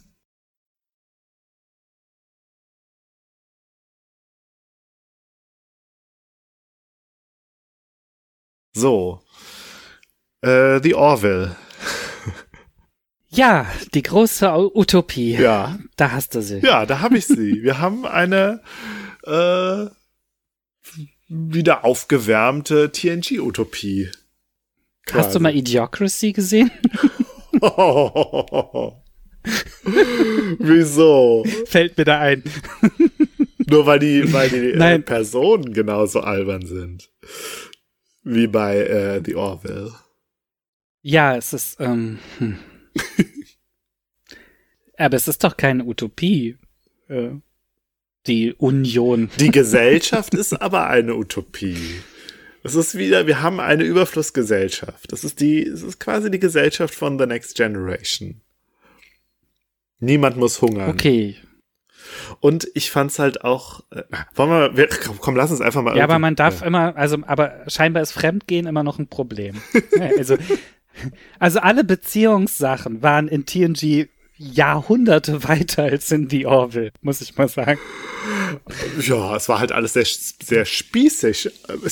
So. 8.74 9.20
Äh, 10.42 10.80
The 10.82 10.94
Orville. 10.94 11.56
Ja, 13.34 13.66
die 13.94 14.02
große 14.02 14.76
Utopie. 14.76 15.36
Ja. 15.36 15.78
Da 15.96 16.12
hast 16.12 16.34
du 16.34 16.42
sie. 16.42 16.58
Ja, 16.58 16.84
da 16.84 17.00
habe 17.00 17.16
ich 17.16 17.26
sie. 17.26 17.62
Wir 17.62 17.78
haben 17.78 18.04
eine 18.04 18.60
äh, 19.24 19.86
wieder 21.28 21.84
aufgewärmte 21.84 22.92
TNG-Utopie. 22.92 24.10
Hast 25.12 25.34
du 25.34 25.40
mal 25.40 25.56
Idiocracy 25.56 26.32
gesehen? 26.32 26.70
Wieso? 30.58 31.44
Fällt 31.66 31.96
mir 31.96 32.04
da 32.04 32.20
ein. 32.20 32.44
Nur 33.66 33.86
weil 33.86 33.98
die, 33.98 34.30
weil 34.32 34.50
die 34.50 34.72
äh. 34.72 34.98
Personen 34.98 35.72
genauso 35.72 36.20
albern 36.20 36.66
sind. 36.66 37.10
Wie 38.22 38.46
bei 38.46 38.76
äh, 38.76 39.22
The 39.24 39.34
Orville. 39.36 39.94
Ja, 41.00 41.34
es 41.36 41.54
ist, 41.54 41.80
ähm, 41.80 42.18
hm. 42.38 42.58
aber 44.96 45.16
es 45.16 45.28
ist 45.28 45.44
doch 45.44 45.56
keine 45.56 45.84
Utopie. 45.84 46.56
Äh, 47.08 47.30
die 48.26 48.52
Union. 48.54 49.30
Die 49.40 49.50
Gesellschaft 49.50 50.34
ist 50.34 50.52
aber 50.60 50.88
eine 50.88 51.16
Utopie. 51.16 51.76
Es 52.62 52.76
ist 52.76 52.96
wieder, 52.96 53.26
wir 53.26 53.42
haben 53.42 53.58
eine 53.58 53.82
Überflussgesellschaft. 53.82 55.10
Das 55.10 55.24
ist 55.24 55.40
die, 55.40 55.66
es 55.66 55.82
ist 55.82 55.98
quasi 55.98 56.30
die 56.30 56.38
Gesellschaft 56.38 56.94
von 56.94 57.18
The 57.18 57.26
Next 57.26 57.56
Generation. 57.56 58.40
Niemand 59.98 60.36
muss 60.36 60.60
hungern. 60.62 60.90
Okay. 60.90 61.36
Und 62.40 62.68
ich 62.74 62.90
fand's 62.90 63.18
halt 63.18 63.42
auch, 63.42 63.80
äh, 63.90 64.02
wollen 64.34 64.50
wir, 64.50 64.76
wir 64.76 64.88
komm, 64.88 65.18
komm, 65.18 65.36
lass 65.36 65.50
uns 65.50 65.60
einfach 65.60 65.82
mal. 65.82 65.96
Ja, 65.96 66.04
aber 66.04 66.18
man 66.20 66.36
darf 66.36 66.60
Ja. 66.60 66.66
immer, 66.66 66.96
also, 66.96 67.18
aber 67.26 67.64
scheinbar 67.68 68.02
ist 68.02 68.12
Fremdgehen 68.12 68.66
immer 68.66 68.84
noch 68.84 68.98
ein 69.00 69.08
Problem. 69.08 69.60
Also, 70.16 70.36
also 71.38 71.60
alle 71.60 71.84
Beziehungssachen 71.84 73.02
waren 73.02 73.28
in 73.28 73.46
TNG 73.46 74.08
Jahrhunderte 74.36 75.44
weiter 75.44 75.84
als 75.84 76.10
in 76.10 76.28
The 76.28 76.46
Orville, 76.46 76.92
muss 77.00 77.20
ich 77.20 77.36
mal 77.36 77.48
sagen. 77.48 77.78
Ja, 79.00 79.36
es 79.36 79.48
war 79.48 79.60
halt 79.60 79.72
alles 79.72 79.92
sehr, 79.92 80.06
sehr 80.06 80.64
spießig. 80.64 81.46
Äh, 81.68 81.88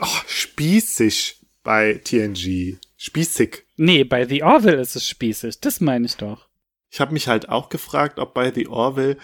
Oh, 0.00 0.06
spießig 0.26 1.40
bei 1.62 2.00
TNG. 2.02 2.78
Spießig. 2.96 3.64
Nee, 3.76 4.04
bei 4.04 4.26
The 4.26 4.42
Orville 4.42 4.80
ist 4.80 4.96
es 4.96 5.08
spießig, 5.08 5.60
das 5.60 5.80
meine 5.80 6.06
ich 6.06 6.16
doch. 6.16 6.48
Ich 6.90 7.00
habe 7.00 7.12
mich 7.12 7.28
halt 7.28 7.48
auch 7.48 7.68
gefragt, 7.68 8.18
ob 8.18 8.32
bei 8.34 8.52
The 8.52 8.68
Orville, 8.68 9.16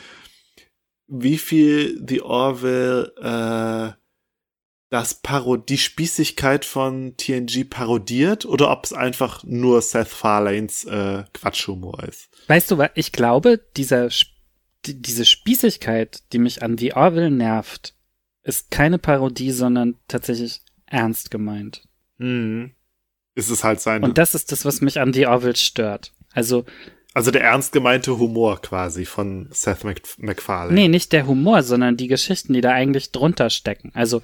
wie 1.07 1.39
viel 1.39 2.03
The 2.07 2.23
Orville 2.23 3.13
äh, 3.17 3.93
das 4.91 5.15
Paro 5.15 5.57
die 5.57 5.79
Spießigkeit 5.79 6.65
von 6.65 7.17
TNG 7.17 7.69
parodiert 7.69 8.47
oder 8.47 8.71
ob 8.71 8.85
es 8.85 8.93
einfach 8.93 9.45
nur 9.45 9.83
Seth 9.83 10.09
Farlanes 10.09 10.85
äh, 10.85 11.25
Quatschhumor 11.35 12.05
ist. 12.05 12.29
Weißt 12.47 12.71
du 12.71 12.79
was, 12.79 12.91
ich 12.95 13.13
glaube, 13.13 13.61
dieser, 13.77 14.09
die, 14.87 15.01
diese 15.01 15.27
Spießigkeit, 15.27 16.23
die 16.33 16.39
mich 16.39 16.63
an 16.63 16.79
The 16.79 16.95
Orville 16.95 17.31
nervt, 17.31 17.95
ist 18.43 18.71
keine 18.71 18.99
Parodie, 18.99 19.53
sondern 19.53 19.97
tatsächlich 20.09 20.63
ernst 20.87 21.31
gemeint. 21.31 21.83
Mhm. 22.17 22.73
Ist 23.35 23.51
es 23.51 23.63
halt 23.63 23.81
sein. 23.81 24.03
Und 24.03 24.17
das 24.17 24.35
ist 24.35 24.51
das, 24.53 24.65
was 24.65 24.81
mich 24.81 24.99
an 25.01 25.13
The 25.13 25.27
Orville 25.27 25.57
stört. 25.57 26.13
Also, 26.33 26.65
also 27.13 27.31
der 27.31 27.43
ernst 27.43 27.73
gemeinte 27.73 28.19
Humor 28.19 28.61
quasi 28.63 29.05
von 29.05 29.49
Seth 29.51 29.85
Mac 29.85 30.01
MacFarlane. 30.19 30.75
nee, 30.75 30.89
nicht 30.89 31.13
der 31.13 31.27
Humor, 31.27 31.63
sondern 31.63 31.97
die 31.97 32.09
Geschichten, 32.09 32.55
die 32.55 32.61
da 32.63 32.73
eigentlich 32.73 33.13
drunter 33.13 33.51
stecken. 33.51 33.93
Also, 33.95 34.23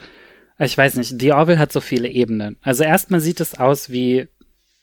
ich 0.59 0.77
weiß 0.77 0.97
nicht, 0.97 1.21
The 1.21 1.33
Orville 1.33 1.59
hat 1.59 1.73
so 1.73 1.81
viele 1.81 2.09
Ebenen. 2.09 2.57
Also 2.63 2.85
erstmal 2.85 3.21
sieht 3.21 3.41
es 3.41 3.59
aus 3.59 3.91
wie 3.91 4.29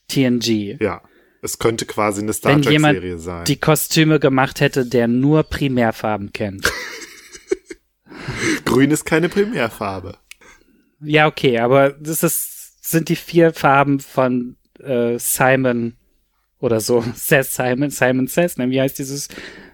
TNG. 0.08 0.78
Ja. 0.82 1.02
Es 1.44 1.58
könnte 1.58 1.86
quasi 1.86 2.22
eine 2.22 2.34
Star 2.34 2.54
Wenn 2.54 2.62
Trek 2.62 2.74
jemand 2.74 2.96
Serie 2.98 3.18
sein. 3.18 3.46
die 3.46 3.56
Kostüme 3.56 4.20
gemacht 4.20 4.62
hätte, 4.62 4.86
der 4.86 5.08
nur 5.08 5.42
Primärfarben 5.44 6.34
kennt. 6.34 6.72
Grün 8.66 8.92
ist 8.92 9.06
keine 9.06 9.28
Primärfarbe. 9.30 10.18
Ja, 11.02 11.26
okay, 11.28 11.58
aber 11.58 11.92
das 11.92 12.22
ist, 12.22 12.88
sind 12.88 13.10
die 13.10 13.16
vier 13.16 13.54
Farben 13.54 14.00
von 14.00 14.56
äh, 14.80 15.18
Simon 15.18 15.96
oder 16.60 16.80
so. 16.80 17.04
Says 17.16 17.56
Simon, 17.56 17.90
Simon 17.90 18.28
Says, 18.28 18.58
ne? 18.58 18.70
Wie 18.70 18.80
heißt 18.80 19.00
dieses 19.00 19.28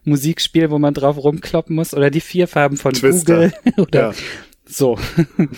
Musikspiel, 0.06 0.72
wo 0.72 0.80
man 0.80 0.94
drauf 0.94 1.18
rumkloppen 1.18 1.76
muss? 1.76 1.94
Oder 1.94 2.10
die 2.10 2.22
vier 2.22 2.48
Farben 2.48 2.78
von 2.78 2.94
Twister. 2.94 3.50
Google? 3.50 3.54
oder 3.78 4.12
Ja. 4.12 4.16
So. 4.68 4.98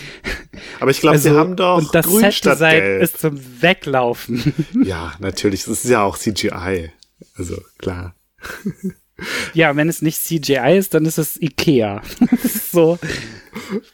Aber 0.79 0.91
ich 0.91 0.99
glaube, 1.01 1.17
sie 1.17 1.31
haben 1.31 1.55
doch 1.55 1.75
Also, 1.75 1.87
und 1.87 1.95
das 1.95 2.05
grün 2.05 2.31
statt 2.31 2.59
gelb. 2.59 3.01
ist 3.03 3.19
zum 3.19 3.39
Weglaufen. 3.61 4.53
Ja, 4.83 5.13
natürlich. 5.19 5.65
Das 5.65 5.83
ist 5.83 5.89
ja 5.89 6.03
auch 6.03 6.17
CGI. 6.17 6.91
Also, 7.37 7.61
klar. 7.77 8.15
ja, 9.53 9.75
wenn 9.75 9.89
es 9.89 10.01
nicht 10.01 10.21
CGI 10.23 10.77
ist, 10.77 10.93
dann 10.93 11.05
ist 11.05 11.17
es 11.17 11.41
Ikea. 11.41 12.01
so. 12.71 12.97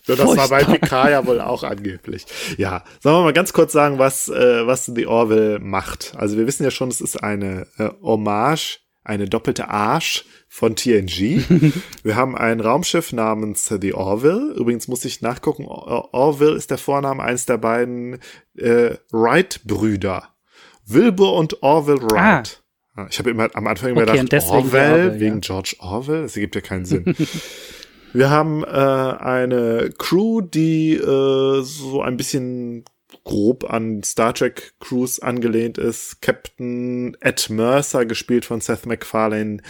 Ja, 0.07 0.15
das 0.15 0.19
war 0.19 0.49
bei 0.49 0.59
Furchtbar. 0.63 0.75
Picard 0.75 1.09
ja 1.11 1.25
wohl 1.25 1.41
auch 1.41 1.63
angeblich. 1.63 2.25
Ja, 2.57 2.83
sollen 3.01 3.17
wir 3.17 3.23
mal 3.23 3.33
ganz 3.33 3.53
kurz 3.53 3.71
sagen, 3.73 3.97
was, 3.97 4.29
äh, 4.29 4.67
was 4.67 4.85
The 4.85 5.07
Orville 5.07 5.59
macht. 5.59 6.13
Also 6.17 6.37
wir 6.37 6.45
wissen 6.45 6.63
ja 6.63 6.71
schon, 6.71 6.89
es 6.89 7.01
ist 7.01 7.21
eine 7.23 7.67
äh, 7.77 7.89
Hommage, 8.01 8.81
eine 9.06 9.30
doppelte 9.30 9.69
Arsch 9.69 10.26
von 10.49 10.76
TNG. 10.76 11.41
wir 12.03 12.15
haben 12.15 12.36
ein 12.38 12.60
Raumschiff 12.60 13.14
namens 13.14 13.68
The 13.68 13.94
Orville. 13.94 14.53
Übrigens 14.57 14.88
muss 14.88 15.06
ich 15.06 15.22
nachgucken, 15.22 15.65
Or 15.65 16.14
Orville 16.14 16.56
ist 16.56 16.72
der 16.72 16.77
Vorname 16.77 17.23
eines 17.23 17.45
der 17.45 17.57
beiden 17.57 18.19
äh, 18.57 18.95
Wright-Brüder. 19.11 20.30
Wilbur 20.86 21.34
und 21.34 21.64
Orville 21.64 22.02
Wright. 22.02 22.64
Ah. 22.95 23.07
Ich 23.10 23.19
habe 23.19 23.30
immer 23.30 23.49
am 23.53 23.68
Anfang 23.68 23.91
immer 23.91 24.03
Okay, 24.03 24.19
gedacht, 24.19 24.48
Orwell, 24.48 24.91
Orville, 24.91 25.19
wegen 25.19 25.36
ja. 25.36 25.41
George 25.41 25.76
Orwell. 25.80 26.23
Das 26.23 26.36
ergibt 26.36 26.56
ja 26.56 26.61
keinen 26.61 26.86
Sinn. 26.86 27.15
Wir 28.14 28.30
haben 28.30 28.64
äh, 28.64 28.68
eine 28.68 29.90
Crew, 29.98 30.40
die 30.40 30.94
äh, 30.94 31.61
so 31.64 32.02
ein 32.02 32.15
bisschen 32.15 32.86
grob 33.26 33.65
an 33.65 34.03
Star 34.03 34.34
Trek 34.34 34.76
Crews 34.80 35.19
angelehnt 35.19 35.77
ist. 35.77 36.22
Captain 36.22 37.18
Ed 37.19 37.49
Mercer, 37.49 38.06
gespielt 38.06 38.45
von 38.45 38.61
Seth 38.61 38.85
MacFarlane 38.85 39.61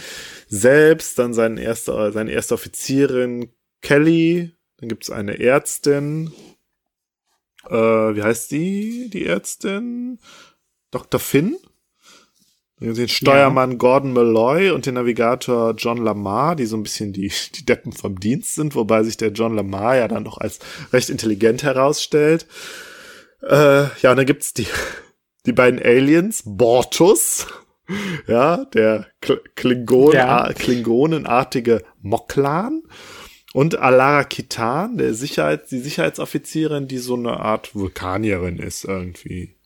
selbst, 0.46 1.18
dann 1.18 1.34
sein 1.34 1.56
erster, 1.56 2.12
seine 2.12 2.30
erste 2.30 2.54
Offizierin 2.54 3.50
Kelly, 3.82 4.52
dann 4.76 4.88
gibt's 4.88 5.10
eine 5.10 5.40
Ärztin. 5.40 6.32
Äh, 7.68 7.74
wie 7.74 8.22
heißt 8.22 8.50
die, 8.52 9.10
die 9.10 9.26
Ärztin? 9.26 10.18
Dr. 10.90 11.18
Finn? 11.18 11.56
Den 12.78 13.08
Steuermann 13.08 13.78
Gordon 13.78 14.12
Malloy 14.12 14.70
und 14.70 14.84
den 14.84 14.94
Navigator 14.94 15.74
John 15.78 15.96
Lamar, 15.96 16.56
die 16.56 16.66
so 16.66 16.76
ein 16.76 16.82
bisschen 16.82 17.14
die, 17.14 17.32
die 17.54 17.64
Deppen 17.64 17.92
vom 17.92 18.20
Dienst 18.20 18.54
sind, 18.54 18.74
wobei 18.74 19.02
sich 19.02 19.16
der 19.16 19.30
John 19.30 19.56
Lamar 19.56 19.96
ja 19.96 20.08
dann 20.08 20.24
doch 20.24 20.36
als 20.36 20.58
recht 20.92 21.08
intelligent 21.08 21.62
herausstellt. 21.62 22.46
Äh, 23.42 23.84
ja, 24.00 24.10
und 24.10 24.16
dann 24.16 24.26
gibt's 24.26 24.54
die, 24.54 24.66
die 25.46 25.52
beiden 25.52 25.80
Aliens, 25.80 26.42
Bortus, 26.44 27.46
ja, 28.26 28.64
der 28.66 29.06
Kl 29.20 29.40
Klingon, 29.54 30.12
Ja. 30.12 30.52
Klingonenartige 30.52 31.82
Moklan 32.00 32.82
und 33.52 33.78
Alara 33.78 34.24
Kitan, 34.24 34.98
der 34.98 35.14
Sicherheit, 35.14 35.70
die 35.70 35.78
Sicherheitsoffizierin, 35.78 36.88
die 36.88 36.98
so 36.98 37.14
eine 37.14 37.38
Art 37.40 37.74
Vulkanierin 37.74 38.58
ist 38.58 38.84
irgendwie. 38.84 39.56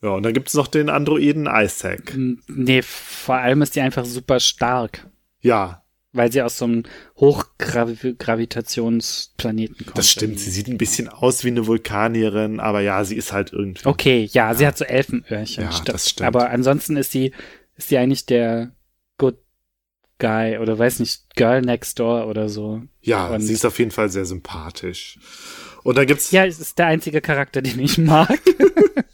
Ja, 0.00 0.10
und 0.10 0.22
dann 0.22 0.32
gibt's 0.32 0.54
noch 0.54 0.68
den 0.68 0.90
Androiden 0.90 1.48
Isaac. 1.52 2.14
Nee, 2.46 2.82
vor 2.82 3.34
allem 3.34 3.62
ist 3.62 3.74
die 3.74 3.80
einfach 3.80 4.04
super 4.04 4.38
stark. 4.38 5.08
Ja, 5.40 5.82
Weil 6.18 6.32
sie 6.32 6.42
aus 6.42 6.58
so 6.58 6.64
einem 6.64 6.82
Hochgravitationsplaneten 7.18 9.86
kommt. 9.86 9.98
das 9.98 10.10
stimmt. 10.10 10.38
Sie 10.40 10.50
sieht 10.50 10.68
ein 10.68 10.78
bisschen 10.78 11.08
aus 11.08 11.44
wie 11.44 11.48
eine 11.48 11.66
Vulkanierin, 11.66 12.60
aber 12.60 12.80
ja, 12.80 13.04
sie 13.04 13.16
ist 13.16 13.32
halt 13.32 13.52
irgendwie. 13.52 13.86
Okay, 13.86 14.28
ja, 14.32 14.54
sie 14.54 14.66
hat 14.66 14.76
so 14.76 14.84
Elfenöhrchen. 14.84 15.64
Ja, 15.64 15.80
das 15.84 16.10
stimmt. 16.10 16.26
Aber 16.26 16.50
ansonsten 16.50 16.96
ist 16.96 17.12
sie, 17.12 17.32
ist 17.76 17.88
sie 17.88 17.98
eigentlich 17.98 18.26
der 18.26 18.72
Good 19.18 19.38
Guy 20.18 20.58
oder 20.58 20.78
weiß 20.78 20.98
nicht, 21.00 21.34
Girl 21.36 21.62
Next 21.62 21.98
Door 21.98 22.26
oder 22.26 22.48
so. 22.48 22.82
Ja, 23.00 23.28
Und- 23.28 23.40
sie 23.42 23.52
ist 23.52 23.64
auf 23.64 23.78
jeden 23.78 23.90
Fall 23.92 24.08
sehr 24.08 24.24
sympathisch. 24.24 25.18
Und 25.84 25.96
dann 25.96 26.06
gibt's 26.06 26.32
Ja, 26.32 26.44
es 26.44 26.58
ist 26.58 26.78
der 26.78 26.86
einzige 26.86 27.20
Charakter, 27.20 27.62
den 27.62 27.78
ich 27.78 27.98
mag. 27.98 28.38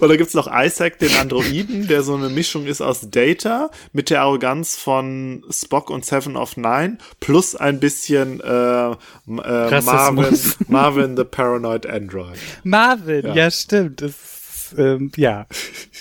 Und 0.00 0.08
da 0.08 0.16
gibt's 0.16 0.34
noch 0.34 0.48
Isaac, 0.52 0.98
den 0.98 1.14
Androiden, 1.16 1.86
der 1.88 2.02
so 2.02 2.14
eine 2.14 2.28
Mischung 2.28 2.66
ist 2.66 2.80
aus 2.80 3.08
Data 3.10 3.70
mit 3.92 4.10
der 4.10 4.22
Arroganz 4.22 4.76
von 4.76 5.44
Spock 5.50 5.90
und 5.90 6.04
Seven 6.04 6.36
of 6.36 6.56
Nine 6.56 6.98
plus 7.20 7.54
ein 7.54 7.80
bisschen 7.80 8.40
äh, 8.40 8.90
äh, 8.90 8.96
Marvin. 9.26 10.38
Marvin 10.68 11.16
the 11.16 11.24
Paranoid 11.24 11.86
Android. 11.86 12.38
Marvin, 12.64 13.26
Ja. 13.26 13.34
ja, 13.34 13.50
stimmt. 13.50 14.02
Es 14.02 14.14
ist, 14.14 14.74
ähm, 14.78 15.12
ja, 15.16 15.46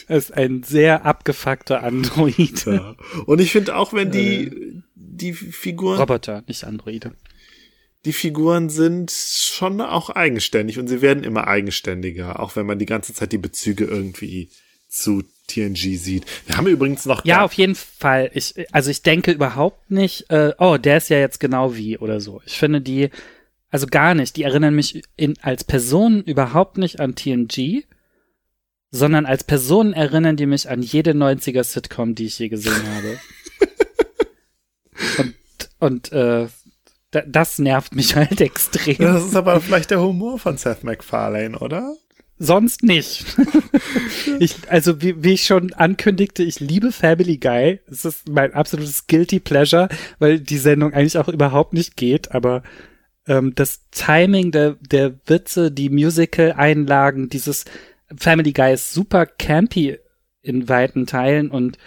ist 0.08 0.34
ein 0.34 0.64
sehr 0.64 1.06
abgefuckter 1.06 1.84
Android. 1.84 2.66
Ja. 2.66 2.96
Und 3.26 3.40
ich 3.40 3.52
finde 3.52 3.76
auch, 3.76 3.94
wenn 3.94 4.12
die 4.12 4.84
die 4.96 5.34
Figuren 5.34 5.98
Roboter, 6.00 6.44
nicht 6.48 6.64
Androide. 6.66 7.14
Die 8.06 8.14
Figuren 8.14 8.70
sind 8.70 9.12
schon 9.12 9.82
auch 9.82 10.10
eigenständig 10.12 10.80
und 10.80 10.88
sie 10.88 11.02
werden 11.02 11.24
immer 11.24 11.48
eigenständiger, 11.48 12.40
auch 12.40 12.56
wenn 12.56 12.66
man 12.66 12.80
die 12.80 12.86
ganze 12.86 13.14
Zeit 13.14 13.32
die 13.32 13.40
Bezüge 13.40 13.86
irgendwie 13.86 14.50
zu 14.88 15.24
TNG 15.48 15.98
sieht. 15.98 16.26
Wir 16.46 16.58
haben 16.58 16.68
übrigens 16.68 17.06
noch 17.06 17.26
Ja, 17.26 17.44
auf 17.44 17.54
jeden 17.54 17.76
Fall. 17.76 18.30
Ich, 18.34 18.54
also 18.72 18.92
ich 18.92 19.02
denke 19.02 19.32
überhaupt 19.32 19.92
nicht, 19.92 20.30
äh, 20.30 20.54
oh, 20.60 20.78
der 20.78 20.98
ist 20.98 21.10
ja 21.10 21.18
jetzt 21.18 21.40
genau 21.40 21.76
wie 21.76 21.98
oder 21.98 22.22
so. 22.22 22.42
Ich 22.46 22.58
finde 22.58 22.82
die, 22.82 23.10
also 23.70 23.88
gar 23.88 24.14
nicht. 24.16 24.38
Die 24.38 24.44
erinnern 24.44 24.76
mich 24.76 25.02
in, 25.16 25.36
als 25.42 25.64
Person 25.64 26.24
überhaupt 26.24 26.78
nicht 26.78 27.00
an 27.00 27.16
TNG, 27.16 27.84
sondern 28.92 29.26
als 29.26 29.44
Personen 29.44 29.94
erinnern 29.94 30.38
die 30.38 30.46
mich 30.46 30.70
an 30.70 30.82
jede 30.82 31.12
90er 31.12 31.64
Sitcom, 31.64 32.16
die 32.16 32.26
ich 32.26 32.40
je 32.40 32.50
gesehen 32.50 32.84
habe. 32.96 33.20
und 35.18 35.36
und 35.80 36.12
äh, 36.14 36.48
da, 37.16 37.24
das 37.26 37.60
nervt 37.60 37.96
mich 37.96 38.16
halt 38.16 38.42
extrem. 38.42 38.98
das 38.98 39.26
ist 39.26 39.36
aber 39.36 39.60
vielleicht 39.62 39.92
der 39.92 40.02
Humor 40.02 40.40
von 40.40 40.58
Seth 40.58 40.84
MacFarlane, 40.84 41.58
oder? 41.58 41.96
sonst 42.38 42.84
nicht. 42.84 43.26
ich, 44.40 44.56
also 44.70 45.02
wie, 45.02 45.24
wie 45.24 45.34
ich 45.34 45.46
schon 45.46 45.74
ankündigte, 45.74 46.44
ich 46.44 46.60
liebe 46.60 46.92
Family 46.92 47.38
Guy. 47.38 47.80
Es 47.90 48.06
ist 48.06 48.28
mein 48.28 48.54
absolutes 48.54 49.08
guilty 49.08 49.40
pleasure, 49.40 49.90
weil 50.20 50.40
die 50.40 50.58
Sendung 50.58 50.94
eigentlich 50.94 51.18
auch 51.18 51.30
überhaupt 51.30 51.74
nicht 51.74 51.96
geht, 51.96 52.32
aber 52.34 52.64
ähm, 53.28 53.54
das 53.56 53.86
Timing 53.92 54.52
der, 54.52 54.78
der 54.82 55.16
Witze, 55.26 55.72
die 55.72 55.90
Musical-Einlagen, 55.90 57.30
dieses 57.30 57.66
Family 58.16 58.52
Guy 58.52 58.74
ist 58.74 58.94
super 58.94 59.26
campy 59.26 59.98
in 60.42 60.70
weiten 60.70 61.08
Teilen 61.08 61.50
und 61.50 61.78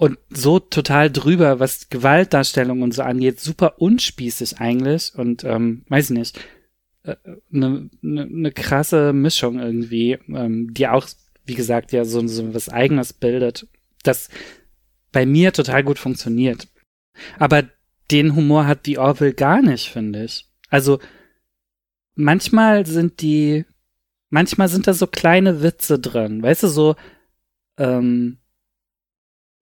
und 0.00 0.18
so 0.30 0.60
total 0.60 1.10
drüber, 1.10 1.60
was 1.60 1.90
Gewaltdarstellung 1.90 2.80
und 2.80 2.94
so 2.94 3.02
angeht, 3.02 3.38
super 3.38 3.82
unspießig 3.82 4.58
eigentlich 4.58 5.14
und 5.14 5.44
ähm, 5.44 5.84
weiß 5.90 6.08
ich 6.08 6.16
nicht, 6.16 6.40
eine 7.04 7.90
ne, 8.00 8.26
ne 8.26 8.50
krasse 8.50 9.12
Mischung 9.12 9.58
irgendwie, 9.58 10.12
ähm, 10.28 10.72
die 10.72 10.88
auch, 10.88 11.06
wie 11.44 11.54
gesagt, 11.54 11.92
ja 11.92 12.06
so, 12.06 12.26
so 12.26 12.54
was 12.54 12.70
Eigenes 12.70 13.12
bildet, 13.12 13.68
das 14.02 14.30
bei 15.12 15.26
mir 15.26 15.52
total 15.52 15.84
gut 15.84 15.98
funktioniert. 15.98 16.68
Aber 17.38 17.64
den 18.10 18.34
Humor 18.34 18.66
hat 18.66 18.86
die 18.86 18.96
Orville 18.96 19.34
gar 19.34 19.60
nicht, 19.60 19.90
finde 19.90 20.24
ich. 20.24 20.46
Also 20.70 20.98
manchmal 22.14 22.86
sind 22.86 23.20
die, 23.20 23.66
manchmal 24.30 24.68
sind 24.68 24.86
da 24.86 24.94
so 24.94 25.06
kleine 25.06 25.62
Witze 25.62 25.98
drin, 25.98 26.42
weißt 26.42 26.62
du, 26.62 26.68
so, 26.68 26.96
ähm, 27.76 28.39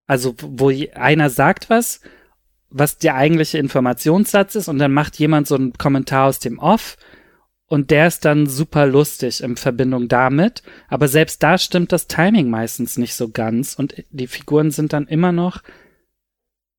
also 0.09 0.35
wo 0.41 0.73
einer 0.95 1.31
sagt 1.31 1.71
was, 1.71 2.01
was 2.71 2.99
der 2.99 3.15
eigentliche 3.15 3.59
Informationssatz 3.59 4.57
ist 4.57 4.69
und 4.69 4.79
dann 4.79 4.93
macht 4.93 5.19
jemand 5.19 5.47
so 5.47 5.55
einen 5.55 5.75
Kommentar 5.75 6.27
aus 6.27 6.41
dem 6.41 6.59
Off 6.59 6.97
und 7.67 7.91
der 7.91 8.09
ist 8.09 8.25
dann 8.25 8.47
super 8.47 8.87
lustig 8.87 9.43
in 9.43 9.57
Verbindung 9.57 10.09
damit, 10.09 10.63
aber 10.89 11.07
selbst 11.07 11.43
da 11.43 11.59
stimmt 11.59 11.93
das 11.93 12.09
Timing 12.09 12.51
meistens 12.51 12.99
nicht 12.99 13.15
so 13.15 13.29
ganz 13.31 13.75
und 13.75 14.03
die 14.11 14.27
Figuren 14.27 14.71
sind 14.71 14.93
dann 14.93 15.07
immer 15.07 15.31
noch 15.31 15.63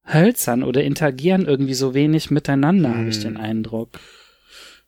hölzern 0.05 0.63
oder 0.63 0.83
interagieren 0.83 1.45
irgendwie 1.45 1.75
so 1.75 1.93
wenig 1.93 2.31
miteinander, 2.31 2.89
habe 2.89 3.09
ich 3.09 3.17
Hm. 3.17 3.23
den 3.23 3.37
Eindruck. 3.37 3.99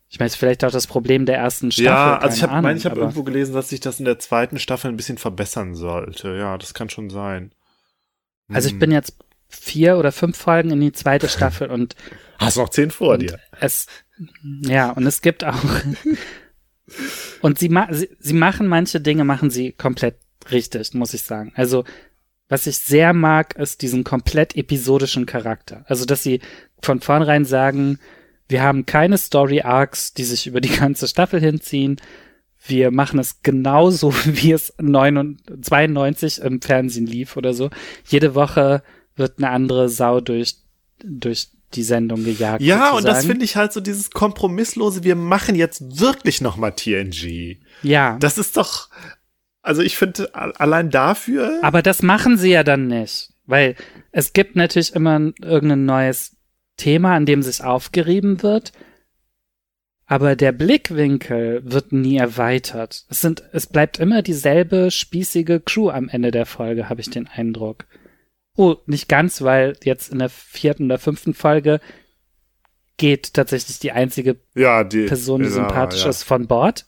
Ich 0.09 0.19
meine, 0.19 0.27
es 0.27 0.33
ist 0.33 0.39
vielleicht 0.39 0.65
auch 0.65 0.71
das 0.71 0.87
Problem 0.87 1.25
der 1.25 1.37
ersten 1.37 1.71
Staffel. 1.71 1.85
Ja, 1.85 2.17
also 2.17 2.33
ich 2.35 2.41
ich 2.41 2.85
habe 2.85 2.99
irgendwo 2.99 3.23
gelesen, 3.23 3.53
dass 3.53 3.69
sich 3.69 3.79
das 3.79 3.99
in 3.99 4.05
der 4.05 4.19
zweiten 4.19 4.59
Staffel 4.59 4.89
ein 4.91 4.97
bisschen 4.97 5.17
verbessern 5.17 5.73
sollte. 5.73 6.35
Ja, 6.35 6.57
das 6.57 6.73
kann 6.73 6.89
schon 6.89 7.09
sein. 7.09 7.53
Also 8.53 8.69
ich 8.69 8.79
bin 8.79 8.91
jetzt 8.91 9.15
vier 9.47 9.97
oder 9.97 10.11
fünf 10.11 10.37
Folgen 10.37 10.71
in 10.71 10.79
die 10.79 10.91
zweite 10.91 11.27
Staffel 11.29 11.69
und 11.69 11.95
Hast 12.39 12.57
noch 12.57 12.69
zehn 12.69 12.89
vor 12.89 13.17
dir. 13.17 13.39
es 13.59 13.87
ja 14.61 14.91
und 14.91 15.05
es 15.05 15.21
gibt 15.21 15.43
auch 15.43 15.63
und 17.41 17.59
sie, 17.59 17.69
ma 17.69 17.87
sie 17.91 18.09
sie 18.19 18.33
machen 18.33 18.67
manche 18.67 18.99
Dinge 18.99 19.23
machen 19.23 19.49
sie 19.49 19.71
komplett 19.71 20.15
richtig 20.51 20.93
muss 20.93 21.13
ich 21.13 21.23
sagen. 21.23 21.51
Also 21.55 21.83
was 22.49 22.67
ich 22.67 22.77
sehr 22.79 23.13
mag 23.13 23.55
ist 23.55 23.81
diesen 23.81 24.03
komplett 24.03 24.55
episodischen 24.55 25.25
Charakter. 25.25 25.85
Also 25.87 26.05
dass 26.05 26.23
sie 26.23 26.41
von 26.81 26.99
vornherein 27.01 27.45
sagen 27.45 27.99
wir 28.47 28.63
haben 28.63 28.85
keine 28.85 29.17
Story 29.17 29.61
Arcs 29.61 30.13
die 30.13 30.23
sich 30.23 30.47
über 30.47 30.61
die 30.61 30.75
ganze 30.75 31.07
Staffel 31.07 31.39
hinziehen 31.39 31.99
wir 32.65 32.91
machen 32.91 33.19
es 33.19 33.41
genauso, 33.41 34.13
wie 34.25 34.51
es 34.51 34.73
92 34.77 36.41
im 36.41 36.61
Fernsehen 36.61 37.05
lief 37.05 37.37
oder 37.37 37.53
so. 37.53 37.69
Jede 38.07 38.35
Woche 38.35 38.83
wird 39.15 39.37
eine 39.37 39.49
andere 39.49 39.89
Sau 39.89 40.21
durch, 40.21 40.55
durch 41.03 41.49
die 41.73 41.83
Sendung 41.83 42.23
gejagt. 42.23 42.61
Ja, 42.61 42.91
sozusagen. 42.91 42.97
und 42.97 43.05
das 43.05 43.25
finde 43.25 43.45
ich 43.45 43.55
halt 43.55 43.73
so 43.73 43.79
dieses 43.79 44.11
kompromisslose, 44.11 45.03
wir 45.03 45.15
machen 45.15 45.55
jetzt 45.55 45.99
wirklich 45.99 46.41
noch 46.41 46.57
mal 46.57 46.71
TNG. 46.71 47.57
Ja. 47.81 48.17
Das 48.19 48.37
ist 48.37 48.57
doch, 48.57 48.89
also 49.61 49.81
ich 49.81 49.97
finde 49.97 50.33
allein 50.33 50.89
dafür. 50.89 51.59
Aber 51.61 51.81
das 51.81 52.01
machen 52.01 52.37
sie 52.37 52.51
ja 52.51 52.63
dann 52.63 52.87
nicht, 52.87 53.33
weil 53.45 53.75
es 54.11 54.33
gibt 54.33 54.55
natürlich 54.55 54.93
immer 54.93 55.31
irgendein 55.41 55.85
neues 55.85 56.35
Thema, 56.77 57.15
an 57.15 57.25
dem 57.25 57.41
sich 57.41 57.63
aufgerieben 57.63 58.43
wird. 58.43 58.71
Aber 60.11 60.35
der 60.35 60.51
Blickwinkel 60.51 61.61
wird 61.63 61.93
nie 61.93 62.17
erweitert. 62.17 63.05
Es 63.07 63.21
sind, 63.21 63.43
es 63.53 63.65
bleibt 63.65 63.97
immer 63.97 64.21
dieselbe 64.21 64.91
spießige 64.91 65.61
Crew 65.63 65.89
am 65.89 66.09
Ende 66.09 66.31
der 66.31 66.45
Folge, 66.45 66.89
habe 66.89 66.99
ich 66.99 67.09
den 67.09 67.29
Eindruck. 67.29 67.85
Oh, 68.57 68.75
nicht 68.87 69.07
ganz, 69.07 69.41
weil 69.41 69.77
jetzt 69.85 70.11
in 70.11 70.19
der 70.19 70.27
vierten 70.27 70.87
oder 70.87 70.99
fünften 70.99 71.33
Folge 71.33 71.79
geht 72.97 73.35
tatsächlich 73.35 73.79
die 73.79 73.93
einzige 73.93 74.35
ja, 74.53 74.83
die, 74.83 75.05
Person, 75.05 75.43
die 75.43 75.47
ja, 75.47 75.53
sympathisch 75.53 76.03
ja. 76.03 76.09
ist, 76.09 76.23
von 76.23 76.45
Bord. 76.45 76.85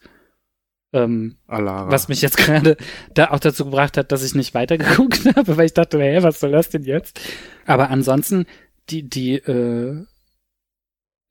Ähm, 0.92 1.38
Alara. 1.46 1.90
was 1.90 2.08
mich 2.08 2.20
jetzt 2.20 2.36
gerade 2.36 2.76
da 3.14 3.30
auch 3.30 3.40
dazu 3.40 3.64
gebracht 3.64 3.96
hat, 3.96 4.12
dass 4.12 4.22
ich 4.22 4.34
nicht 4.34 4.52
weitergeguckt 4.52 5.24
habe, 5.34 5.56
weil 5.56 5.64
ich 5.64 5.72
dachte, 5.72 5.98
hey, 5.98 6.22
was 6.22 6.40
soll 6.40 6.52
das 6.52 6.68
denn 6.68 6.82
jetzt? 6.82 7.18
Aber 7.64 7.88
ansonsten, 7.88 8.44
die, 8.90 9.08
die, 9.08 9.36
äh, 9.36 10.04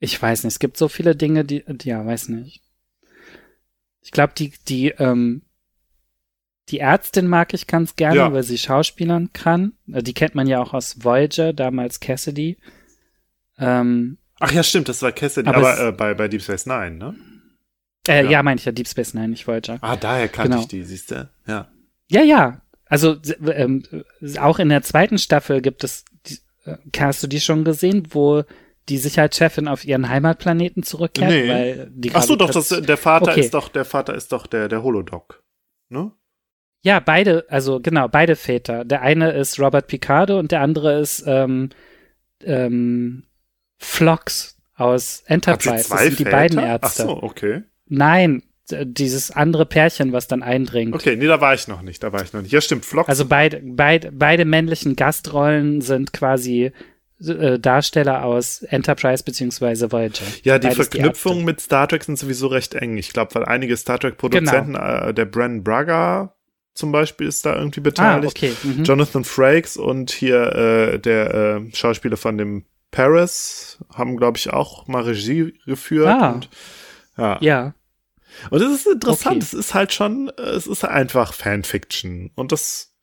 ich 0.03 0.21
weiß 0.21 0.43
nicht, 0.43 0.53
es 0.53 0.59
gibt 0.59 0.75
so 0.75 0.89
viele 0.89 1.15
Dinge, 1.15 1.45
die, 1.45 1.63
die 1.65 1.87
ja, 1.89 2.05
weiß 2.05 2.27
nicht. 2.29 2.61
Ich 4.01 4.11
glaube, 4.11 4.33
die, 4.37 4.51
die, 4.67 4.89
ähm, 4.89 5.43
die 6.69 6.79
Ärztin 6.79 7.27
mag 7.27 7.53
ich 7.53 7.67
ganz 7.67 7.95
gerne, 7.95 8.17
Ja. 8.17 8.33
weil 8.33 8.43
sie 8.43 8.57
Schauspielern 8.57 9.31
kann. 9.31 9.73
Äh, 9.91 10.03
Die 10.03 10.13
kennt 10.13 10.35
man 10.35 10.45
ja 10.47 10.61
auch 10.61 10.73
aus 10.73 11.03
Voyager, 11.05 11.53
damals 11.53 12.01
Cassidy. 12.01 12.57
Ähm, 13.57 14.17
Ach 14.39 14.51
ja, 14.51 14.61
stimmt, 14.63 14.89
das 14.89 15.01
war 15.01 15.13
Cassidy, 15.13 15.47
Aber 15.47 15.57
aber, 15.59 15.73
es- 15.73 15.79
äh, 15.79 15.91
bei, 15.93 16.13
bei 16.15 16.27
Deep 16.27 16.41
Space 16.41 16.65
Nine, 16.65 16.91
ne? 16.91 17.15
äh, 18.09 18.23
Ja. 18.25 18.29
ja, 18.31 18.43
meine 18.43 18.59
ich 18.59 18.65
ja, 18.65 18.73
Deep 18.73 18.87
Space 18.89 19.13
Nine, 19.13 19.29
nicht 19.29 19.47
Voyager. 19.47 19.77
Ah, 19.81 19.95
daher 19.95 20.27
kannte 20.27 20.49
Genau. 20.51 20.61
ich 20.63 20.67
die, 20.67 20.83
siehst 20.83 21.11
du? 21.11 21.29
Ja. 21.47 21.71
Ja, 22.09 22.21
ja. 22.23 22.61
Also 22.85 23.17
ähm, 23.47 23.83
äh, 24.21 24.37
auch 24.39 24.59
in 24.59 24.67
der 24.67 24.81
zweiten 24.83 25.17
Staffel 25.17 25.61
gibt 25.61 25.85
es, 25.85 26.03
die, 26.25 26.39
äh, 26.65 26.75
hast 26.99 27.23
du 27.23 27.27
die 27.27 27.39
schon 27.39 27.63
gesehen, 27.63 28.07
wo 28.09 28.43
die 28.89 28.97
Sicherheitschefin 28.97 29.67
auf 29.67 29.85
ihren 29.85 30.09
Heimatplaneten 30.09 30.83
zurückkehrt? 30.83 31.29
Nee. 31.31 31.49
Weil 31.49 31.91
die 31.93 32.11
Ach 32.13 32.23
so, 32.23 32.35
doch, 32.35 32.51
das, 32.51 32.69
der 32.69 32.97
Vater 32.97 33.31
Okay. 33.31 33.41
ist 33.41 33.53
doch, 33.53 33.69
der 33.69 33.85
Vater 33.85 34.13
ist 34.13 34.31
doch 34.31 34.47
der, 34.47 34.67
der 34.67 34.83
Holodoc. 34.83 35.43
Ne? 35.89 36.11
Ja, 36.81 36.99
beide, 36.99 37.45
also 37.49 37.79
genau, 37.79 38.07
beide 38.09 38.35
Väter. 38.35 38.83
Der 38.83 39.01
eine 39.01 39.31
ist 39.31 39.59
Robert 39.59 39.87
Picardo 39.87 40.37
und 40.37 40.51
der 40.51 40.61
andere 40.61 40.99
ist 40.99 41.23
ähm, 41.25 41.69
ähm, 42.43 43.23
Phlox 43.77 44.57
aus 44.75 45.19
Hat 45.19 45.27
sie 45.27 45.33
Enterprise. 45.33 45.75
Das 45.75 45.87
zwei 45.87 46.03
sind 46.05 46.19
die 46.19 46.23
Väter? 46.23 46.35
beiden 46.37 46.59
Ach 46.59 46.63
Ärzte. 46.63 47.03
so, 47.03 47.23
okay. 47.23 47.63
Nein, 47.87 48.43
dieses 48.69 49.29
andere 49.31 49.65
Pärchen, 49.65 50.13
was 50.13 50.27
dann 50.27 50.41
eindringt. 50.41 50.93
Okay, 50.95 51.15
nee, 51.15 51.27
da 51.27 51.39
war 51.41 51.53
ich 51.53 51.67
noch 51.67 51.81
nicht, 51.81 52.01
da 52.01 52.11
war 52.13 52.23
ich 52.23 52.33
noch 52.33 52.41
nicht. 52.41 52.51
Ja, 52.51 52.61
stimmt, 52.61 52.85
Flock. 52.85 53.07
Also 53.09 53.25
beide, 53.25 53.61
beide, 53.63 54.11
beide 54.11 54.45
männlichen 54.45 54.95
Gastrollen 54.95 55.81
sind 55.81 56.13
quasi 56.13 56.71
äh, 57.19 57.59
Darsteller 57.59 58.23
aus 58.25 58.61
Enterprise 58.63 59.23
beziehungsweise 59.23 59.91
Voyager. 59.91 60.23
ja, 60.43 60.59
die 60.59 60.67
Beides 60.67 60.87
Verknüpfungen 60.87 61.39
Ärzte. 61.39 61.45
mit 61.51 61.61
Star 61.61 61.87
Trek 61.87 62.03
sind 62.03 62.17
sowieso 62.19 62.47
recht 62.47 62.73
eng. 62.75 62.97
Ich 62.97 63.13
glaube, 63.13 63.35
weil 63.35 63.45
einige 63.45 63.75
Star 63.77 63.99
Trek-Produzenten, 63.99 64.73
Genau. 64.73 65.07
äh, 65.09 65.13
der 65.13 65.25
Bren 65.25 65.63
Braga 65.63 66.35
zum 66.73 66.91
Beispiel 66.91 67.27
ist 67.27 67.45
da 67.45 67.55
irgendwie 67.55 67.81
Ah, 67.81 67.83
beteiligt. 67.83 68.35
okay. 68.37 68.53
Mhm. 68.63 68.83
Jonathan 68.83 69.23
Frakes 69.23 69.77
und 69.77 70.09
hier 70.11 70.53
äh, 70.55 70.99
der 70.99 71.33
äh, 71.33 71.61
Schauspieler 71.75 72.17
von 72.17 72.37
dem 72.37 72.65
Paris 72.91 73.79
haben, 73.93 74.17
glaube 74.17 74.37
ich, 74.37 74.51
auch 74.51 74.87
mal 74.87 75.03
Regie 75.03 75.53
geführt. 75.65 76.07
Ah. 76.07 76.31
Und, 76.31 76.49
ja. 77.17 77.37
Ja, 77.41 77.73
und 78.49 78.61
es 78.61 78.71
ist 78.71 78.87
interessant. 78.87 79.35
Okay. 79.37 79.43
Es 79.45 79.53
ist 79.53 79.73
halt 79.75 79.93
schon, 79.93 80.29
äh, 80.37 80.41
es 80.41 80.65
ist 80.67 80.83
einfach 80.83 81.33
Fanfiction. 81.33 82.31
Und 82.35 82.51
das 82.51 82.93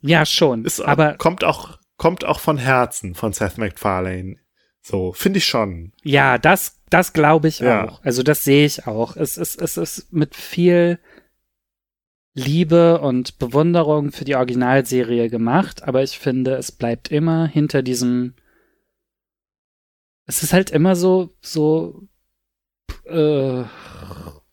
ja, 0.00 0.26
schon. 0.26 0.64
ist, 0.64 0.80
Aber 0.80 1.14
kommt 1.14 1.44
auch, 1.44 1.78
kommt 2.02 2.24
auch 2.24 2.40
von 2.40 2.58
Herzen 2.58 3.14
von 3.14 3.32
Seth 3.32 3.58
MacFarlane. 3.58 4.34
So, 4.80 5.12
finde 5.12 5.38
ich 5.38 5.44
schon. 5.44 5.92
ja, 6.02 6.36
das, 6.36 6.80
das 6.90 7.12
glaube 7.12 7.46
ich 7.46 7.60
Ja. 7.60 7.88
auch. 7.88 8.02
Also 8.02 8.24
das 8.24 8.42
sehe 8.42 8.66
ich 8.66 8.88
auch. 8.88 9.16
Es 9.16 9.38
ist, 9.38 9.62
es 9.62 9.76
ist 9.76 10.12
mit 10.12 10.34
viel 10.34 10.98
Liebe 12.34 13.00
und 13.00 13.38
Bewunderung 13.38 14.10
für 14.10 14.24
die 14.24 14.34
Originalserie 14.34 15.30
gemacht, 15.30 15.84
aber 15.84 16.02
ich 16.02 16.18
finde, 16.18 16.56
es 16.56 16.72
bleibt 16.72 17.12
immer 17.12 17.46
hinter 17.46 17.82
diesem. 17.82 18.34
Es 20.26 20.42
ist 20.42 20.52
halt 20.52 20.70
immer 20.70 20.96
so, 20.96 21.36
so, 21.40 22.02
äh, 23.04 23.62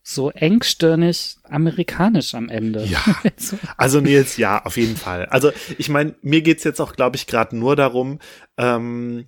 so 0.10 0.32
engstirnig 0.32 1.38
amerikanisch 1.44 2.34
am 2.34 2.50
Ende. 2.50 2.84
Ja. 2.86 3.04
so. 3.38 3.60
Also 3.78 4.02
Nils, 4.02 4.38
ja, 4.38 4.66
auf 4.66 4.78
jeden 4.78 4.98
Fall. 4.98 5.28
Also 5.28 5.52
ich 5.78 5.90
meine, 5.90 6.16
mir 6.22 6.42
geht's 6.42 6.64
jetzt 6.64 6.82
auch, 6.82 6.94
glaube 6.94 7.16
ich, 7.16 7.28
gerade 7.28 7.56
nur 7.56 7.76
darum, 7.76 8.20
ähm, 8.58 9.28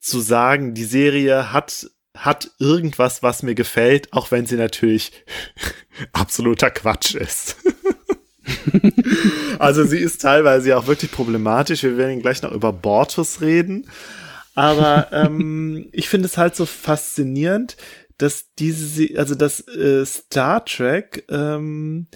zu 0.00 0.20
sagen, 0.20 0.74
die 0.74 0.84
Serie 0.84 1.52
hat 1.52 1.88
hat 2.16 2.50
irgendwas, 2.58 3.22
was 3.22 3.42
mir 3.42 3.54
gefällt, 3.54 4.12
auch 4.14 4.30
wenn 4.30 4.46
sie 4.46 4.56
natürlich 4.56 5.12
absoluter 6.12 6.70
Quatsch 6.70 7.14
ist. 7.14 7.56
also 9.58 9.84
sie 9.84 9.98
ist 9.98 10.22
teilweise 10.22 10.70
ja 10.70 10.78
auch 10.78 10.86
wirklich 10.86 11.12
problematisch. 11.12 11.82
Wir 11.82 11.98
werden 11.98 12.22
gleich 12.22 12.40
noch 12.40 12.52
über 12.52 12.72
Bortus 12.72 13.42
reden. 13.42 13.86
Aber 14.54 15.12
ähm, 15.12 15.90
ich 15.92 16.08
finde 16.08 16.26
es 16.26 16.38
halt 16.38 16.56
so 16.56 16.64
faszinierend, 16.64 17.76
dass 18.18 18.52
diese, 18.58 18.86
Se- 18.86 19.14
also 19.18 19.34
dass 19.34 19.60
äh, 19.68 20.04
Star 20.06 20.64
Trek 20.64 21.24
ähm, 21.30 22.06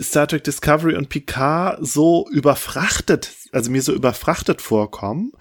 Star 0.00 0.26
Trek 0.26 0.42
Discovery 0.44 0.96
und 0.96 1.08
Picard 1.08 1.78
so 1.86 2.26
überfrachtet, 2.30 3.30
also 3.52 3.70
mir 3.70 3.82
so 3.82 3.92
überfrachtet 3.92 4.62
vorkommen, 4.62 5.32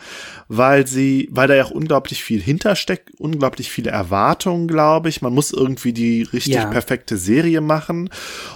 weil 0.48 0.88
sie, 0.88 1.30
weil 1.32 1.48
da 1.48 1.56
ja 1.56 1.64
auch 1.66 1.72
unglaublich 1.72 2.24
viel 2.24 2.42
hintersteckt, 2.42 3.12
unglaublich 3.18 3.72
viele 3.72 3.92
Erwartungen, 3.92 4.68
glaube 4.68 5.08
ich. 5.10 5.22
Man 5.22 5.34
muss 5.34 5.52
irgendwie 5.54 5.94
die 5.94 6.24
richtig 6.24 6.56
Ja. 6.56 6.66
perfekte 6.66 7.18
Serie 7.18 7.62
machen 7.62 8.10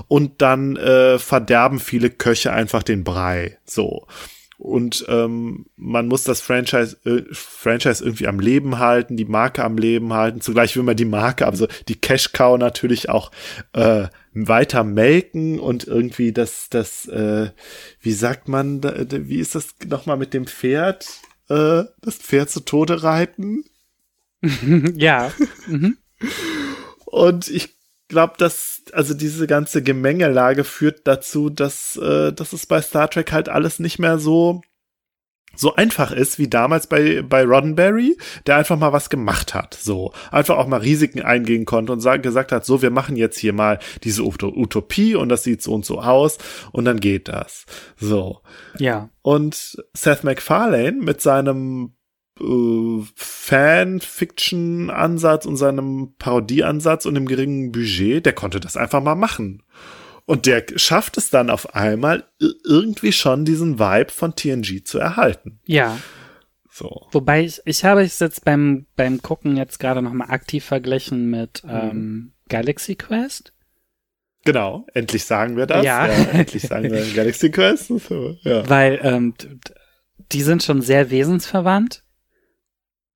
und 0.07 0.41
dann 0.41 0.75
äh, 0.75 1.17
verderben 1.17 1.79
viele 1.79 2.09
Köche 2.09 2.51
einfach 2.51 2.83
den 2.83 3.03
Brei. 3.03 3.57
So. 3.65 4.05
Und 4.59 5.05
ähm, 5.07 5.67
man 5.77 6.09
muss 6.09 6.25
das 6.25 6.41
Franchise, 6.41 6.97
äh, 7.05 7.23
Franchise 7.31 8.03
irgendwie 8.03 8.27
am 8.27 8.41
Leben 8.41 8.77
halten, 8.77 9.15
die 9.15 9.23
Marke 9.23 9.63
am 9.63 9.77
Leben 9.77 10.11
halten. 10.11 10.41
Zugleich 10.41 10.75
will 10.75 10.83
man 10.83 10.97
die 10.97 11.05
Marke, 11.05 11.45
also 11.45 11.65
die 11.87 11.95
Cash 11.95 12.33
Cow 12.33 12.57
natürlich 12.57 13.07
auch 13.07 13.31
äh, 13.71 14.07
weiter 14.33 14.83
melken 14.83 15.59
und 15.59 15.87
irgendwie 15.87 16.33
das, 16.33 16.67
das, 16.69 17.07
äh, 17.07 17.51
wie 18.01 18.11
sagt 18.11 18.49
man, 18.49 18.83
wie 18.83 19.39
ist 19.39 19.55
das 19.55 19.75
nochmal 19.87 20.17
mit 20.17 20.33
dem 20.33 20.45
Pferd? 20.45 21.07
Äh, 21.47 21.85
das 22.01 22.17
Pferd 22.17 22.49
zu 22.49 22.59
Tode 22.59 23.01
reiten? 23.01 23.63
ja. 24.95 25.31
Mhm. 25.67 25.97
Und 27.05 27.47
ich 27.47 27.78
glaube, 28.09 28.33
dass 28.37 28.83
also 28.91 29.13
diese 29.13 29.47
ganze 29.47 29.81
Gemengelage 29.81 30.63
führt 30.65 31.07
dazu, 31.07 31.49
dass, 31.49 31.95
äh, 31.97 32.33
dass 32.33 32.51
es 32.53 32.65
bei 32.65 32.81
Star 32.81 33.09
Trek 33.09 33.31
halt 33.31 33.47
alles 33.49 33.79
nicht 33.79 33.99
mehr 33.99 34.19
so 34.19 34.61
so 35.55 35.73
einfach 35.75 36.11
ist 36.11 36.37
wie 36.37 36.47
damals 36.47 36.85
bei 36.87 37.23
bei 37.23 37.43
Roddenberry, 37.43 38.15
der 38.45 38.57
einfach 38.57 38.77
mal 38.77 38.93
was 38.93 39.09
gemacht 39.09 39.55
hat, 39.55 39.73
so 39.73 40.13
einfach 40.31 40.57
auch 40.57 40.67
mal 40.67 40.77
Risiken 40.81 41.23
eingehen 41.23 41.65
konnte 41.65 41.91
und 41.91 42.01
sag, 42.01 42.21
gesagt 42.21 42.51
hat, 42.51 42.65
so 42.65 42.83
wir 42.83 42.91
machen 42.91 43.15
jetzt 43.15 43.37
hier 43.39 43.51
mal 43.51 43.79
diese 44.03 44.21
Ut- 44.21 44.43
Utopie 44.43 45.15
und 45.15 45.27
das 45.29 45.43
sieht 45.43 45.63
so 45.63 45.73
und 45.73 45.85
so 45.85 46.01
aus 46.01 46.37
und 46.71 46.85
dann 46.85 46.99
geht 46.99 47.27
das, 47.29 47.65
so 47.97 48.41
Ja. 48.77 49.09
und 49.23 49.83
Seth 49.93 50.23
MacFarlane 50.23 50.93
mit 51.01 51.19
seinem 51.19 51.93
äh, 52.41 53.03
Fan-Fiction-Ansatz 54.09 55.45
und 55.45 55.57
seinem 55.57 56.13
Parodie-Ansatz 56.17 57.05
und 57.05 57.15
dem 57.15 57.27
geringen 57.27 57.71
Budget, 57.71 58.25
der 58.25 58.33
konnte 58.33 58.59
das 58.59 58.77
einfach 58.77 59.01
mal 59.01 59.15
machen. 59.15 59.63
Und 60.25 60.45
der 60.45 60.63
schafft 60.75 61.17
es 61.17 61.29
dann 61.31 61.49
auf 61.49 61.73
einmal 61.75 62.25
irgendwie 62.39 63.11
schon 63.11 63.45
diesen 63.45 63.79
Vibe 63.79 64.11
von 64.11 64.35
TNG 64.35 64.83
zu 64.85 64.99
erhalten. 64.99 65.59
Ja. 65.65 65.97
So. 66.71 67.07
Wobei 67.11 67.43
ich, 67.45 67.59
ich 67.65 67.83
habe 67.83 68.03
es 68.03 68.19
jetzt 68.19 68.45
beim, 68.45 68.85
beim 68.95 69.21
Gucken 69.23 69.57
jetzt 69.57 69.79
gerade 69.79 70.01
nochmal 70.03 70.29
aktiv 70.29 70.63
verglichen 70.63 71.29
mit 71.29 71.63
Mhm. 71.63 71.69
ähm, 71.71 72.31
Galaxy 72.47 72.95
Quest. 72.95 73.53
Genau, 74.45 74.85
endlich 74.93 75.25
sagen 75.25 75.57
wir 75.57 75.65
das. 75.65 75.83
Ja. 75.83 76.05
endlich 76.07 76.63
sagen 76.63 76.91
wir 76.91 77.03
Galaxy 77.15 77.49
Quest. 77.51 77.87
So, 77.87 78.37
ja. 78.43 78.69
Weil 78.69 78.99
ähm, 79.03 79.33
die 80.31 80.41
sind 80.43 80.63
schon 80.63 80.81
sehr 80.81 81.09
wesensverwandt. 81.09 82.03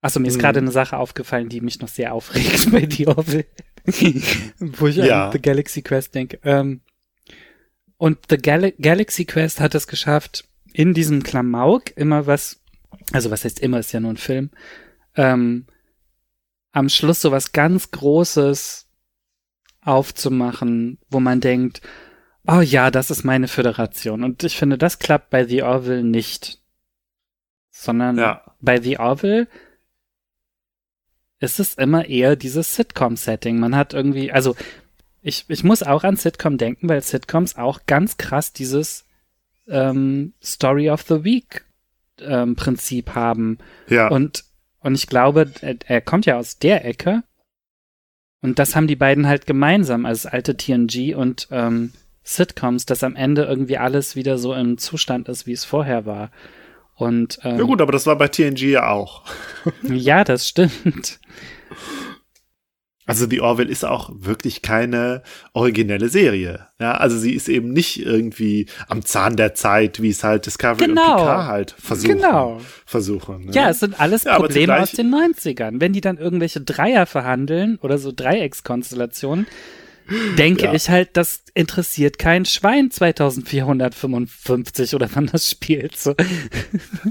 Achso, 0.04 0.20
mir 0.20 0.28
ist 0.28 0.36
Mhm. 0.38 0.42
gerade 0.42 0.60
eine 0.60 0.72
Sache 0.72 0.98
aufgefallen, 0.98 1.50
die 1.50 1.62
mich 1.62 1.80
noch 1.80 1.88
sehr 1.88 2.14
aufregt 2.14 2.70
bei 2.72 2.88
The 2.90 3.08
Orville. 3.08 3.46
Wo 4.60 4.88
ich 4.88 4.98
Ja. 4.98 5.28
an 5.28 5.32
The 5.32 5.42
Galaxy 5.42 5.82
Quest 5.82 6.14
denke. 6.14 6.40
Ähm, 6.44 6.82
und 7.98 8.20
The 8.30 8.38
Gal 8.38 8.74
Galaxy 8.74 9.26
Quest 9.26 9.60
hat 9.60 9.74
es 9.76 9.88
geschafft, 9.88 10.44
in 10.74 10.94
diesem 10.94 11.24
Klamauk 11.24 11.96
immer 11.98 12.28
was, 12.28 12.60
also 13.12 13.32
was 13.32 13.46
heißt 13.46 13.60
immer, 13.62 13.80
ist 13.80 13.92
ja 13.94 14.00
nur 14.00 14.12
ein 14.12 14.18
Film, 14.18 14.52
ähm, 15.16 15.66
am 16.74 16.90
Schluss 16.90 17.22
so 17.22 17.32
was 17.32 17.52
ganz 17.52 17.92
Großes 17.92 18.88
aufzumachen, 19.82 20.98
wo 21.10 21.20
man 21.20 21.40
denkt, 21.40 21.82
oh 22.48 22.62
ja, 22.62 22.92
das 22.92 23.12
ist 23.12 23.24
meine 23.24 23.48
Föderation. 23.48 24.24
Und 24.24 24.44
ich 24.44 24.58
finde, 24.58 24.78
das 24.78 25.00
klappt 25.00 25.30
bei 25.30 25.46
The 25.46 25.64
Orville 25.64 26.04
nicht. 26.04 26.60
Sondern 27.72 28.18
Ja. 28.18 28.44
bei 28.62 28.82
The 28.82 29.00
Orville 29.00 29.48
ist 31.44 31.60
es 31.60 31.74
immer 31.74 32.06
eher 32.06 32.38
dieses 32.38 32.76
Sitcom-Setting. 32.76 33.60
Man 33.60 33.76
hat 33.76 33.94
irgendwie, 33.94 34.32
also 34.32 34.56
ich, 35.22 35.46
ich 35.50 35.64
muss 35.64 35.84
auch 35.84 36.04
an 36.04 36.16
Sitcom 36.16 36.58
denken, 36.58 36.88
weil 36.88 37.02
Sitcoms 37.02 37.58
auch 37.58 37.82
ganz 37.86 38.18
krass 38.18 38.54
dieses 38.54 39.06
ähm, 39.68 40.34
Story 40.42 40.90
of 40.90 41.02
the 41.04 41.24
Week 41.26 41.66
ähm, 42.22 42.56
Prinzip 42.56 43.14
haben. 43.14 43.58
Ja. 43.90 44.08
Und, 44.08 44.46
und 44.80 44.96
ich 44.96 45.08
glaube, 45.08 45.52
er, 45.62 45.76
er 45.86 46.02
kommt 46.02 46.26
ja 46.26 46.38
aus 46.38 46.60
der 46.60 46.86
Ecke. 46.86 47.24
Und 48.42 48.58
das 48.60 48.76
haben 48.76 48.88
die 48.88 48.96
beiden 48.96 49.28
halt 49.28 49.46
gemeinsam 49.46 50.06
als 50.06 50.26
alte 50.26 50.56
TNG 50.56 51.14
und 51.16 51.48
ähm, 51.52 51.92
Sitcoms, 52.24 52.86
dass 52.86 53.04
am 53.04 53.18
Ende 53.18 53.44
irgendwie 53.44 53.78
alles 53.78 54.16
wieder 54.16 54.38
so 54.38 54.54
im 54.54 54.78
Zustand 54.78 55.28
ist, 55.28 55.46
wie 55.46 55.54
es 55.54 55.66
vorher 55.66 56.06
war. 56.06 56.32
Und 56.96 57.40
ähm, 57.44 57.58
ja 57.58 57.64
gut, 57.64 57.82
aber 57.82 57.92
das 57.92 58.06
war 58.06 58.16
bei 58.18 58.28
TNG 58.28 58.62
ja 58.70 58.90
auch. 58.90 59.24
ja, 59.84 60.24
das 60.24 60.48
stimmt. 60.48 61.20
Also 63.06 63.28
The 63.30 63.42
Orville 63.42 63.70
ist 63.70 63.84
auch 63.84 64.12
wirklich 64.14 64.62
keine 64.62 65.24
originelle 65.52 66.08
Serie. 66.08 66.68
Ja, 66.80 66.94
also 66.94 67.18
sie 67.18 67.34
ist 67.34 67.50
eben 67.50 67.74
nicht 67.74 68.00
irgendwie 68.00 68.68
am 68.88 69.04
Zahn 69.04 69.36
der 69.36 69.56
Zeit, 69.56 70.02
wie 70.02 70.10
es 70.10 70.24
halt 70.24 70.46
Discovery 70.46 70.86
Genau. 70.88 71.02
und 71.12 71.18
Picard 71.18 71.48
halt 71.48 71.76
versuchen. 71.78 72.16
Genau. 72.16 72.62
versuchen 72.86 73.46
ne? 73.46 73.52
Ja, 73.54 73.70
es 73.70 73.82
sind 73.82 74.00
alles 74.00 74.24
Ja, 74.24 74.38
Probleme 74.38 74.80
aus 74.80 74.92
den 74.92 75.14
90ern. 75.14 75.82
Wenn 75.82 75.92
die 75.92 76.00
dann 76.00 76.18
irgendwelche 76.18 76.62
Dreier 76.62 77.06
verhandeln 77.06 77.78
oder 77.82 77.98
so 77.98 78.14
Dreieckskonstellationen, 78.16 79.48
denke 80.38 80.66
Ja. 80.66 80.74
ich 80.74 80.90
halt, 80.90 81.16
das 81.18 81.44
interessiert 81.54 82.18
kein 82.20 82.46
Schwein 82.46 82.92
2455 82.92 84.96
oder 84.96 85.10
wann 85.14 85.28
das 85.28 85.50
spielt. 85.50 85.98
So. 85.98 86.16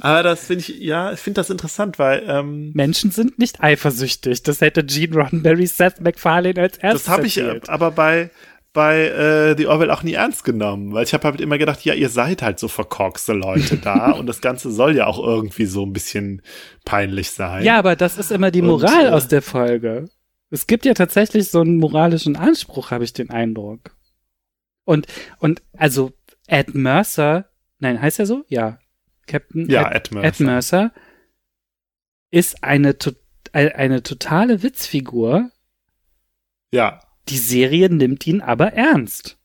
Aber 0.00 0.22
das 0.22 0.46
finde 0.46 0.60
ich, 0.62 0.68
ja, 0.80 1.12
ich 1.12 1.20
finde 1.20 1.40
das 1.40 1.50
interessant, 1.50 1.98
weil 1.98 2.22
ähm, 2.26 2.72
Menschen 2.74 3.10
sind 3.10 3.38
nicht 3.38 3.62
eifersüchtig. 3.62 4.42
Das 4.42 4.60
hätte 4.60 4.84
Gene 4.84 5.16
Roddenberry 5.16 5.66
Seth 5.66 6.00
MacFarlane 6.00 6.60
als 6.60 6.78
erstes 6.78 7.04
das 7.04 7.12
habe 7.12 7.26
ich 7.26 7.38
erzählt. 7.38 7.68
aber 7.68 7.90
bei 7.90 8.30
bei 8.74 9.02
äh, 9.08 9.54
The 9.54 9.66
Orville 9.66 9.92
auch 9.92 10.02
nie 10.02 10.14
ernst 10.14 10.44
genommen, 10.44 10.94
weil 10.94 11.04
ich 11.04 11.12
habe 11.12 11.24
halt 11.28 11.42
immer 11.42 11.58
gedacht, 11.58 11.84
ja, 11.84 11.92
ihr 11.92 12.08
seid 12.08 12.40
halt 12.40 12.58
so 12.58 12.68
verkorkste 12.68 13.34
Leute 13.34 13.76
da 13.76 14.12
und 14.18 14.26
das 14.26 14.40
Ganze 14.40 14.72
soll 14.72 14.96
ja 14.96 15.06
auch 15.06 15.22
irgendwie 15.22 15.66
so 15.66 15.84
ein 15.84 15.92
bisschen 15.92 16.40
peinlich 16.86 17.32
sein. 17.32 17.64
Ja, 17.64 17.78
aber 17.78 17.96
das 17.96 18.16
ist 18.16 18.32
immer 18.32 18.50
die 18.50 18.62
Und, 18.62 18.68
Moral 18.68 19.06
äh, 19.06 19.10
aus 19.10 19.28
der 19.28 19.42
Folge. 19.42 20.06
Es 20.52 20.66
gibt 20.66 20.84
ja 20.84 20.92
tatsächlich 20.92 21.48
so 21.48 21.62
einen 21.62 21.78
moralischen 21.78 22.36
Anspruch, 22.36 22.90
habe 22.90 23.04
ich 23.04 23.14
den 23.14 23.30
Eindruck. 23.30 23.96
Und, 24.84 25.06
und 25.38 25.62
also 25.72 26.12
Ed 26.46 26.74
Mercer, 26.74 27.48
nein, 27.78 28.02
heißt 28.02 28.18
er 28.18 28.26
so? 28.26 28.44
Ja. 28.48 28.78
Captain 29.26 29.70
ja, 29.70 29.90
Ed, 29.90 30.08
Ed 30.08 30.12
Mercer. 30.12 30.28
Ed 30.28 30.40
Mercer 30.40 30.92
ist 32.30 32.62
eine, 32.62 32.94
eine 33.54 34.02
totale 34.02 34.62
Witzfigur. 34.62 35.50
Ja, 36.70 37.00
Die 37.30 37.38
Serie 37.38 37.88
nimmt 37.88 38.26
ihn 38.26 38.42
aber 38.42 38.74
ernst. 38.74 39.38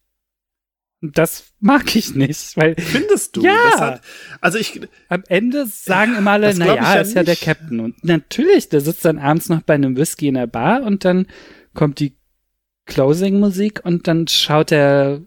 Das 1.01 1.45
mag 1.59 1.95
ich 1.95 2.15
nicht, 2.15 2.57
weil 2.57 2.75
findest 2.75 3.35
du? 3.35 3.43
Ja. 3.43 3.55
Das 3.71 3.81
hat, 3.81 4.01
also 4.41 4.57
ich, 4.57 4.81
Am 5.09 5.23
Ende 5.27 5.67
sagen 5.67 6.15
immer 6.17 6.31
alle, 6.31 6.55
naja, 6.55 6.73
ich 6.73 6.79
ja 6.79 6.93
ist 6.95 7.13
ja 7.13 7.23
der. 7.23 7.35
Captain. 7.35 7.79
Und 7.79 8.03
natürlich, 8.03 8.69
der 8.69 8.81
sitzt 8.81 9.05
dann 9.05 9.19
abends 9.19 9.47
noch 9.49 9.61
bei 9.61 9.75
einem 9.75 9.95
Whisky 9.95 10.27
in 10.27 10.33
der 10.33 10.47
Bar 10.47 10.81
und 10.81 11.05
dann 11.05 11.27
kommt 11.75 11.99
die 11.99 12.17
Closing-Musik 12.87 13.81
und 13.83 14.07
dann 14.07 14.27
schaut 14.27 14.71
er 14.71 15.21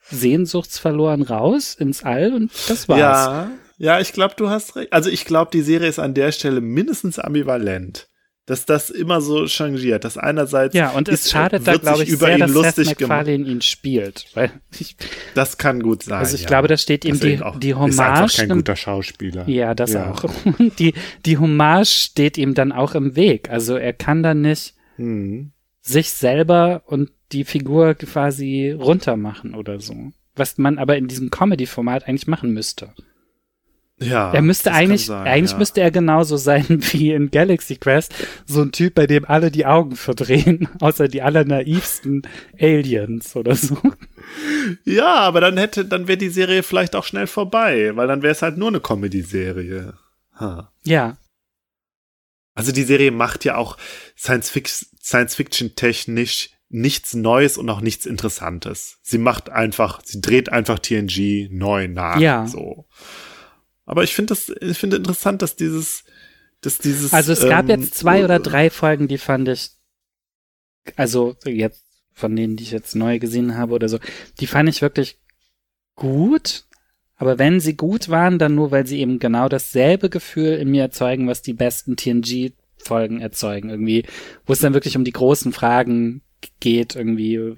sehnsuchtsverloren 0.00 1.22
raus 1.22 1.74
ins 1.74 2.02
All 2.02 2.32
und 2.32 2.50
das 2.68 2.88
war's. 2.88 2.98
Ja, 2.98 3.50
ja, 3.76 4.00
ich 4.00 4.12
glaube, 4.12 4.34
du 4.36 4.48
hast 4.48 4.76
recht. 4.76 4.92
Also 4.92 5.10
ich 5.10 5.24
glaube, 5.24 5.50
die 5.52 5.62
Serie 5.62 5.88
ist 5.88 5.98
an 5.98 6.14
der 6.14 6.32
Stelle 6.32 6.60
mindestens 6.60 7.18
ambivalent. 7.18 8.09
Dass 8.50 8.66
das 8.66 8.90
immer 8.90 9.20
so 9.20 9.46
changiert. 9.46 10.02
Dass 10.04 10.18
einerseits 10.18 10.74
Ja, 10.74 10.90
und 10.90 11.08
es 11.08 11.26
ist, 11.26 11.30
schadet 11.30 11.66
da, 11.66 11.76
glaube 11.76 11.98
sich 12.00 12.08
ich, 12.08 12.14
über 12.14 12.26
sehr, 12.26 12.34
ihn 12.34 12.40
dass 12.40 12.50
Seth 12.50 12.56
lustig 12.76 12.96
gemacht. 12.98 13.00
MacFarlane 13.26 13.44
ihn 13.48 13.60
spielt. 13.62 14.26
Weil 14.34 14.50
ich, 14.78 14.96
Das 15.34 15.56
kann 15.56 15.80
gut 15.80 16.02
sein. 16.02 16.18
also 16.18 16.34
ich 16.34 16.42
ja. 16.42 16.48
glaube, 16.48 16.66
da 16.68 16.76
steht 16.76 17.04
ihm 17.04 17.18
die, 17.20 17.34
er 17.34 17.46
auch- 17.46 17.58
die 17.60 17.70
Ist 17.70 17.76
einfach 17.76 18.16
Hommage. 18.18 18.36
kein 18.36 18.48
guter 18.48 18.74
Schauspieler. 18.76 19.48
ja, 19.48 19.74
das 19.74 19.92
Ja. 19.92 20.10
auch. 20.10 20.24
Die, 20.78 20.94
die 21.24 21.38
Hommage 21.38 21.86
steht 21.88 22.36
ihm 22.38 22.54
dann 22.54 22.72
auch 22.72 22.94
im 22.94 23.14
Weg. 23.16 23.48
Also 23.50 23.76
er 23.76 23.92
kann 23.92 24.22
dann 24.22 24.40
nicht 24.42 24.74
Hm. 24.96 25.52
sich 25.80 26.10
selber 26.10 26.82
und 26.86 27.10
die 27.32 27.44
Figur 27.44 27.94
quasi 27.94 28.70
runtermachen 28.76 29.54
oder 29.54 29.80
so. 29.80 29.94
Was 30.34 30.58
man 30.58 30.78
aber 30.78 30.96
in 30.96 31.06
diesem 31.06 31.30
Comedy-Format 31.30 32.08
eigentlich 32.08 32.26
machen 32.26 32.50
müsste. 32.52 32.92
Ja. 34.02 34.32
er 34.32 34.42
müsste 34.42 34.72
eigentlich, 34.72 35.06
sein, 35.06 35.26
eigentlich 35.26 35.52
ja. 35.52 35.58
müsste 35.58 35.80
er 35.82 35.90
genauso 35.90 36.36
sein 36.36 36.64
wie 36.92 37.12
in 37.12 37.30
Galaxy 37.30 37.76
Quest. 37.76 38.14
So 38.46 38.62
ein 38.62 38.72
Typ, 38.72 38.94
bei 38.94 39.06
dem 39.06 39.24
alle 39.26 39.50
die 39.50 39.66
Augen 39.66 39.94
verdrehen, 39.96 40.68
außer 40.80 41.08
die 41.08 41.22
allernaivsten 41.22 42.22
Aliens 42.58 43.36
oder 43.36 43.54
so. 43.54 43.76
Ja, 44.84 45.16
aber 45.16 45.40
dann 45.40 45.56
hätte, 45.58 45.84
dann 45.84 46.08
wäre 46.08 46.18
die 46.18 46.28
Serie 46.28 46.62
vielleicht 46.62 46.94
auch 46.96 47.04
schnell 47.04 47.26
vorbei, 47.26 47.92
weil 47.96 48.06
dann 48.08 48.22
wäre 48.22 48.32
es 48.32 48.42
halt 48.42 48.56
nur 48.56 48.68
eine 48.68 48.80
Comedy-Serie. 48.80 49.94
Ha. 50.38 50.72
Ja, 50.84 51.16
Also 52.54 52.72
die 52.72 52.84
Serie 52.84 53.10
macht 53.10 53.44
ja 53.44 53.56
auch 53.56 53.76
Science-Fic- 54.18 54.86
Science-Fiction-technisch 55.02 56.50
nichts 56.68 57.14
Neues 57.14 57.58
und 57.58 57.68
auch 57.68 57.80
nichts 57.80 58.06
Interessantes. 58.06 58.98
Sie 59.02 59.18
macht 59.18 59.50
einfach, 59.50 60.00
sie 60.04 60.20
dreht 60.20 60.52
einfach 60.52 60.78
TNG 60.78 61.48
neu 61.50 61.88
nach. 61.88 62.18
Ja. 62.20 62.46
So. 62.46 62.86
Aber 63.90 64.04
ich 64.04 64.14
finde 64.14 64.28
das, 64.28 64.52
ich 64.60 64.78
finde 64.78 64.98
interessant, 64.98 65.42
dass 65.42 65.56
dieses, 65.56 66.04
dass 66.60 66.78
dieses. 66.78 67.12
also 67.12 67.32
es 67.32 67.40
gab 67.40 67.68
ähm, 67.68 67.80
jetzt 67.80 67.94
zwei 67.94 68.22
oder 68.24 68.38
drei 68.38 68.70
Folgen, 68.70 69.08
die 69.08 69.18
fand 69.18 69.48
ich, 69.48 69.70
also 70.94 71.34
jetzt 71.44 71.84
von 72.12 72.36
denen, 72.36 72.54
die 72.54 72.62
ich 72.62 72.70
jetzt 72.70 72.94
neu 72.94 73.18
gesehen 73.18 73.56
habe 73.56 73.74
oder 73.74 73.88
so, 73.88 73.98
die 74.38 74.46
fand 74.46 74.68
ich 74.68 74.80
wirklich 74.80 75.18
gut. 75.96 76.66
Aber 77.16 77.40
wenn 77.40 77.58
sie 77.58 77.76
gut 77.76 78.08
waren, 78.08 78.38
dann 78.38 78.54
nur, 78.54 78.70
weil 78.70 78.86
sie 78.86 79.00
eben 79.00 79.18
genau 79.18 79.48
dasselbe 79.48 80.08
Gefühl 80.08 80.52
in 80.52 80.70
mir 80.70 80.82
erzeugen, 80.82 81.26
was 81.26 81.42
die 81.42 81.52
besten 81.52 81.96
TNG-Folgen 81.96 83.20
erzeugen. 83.20 83.70
Irgendwie, 83.70 84.04
wo 84.46 84.52
es 84.52 84.60
dann 84.60 84.72
wirklich 84.72 84.96
um 84.96 85.02
die 85.02 85.10
großen 85.10 85.52
Fragen 85.52 86.22
geht, 86.60 86.94
irgendwie 86.94 87.56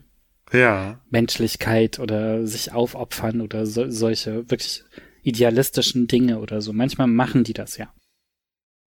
Ja. 0.50 0.98
Menschlichkeit 1.10 1.98
oder 1.98 2.46
sich 2.46 2.72
aufopfern 2.72 3.42
oder 3.42 3.66
so, 3.66 3.90
solche 3.90 4.50
wirklich 4.50 4.82
idealistischen 5.23 6.07
Dinge 6.07 6.39
oder 6.40 6.61
so. 6.61 6.73
Manchmal 6.73 7.07
machen 7.07 7.44
die 7.44 7.55
das 7.55 7.77
ja. 7.77 7.93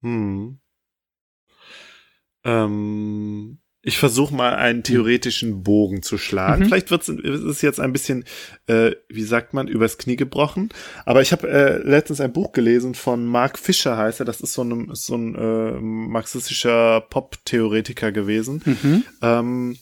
Hm. 0.02 0.60
Ähm, 2.44 3.58
ich 3.88 4.00
versuche 4.00 4.34
mal 4.34 4.56
einen 4.56 4.82
theoretischen 4.82 5.62
Bogen 5.62 6.02
zu 6.02 6.18
schlagen. 6.18 6.64
Mhm. 6.64 6.66
Vielleicht 6.66 6.90
wird's, 6.90 7.08
ist 7.08 7.44
es 7.44 7.62
jetzt 7.62 7.80
ein 7.80 7.94
bisschen, 7.94 8.26
äh, 8.66 8.94
wie 9.10 9.24
sagt 9.24 9.54
man, 9.54 9.68
übers 9.68 10.00
Knie 10.00 10.16
gebrochen. 10.16 10.70
Aber 11.06 11.22
ich 11.22 11.32
habe 11.32 11.48
äh, 11.48 11.78
letztens 11.88 12.20
ein 12.20 12.34
Buch 12.34 12.52
gelesen 12.52 12.96
von 12.96 13.26
Mark 13.26 13.60
Fisher, 13.60 13.96
heißt 13.96 14.22
er. 14.22 14.26
Das 14.26 14.42
ist 14.42 14.54
so 14.54 14.64
ein, 14.64 14.90
so 14.94 15.16
ein 15.16 15.36
äh, 15.36 15.80
marxistischer 15.80 17.02
Pop-Theoretiker 17.02 18.12
gewesen. 18.12 18.64
Mhm. 18.66 19.04
Ähm, 19.22 19.78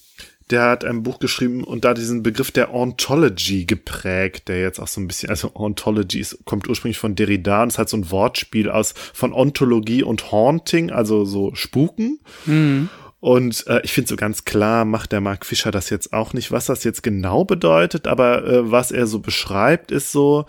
der 0.53 0.69
hat 0.69 0.85
ein 0.85 1.01
Buch 1.01 1.17
geschrieben 1.17 1.63
und 1.63 1.83
da 1.83 1.95
diesen 1.95 2.21
Begriff 2.21 2.51
der 2.51 2.73
Ontology 2.73 3.65
geprägt, 3.65 4.47
der 4.47 4.61
jetzt 4.61 4.79
auch 4.79 4.87
so 4.87 5.01
ein 5.01 5.07
bisschen, 5.07 5.29
also 5.29 5.51
Ontology 5.55 6.19
ist, 6.19 6.45
kommt 6.45 6.69
ursprünglich 6.69 6.99
von 6.99 7.15
Derrida 7.15 7.63
und 7.63 7.69
ist 7.69 7.79
halt 7.79 7.89
so 7.89 7.97
ein 7.97 8.11
Wortspiel 8.11 8.69
aus 8.69 8.93
von 9.13 9.33
Ontologie 9.33 10.03
und 10.03 10.31
Haunting, 10.31 10.91
also 10.91 11.25
so 11.25 11.55
Spuken. 11.55 12.19
Mhm. 12.45 12.89
Und 13.19 13.65
äh, 13.67 13.81
ich 13.83 13.93
finde 13.93 14.09
so 14.09 14.15
ganz 14.15 14.45
klar 14.45 14.85
macht 14.85 15.11
der 15.11 15.21
Mark 15.21 15.45
Fischer 15.45 15.71
das 15.71 15.89
jetzt 15.89 16.13
auch 16.13 16.33
nicht, 16.33 16.51
was 16.51 16.67
das 16.67 16.83
jetzt 16.83 17.01
genau 17.01 17.45
bedeutet, 17.45 18.05
aber 18.05 18.45
äh, 18.45 18.69
was 18.69 18.91
er 18.91 19.07
so 19.07 19.19
beschreibt, 19.19 19.91
ist 19.91 20.11
so 20.11 20.45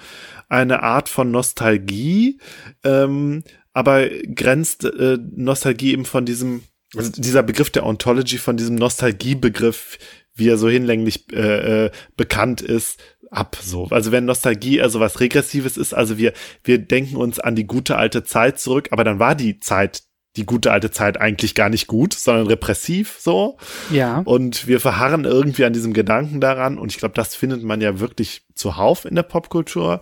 eine 0.49 0.83
Art 0.83 1.09
von 1.09 1.31
Nostalgie, 1.31 2.41
ähm, 2.83 3.43
aber 3.73 4.09
grenzt 4.09 4.85
äh, 4.85 5.19
Nostalgie 5.35 5.93
eben 5.93 6.05
von 6.05 6.27
diesem, 6.27 6.63
also 6.97 7.11
dieser 7.13 7.43
Begriff 7.43 7.71
der 7.71 7.87
Ontology 7.87 8.39
von 8.39 8.57
diesem 8.57 8.77
Nostalgiebegriff, 8.77 9.99
wie 10.35 10.49
er 10.49 10.59
so 10.59 10.69
hinlänglich 10.69 11.33
äh, 11.33 11.87
äh, 11.87 11.91
bekannt 12.17 12.61
ist, 12.61 13.01
ab 13.31 13.57
so. 13.61 13.87
Also 13.91 14.13
wenn 14.13 14.25
Nostalgie 14.25 14.81
also 14.81 15.01
was 15.01 15.21
Regressives 15.21 15.77
ist, 15.77 15.93
also 15.93 16.19
wir, 16.19 16.33
wir 16.63 16.79
denken 16.79 17.17
uns 17.17 17.41
an 17.41 17.57
die 17.57 17.67
gute 17.67 17.97
alte 17.97 18.25
Zeit 18.25 18.59
zurück, 18.59 18.89
aber 18.91 19.05
dann 19.05 19.19
war 19.19 19.35
die 19.35 19.61
Zeit 19.61 20.03
die 20.37 20.47
gute 20.47 20.73
alte 20.73 20.91
Zeit 20.91 21.21
eigentlich 21.21 21.55
gar 21.55 21.69
nicht 21.69 21.87
gut, 21.87 22.13
sondern 22.13 22.49
repressiv 22.49 23.19
so. 23.21 23.57
Ja. 23.91 24.23
Und 24.25 24.67
wir 24.67 24.81
verharren 24.81 25.25
irgendwie 25.25 25.65
an 25.65 25.73
diesem 25.73 25.93
Gedanken 25.93 26.41
daran. 26.41 26.77
Und 26.77 26.91
ich 26.91 26.99
glaube, 26.99 27.15
das 27.15 27.37
findet 27.37 27.63
man 27.63 27.81
ja 27.81 28.01
wirklich 28.01 28.43
zuhauf 28.55 29.05
in 29.05 29.15
der 29.15 29.23
Popkultur. 29.23 30.01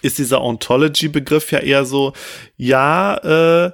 Ist 0.00 0.18
dieser 0.18 0.40
Ontology-Begriff 0.40 1.52
ja 1.52 1.58
eher 1.58 1.84
so, 1.84 2.14
ja, 2.56 3.66
äh, 3.66 3.72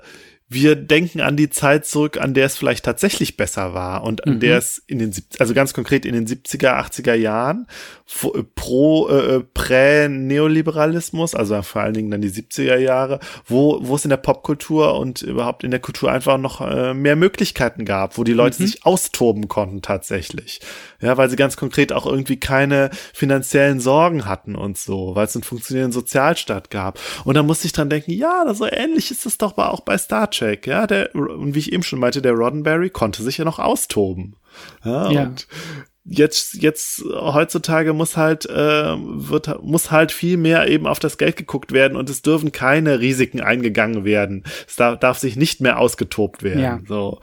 wir 0.49 0.77
denken 0.77 1.21
an 1.21 1.37
die 1.37 1.49
Zeit 1.51 1.87
zurück, 1.87 2.19
an 2.21 2.35
der 2.35 2.47
es 2.47 2.57
vielleicht 2.57 2.85
tatsächlich 2.85 3.37
besser 3.37 3.73
war 3.75 4.05
und 4.05 4.27
an 4.27 4.35
Mhm. 4.35 4.41
der 4.41 4.59
es 4.59 4.79
in 4.87 4.99
den, 4.99 5.13
also 5.39 5.55
ganz 5.55 5.73
konkret 5.75 6.05
in 6.05 6.13
den 6.15 6.27
70er, 6.27 6.79
80er 6.79 7.15
Jahren 7.15 7.67
äh, 8.23 8.43
pro, 8.55 9.09
äh, 9.09 9.41
prä-Neoliberalismus, 10.19 11.35
also 11.35 11.63
vor 11.63 11.83
allen 11.83 11.95
Dingen 11.95 12.11
dann 12.11 12.21
die 12.21 12.31
70er 12.31 12.77
Jahre, 12.77 13.21
wo, 13.47 13.79
wo 13.83 13.97
es 13.97 14.05
in 14.05 14.11
der 14.11 14.17
Popkultur 14.19 14.99
und 14.99 15.23
überhaupt 15.23 15.65
in 15.65 15.71
der 15.71 15.81
Kultur 15.81 16.11
einfach 16.11 16.39
noch 16.39 16.61
äh, 16.61 16.95
mehr 16.95 17.17
Möglichkeiten 17.17 17.85
gab, 17.85 18.19
wo 18.19 18.25
die 18.25 18.33
Leute 18.33 18.63
Mhm. 18.63 18.67
sich 18.67 18.85
austoben 18.87 19.49
konnten 19.49 19.83
tatsächlich. 19.83 20.61
Ja, 21.01 21.17
weil 21.17 21.29
sie 21.31 21.37
ganz 21.37 21.57
konkret 21.57 21.93
auch 21.93 22.07
irgendwie 22.07 22.39
keine 22.39 22.91
finanziellen 23.13 23.81
Sorgen 23.81 24.27
hatten 24.27 24.55
und 24.55 24.79
so, 24.79 25.15
weil 25.15 25.27
es 25.27 25.35
einen 25.35 25.43
funktionierenden 25.43 25.93
Sozialstaat 25.93 26.71
gab. 26.71 26.99
Und 27.25 27.35
da 27.35 27.43
musste 27.43 27.67
ich 27.67 27.73
dran 27.73 27.91
denken, 27.91 28.13
ja, 28.13 28.53
so 28.55 28.67
ähnlich 28.67 29.11
ist 29.11 29.27
es 29.27 29.39
doch 29.39 29.57
auch 29.59 29.81
bei 29.81 29.99
Star 29.99 30.31
Trek, 30.37 30.67
ja, 30.67 30.87
der, 30.87 31.15
und 31.15 31.55
wie 31.55 31.59
ich 31.59 31.73
eben 31.73 31.83
schon 31.83 31.99
meinte, 31.99 32.23
der 32.23 32.33
Roddenberry 32.33 32.91
konnte 32.91 33.23
sich 33.23 33.39
ja 33.39 33.45
noch 33.45 33.59
austoben. 33.59 34.37
Ja, 34.85 35.11
Ja. 35.11 35.23
und 35.25 35.47
jetzt, 36.05 36.55
jetzt 36.55 37.03
heutzutage 37.05 37.93
muss 37.93 38.17
halt, 38.17 38.45
äh, 38.47 38.53
wird, 38.97 39.63
muss 39.63 39.91
halt 39.91 40.13
viel 40.13 40.37
mehr 40.37 40.69
eben 40.69 40.87
auf 40.87 40.99
das 40.99 41.17
Geld 41.19 41.37
geguckt 41.37 41.73
werden 41.73 41.97
und 41.97 42.11
es 42.11 42.23
dürfen 42.23 42.53
keine 42.53 43.01
Risiken 43.01 43.41
eingegangen 43.41 44.05
werden. 44.05 44.45
Es 44.69 44.77
darf, 44.77 44.99
darf 45.01 45.19
sich 45.19 45.37
nicht 45.37 45.61
mehr 45.61 45.79
ausgetobt 45.79 46.43
werden. 46.43 46.61
Ja. 46.61 46.81
So. 46.87 47.21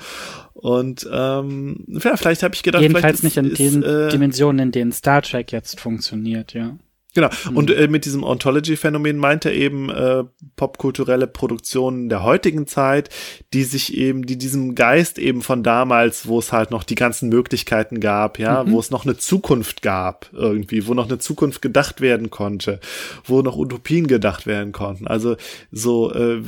Und 0.54 1.08
ähm, 1.12 1.86
ja, 1.88 2.18
vielleicht 2.18 2.44
habe 2.44 2.54
ich 2.54 2.64
gedacht, 2.64 2.82
Jedenfalls 2.82 3.24
nicht 3.24 3.38
in 3.38 3.46
ist, 3.46 3.60
den 3.60 3.82
ist, 3.82 3.88
äh, 3.88 4.10
Dimensionen, 4.10 4.68
in 4.68 4.72
denen 4.72 4.92
Star 4.92 5.22
Trek 5.22 5.52
jetzt 5.52 5.80
funktioniert, 5.80 6.54
ja. 6.54 6.78
Genau. 7.14 7.30
Und 7.54 7.70
äh, 7.72 7.88
mit 7.90 8.06
diesem 8.06 8.24
Ontology-Phänomen 8.24 9.18
meint 9.18 9.44
er 9.44 9.54
eben 9.54 9.90
äh, 9.90 10.24
popkulturelle 10.56 11.28
Produktionen 11.28 12.08
der 12.08 12.24
heutigen 12.24 12.68
Zeit, 12.68 13.10
die 13.54 13.64
sich 13.64 13.98
eben, 13.98 14.26
die 14.26 14.38
diesem 14.38 14.76
Geist 14.76 15.20
eben 15.20 15.42
von 15.42 15.62
damals, 15.62 16.28
wo 16.28 16.40
es 16.40 16.54
halt 16.54 16.72
noch 16.72 16.86
die 16.86 16.96
ganzen 16.96 17.28
Möglichkeiten 17.28 18.00
gab, 18.00 18.40
ja, 18.40 18.64
Mhm. 18.64 18.72
wo 18.72 18.80
es 18.80 18.92
noch 18.92 19.04
eine 19.06 19.18
Zukunft 19.18 19.82
gab 19.82 20.30
irgendwie, 20.32 20.88
wo 20.88 20.94
noch 20.94 21.10
eine 21.10 21.20
Zukunft 21.20 21.62
gedacht 21.62 22.00
werden 22.00 22.30
konnte, 22.30 22.80
wo 23.26 23.42
noch 23.42 23.58
Utopien 23.58 24.08
gedacht 24.08 24.48
werden 24.48 24.72
konnten. 24.72 25.06
Also 25.06 25.36
so, 25.72 26.14
äh, 26.14 26.42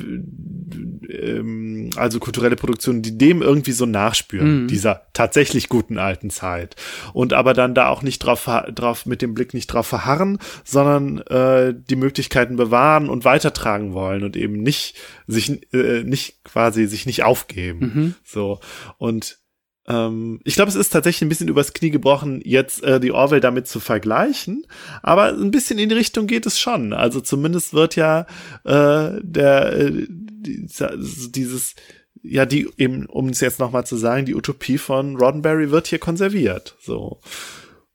ähm, 1.10 1.90
also 1.96 2.20
kulturelle 2.20 2.56
Produktionen, 2.56 3.02
die 3.02 3.18
dem 3.18 3.42
irgendwie 3.42 3.72
so 3.72 3.86
nachspüren, 3.86 4.64
Mhm. 4.64 4.68
dieser 4.68 5.02
tatsächlich 5.14 5.70
guten 5.70 5.98
alten 5.98 6.30
Zeit. 6.30 6.76
Und 7.14 7.34
aber 7.34 7.54
dann 7.54 7.76
da 7.76 7.90
auch 7.90 8.02
nicht 8.02 8.20
drauf, 8.20 8.50
drauf 8.74 9.06
mit 9.06 9.22
dem 9.22 9.34
Blick 9.34 9.54
nicht 9.54 9.68
drauf 9.68 9.88
verharren, 9.88 10.40
sondern 10.64 11.20
äh, 11.20 11.74
die 11.76 11.96
Möglichkeiten 11.96 12.56
bewahren 12.56 13.10
und 13.10 13.26
weitertragen 13.26 13.94
wollen 13.94 14.24
und 14.24 14.36
eben 14.36 14.62
nicht 14.62 14.98
sich 15.28 15.74
äh, 15.74 16.04
nicht 16.04 16.44
quasi 16.44 16.88
sich 16.88 17.06
nicht 17.06 17.24
aufgeben. 17.24 17.80
Mhm. 17.80 18.16
So 18.24 18.60
und 18.98 19.40
ähm, 19.88 20.40
ich 20.44 20.56
glaube, 20.56 20.70
es 20.70 20.76
ist 20.76 20.90
tatsächlich 20.90 21.24
ein 21.24 21.30
bisschen 21.30 21.50
übers 21.50 21.74
Knie 21.74 21.90
gebrochen, 21.90 22.42
jetzt 22.44 22.84
äh, 22.84 23.00
die 23.00 23.12
Orwell 23.12 23.42
damit 23.42 23.68
zu 23.68 23.80
vergleichen, 23.80 24.66
aber 25.02 25.28
ein 25.28 25.52
bisschen 25.52 25.78
in 25.78 25.90
die 25.90 25.96
Richtung 25.96 26.28
geht 26.28 26.46
es 26.46 26.60
schon. 26.60 26.94
Also 26.94 27.20
zumindest 27.20 27.74
wird 27.74 27.96
ja 27.96 28.26
äh, 28.64 29.20
der 29.22 29.74
äh, 29.74 30.08
dieses 30.48 31.76
ja 32.22 32.46
die 32.46 32.70
eben 32.78 33.06
um 33.08 33.30
es 33.30 33.42
jetzt 33.42 33.60
noch 33.60 33.72
mal 33.72 33.86
zu 33.86 33.98
sagen, 33.98 34.26
die 34.26 34.36
Utopie 34.36 34.78
von 34.78 35.18
Roddenberry 35.18 35.72
wird 35.72 35.88
hier 35.88 36.00
konserviert. 36.00 36.78
So 36.80 37.20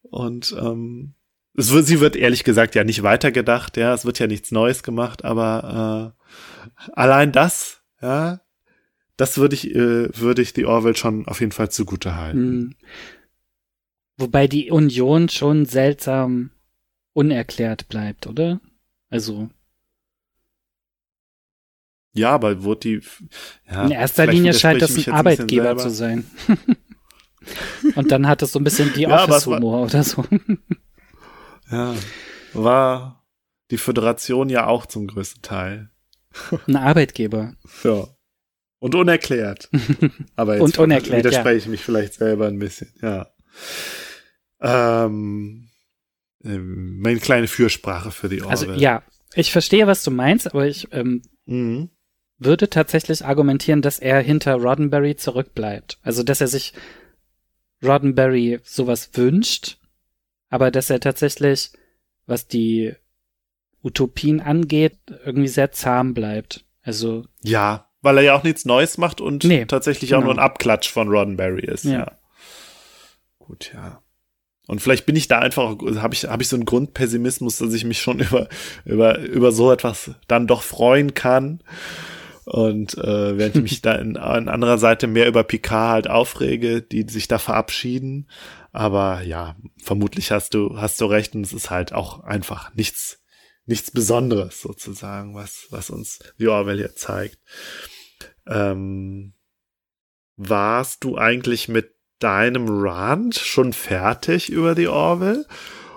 und 0.02 0.54
ähm, 0.60 1.14
es 1.58 1.72
wird, 1.72 1.86
sie 1.86 1.98
wird 1.98 2.14
ehrlich 2.14 2.44
gesagt 2.44 2.76
ja 2.76 2.84
nicht 2.84 3.02
weitergedacht, 3.02 3.76
ja, 3.76 3.92
es 3.92 4.04
wird 4.04 4.20
ja 4.20 4.28
nichts 4.28 4.52
Neues 4.52 4.84
gemacht, 4.84 5.24
aber 5.24 6.14
äh, 6.14 6.90
allein 6.92 7.32
das, 7.32 7.82
ja, 8.00 8.40
das 9.16 9.38
würde 9.38 9.56
ich, 9.56 9.74
äh, 9.74 10.16
würde 10.16 10.40
ich 10.40 10.52
die 10.52 10.66
Orwell 10.66 10.96
schon 10.96 11.26
auf 11.26 11.40
jeden 11.40 11.50
Fall 11.50 11.68
zugute 11.68 12.14
halten. 12.14 12.58
Mhm. 12.58 12.74
Wobei 14.18 14.46
die 14.46 14.70
Union 14.70 15.28
schon 15.28 15.66
seltsam 15.66 16.50
unerklärt 17.12 17.88
bleibt, 17.88 18.28
oder? 18.28 18.60
Also 19.10 19.50
Ja, 22.14 22.30
aber 22.30 22.62
wurde 22.62 22.80
die, 22.80 23.00
ja, 23.68 23.84
in 23.84 23.90
erster 23.90 24.28
Linie 24.28 24.54
scheint 24.54 24.80
das 24.80 24.92
ein 24.92 24.96
jetzt 24.98 25.08
ein 25.08 25.14
Arbeitgeber 25.14 25.76
zu 25.76 25.90
sein. 25.90 26.24
Und 27.96 28.12
dann 28.12 28.28
hat 28.28 28.42
es 28.42 28.52
so 28.52 28.60
ein 28.60 28.64
bisschen 28.64 28.92
die 28.94 29.02
Ja, 29.02 29.24
Office-Humor 29.24 29.86
oder 29.86 30.04
so. 30.04 30.24
Ja, 31.70 31.94
war 32.54 33.24
die 33.70 33.78
Föderation 33.78 34.48
ja 34.48 34.66
auch 34.66 34.86
zum 34.86 35.06
größten 35.06 35.42
Teil. 35.42 35.90
Ein 36.66 36.76
Arbeitgeber. 36.76 37.54
Ja. 37.84 38.06
Und 38.80 38.94
unerklärt. 38.94 39.68
Aber 40.36 40.54
jetzt 40.54 40.62
Und 40.62 40.78
unerklärt, 40.78 41.24
widerspreche 41.24 41.58
ich 41.58 41.66
mich 41.66 41.82
vielleicht 41.84 42.14
selber 42.14 42.46
ein 42.46 42.58
bisschen, 42.58 42.92
ja. 43.02 43.28
Ähm, 44.60 45.68
ähm, 46.44 47.00
meine 47.00 47.20
kleine 47.20 47.48
Fürsprache 47.48 48.10
für 48.10 48.28
die 48.28 48.42
Orwell. 48.42 48.50
Also 48.50 48.72
ja, 48.72 49.02
ich 49.34 49.52
verstehe, 49.52 49.86
was 49.86 50.02
du 50.02 50.10
meinst, 50.10 50.46
aber 50.46 50.66
ich 50.66 50.88
ähm, 50.92 51.22
Mhm. 51.46 51.90
würde 52.38 52.68
tatsächlich 52.70 53.24
argumentieren, 53.24 53.82
dass 53.82 53.98
er 53.98 54.20
hinter 54.20 54.54
Roddenberry 54.54 55.16
zurückbleibt. 55.16 55.98
Also 56.02 56.22
dass 56.22 56.40
er 56.40 56.48
sich 56.48 56.72
Roddenberry 57.82 58.60
sowas 58.64 59.10
wünscht, 59.14 59.78
aber 60.48 60.70
dass 60.70 60.90
er 60.90 61.00
tatsächlich, 61.00 61.70
was 62.26 62.46
die 62.46 62.94
Utopien 63.82 64.40
angeht, 64.40 64.98
irgendwie 65.24 65.48
sehr 65.48 65.72
zahm 65.72 66.14
bleibt. 66.14 66.64
Also 66.82 67.24
Ja, 67.42 67.88
weil 68.00 68.18
er 68.18 68.22
ja 68.24 68.34
auch 68.34 68.42
nichts 68.42 68.64
Neues 68.64 68.98
macht 68.98 69.20
und 69.20 69.44
Nee, 69.44 69.66
tatsächlich 69.66 70.14
auch 70.14 70.20
genau. 70.20 70.32
nur 70.32 70.40
ein 70.40 70.44
Abklatsch 70.44 70.90
von 70.90 71.08
Roddenberry 71.08 71.64
ist. 71.64 71.84
Ja. 71.84 71.92
Ja. 71.92 72.12
Gut, 73.38 73.72
ja. 73.74 74.02
Und 74.66 74.82
vielleicht 74.82 75.06
bin 75.06 75.16
ich 75.16 75.28
da 75.28 75.38
einfach, 75.38 75.76
habe 75.96 76.14
ich, 76.14 76.24
habe 76.24 76.42
ich 76.42 76.48
so 76.48 76.56
einen 76.56 76.66
Grundpessimismus, 76.66 77.56
dass 77.56 77.72
ich 77.72 77.84
mich 77.84 78.00
schon 78.00 78.20
über, 78.20 78.48
über, 78.84 79.18
über 79.18 79.52
so 79.52 79.72
etwas 79.72 80.10
dann 80.28 80.46
doch 80.46 80.62
freuen 80.62 81.14
kann. 81.14 81.62
Und 82.44 82.96
äh, 82.98 83.38
während 83.38 83.56
ich 83.56 83.62
mich 83.70 83.82
da 83.82 83.94
in, 83.94 84.16
an 84.16 84.48
anderer 84.48 84.78
Seite 84.78 85.06
mehr 85.06 85.26
über 85.26 85.42
Picard 85.42 85.90
halt 85.90 86.10
aufrege, 86.10 86.82
die 86.82 87.06
sich 87.08 87.28
da 87.28 87.38
verabschieden. 87.38 88.28
Aber 88.72 89.22
ja, 89.22 89.56
vermutlich 89.82 90.30
hast 90.30 90.54
du, 90.54 90.78
hast 90.80 91.00
du 91.00 91.06
recht 91.06 91.34
und 91.34 91.44
es 91.44 91.52
ist 91.52 91.70
halt 91.70 91.92
auch 91.92 92.20
einfach 92.20 92.74
nichts, 92.74 93.22
nichts 93.66 93.90
Besonderes 93.90 94.60
sozusagen, 94.60 95.34
was, 95.34 95.66
was 95.70 95.90
uns 95.90 96.18
die 96.38 96.48
Orwell 96.48 96.78
hier 96.78 96.94
zeigt. 96.94 97.38
Ähm, 98.46 99.34
warst 100.36 101.04
du 101.04 101.16
eigentlich 101.16 101.68
mit 101.68 101.94
deinem 102.18 102.66
Rant 102.68 103.36
schon 103.36 103.72
fertig 103.72 104.50
über 104.50 104.74
die 104.74 104.88
Orwell? 104.88 105.46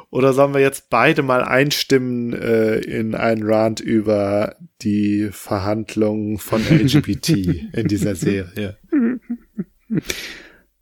Oder 0.09 0.33
sollen 0.33 0.53
wir 0.53 0.59
jetzt 0.59 0.89
beide 0.89 1.21
mal 1.21 1.43
einstimmen 1.43 2.33
äh, 2.33 2.79
in 2.79 3.15
einen 3.15 3.43
Rant 3.43 3.79
über 3.79 4.57
die 4.81 5.29
Verhandlungen 5.31 6.37
von 6.37 6.61
LGBT 6.69 7.29
in 7.73 7.87
dieser 7.87 8.15
Serie? 8.15 8.77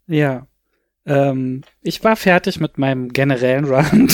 ja. 0.06 0.48
Ähm, 1.06 1.62
ich 1.82 2.04
war 2.04 2.16
fertig 2.16 2.60
mit 2.60 2.78
meinem 2.78 3.12
generellen 3.12 3.64
Run 3.64 4.08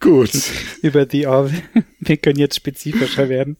Gut. 0.00 0.30
über 0.82 1.06
die 1.06 1.26
Orwell. 1.26 1.62
Wir 1.98 2.16
können 2.16 2.38
jetzt 2.38 2.56
spezifischer 2.56 3.28
werden. 3.28 3.56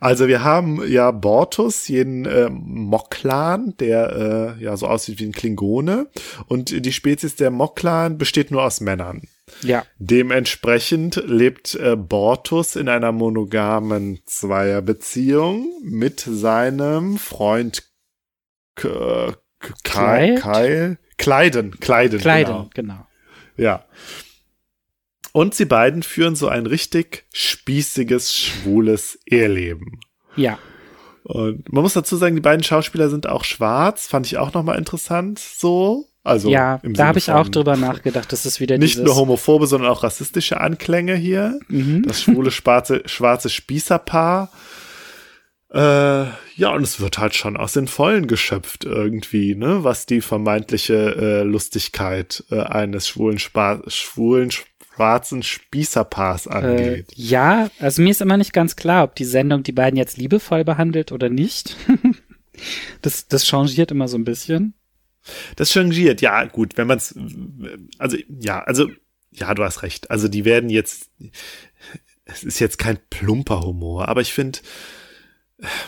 Also 0.00 0.28
wir 0.28 0.44
haben 0.44 0.86
ja 0.86 1.10
Bortus, 1.10 1.88
jeden 1.88 2.24
äh, 2.26 2.48
Moklan, 2.50 3.74
der 3.78 4.56
äh, 4.58 4.62
ja 4.62 4.76
so 4.76 4.86
aussieht 4.86 5.18
wie 5.18 5.26
ein 5.26 5.32
Klingone. 5.32 6.08
Und 6.46 6.84
die 6.84 6.92
Spezies 6.92 7.36
der 7.36 7.50
Moklan 7.50 8.18
besteht 8.18 8.50
nur 8.50 8.62
aus 8.62 8.80
Männern. 8.80 9.22
Ja. 9.62 9.84
Dementsprechend 9.98 11.22
lebt 11.26 11.74
äh, 11.74 11.96
Bortus 11.96 12.76
in 12.76 12.88
einer 12.88 13.12
monogamen 13.12 14.20
Zweierbeziehung 14.26 15.66
mit 15.82 16.20
seinem 16.20 17.16
Freund 17.16 17.84
K 18.74 19.34
K 19.58 19.74
Kai? 19.82 20.34
Kai 20.36 20.98
Kleiden, 21.18 21.78
Kleiden, 21.78 22.18
Kleiden, 22.20 22.54
Genau. 22.54 22.70
genau. 22.74 23.06
Ja. 23.56 23.84
Und 25.32 25.54
sie 25.54 25.66
beiden 25.66 26.02
führen 26.02 26.34
so 26.36 26.48
ein 26.48 26.66
richtig 26.66 27.26
spießiges, 27.32 28.34
schwules 28.34 29.18
Eheleben. 29.26 30.00
Ja. 30.36 30.58
Und 31.24 31.70
man 31.70 31.82
muss 31.82 31.92
dazu 31.92 32.16
sagen, 32.16 32.34
die 32.34 32.40
beiden 32.40 32.62
Schauspieler 32.64 33.10
sind 33.10 33.28
auch 33.28 33.44
schwarz, 33.44 34.06
fand 34.06 34.26
ich 34.26 34.38
auch 34.38 34.54
nochmal 34.54 34.78
interessant, 34.78 35.38
so. 35.38 36.06
Also 36.24 36.50
ja, 36.50 36.80
im 36.82 36.94
da 36.94 37.06
habe 37.06 37.18
ich 37.18 37.30
auch 37.30 37.48
drüber 37.48 37.76
nachgedacht. 37.76 38.32
Das 38.32 38.44
ist 38.44 38.60
wieder 38.60 38.76
Nicht 38.76 38.98
nur 38.98 39.16
homophobe, 39.16 39.66
sondern 39.66 39.90
auch 39.90 40.02
rassistische 40.02 40.60
Anklänge 40.60 41.14
hier. 41.14 41.58
Mhm. 41.68 42.02
Das 42.06 42.22
schwule, 42.22 42.50
schwarze, 42.50 43.02
schwarze 43.06 43.48
Spießerpaar. 43.48 44.50
Äh, 45.70 46.26
Ja, 46.56 46.70
und 46.72 46.82
es 46.82 46.98
wird 47.00 47.18
halt 47.18 47.34
schon 47.34 47.56
aus 47.56 47.72
den 47.72 47.88
Vollen 47.88 48.26
geschöpft 48.26 48.84
irgendwie, 48.84 49.54
ne, 49.54 49.84
was 49.84 50.06
die 50.06 50.20
vermeintliche 50.20 50.94
äh, 51.16 51.42
Lustigkeit 51.42 52.44
äh, 52.50 52.60
eines 52.62 53.06
schwulen, 53.08 53.38
Spa 53.38 53.82
schwulen 53.86 54.50
schwarzen 54.50 55.42
Spießerpaars 55.42 56.46
Äh, 56.46 56.50
angeht. 56.50 57.12
ja, 57.14 57.70
also 57.78 58.02
mir 58.02 58.10
ist 58.10 58.20
immer 58.20 58.36
nicht 58.36 58.52
ganz 58.52 58.74
klar, 58.76 59.04
ob 59.04 59.14
die 59.14 59.24
Sendung 59.24 59.62
die 59.62 59.72
beiden 59.72 59.96
jetzt 59.96 60.16
liebevoll 60.16 60.64
behandelt 60.64 61.12
oder 61.12 61.28
nicht. 61.28 61.76
das, 63.02 63.28
das 63.28 63.46
changiert 63.46 63.90
immer 63.92 64.08
so 64.08 64.16
ein 64.18 64.24
bisschen. 64.24 64.74
Das 65.56 65.70
changiert, 65.72 66.20
ja, 66.22 66.44
gut, 66.46 66.76
wenn 66.76 66.86
man 66.86 66.98
es, 66.98 67.14
also, 67.98 68.16
ja, 68.40 68.60
also, 68.62 68.88
ja, 69.30 69.54
du 69.54 69.62
hast 69.62 69.82
recht. 69.82 70.10
Also, 70.10 70.26
die 70.26 70.44
werden 70.44 70.70
jetzt, 70.70 71.10
es 72.24 72.42
ist 72.44 72.58
jetzt 72.58 72.78
kein 72.78 72.98
plumper 73.10 73.60
Humor, 73.60 74.08
aber 74.08 74.22
ich 74.22 74.32
finde, 74.32 74.60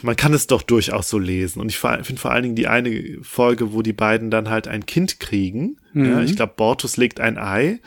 man 0.03 0.17
kann 0.17 0.35
es 0.35 0.47
doch 0.47 0.63
durchaus 0.63 1.09
so 1.09 1.19
lesen. 1.19 1.61
Und 1.61 1.69
ich 1.69 1.79
finde 1.79 2.17
vor 2.17 2.33
allen 2.33 2.43
Dingen 2.43 2.57
die 2.57 2.67
eine 2.67 3.19
Folge, 3.23 3.73
wo 3.73 3.83
die 3.83 3.93
beiden 3.93 4.31
dann 4.31 4.49
halt 4.51 4.67
ein 4.69 4.87
Kind 4.87 5.21
kriegen. 5.21 5.77
Mhm. 5.93 6.05
Ja, 6.05 6.21
ich 6.23 6.37
glaube, 6.37 6.55
Bortus 6.57 6.97
legt 6.97 7.21
ein 7.21 7.39
Ei 7.39 7.79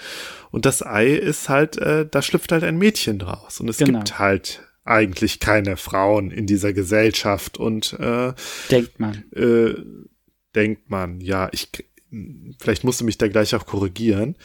und 0.51 0.65
das 0.65 0.85
Ei 0.85 1.07
ist 1.07 1.49
halt, 1.49 1.77
äh, 1.77 2.07
da 2.09 2.21
schlüpft 2.21 2.51
halt 2.51 2.63
ein 2.63 2.77
Mädchen 2.77 3.19
draus. 3.19 3.59
Und 3.59 3.69
es 3.69 3.77
Genau. 3.77 3.99
gibt 3.99 4.17
halt 4.19 4.61
eigentlich 4.85 5.39
keine 5.39 5.77
Frauen 5.77 6.31
in 6.31 6.45
dieser 6.45 6.73
Gesellschaft 6.73 7.57
und 7.57 7.93
äh, 7.99 8.33
Denkt 8.69 8.99
man. 8.99 9.23
äh, 9.33 9.75
denkt 10.55 10.89
man, 10.89 11.19
ja, 11.21 11.49
ich 11.51 11.69
vielleicht 12.59 12.83
musst 12.83 13.01
du 13.01 13.05
mich 13.05 13.17
da 13.17 13.27
gleich 13.27 13.55
auch 13.55 13.65
korrigieren, 13.65 14.35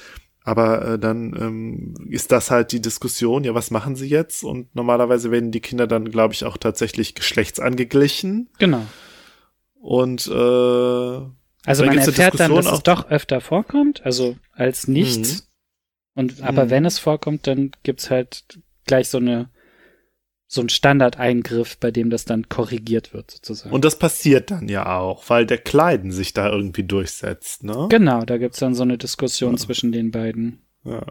aber 0.48 0.94
äh, 0.94 0.98
dann 0.98 1.34
ähm, 1.38 1.94
ist 2.10 2.32
das 2.32 2.50
halt 2.50 2.72
die 2.72 2.80
Diskussion, 2.80 3.44
ja, 3.44 3.54
was 3.54 3.70
machen 3.70 3.94
sie 3.96 4.08
jetzt? 4.08 4.42
Und 4.42 4.74
normalerweise 4.74 5.30
werden 5.30 5.50
die 5.52 5.60
Kinder 5.60 5.86
dann, 5.86 6.10
glaube 6.10 6.34
ich, 6.34 6.44
auch 6.44 6.56
tatsächlich 6.56 7.14
geschlechtsangeglichen 7.14 8.48
Genau. 8.58 8.84
und 9.80 10.26
äh, 10.26 10.30
Also 10.30 11.84
man 11.84 11.98
erfährt 11.98 12.40
dann, 12.40 12.54
dass 12.54 12.70
es 12.72 12.82
doch 12.82 13.10
öfter 13.10 13.40
vorkommt, 13.40 14.04
also 14.04 14.36
als 14.54 14.88
nichts. 14.88 15.34
Mhm. 15.34 15.42
Und 16.14 16.42
aber 16.42 16.64
Mhm. 16.64 16.70
wenn 16.70 16.84
es 16.84 16.98
vorkommt, 16.98 17.46
dann 17.46 17.70
gibt's 17.82 18.10
halt 18.10 18.58
gleich 18.86 19.08
so 19.08 19.18
eine 19.18 19.50
so 20.50 20.62
ein 20.62 20.70
Standardeingriff, 20.70 21.76
bei 21.76 21.90
dem 21.90 22.08
das 22.08 22.24
dann 22.24 22.48
korrigiert 22.48 23.12
wird, 23.12 23.30
sozusagen. 23.30 23.70
und 23.74 23.84
das 23.84 23.98
passiert 23.98 24.50
dann 24.50 24.66
ja 24.68 24.96
auch, 24.98 25.28
weil 25.28 25.44
der 25.46 25.58
Kleiden 25.58 26.10
sich 26.10 26.32
da 26.32 26.50
irgendwie 26.50 26.84
durchsetzt, 26.84 27.64
ne? 27.64 27.86
genau, 27.90 28.24
da 28.24 28.38
gibt's 28.38 28.58
dann 28.58 28.74
so 28.74 28.82
eine 28.82 28.96
Diskussion 28.98 29.52
Ja. 29.52 29.58
zwischen 29.58 29.92
den 29.92 30.10
beiden. 30.10 30.62
Ja. 30.84 31.04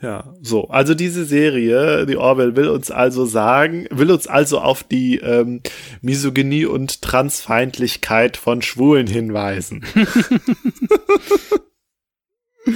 Ja, 0.00 0.32
so. 0.40 0.68
Also 0.68 0.94
diese 0.94 1.26
Serie, 1.26 2.06
die 2.06 2.16
Orwell 2.16 2.56
will 2.56 2.68
uns 2.68 2.90
also 2.90 3.26
sagen, 3.26 3.86
will 3.90 4.10
uns 4.10 4.26
also 4.26 4.60
auf 4.60 4.82
die 4.82 5.18
ähm, 5.18 5.60
Misogynie 6.00 6.64
und 6.64 7.02
Transfeindlichkeit 7.02 8.38
von 8.38 8.62
Schwulen 8.62 9.06
hinweisen. 9.06 9.84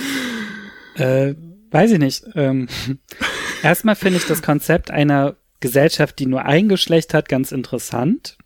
Äh, 0.95 1.35
weiß 1.71 1.93
ich 1.93 1.99
nicht. 1.99 2.25
Ähm, 2.35 2.69
erstmal 3.63 3.97
finde 3.97 4.19
ich 4.19 4.27
das 4.27 4.43
Konzept 4.43 4.91
einer 4.91 5.37
Gesellschaft, 5.63 6.19
die 6.19 6.27
nur 6.27 6.45
ein 6.45 6.69
Geschlecht 6.69 7.15
hat, 7.15 7.31
ganz 7.31 7.53
interessant. 7.53 8.37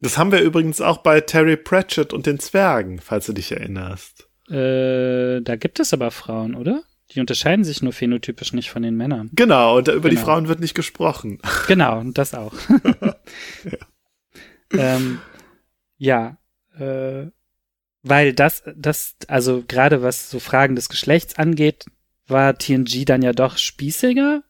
Das 0.00 0.18
haben 0.18 0.32
wir 0.32 0.40
übrigens 0.40 0.80
auch 0.80 0.98
bei 0.98 1.20
Terry 1.20 1.56
Pratchett 1.56 2.12
und 2.12 2.26
den 2.26 2.40
Zwergen, 2.40 3.00
falls 3.00 3.26
du 3.26 3.32
dich 3.32 3.52
erinnerst. 3.52 4.28
Äh, 4.48 5.40
da 5.42 5.56
gibt 5.56 5.78
es 5.78 5.92
aber 5.92 6.10
Frauen, 6.10 6.54
oder? 6.54 6.82
Die 7.12 7.20
unterscheiden 7.20 7.64
sich 7.64 7.82
nur 7.82 7.92
phänotypisch 7.92 8.52
nicht 8.52 8.70
von 8.70 8.82
den 8.82 8.96
Männern. 8.96 9.30
Genau, 9.32 9.78
und 9.78 9.88
über 9.88 10.08
die 10.10 10.16
Genau. 10.16 10.26
Frauen 10.26 10.48
wird 10.48 10.60
nicht 10.60 10.74
gesprochen. 10.74 11.38
Genau, 11.66 11.98
und 12.00 12.18
das 12.18 12.34
auch. 12.34 12.52
ähm, 14.72 15.20
ja, 15.96 16.38
äh, 16.78 17.26
weil 18.02 18.32
das, 18.32 18.62
das, 18.76 19.16
also 19.26 19.64
gerade 19.66 20.02
was 20.02 20.30
so 20.30 20.38
Fragen 20.38 20.76
des 20.76 20.88
Geschlechts 20.88 21.36
angeht, 21.38 21.86
war 22.26 22.56
TNG 22.56 23.04
dann 23.04 23.22
ja 23.22 23.32
doch 23.32 23.58
spießiger. 23.58 24.42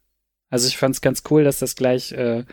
Also 0.50 0.68
ich 0.68 0.76
fand 0.78 0.94
es 0.94 1.00
ganz 1.00 1.22
cool, 1.30 1.44
dass 1.44 1.58
das 1.58 1.76
gleich, 1.76 2.12
äh, 2.12 2.44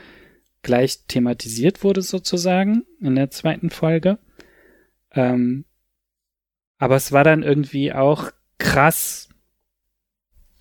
gleich 0.64 1.06
thematisiert 1.08 1.84
wurde 1.84 2.02
sozusagen 2.02 2.84
in 3.00 3.16
der 3.16 3.30
zweiten 3.32 3.70
Folge. 3.70 4.18
Ähm, 5.12 5.66
aber 6.78 6.96
es 6.98 7.12
war 7.12 7.24
dann 7.24 7.42
irgendwie 7.44 7.94
auch 7.94 8.32
krass, 8.58 9.30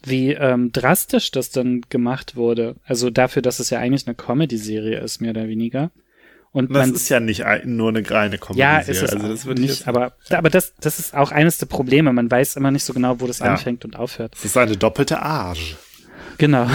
wie 0.04 0.32
ähm, 0.32 0.70
drastisch 0.70 1.30
das 1.30 1.50
dann 1.50 1.80
gemacht 1.88 2.36
wurde. 2.36 2.76
Also 2.84 3.10
dafür, 3.10 3.42
dass 3.42 3.58
es 3.58 3.70
ja 3.70 3.78
eigentlich 3.80 4.06
eine 4.06 4.14
Comedy-Serie 4.14 4.98
ist, 5.00 5.20
mehr 5.20 5.30
oder 5.30 5.48
weniger. 5.48 5.90
Und 6.52 6.70
Das 6.70 6.86
man 6.86 6.94
ist 6.94 7.08
ja 7.08 7.18
nicht 7.18 7.44
ein, 7.44 7.74
nur 7.74 7.88
eine 7.88 8.08
reine 8.08 8.38
Comedy. 8.38 8.60
ja, 8.60 8.78
ist 8.78 9.02
es 9.02 9.12
also 9.12 9.26
das 9.26 9.44
nicht, 9.46 9.58
jetzt- 9.70 9.88
aber, 9.88 10.12
aber 10.30 10.50
das, 10.50 10.74
das 10.76 11.00
ist 11.00 11.14
auch 11.14 11.32
eines 11.32 11.58
der 11.58 11.66
Probleme. 11.66 12.12
Man 12.12 12.30
weiß 12.30 12.54
immer 12.56 12.70
nicht 12.70 12.84
so 12.84 12.92
genau, 12.92 13.18
wo 13.20 13.26
das 13.26 13.40
Ja. 13.40 13.46
anfängt 13.46 13.84
und 13.84 13.96
aufhört. 13.96 14.34
Das 14.34 14.44
ist 14.44 14.56
eine 14.56 14.76
doppelte 14.76 15.20
Arsch. 15.20 15.74
Genau. 16.38 16.66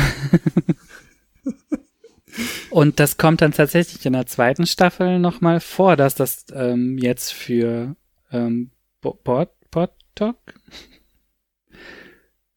und 2.69 2.99
das 2.99 3.17
kommt 3.17 3.41
dann 3.41 3.51
tatsächlich 3.51 4.05
in 4.05 4.13
der 4.13 4.25
zweiten 4.25 4.65
Staffel 4.65 5.19
nochmal 5.19 5.59
vor, 5.59 5.95
dass 5.95 6.15
das 6.15 6.45
ähm, 6.53 6.97
jetzt 6.97 7.33
für 7.33 7.95
ähm, 8.31 8.71
Bo- 9.01 9.19
Bort, 9.23 9.51
Bortok? 9.71 10.37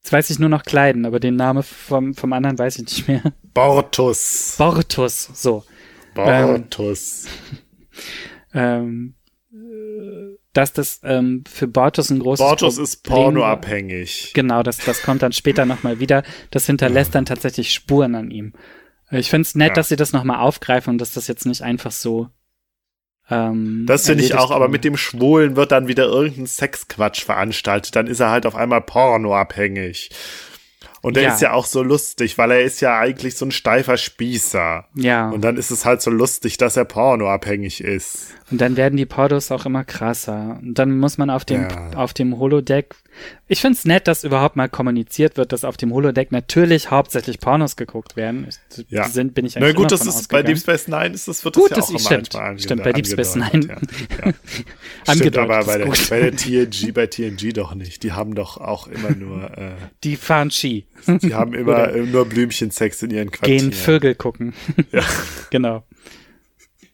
Jetzt 0.03 0.13
weiß 0.13 0.31
ich 0.31 0.39
nur 0.39 0.49
noch 0.49 0.65
Kleiden, 0.65 1.07
aber 1.07 1.21
den 1.21 1.37
Namen 1.37 1.63
vom, 1.63 2.15
vom 2.15 2.33
anderen 2.33 2.59
weiß 2.59 2.77
ich 2.79 2.85
nicht 2.85 3.09
mehr. 3.09 3.23
Bortus. 3.55 4.57
Bortus, 4.59 5.31
so. 5.35 5.65
Bortus. 6.15 7.27
Ähm, 8.53 9.15
äh, 9.53 10.37
dass 10.53 10.73
das 10.73 11.01
ähm, 11.05 11.45
für 11.51 11.67
Bortus 11.67 12.11
ein 12.11 12.19
großes 12.19 12.45
Bortus 12.45 12.79
ist 12.79 13.03
Problem 13.05 13.19
war. 13.19 13.25
pornoabhängig. 13.33 14.33
Genau, 14.35 14.63
das, 14.63 14.79
das 14.79 15.03
kommt 15.03 15.23
dann 15.23 15.33
später 15.33 15.65
nochmal 15.65 15.99
wieder. 16.01 16.23
Das 16.51 16.67
hinterlässt 16.67 17.15
dann 17.15 17.25
tatsächlich 17.25 17.73
Spuren 17.73 18.15
an 18.15 18.31
ihm. 18.31 18.53
Äh, 19.11 19.19
Ich 19.21 19.31
finde 19.31 19.43
es 19.43 19.55
nett, 19.55 19.69
Ja. 19.71 19.75
dass 19.75 19.89
sie 19.89 19.97
das 19.97 20.13
nochmal 20.13 20.41
aufgreifen 20.41 20.91
und 20.91 20.99
dass 21.01 21.13
das 21.15 21.27
jetzt 21.27 21.47
nicht 21.47 21.63
einfach 21.63 21.93
so. 21.93 22.29
Ähm, 23.31 23.85
Das 23.87 24.07
finde 24.07 24.25
ich 24.25 24.35
auch, 24.35 24.51
aber 24.51 24.69
mit 24.69 24.85
dem 24.85 24.97
Schwulen 24.97 25.57
wird 25.57 25.73
dann 25.73 25.89
wieder 25.89 26.05
irgendein 26.05 26.47
Sexquatsch 26.47 27.23
veranstaltet. 27.25 27.95
Dann 27.97 28.07
ist 28.07 28.21
er 28.21 28.31
halt 28.31 28.45
auf 28.47 28.55
einmal 28.57 28.81
pornoabhängig. 28.83 30.11
Und 31.03 31.17
der 31.17 31.25
Ja. 31.25 31.35
ist 31.35 31.43
ja 31.43 31.53
auch 31.53 31.67
so 31.67 31.83
lustig, 31.83 32.39
weil 32.39 32.53
er 32.53 32.63
ist 32.63 32.81
ja 32.81 32.97
eigentlich 32.99 33.37
so 33.37 33.45
ein 33.45 33.51
steifer 33.51 33.97
Spießer. 33.97 34.85
Ja, 34.95 35.31
Und 35.31 35.43
dann 35.43 35.57
ist 35.57 35.71
es 35.71 35.85
halt 35.85 36.01
so 36.01 36.11
lustig, 36.11 36.57
dass 36.59 36.77
er 36.77 36.85
pornoabhängig 36.85 37.83
ist. 37.83 38.29
und 38.51 38.61
dann 38.61 38.77
werden 38.77 38.97
die 38.97 39.07
Portos 39.07 39.51
auch 39.51 39.67
immer 39.67 39.83
krasser. 39.85 40.59
Und 40.63 40.79
dann 40.79 40.99
muss 40.99 41.19
man 41.19 41.29
auf 41.31 41.45
dem, 41.45 41.63
Ja. 41.63 41.91
auf 41.97 42.13
dem 42.15 42.39
Holodeck. 42.39 42.95
Ich 43.47 43.61
finde 43.61 43.77
es 43.79 43.85
nett, 43.85 44.09
dass 44.09 44.25
überhaupt 44.25 44.57
mal 44.57 44.69
kommuniziert 44.69 45.37
wird, 45.37 45.53
dass 45.53 45.65
auf 45.65 45.77
dem 45.77 45.93
Holodeck 45.93 46.33
natürlich 46.33 46.91
hauptsächlich 46.91 47.39
Pornos 47.41 47.77
geguckt 47.77 48.17
werden. 48.17 48.49
Ich- 48.49 48.85
Ja. 48.89 49.09
Sind, 49.09 49.35
bin 49.35 49.45
ich 49.45 49.55
Na 49.57 49.71
gut, 49.73 49.93
das 49.93 50.07
ist 50.07 50.29
bei. 50.29 50.43
Deep 50.43 50.59
Space 50.59 50.89
Nine 50.89 51.11
ist 51.15 51.29
das 51.29 51.45
wird 51.45 51.55
Gut, 51.55 51.71
das 51.71 51.71
ja 51.71 51.77
das 51.77 51.87
auch 51.87 51.91
immer 51.91 52.25
stimmt. 52.25 52.35
ange- 52.43 52.63
Stimmt, 52.63 52.83
bei 52.83 52.93
Deep 52.93 53.07
Space 53.07 53.37
angedeutet, 53.37 53.91
Ja. 54.11 54.27
Ja. 54.27 55.15
Stimmt, 55.15 55.39
aber 55.39 55.65
bei 55.65 55.77
ist 55.77 56.11
der, 56.11 56.17
bei 56.17 56.31
der 56.31 56.37
TNG, 56.71 56.93
bei 56.93 57.07
TNG 57.07 57.53
doch 57.53 57.75
nicht. 57.75 58.03
Die 58.03 58.13
haben 58.13 58.35
doch 58.35 58.57
auch 58.57 58.87
immer 58.89 59.11
nur, 59.11 59.45
äh, 59.59 59.73
Die 60.05 60.17
fahren 60.17 60.51
Ski. 60.51 60.87
die 61.07 61.35
haben 61.35 61.53
immer 61.55 61.93
äh, 61.93 62.01
nur 62.03 62.25
Blümchensex 62.27 63.03
in 63.03 63.11
ihren 63.11 63.31
Quartieren. 63.31 63.71
Gehen 63.71 63.73
Vögel 63.73 64.15
gucken. 64.15 64.55
Ja. 64.91 65.03
genau. 65.51 65.85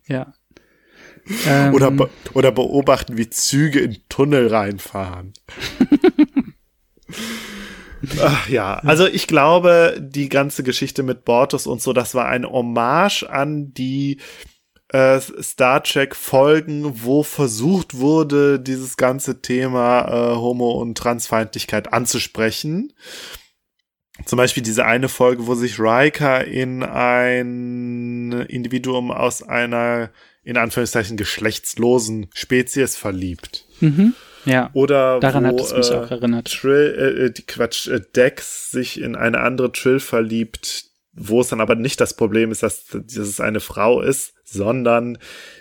Ja. 0.08 0.32
Ähm, 1.46 1.74
Oder, 1.74 1.90
be 1.90 2.08
oder 2.34 2.52
beobachten, 2.52 3.16
wie 3.16 3.28
Züge 3.28 3.80
in 3.80 3.98
Tunnel 4.08 4.48
reinfahren. 4.48 5.34
Ach 8.22 8.48
ja, 8.48 8.74
also 8.76 9.06
ich 9.06 9.26
glaube, 9.26 9.98
die 10.00 10.28
ganze 10.28 10.62
Geschichte 10.62 11.02
mit 11.02 11.24
Bortus 11.24 11.66
und 11.66 11.82
so, 11.82 11.92
das 11.92 12.14
war 12.14 12.26
eine 12.26 12.48
Hommage 12.50 13.24
an 13.24 13.74
die 13.74 14.18
äh, 14.90 15.20
Star 15.20 15.82
Trek 15.82 16.14
Folgen, 16.14 17.02
wo 17.02 17.22
versucht 17.22 17.98
wurde, 17.98 18.60
dieses 18.60 18.96
ganze 18.96 19.42
Thema 19.42 20.08
äh, 20.08 20.36
Homo- 20.36 20.80
und 20.80 20.96
Transfeindlichkeit 20.96 21.92
anzusprechen. 21.92 22.92
Zum 24.24 24.36
Beispiel 24.36 24.62
diese 24.62 24.84
eine 24.84 25.08
Folge, 25.08 25.46
wo 25.46 25.54
sich 25.54 25.78
Riker 25.78 26.44
in 26.44 26.82
ein 26.82 28.32
Individuum 28.48 29.12
aus 29.12 29.42
einer 29.42 30.10
in 30.42 30.56
Anführungszeichen 30.56 31.16
geschlechtslosen 31.16 32.28
Spezies 32.34 32.96
verliebt. 32.96 33.64
mhm. 33.80 34.14
Ja, 34.44 34.70
Oder 34.72 35.20
daran 35.20 35.44
wo, 35.44 35.48
hat 35.48 35.60
es 35.60 35.74
mich 35.74 35.90
äh, 35.90 35.94
auch 35.94 36.10
erinnert. 36.10 36.50
Trill, 36.50 36.94
äh, 36.96 37.24
äh, 37.24 37.30
die 37.30 37.42
Quatsch, 37.42 37.88
äh, 37.88 38.00
Dex 38.16 38.70
sich 38.70 38.98
in 38.98 39.14
eine 39.14 39.40
andere 39.40 39.72
Trill 39.72 40.00
verliebt, 40.00 40.84
wo 41.12 41.40
es 41.40 41.48
dann 41.48 41.60
aber 41.60 41.74
nicht 41.74 42.00
das 42.00 42.14
Problem 42.14 42.50
ist, 42.50 42.62
dass, 42.62 42.86
dass 42.86 43.16
es 43.16 43.40
eine 43.40 43.60
Frau 43.60 44.00
ist, 44.00 44.34
sondern 44.44 45.18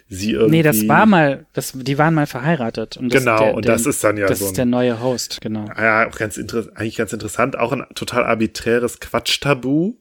sie 0.07 0.31
irgendwie. 0.31 0.57
Nee, 0.57 0.63
das 0.63 0.87
war 0.87 1.05
mal, 1.05 1.45
das, 1.53 1.73
die 1.75 1.97
waren 1.97 2.13
mal 2.13 2.27
verheiratet. 2.27 2.97
Und 2.97 3.13
das, 3.13 3.23
Genau, 3.23 3.39
der, 3.39 3.53
und 3.55 3.65
der, 3.65 3.73
das 3.73 3.85
ist 3.85 4.03
dann 4.03 4.17
ja 4.17 4.27
das 4.27 4.39
so 4.39 4.45
ist 4.45 4.51
ein, 4.51 4.55
der 4.55 4.65
neue 4.65 5.01
Host, 5.01 5.41
genau. 5.41 5.65
ja, 5.77 6.07
auch 6.07 6.15
ganz 6.15 6.37
inter 6.37 6.65
eigentlich 6.75 6.97
ganz 6.97 7.11
interessant, 7.11 7.57
auch 7.57 7.71
ein 7.71 7.85
total 7.95 8.23
arbiträres 8.23 8.99
Quatschtabu. 8.99 9.95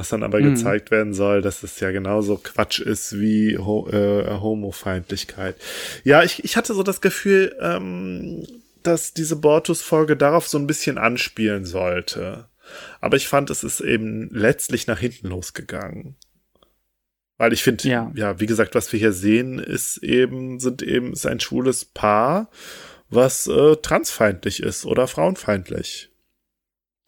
Was 0.00 0.08
dann 0.08 0.22
aber 0.22 0.40
mhm. 0.40 0.54
gezeigt 0.54 0.90
werden 0.90 1.12
soll, 1.12 1.42
dass 1.42 1.62
es 1.62 1.78
ja 1.78 1.90
genauso 1.90 2.38
Quatsch 2.38 2.80
ist 2.80 3.20
wie 3.20 3.58
Ho 3.58 3.86
äh, 3.90 4.30
Homofeindlichkeit. 4.40 5.56
Ja, 6.04 6.22
ich, 6.22 6.42
ich 6.42 6.56
hatte 6.56 6.72
so 6.72 6.82
das 6.82 7.02
Gefühl, 7.02 7.54
ähm, 7.60 8.46
dass 8.82 9.12
diese 9.12 9.36
Bortus-Folge 9.36 10.16
darauf 10.16 10.48
so 10.48 10.56
ein 10.56 10.66
bisschen 10.66 10.96
anspielen 10.96 11.66
sollte. 11.66 12.48
Aber 13.02 13.18
ich 13.18 13.28
fand, 13.28 13.50
es 13.50 13.62
ist 13.62 13.80
eben 13.80 14.30
letztlich 14.32 14.86
nach 14.86 14.98
hinten 14.98 15.28
losgegangen. 15.28 16.16
Weil 17.36 17.52
ich 17.52 17.62
finde, 17.62 17.86
ja. 17.86 18.10
ja, 18.14 18.40
wie 18.40 18.46
gesagt, 18.46 18.74
was 18.74 18.90
wir 18.94 18.98
hier 18.98 19.12
sehen, 19.12 19.58
ist 19.58 19.98
eben, 19.98 20.60
sind 20.60 20.80
eben, 20.80 21.12
ist 21.12 21.26
ein 21.26 21.40
schwules 21.40 21.84
Paar, 21.84 22.50
was 23.10 23.46
äh, 23.48 23.76
transfeindlich 23.76 24.62
ist 24.62 24.86
oder 24.86 25.06
frauenfeindlich. 25.06 26.09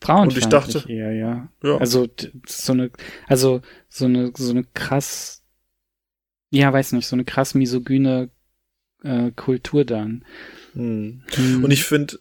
Frauenfeindlich 0.03 0.45
Und 0.45 0.53
ich 0.53 0.73
dachte, 0.73 0.93
eher, 0.93 1.13
ja. 1.13 1.49
ja. 1.63 1.77
Also 1.79 2.09
so 2.47 2.73
eine, 2.73 2.91
also 3.29 3.63
so 3.89 4.07
eine, 4.07 4.33
so 4.37 4.51
eine 4.51 4.65
krass, 4.65 5.45
ja, 6.51 6.73
weiß 6.73 6.93
nicht, 6.93 7.07
so 7.07 7.17
eine 7.17 7.25
krass 7.25 7.55
misogyne 7.55 8.31
äh, 9.05 9.31
Kultur 9.31 9.85
dann. 9.85 10.25
Hm. 10.75 11.23
Hm. 11.35 11.65
Und 11.65 11.71
ich 11.71 11.85
finde, 11.85 12.19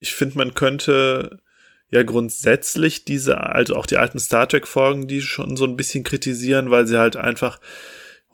ich 0.00 0.14
finde, 0.14 0.36
man 0.36 0.54
könnte 0.54 1.40
ja 1.90 2.02
grundsätzlich 2.02 3.04
diese, 3.04 3.38
also 3.38 3.76
auch 3.76 3.86
die 3.86 3.96
alten 3.96 4.18
Star 4.18 4.48
Trek-Folgen, 4.48 5.08
die 5.08 5.22
schon 5.22 5.56
so 5.56 5.64
ein 5.64 5.76
bisschen 5.76 6.04
kritisieren, 6.04 6.70
weil 6.70 6.86
sie 6.86 6.98
halt 6.98 7.16
einfach 7.16 7.60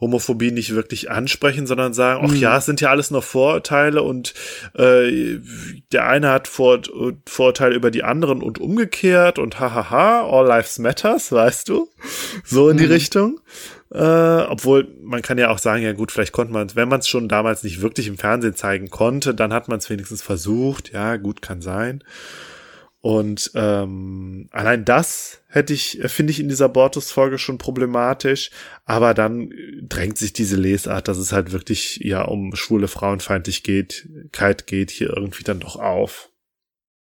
Homophobie 0.00 0.50
nicht 0.50 0.74
wirklich 0.74 1.10
ansprechen, 1.10 1.66
sondern 1.66 1.92
sagen, 1.92 2.22
ach 2.24 2.30
mhm. 2.30 2.36
ja, 2.36 2.56
es 2.56 2.66
sind 2.66 2.80
ja 2.80 2.90
alles 2.90 3.10
nur 3.10 3.22
Vorurteile 3.22 4.02
und 4.02 4.34
äh, 4.74 5.38
der 5.92 6.06
eine 6.06 6.30
hat 6.30 6.48
Vor 6.48 6.80
Vorurteile 7.26 7.74
über 7.74 7.90
die 7.90 8.02
anderen 8.02 8.42
und 8.42 8.58
umgekehrt 8.58 9.38
und 9.38 9.60
hahaha, 9.60 10.22
all 10.22 10.46
lives 10.46 10.78
matters, 10.78 11.32
weißt 11.32 11.68
du? 11.68 11.88
So 12.44 12.68
in 12.70 12.76
die 12.76 12.86
mhm. 12.86 12.92
Richtung. 12.92 13.40
Äh, 13.92 13.98
obwohl 13.98 14.86
man 15.02 15.20
kann 15.20 15.36
ja 15.38 15.50
auch 15.50 15.58
sagen, 15.58 15.82
ja 15.82 15.92
gut, 15.92 16.12
vielleicht 16.12 16.32
konnte 16.32 16.52
man 16.52 16.68
es, 16.68 16.76
wenn 16.76 16.88
man 16.88 17.00
es 17.00 17.08
schon 17.08 17.28
damals 17.28 17.64
nicht 17.64 17.80
wirklich 17.80 18.06
im 18.06 18.18
Fernsehen 18.18 18.54
zeigen 18.54 18.88
konnte, 18.88 19.34
dann 19.34 19.52
hat 19.52 19.66
man 19.66 19.78
es 19.78 19.90
wenigstens 19.90 20.22
versucht. 20.22 20.92
Ja, 20.92 21.16
gut, 21.16 21.42
kann 21.42 21.60
sein. 21.60 22.04
Und 23.02 23.52
ähm, 23.54 24.48
allein 24.50 24.84
das 24.84 25.42
hätte 25.48 25.72
ich, 25.72 26.00
finde 26.06 26.32
ich 26.32 26.40
in 26.40 26.48
dieser 26.48 26.68
Bortus-Folge 26.68 27.38
schon 27.38 27.56
problematisch. 27.56 28.50
Aber 28.84 29.14
dann 29.14 29.50
drängt 29.82 30.18
sich 30.18 30.34
diese 30.34 30.56
Lesart, 30.56 31.08
dass 31.08 31.16
es 31.16 31.32
halt 31.32 31.52
wirklich 31.52 32.00
ja 32.02 32.22
um 32.22 32.54
schwule 32.54 32.88
Frauenfeindlichkeit 32.88 34.66
geht, 34.66 34.90
hier 34.90 35.16
irgendwie 35.16 35.44
dann 35.44 35.60
doch 35.60 35.76
auf. 35.76 36.30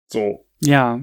So. 0.06 0.46
Ja. 0.60 1.00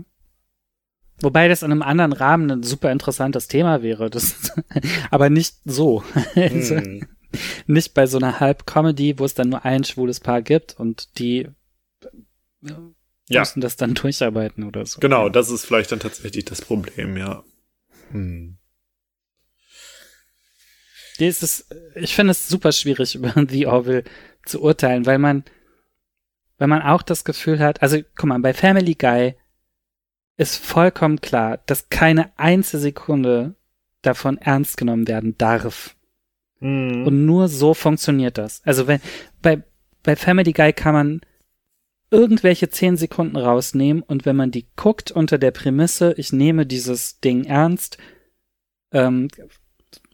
Wobei 1.22 1.48
das 1.50 1.62
in 1.62 1.72
einem 1.72 1.82
anderen 1.82 2.14
Rahmen 2.14 2.50
ein 2.50 2.64
super 2.64 2.92
interessantes 2.92 3.48
Thema 3.48 3.82
wäre. 3.82 4.10
Das, 4.10 4.54
aber 5.12 5.30
nicht 5.30 5.56
so. 5.66 6.04
Hm. 6.34 7.06
nicht 7.68 7.94
bei 7.94 8.08
so 8.08 8.18
einer 8.18 8.40
Halb-Comedy, 8.40 9.20
wo 9.20 9.26
es 9.26 9.34
dann 9.34 9.50
nur 9.50 9.66
ein 9.66 9.84
schwules 9.84 10.22
Paar 10.22 10.42
gibt 10.42 10.80
und 10.80 11.20
die 11.20 11.50
ja. 13.28 13.42
müssen 13.42 13.62
das 13.62 13.76
dann 13.76 13.94
durcharbeiten 13.94 14.64
oder 14.64 14.86
so. 14.86 15.00
Genau, 15.00 15.30
das 15.30 15.50
ist 15.50 15.66
vielleicht 15.66 15.92
dann 15.92 16.00
tatsächlich 16.00 16.46
das 16.46 16.62
Problem, 16.62 17.18
ja. 17.18 17.44
Hm. 18.12 18.58
Ist, 21.18 21.74
ich 21.96 22.14
finde 22.14 22.32
es 22.32 22.48
super 22.48 22.72
schwierig, 22.72 23.16
über 23.16 23.34
The 23.48 23.68
Orville 23.68 24.04
zu 24.46 24.62
urteilen, 24.62 25.06
weil 25.06 25.18
man, 25.18 25.44
weil 26.58 26.68
man 26.68 26.82
auch 26.82 27.02
das 27.02 27.24
Gefühl 27.24 27.60
hat, 27.60 27.82
also 27.82 28.00
guck 28.16 28.26
mal, 28.26 28.40
bei 28.40 28.54
Family 28.54 28.96
Guy 28.96 29.36
ist 30.38 30.58
vollkommen 30.58 31.22
klar, 31.22 31.60
dass 31.66 31.90
keine 31.90 32.38
einzige 32.38 32.82
Sekunde 32.82 33.56
davon 34.02 34.38
ernst 34.38 34.78
genommen 34.78 35.08
werden 35.08 35.38
darf. 35.38 35.96
Mhm. 36.60 37.08
Und 37.08 37.26
nur 37.26 37.48
so 37.48 37.74
funktioniert 37.74 38.38
das. 38.38 38.62
Also 38.66 38.88
wenn, 38.88 39.00
bei, 39.42 39.64
bei 40.04 40.16
Family 40.16 40.52
Guy 40.52 40.74
kann 40.74 40.94
man 40.94 41.22
irgendwelche 42.12 42.70
zehn 42.70 42.98
Sekunden 42.98 43.36
rausnehmen 43.36 44.04
und 44.04 44.26
wenn 44.26 44.36
man 44.36 44.52
die 44.52 44.68
guckt 44.76 45.12
unter 45.12 45.38
der 45.38 45.52
Prämisse, 45.52 46.14
ich 46.18 46.32
nehme 46.32 46.66
dieses 46.66 47.20
Ding 47.20 47.46
ernst, 47.46 47.98
ähm, 48.92 49.28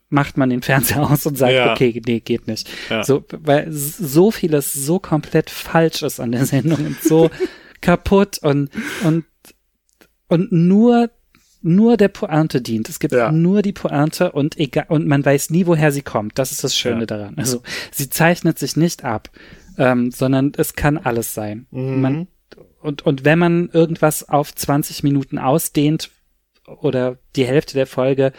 macht 0.09 0.37
man 0.37 0.49
den 0.49 0.61
Fernseher 0.61 1.09
aus 1.09 1.25
und 1.25 1.37
sagt, 1.37 1.53
ja. 1.53 1.71
okay, 1.71 2.01
nee, 2.05 2.19
geht 2.19 2.47
nicht. 2.47 2.69
Ja. 2.89 3.03
So, 3.03 3.23
weil 3.31 3.71
so 3.71 4.31
vieles 4.31 4.73
so 4.73 4.99
komplett 4.99 5.49
falsch 5.49 6.03
ist 6.03 6.19
an 6.19 6.31
der 6.31 6.45
Sendung 6.45 6.85
und 6.85 7.01
so 7.01 7.29
kaputt 7.81 8.37
und, 8.39 8.69
und, 9.03 9.25
und 10.27 10.51
nur, 10.51 11.09
nur 11.61 11.97
der 11.97 12.09
Pointe 12.09 12.61
dient. 12.61 12.89
Es 12.89 12.99
gibt 12.99 13.13
ja. 13.13 13.31
nur 13.31 13.61
die 13.61 13.71
Pointe 13.71 14.31
und 14.33 14.57
egal, 14.57 14.85
und 14.89 15.07
man 15.07 15.23
weiß 15.23 15.49
nie, 15.49 15.65
woher 15.65 15.91
sie 15.91 16.01
kommt. 16.01 16.37
Das 16.37 16.51
ist 16.51 16.63
das 16.63 16.75
Schöne 16.75 17.07
daran. 17.07 17.35
Also, 17.37 17.63
sie 17.91 18.09
zeichnet 18.09 18.59
sich 18.59 18.75
nicht 18.75 19.05
ab 19.05 19.29
ähm, 19.77 20.11
sondern 20.11 20.53
es 20.57 20.73
kann 20.73 20.97
alles 20.97 21.33
sein. 21.33 21.67
Mhm. 21.71 22.01
Man, 22.01 22.27
und, 22.81 23.01
und 23.03 23.25
wenn 23.25 23.39
man 23.39 23.69
irgendwas 23.69 24.27
auf 24.27 24.53
20 24.53 25.03
Minuten 25.03 25.37
ausdehnt 25.37 26.11
oder 26.65 27.17
die 27.35 27.45
Hälfte 27.45 27.73
der 27.73 27.87
Folge 27.87 28.33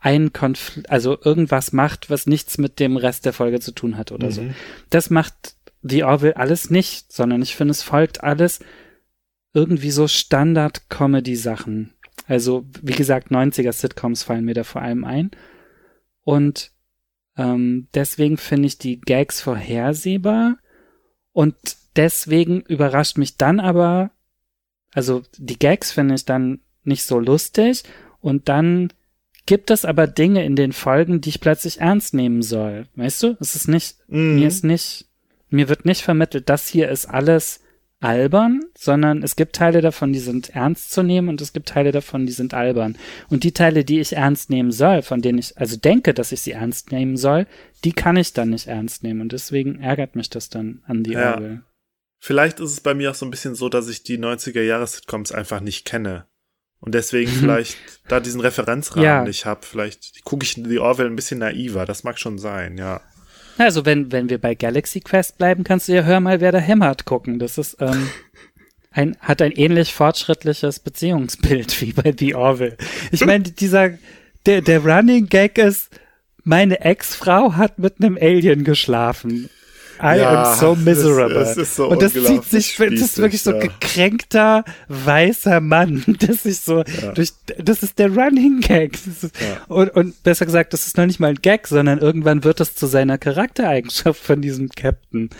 ein 0.00 0.32
Konflikt, 0.32 0.90
also 0.90 1.18
irgendwas 1.22 1.72
macht, 1.72 2.10
was 2.10 2.26
nichts 2.26 2.58
mit 2.58 2.78
dem 2.78 2.96
Rest 2.96 3.24
der 3.24 3.32
Folge 3.32 3.60
zu 3.60 3.72
tun 3.72 3.96
hat 3.96 4.12
oder 4.12 4.26
mhm. 4.26 4.32
so. 4.32 4.42
Das 4.90 5.10
macht 5.10 5.56
The 5.82 6.04
Orville 6.04 6.36
alles 6.36 6.70
nicht, 6.70 7.12
sondern 7.12 7.42
ich 7.42 7.56
finde, 7.56 7.72
es 7.72 7.82
folgt 7.82 8.22
alles 8.22 8.60
irgendwie 9.54 9.90
so 9.90 10.08
Standard-Comedy-Sachen. 10.08 11.94
Also, 12.26 12.66
wie 12.82 12.92
gesagt, 12.94 13.30
90er-Sitcoms 13.30 14.24
fallen 14.24 14.44
mir 14.44 14.54
da 14.54 14.64
vor 14.64 14.82
allem 14.82 15.04
ein. 15.04 15.30
Und 16.22 16.72
ähm, 17.36 17.88
deswegen 17.94 18.36
finde 18.36 18.66
ich 18.66 18.78
die 18.78 19.00
Gags 19.00 19.40
vorhersehbar. 19.40 20.56
Und 21.34 21.56
deswegen 21.96 22.62
überrascht 22.62 23.18
mich 23.18 23.36
dann 23.36 23.60
aber, 23.60 24.12
also 24.94 25.22
die 25.36 25.58
Gags 25.58 25.92
finde 25.92 26.14
ich 26.14 26.24
dann 26.24 26.60
nicht 26.84 27.04
so 27.04 27.18
lustig 27.18 27.82
und 28.20 28.48
dann 28.48 28.90
gibt 29.46 29.70
es 29.70 29.84
aber 29.84 30.06
Dinge 30.06 30.44
in 30.44 30.56
den 30.56 30.72
Folgen, 30.72 31.20
die 31.20 31.30
ich 31.30 31.40
plötzlich 31.40 31.80
ernst 31.80 32.14
nehmen 32.14 32.40
soll. 32.40 32.86
Weißt 32.94 33.22
du? 33.24 33.36
Es 33.40 33.56
ist 33.56 33.68
nicht, 33.68 33.96
mhm. 34.06 34.36
mir 34.36 34.46
ist 34.46 34.64
nicht, 34.64 35.06
mir 35.50 35.68
wird 35.68 35.84
nicht 35.84 36.02
vermittelt, 36.02 36.48
das 36.48 36.68
hier 36.68 36.88
ist 36.88 37.06
alles 37.06 37.60
albern, 38.00 38.60
sondern 38.76 39.22
es 39.22 39.36
gibt 39.36 39.56
Teile 39.56 39.80
davon, 39.80 40.12
die 40.12 40.18
sind 40.18 40.50
ernst 40.50 40.92
zu 40.92 41.02
nehmen 41.02 41.28
und 41.28 41.40
es 41.40 41.52
gibt 41.52 41.68
Teile 41.68 41.90
davon, 41.92 42.26
die 42.26 42.32
sind 42.32 42.52
albern. 42.52 42.96
Und 43.30 43.44
die 43.44 43.52
Teile, 43.52 43.84
die 43.84 44.00
ich 44.00 44.14
ernst 44.14 44.50
nehmen 44.50 44.72
soll, 44.72 45.02
von 45.02 45.22
denen 45.22 45.38
ich 45.38 45.56
also 45.56 45.76
denke, 45.76 46.12
dass 46.12 46.32
ich 46.32 46.42
sie 46.42 46.52
ernst 46.52 46.92
nehmen 46.92 47.16
soll, 47.16 47.46
die 47.84 47.92
kann 47.92 48.16
ich 48.16 48.32
dann 48.32 48.50
nicht 48.50 48.66
ernst 48.66 49.02
nehmen 49.02 49.20
und 49.20 49.32
deswegen 49.32 49.80
ärgert 49.80 50.16
mich 50.16 50.30
das 50.30 50.48
dann 50.50 50.82
an 50.86 51.02
die 51.02 51.12
ja. 51.12 51.34
Orgel. 51.34 51.62
Vielleicht 52.20 52.60
ist 52.60 52.70
es 52.70 52.80
bei 52.80 52.94
mir 52.94 53.10
auch 53.10 53.14
so 53.14 53.26
ein 53.26 53.30
bisschen 53.30 53.54
so, 53.54 53.68
dass 53.68 53.88
ich 53.88 54.02
die 54.02 54.18
90er 54.18 54.62
Jahre 54.62 54.86
Sitcoms 54.86 55.32
einfach 55.32 55.60
nicht 55.60 55.84
kenne. 55.84 56.26
Und 56.80 56.94
deswegen 56.94 57.30
mhm. 57.30 57.36
vielleicht 57.36 57.78
da 58.08 58.20
diesen 58.20 58.40
Referenzrahmen 58.40 59.04
ja. 59.04 59.24
nicht 59.24 59.46
habe. 59.46 59.60
Vielleicht 59.64 60.22
gucke 60.24 60.44
ich 60.44 60.54
die 60.54 60.78
Orwell 60.78 61.06
ein 61.06 61.16
bisschen 61.16 61.38
naiver. 61.38 61.86
Das 61.86 62.04
mag 62.04 62.18
schon 62.18 62.38
sein, 62.38 62.76
ja. 62.76 63.00
Also 63.58 63.84
wenn, 63.84 64.10
wenn 64.12 64.28
wir 64.28 64.38
bei 64.38 64.54
Galaxy 64.54 65.00
Quest 65.00 65.38
bleiben, 65.38 65.64
kannst 65.64 65.88
du 65.88 65.92
ja 65.92 66.02
Hör 66.02 66.20
mal, 66.20 66.40
wer 66.40 66.52
da 66.52 66.58
hämmert 66.58 67.04
gucken. 67.04 67.38
Das 67.38 67.58
ist, 67.58 67.76
ähm, 67.80 68.08
ein, 68.90 69.16
hat 69.20 69.42
ein 69.42 69.52
ähnlich 69.52 69.92
fortschrittliches 69.92 70.80
Beziehungsbild 70.80 71.80
wie 71.80 71.92
bei 71.92 72.14
The 72.16 72.34
Orville. 72.34 72.76
Ich 73.10 73.24
meine, 73.24 73.44
dieser, 73.44 73.90
der, 74.46 74.62
der 74.62 74.84
Running 74.84 75.28
Gag 75.28 75.58
ist, 75.58 75.90
meine 76.42 76.80
Ex-Frau 76.80 77.54
hat 77.54 77.78
mit 77.78 77.94
einem 78.00 78.18
Alien 78.20 78.64
geschlafen. 78.64 79.48
I 80.02 80.18
ja, 80.18 80.52
am 80.52 80.58
so 80.58 80.74
miserable. 80.74 81.40
Es, 81.40 81.56
es 81.56 81.76
so 81.76 81.88
und 81.88 82.02
das 82.02 82.12
zieht 82.12 82.44
sich, 82.44 82.76
das 82.76 82.92
ist 82.92 83.18
wirklich 83.18 83.42
so 83.42 83.52
ja. 83.52 83.58
gekränkter 83.58 84.64
weißer 84.88 85.60
Mann, 85.60 86.04
das 86.20 86.42
sich 86.42 86.60
so 86.60 86.82
ja. 86.82 87.12
durch, 87.12 87.32
das 87.58 87.82
ist 87.82 87.98
der 87.98 88.10
Running 88.14 88.60
Gag. 88.60 88.94
Ist, 88.94 89.30
und, 89.68 89.90
und 89.90 90.22
besser 90.22 90.46
gesagt, 90.46 90.72
das 90.72 90.86
ist 90.86 90.96
noch 90.96 91.06
nicht 91.06 91.20
mal 91.20 91.28
ein 91.28 91.42
Gag, 91.42 91.66
sondern 91.66 91.98
irgendwann 91.98 92.44
wird 92.44 92.60
das 92.60 92.74
zu 92.74 92.86
seiner 92.86 93.18
Charaktereigenschaft 93.18 94.20
von 94.22 94.40
diesem 94.40 94.68
Captain. 94.70 95.30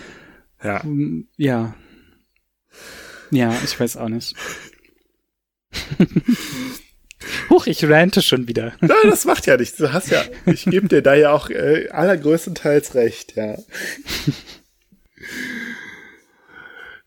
Ja. 0.62 0.82
Mm, 0.84 1.26
ja. 1.36 1.74
Ja, 3.30 3.52
ich 3.64 3.78
weiß 3.78 3.96
auch 3.96 4.08
nicht. 4.08 4.36
Huch, 7.50 7.66
ich 7.66 7.84
rante 7.88 8.22
schon 8.22 8.48
wieder. 8.48 8.74
Nein, 8.80 8.96
das 9.04 9.24
macht 9.24 9.46
ja 9.46 9.56
nichts. 9.56 9.76
Du 9.76 9.92
hast 9.92 10.10
ja, 10.10 10.22
ich 10.46 10.64
gebe 10.64 10.88
dir 10.88 11.02
da 11.02 11.14
ja 11.14 11.32
auch 11.32 11.50
äh, 11.50 11.88
allergrößtenteils 11.90 12.94
recht, 12.94 13.36
ja. 13.36 13.56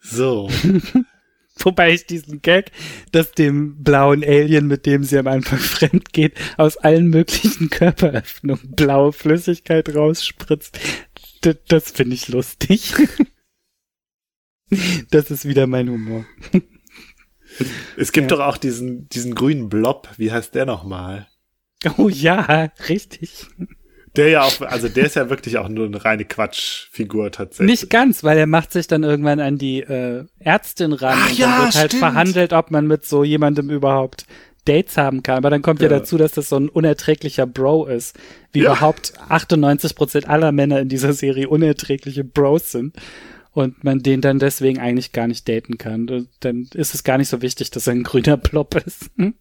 So. 0.02 0.50
Wobei 1.60 1.92
ich 1.92 2.06
diesen 2.06 2.42
Gag, 2.42 2.72
dass 3.12 3.32
dem 3.32 3.84
blauen 3.84 4.24
Alien, 4.24 4.68
mit 4.68 4.86
dem 4.86 5.04
sie 5.04 5.18
am 5.18 5.28
Anfang 5.28 5.60
fremd 5.60 6.14
geht, 6.14 6.34
aus 6.58 6.78
allen 6.78 7.08
möglichen 7.08 7.70
Körperöffnungen 7.70 8.76
blaue 8.76 9.12
Flüssigkeit 9.12 9.94
rausspritzt, 9.94 10.80
das 11.68 11.92
finde 11.92 12.16
ich 12.16 12.28
lustig. 12.28 12.94
das 15.12 15.32
ist 15.32 15.48
wieder 15.48 15.68
mein 15.68 15.90
Humor. 15.90 16.26
Es 17.98 18.12
gibt 18.12 18.32
ja. 18.32 18.38
doch 18.38 18.46
auch 18.46 18.58
diesen, 18.58 19.08
diesen 19.10 19.36
grünen 19.36 19.70
Blob. 19.70 20.08
Wie 20.18 20.32
heißt 20.32 20.54
der 20.56 20.66
nochmal? 20.66 21.28
Oh 21.98 22.10
ja, 22.10 22.70
richtig. 22.90 23.46
Der 24.16 24.30
ja 24.30 24.42
auch, 24.42 24.62
also 24.62 24.90
der 24.90 25.06
ist 25.06 25.16
ja 25.16 25.30
wirklich 25.30 25.58
auch 25.60 25.70
nur 25.70 25.86
eine 25.86 26.04
reine 26.04 26.26
Quatschfigur 26.26 27.32
tatsächlich. 27.32 27.82
Nicht 27.82 27.90
ganz, 27.92 28.24
weil 28.24 28.38
er 28.40 28.48
macht 28.48 28.72
sich 28.72 28.88
dann 28.88 29.04
irgendwann 29.04 29.40
an 29.40 29.58
die 29.60 29.82
äh, 29.82 30.26
Ärztin 30.40 30.94
ran 30.94 31.20
Ach 31.22 31.30
und 31.30 31.38
ja, 31.38 31.64
wird 31.64 31.76
halt 31.76 31.92
stimmt. 31.92 32.00
verhandelt, 32.00 32.54
ob 32.54 32.72
man 32.72 32.88
mit 32.88 33.06
so 33.06 33.24
jemandem 33.24 33.70
überhaupt 33.70 34.26
Dates 34.66 34.98
haben 34.98 35.22
kann. 35.22 35.38
Aber 35.38 35.52
dann 35.52 35.62
kommt 35.62 35.82
ja, 35.82 35.90
Ja. 35.90 36.00
dazu, 36.00 36.18
dass 36.18 36.32
das 36.32 36.50
so 36.50 36.58
ein 36.58 36.68
unerträglicher 36.68 37.46
Bro 37.46 37.86
ist. 37.86 38.18
Wie 38.52 38.62
Ja. 38.62 38.72
überhaupt 38.72 39.14
98 39.30 39.96
Prozent 39.96 40.28
aller 40.28 40.52
Männer 40.52 40.80
in 40.80 40.90
dieser 40.90 41.14
Serie 41.14 41.48
unerträgliche 41.48 42.24
Bros 42.24 42.72
sind. 42.72 42.96
Und 43.58 43.84
man 43.84 44.04
den 44.04 44.22
dann 44.22 44.38
deswegen 44.38 44.78
eigentlich 44.78 45.14
gar 45.14 45.26
nicht 45.26 45.50
daten 45.50 45.80
kann. 45.80 46.28
Dann 46.42 46.70
ist 46.76 46.94
es 46.94 47.04
gar 47.04 47.18
nicht 47.18 47.30
so 47.30 47.42
wichtig, 47.42 47.72
dass 47.72 47.88
er 47.88 47.94
ein 47.94 48.04
grüner 48.04 48.38
Plop 48.38 48.76
ist. 48.76 49.10
Hm? 49.16 49.34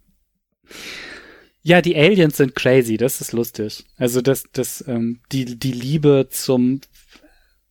Ja, 1.61 1.83
die 1.83 1.97
Aliens 1.97 2.39
sind 2.39 2.55
crazy, 2.55 2.97
das 2.97 3.21
ist 3.21 3.33
lustig. 3.33 3.85
Also 3.99 4.23
das, 4.23 4.45
das, 4.55 4.83
ähm, 4.89 5.21
die, 5.33 5.59
die 5.59 5.73
Liebe 5.73 6.29
zum, 6.31 6.81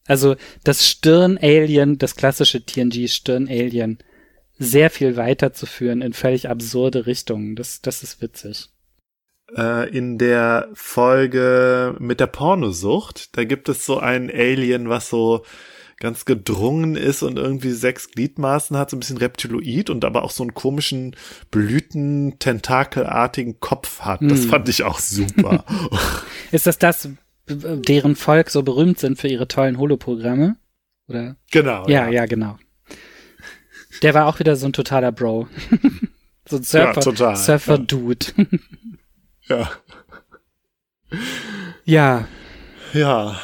also 0.05 0.35
das 0.63 0.87
Stirn-Alien, 0.87 1.97
das 1.97 2.15
klassische 2.15 2.63
TNG-Stirn-Alien, 2.63 3.97
sehr 4.59 4.91
viel 4.91 5.15
weiterzuführen 5.15 6.03
in 6.03 6.13
völlig 6.13 6.47
absurde 6.47 7.07
Richtungen. 7.07 7.55
Das, 7.55 7.81
das 7.81 8.03
ist 8.03 8.21
witzig. 8.21 8.69
äh, 9.57 9.89
in 9.89 10.19
der 10.19 10.69
Folge 10.73 11.95
mit 11.97 12.19
der 12.19 12.27
Pornosucht, 12.27 13.35
da 13.35 13.45
gibt 13.45 13.67
es 13.67 13.83
so 13.83 13.97
ein 13.97 14.29
Alien, 14.29 14.89
was 14.89 15.09
so 15.09 15.43
ganz 15.97 16.25
gedrungen 16.25 16.95
ist 16.95 17.23
und 17.23 17.37
irgendwie 17.37 17.71
sechs 17.71 18.11
Gliedmaßen 18.11 18.77
hat, 18.77 18.89
so 18.89 18.97
ein 18.97 18.99
bisschen 18.99 19.17
Reptiloid 19.17 19.89
und 19.89 20.03
aber 20.03 20.23
auch 20.23 20.31
so 20.31 20.43
einen 20.43 20.53
komischen 20.53 21.15
Blüten-tentakelartigen 21.51 23.59
Kopf 23.59 24.01
hat. 24.01 24.21
Das 24.21 24.43
Hm. 24.43 24.49
fand 24.49 24.69
ich 24.69 24.83
auch 24.83 24.99
super. 24.99 25.65
Ist 26.51 26.67
das 26.67 26.77
das, 26.77 27.09
deren 27.47 28.15
Volk 28.15 28.49
so 28.49 28.63
berühmt 28.63 28.99
sind 28.99 29.19
für 29.19 29.27
ihre 29.27 29.47
tollen 29.47 29.77
Holoprogramme? 29.77 30.57
Oder? 31.07 31.35
genau. 31.51 31.87
Ja, 31.87 32.09
ja, 32.09 32.25
genau. 32.25 32.57
Der 34.01 34.13
war 34.13 34.27
auch 34.27 34.39
wieder 34.39 34.55
so 34.55 34.65
ein 34.65 34.73
totaler 34.73 35.11
Bro. 35.11 35.47
so 36.47 36.57
ein 36.57 36.63
Ja, 36.71 37.01
Surfer, 37.01 37.35
Surfer-Dude. 37.35 38.25
Ja. 39.47 39.69
ja, 41.85 42.27
ja. 42.93 43.39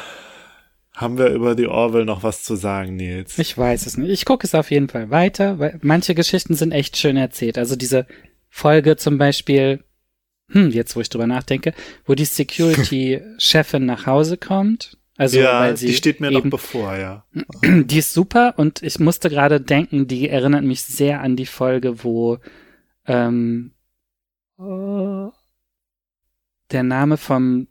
Haben 0.94 1.16
wir 1.16 1.28
über 1.28 1.54
die 1.54 1.66
Orville 1.66 2.04
noch 2.04 2.22
was 2.22 2.42
zu 2.42 2.54
sagen, 2.54 2.96
Nils? 2.96 3.38
ich 3.38 3.56
weiß 3.56 3.86
es 3.86 3.96
nicht. 3.96 4.10
Ich 4.10 4.24
gucke 4.26 4.46
es 4.46 4.54
auf 4.54 4.70
jeden 4.70 4.88
Fall 4.88 5.10
weiter, 5.10 5.58
weil 5.58 5.78
manche 5.82 6.14
Geschichten 6.14 6.54
sind 6.54 6.72
echt 6.72 6.98
schön 6.98 7.16
erzählt. 7.16 7.56
Also 7.56 7.76
diese 7.76 8.06
Folge 8.50 8.96
zum 8.96 9.16
Beispiel, 9.16 9.82
hm, 10.50 10.70
jetzt 10.70 10.94
wo 10.94 11.00
ich 11.00 11.08
drüber 11.08 11.26
nachdenke, 11.26 11.72
wo 12.04 12.14
die 12.14 12.26
Security-Chefin 12.26 13.86
nach 13.86 14.06
Hause 14.06 14.36
kommt. 14.36 14.98
Also, 15.16 15.38
ja, 15.38 15.60
weil 15.60 15.76
sie 15.76 15.86
die 15.86 15.94
steht 15.94 16.20
mir 16.20 16.30
noch 16.30 16.40
eben 16.40 16.50
bevor, 16.50 16.96
ja. 16.96 17.24
Die 17.62 17.98
ist 17.98 18.12
super 18.12 18.54
und 18.56 18.82
ich 18.82 18.98
musste 18.98 19.28
gerade 19.28 19.60
denken, 19.60 20.08
die 20.08 20.28
erinnert 20.28 20.64
mich 20.64 20.82
sehr 20.82 21.20
an 21.20 21.36
die 21.36 21.46
Folge, 21.46 22.02
wo 22.02 22.38
ähm, 23.06 23.72
oh, 24.56 25.30
der 26.70 26.82
Name 26.82 27.18
vom 27.18 27.68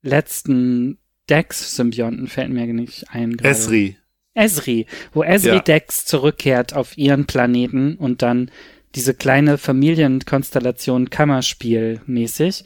letzten 0.00 0.98
Dex-Symbionten 1.36 2.26
fällt 2.28 2.50
mir 2.50 2.66
nicht 2.66 3.10
ein. 3.10 3.36
gerade. 3.36 3.48
Esri. 3.50 3.96
Esri, 4.34 4.86
wo 5.12 5.22
Esri 5.22 5.48
Ja. 5.48 5.58
Dex 5.60 6.04
zurückkehrt 6.06 6.74
auf 6.74 6.96
ihren 6.96 7.26
Planeten 7.26 7.96
und 7.96 8.22
dann 8.22 8.50
diese 8.94 9.14
kleine 9.14 9.58
Familienkonstellation 9.58 11.10
Kammerspiel 11.10 12.00
mäßig. 12.06 12.64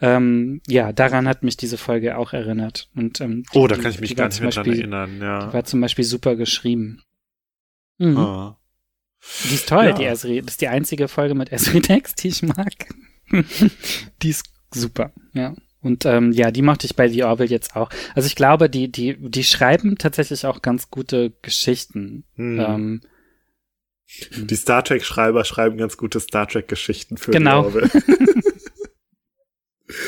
Ähm, 0.00 0.60
ja, 0.66 0.92
daran 0.92 1.28
hat 1.28 1.42
mich 1.42 1.56
diese 1.56 1.78
Folge 1.78 2.18
auch 2.18 2.32
erinnert. 2.32 2.88
Und, 2.96 3.20
ähm, 3.20 3.44
die- 3.52 3.58
Oh, 3.58 3.66
da 3.68 3.76
kann 3.76 3.90
ich 3.92 4.00
mich 4.00 4.10
die 4.10 4.16
gar 4.16 4.28
nicht 4.28 4.40
mehr 4.40 4.50
dran 4.50 4.66
erinnern, 4.66 5.20
ja. 5.20 5.46
die 5.46 5.52
war 5.52 5.64
zum 5.64 5.80
Beispiel 5.80 6.04
super 6.04 6.36
geschrieben. 6.36 7.02
Mhm. 7.98 8.16
Ah. 8.18 8.58
Die 9.48 9.54
ist 9.54 9.68
toll, 9.68 9.86
Ja. 9.86 9.92
die 9.92 10.04
Esri. 10.04 10.40
Das 10.42 10.54
ist 10.54 10.60
die 10.60 10.68
einzige 10.68 11.08
Folge 11.08 11.34
mit 11.34 11.50
Esri 11.52 11.80
Dex, 11.80 12.14
die 12.16 12.28
ich 12.28 12.42
mag. 12.42 12.72
die 14.22 14.28
ist 14.28 14.44
super, 14.72 15.12
ja. 15.32 15.54
Und 15.84 16.04
ähm, 16.06 16.32
ja, 16.32 16.50
die 16.50 16.62
mochte 16.62 16.86
ich 16.86 16.96
bei 16.96 17.08
The 17.08 17.24
Orville 17.24 17.50
jetzt 17.50 17.76
auch. 17.76 17.90
Also 18.14 18.26
ich 18.26 18.34
glaube, 18.36 18.68
die, 18.70 18.90
die, 18.90 19.16
die 19.18 19.44
schreiben 19.44 19.96
tatsächlich 19.98 20.46
auch 20.46 20.62
ganz 20.62 20.90
gute 20.90 21.30
Geschichten. 21.42 22.24
Hm. 22.36 22.58
Ähm, 22.60 23.00
Die 24.36 24.56
Star 24.56 24.82
Trek-Schreiber 24.82 25.44
schreiben 25.44 25.76
ganz 25.76 25.96
gute 25.96 26.20
Star 26.20 26.48
Trek-Geschichten 26.48 27.16
für 27.18 27.30
Genau. 27.30 27.62
die 27.70 27.76
Orville. 27.76 27.90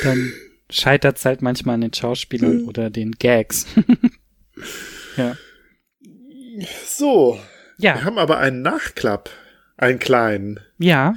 dann 0.02 0.32
scheitert 0.70 1.18
es 1.18 1.24
halt 1.24 1.42
manchmal 1.42 1.74
an 1.76 1.82
den 1.82 1.92
Schauspielern 1.94 2.64
oder 2.64 2.90
den 2.90 3.12
Gags. 3.12 3.66
ja. 5.16 5.36
So, 6.86 7.38
wir 7.78 7.84
Ja, 7.90 8.02
haben 8.04 8.18
aber 8.18 8.38
einen 8.38 8.62
Nachklapp, 8.62 9.30
einen 9.76 9.98
kleinen. 9.98 10.60
ja, 10.78 11.14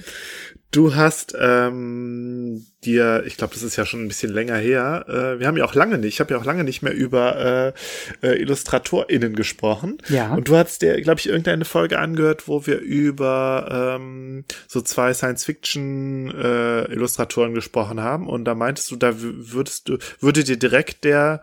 Du 0.72 0.94
hast 0.94 1.36
ähm, 1.40 2.68
dir, 2.84 3.24
ich 3.26 3.38
glaube, 3.38 3.56
das 3.56 3.64
ist 3.64 3.76
ja 3.76 3.88
schon 3.88 4.06
ein 4.06 4.08
bisschen 4.08 4.32
länger 4.32 4.58
her, 4.58 5.04
äh, 5.08 5.40
wir 5.40 5.48
haben 5.48 5.58
ja 5.58 5.66
auch 5.66 5.74
lange 5.74 5.98
nicht, 5.98 6.14
ich 6.14 6.20
habe 6.20 6.36
ja 6.36 6.40
auch 6.40 6.46
lange 6.46 6.64
nicht 6.64 6.84
mehr 6.84 6.94
über 6.94 7.74
äh, 8.22 8.28
äh, 8.28 8.40
IllustratorInnen 8.40 9.36
gesprochen. 9.36 9.98
ja. 10.10 10.36
Und 10.36 10.48
du 10.48 10.56
hast 10.56 10.84
dir, 10.84 11.02
glaube 11.02 11.22
ich, 11.22 11.28
irgendeine 11.28 11.66
Folge 11.66 11.98
angehört, 11.98 12.48
wo 12.48 12.68
wir 12.68 12.78
über 12.80 13.98
ähm, 14.00 14.46
so 14.68 14.82
zwei 14.82 15.12
Science-Fiction-Illustratoren 15.12 17.56
gesprochen 17.56 18.02
haben. 18.02 18.28
Und 18.28 18.46
da 18.46 18.54
meintest 18.54 18.92
du, 18.92 18.96
da 18.96 19.14
würdest 19.18 19.90
du, 19.90 19.98
würde 20.20 20.44
dir 20.44 20.58
direkt 20.58 21.04
der 21.04 21.42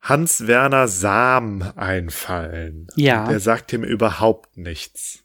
Hans-Werner 0.00 0.88
Sam 0.88 1.62
einfallen. 1.76 2.88
Ja. 2.96 3.28
Der 3.28 3.38
sagt 3.38 3.72
ihm 3.72 3.84
überhaupt 3.84 4.56
nichts. 4.56 5.22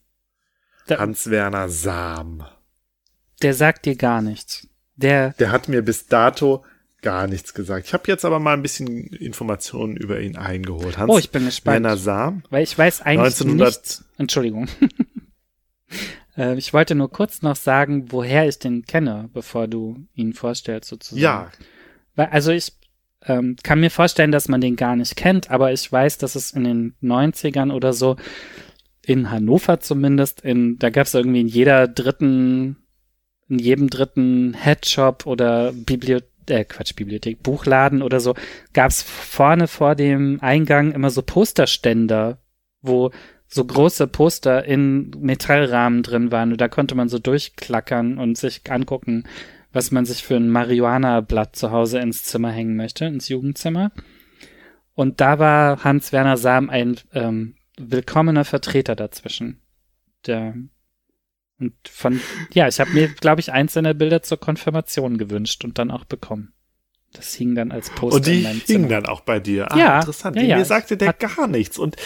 Hans-Werner 1.00 1.70
Sam. 1.70 2.44
Der 3.42 3.54
sagt 3.54 3.86
dir 3.86 3.96
gar 3.96 4.22
nichts. 4.22 4.68
Der, 4.96 5.32
Der 5.34 5.52
hat 5.52 5.68
mir 5.68 5.82
bis 5.82 6.08
dato 6.08 6.64
gar 7.02 7.28
nichts 7.28 7.54
gesagt. 7.54 7.88
Ich 7.88 7.94
habe 7.94 8.04
jetzt 8.08 8.26
aber 8.26 8.40
mal 8.40 8.54
ein 8.54 8.62
bisschen 8.62 9.08
Informationen 9.08 9.98
über 9.98 10.20
ihn 10.20 10.38
eingeholt. 10.38 10.98
Hans 10.98 11.12
oh, 11.12 11.18
ich 11.18 11.32
bin 11.32 11.46
gespannt. 11.46 11.84
Werner 11.84 11.98
Sam. 11.98 12.44
Weil 12.50 12.64
ich 12.64 12.78
weiß 12.78 13.02
eigentlich 13.02 13.40
1900 13.40 13.68
nicht. 13.70 14.04
Entschuldigung. 14.18 14.68
äh, 16.38 16.56
ich 16.56 16.74
wollte 16.74 16.96
nur 16.96 17.12
kurz 17.12 17.42
noch 17.42 17.56
sagen, 17.56 18.12
woher 18.12 18.48
ich 18.48 18.60
den 18.60 18.86
kenne, 18.86 19.30
bevor 19.34 19.68
du 19.68 20.06
ihn 20.14 20.34
vorstellst, 20.34 20.90
sozusagen. 20.90 21.22
Ja, 21.22 21.52
Weil, 22.16 22.28
also 22.28 22.52
ich 22.52 22.74
ähm, 23.26 23.56
kann 23.64 23.80
mir 23.80 23.92
vorstellen, 23.92 24.32
dass 24.32 24.48
man 24.48 24.62
den 24.62 24.76
gar 24.76 24.96
nicht 24.96 25.16
kennt, 25.16 25.52
aber 25.52 25.72
ich 25.72 25.92
weiß, 25.92 26.18
dass 26.20 26.36
es 26.36 26.52
in 26.52 26.64
den 26.64 26.96
90ern 27.02 27.72
oder 27.72 27.94
so, 27.94 28.16
in 29.06 29.32
Hannover 29.32 29.80
zumindest, 29.80 30.41
in, 30.41 30.78
da 30.78 30.90
gab 30.90 31.07
es 31.07 31.14
irgendwie 31.14 31.41
in 31.41 31.48
jeder 31.48 31.88
dritten, 31.88 32.78
in 33.49 33.60
jedem 33.60 33.90
dritten 33.90 34.53
Headshop 34.53 35.26
oder 35.26 35.72
Bibliothek, 35.73 36.30
äh, 36.49 36.65
Quatsch, 36.65 36.95
Bibliothek, 36.95 37.44
Buchladen 37.44 38.02
oder 38.02 38.19
so, 38.19 38.36
gab 38.73 38.91
es 38.91 39.02
vorne 39.02 39.68
vor 39.68 39.95
dem 39.95 40.40
Eingang 40.41 40.91
immer 40.91 41.10
so 41.10 41.22
Posterständer, 41.22 42.40
wo 42.82 43.11
so 43.48 43.65
große 43.65 44.07
Poster 44.07 44.64
in 44.65 45.11
Metallrahmen 45.19 46.03
drin 46.03 46.32
waren 46.32 46.52
und 46.52 46.61
da 46.61 46.69
konnte 46.69 46.95
man 46.95 47.10
so 47.10 47.19
durchklackern 47.19 48.18
und 48.18 48.38
sich 48.38 48.61
angucken, 48.69 49.26
was 49.73 49.91
man 49.91 50.06
sich 50.06 50.23
für 50.23 50.36
ein 50.36 50.49
Marihuana-Blatt 50.49 51.56
zu 51.56 51.72
Hause 51.72 51.99
ins 51.99 52.23
Zimmer 52.23 52.52
hängen 52.52 52.76
möchte, 52.76 53.06
ins 53.06 53.30
Jugendzimmer. 53.30 53.91
Und 54.94 55.22
da 55.22 55.40
war 55.40 55.84
Hans-Werner 55.84 56.38
Sam 56.38 56.69
ein 56.69 56.98
ähm, 57.14 57.56
willkommener 57.90 58.45
Vertreter 58.45 58.95
dazwischen. 58.95 59.62
Der 60.26 60.56
und 61.62 61.76
von, 61.88 62.20
ja, 62.53 62.68
ich 62.68 62.80
habe 62.80 62.90
mir, 62.91 63.08
glaube 63.08 63.40
ich, 63.40 63.52
einzelne 63.52 63.94
Bilder 63.94 64.24
zur 64.24 64.40
Konfirmation 64.40 65.18
gewünscht 65.18 65.64
und 65.64 65.78
dann 65.78 65.91
auch 65.91 66.06
bekommen. 66.06 66.53
Das 67.14 67.34
hing 67.34 67.56
dann 67.56 67.72
als 67.74 67.90
Poster 67.90 68.16
Und 68.16 68.26
die 68.26 68.48
hing 68.68 68.88
dann 68.88 69.06
auch 69.06 69.20
bei 69.22 69.40
dir. 69.42 69.70
Ah, 69.72 69.78
Ja, 69.78 69.96
interessant. 70.00 70.38
ja, 70.38 70.44
ja. 70.44 70.58
Mir 70.58 70.64
sagte 70.66 70.96
der 70.96 71.10
Hat- 71.10 71.20
gar 71.20 71.46
nichts. 71.48 71.78
Und 71.78 71.98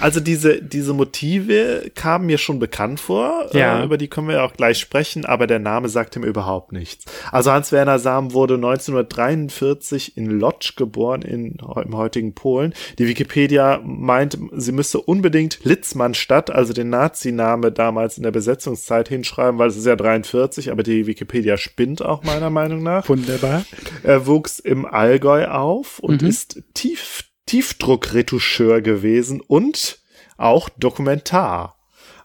also 0.00 0.20
diese, 0.20 0.60
diese 0.62 0.92
Motive 0.92 1.90
kamen 1.94 2.26
mir 2.26 2.36
schon 2.38 2.58
bekannt 2.58 3.00
vor. 3.00 3.48
Ja. 3.54 3.80
Äh, 3.80 3.84
über 3.84 3.96
die 3.96 4.08
können 4.08 4.28
wir 4.28 4.36
ja 4.36 4.44
auch 4.44 4.52
gleich 4.52 4.78
sprechen, 4.78 5.24
aber 5.24 5.46
der 5.46 5.58
Name 5.60 5.88
sagte 5.88 6.20
mir 6.20 6.26
überhaupt 6.26 6.72
nichts. 6.72 7.06
Also 7.32 7.50
Hans-Werner 7.52 7.98
Sam 7.98 8.34
wurde 8.34 8.54
1943 8.54 10.16
in 10.16 10.26
Lodz 10.38 10.74
geboren, 10.76 11.22
in, 11.22 11.56
im 11.84 11.96
heutigen 11.96 12.34
Polen. 12.34 12.74
Die 12.98 13.06
Wikipedia 13.08 13.80
meint, 13.84 14.38
sie 14.52 14.72
müsste 14.72 15.00
unbedingt 15.00 15.60
Litzmannstadt, 15.64 16.50
also 16.50 16.72
den 16.72 16.90
Nazi-Name 16.90 17.72
damals 17.72 18.16
in 18.18 18.22
der 18.24 18.30
Besetzungszeit 18.30 19.08
hinschreiben, 19.08 19.58
weil 19.58 19.68
es 19.68 19.76
ist 19.76 19.86
ja 19.86 19.96
43, 19.96 20.70
aber 20.70 20.82
die 20.82 21.06
Wikipedia 21.06 21.56
spinnt 21.56 22.02
auch 22.04 22.22
meiner 22.22 22.50
Meinung 22.50 22.82
nach. 22.82 23.08
Wunderbar. 23.08 23.64
Er 24.02 24.26
wuchs 24.26 24.49
im 24.58 24.84
Allgäu 24.86 25.46
auf 25.48 25.98
und 26.00 26.22
Mhm. 26.22 26.28
ist 26.28 26.62
Tief 26.74 27.24
Tiefdruckretoucheur 27.46 28.80
gewesen 28.80 29.40
und 29.40 29.98
auch 30.36 30.68
Dokumentar. 30.68 31.76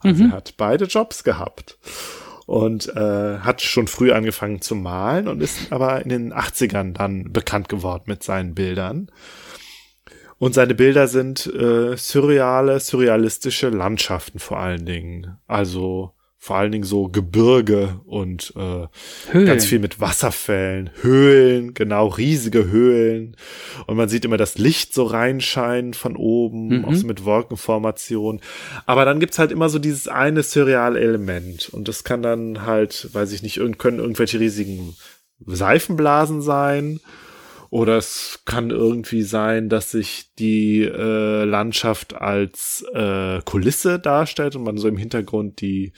Also 0.01 0.23
Mhm. 0.23 0.29
er 0.31 0.37
hat 0.37 0.53
beide 0.57 0.85
Jobs 0.85 1.23
gehabt. 1.23 1.77
und 2.47 2.95
äh, 2.95 3.39
hat 3.39 3.63
schon 3.63 3.87
früh 3.87 4.11
angefangen 4.11 4.61
zu 4.61 4.75
malen 4.75 5.27
und 5.27 5.41
ist 5.41 5.71
aber 5.71 6.03
in 6.03 6.09
den 6.09 6.31
80ern 6.31 6.93
dann 6.93 7.33
bekannt 7.33 7.69
geworden 7.69 8.03
mit 8.05 8.21
seinen 8.21 8.53
Bildern. 8.53 9.09
Und 10.37 10.53
seine 10.53 10.75
Bilder 10.75 11.07
sind 11.07 11.47
äh, 11.47 11.97
surreale, 11.97 12.79
surrealistische 12.79 13.69
Landschaften 13.69 14.37
vor 14.37 14.59
allen 14.59 14.85
Dingen. 14.85 15.37
Also 15.47 16.11
vor 16.45 16.57
allen 16.57 16.71
Dingen 16.71 16.83
so 16.83 17.07
Gebirge 17.07 17.99
und 18.05 18.53
äh, 18.55 18.85
Höhlen. 19.31 19.47
ganz 19.47 19.65
viel 19.65 19.79
mit 19.79 19.99
Wasserfällen, 19.99 20.91
Höhlen, 21.01 21.73
genau, 21.73 22.05
riesige 22.05 22.69
Höhlen. 22.69 23.35
Und 23.87 23.97
man 23.97 24.09
sieht 24.09 24.25
immer 24.25 24.37
das 24.37 24.59
Licht 24.59 24.93
so 24.93 25.05
reinscheinen 25.05 25.95
von 25.95 26.15
oben, 26.15 26.67
mhm. 26.67 26.85
auch 26.85 26.93
so 26.93 27.07
mit 27.07 27.25
Wolkenformation. 27.25 28.41
Aber 28.85 29.05
dann 29.05 29.19
gibt's 29.19 29.39
halt 29.39 29.51
immer 29.51 29.69
so 29.69 29.79
dieses 29.79 30.07
eine 30.07 30.43
surreale 30.43 30.99
Element. 30.99 31.69
Und 31.69 31.87
das 31.87 32.03
kann 32.03 32.21
dann 32.21 32.63
halt, 32.63 33.09
weiß 33.11 33.31
ich 33.31 33.41
nicht, 33.41 33.59
können 33.79 33.97
irgendwelche 33.97 34.39
riesigen 34.39 34.95
Seifenblasen 35.47 36.43
sein 36.43 36.99
oder 37.75 37.97
es 37.97 38.39
kann 38.45 38.69
irgendwie 38.69 39.23
sein, 39.23 39.67
dass 39.67 39.91
sich 39.91 40.31
die 40.39 40.83
äh, 40.83 41.43
Landschaft 41.43 42.13
als 42.13 42.85
äh, 42.93 43.41
Kulisse 43.43 43.99
darstellt 43.99 44.55
und 44.55 44.63
man 44.63 44.77
so 44.77 44.87
im 44.87 44.95
Hintergrund 44.95 45.59
die 45.59 45.91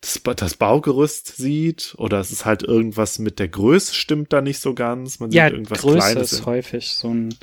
das, 0.00 0.20
das 0.36 0.54
Baugerüst 0.54 1.36
sieht. 1.36 1.94
Oder 1.98 2.20
es 2.20 2.30
ist 2.30 2.44
halt 2.44 2.62
irgendwas 2.62 3.18
mit 3.18 3.38
der 3.38 3.48
Größe 3.48 3.94
stimmt 3.94 4.32
da 4.32 4.40
nicht 4.40 4.60
so 4.60 4.74
ganz. 4.74 5.20
Man 5.20 5.30
ja, 5.30 5.46
sieht 5.46 5.54
irgendwas 5.54 5.80
Größe 5.80 5.98
Kleines. 5.98 6.32
ist 6.32 6.46
häufig 6.46 6.90
so 6.94 7.08
ein 7.08 7.34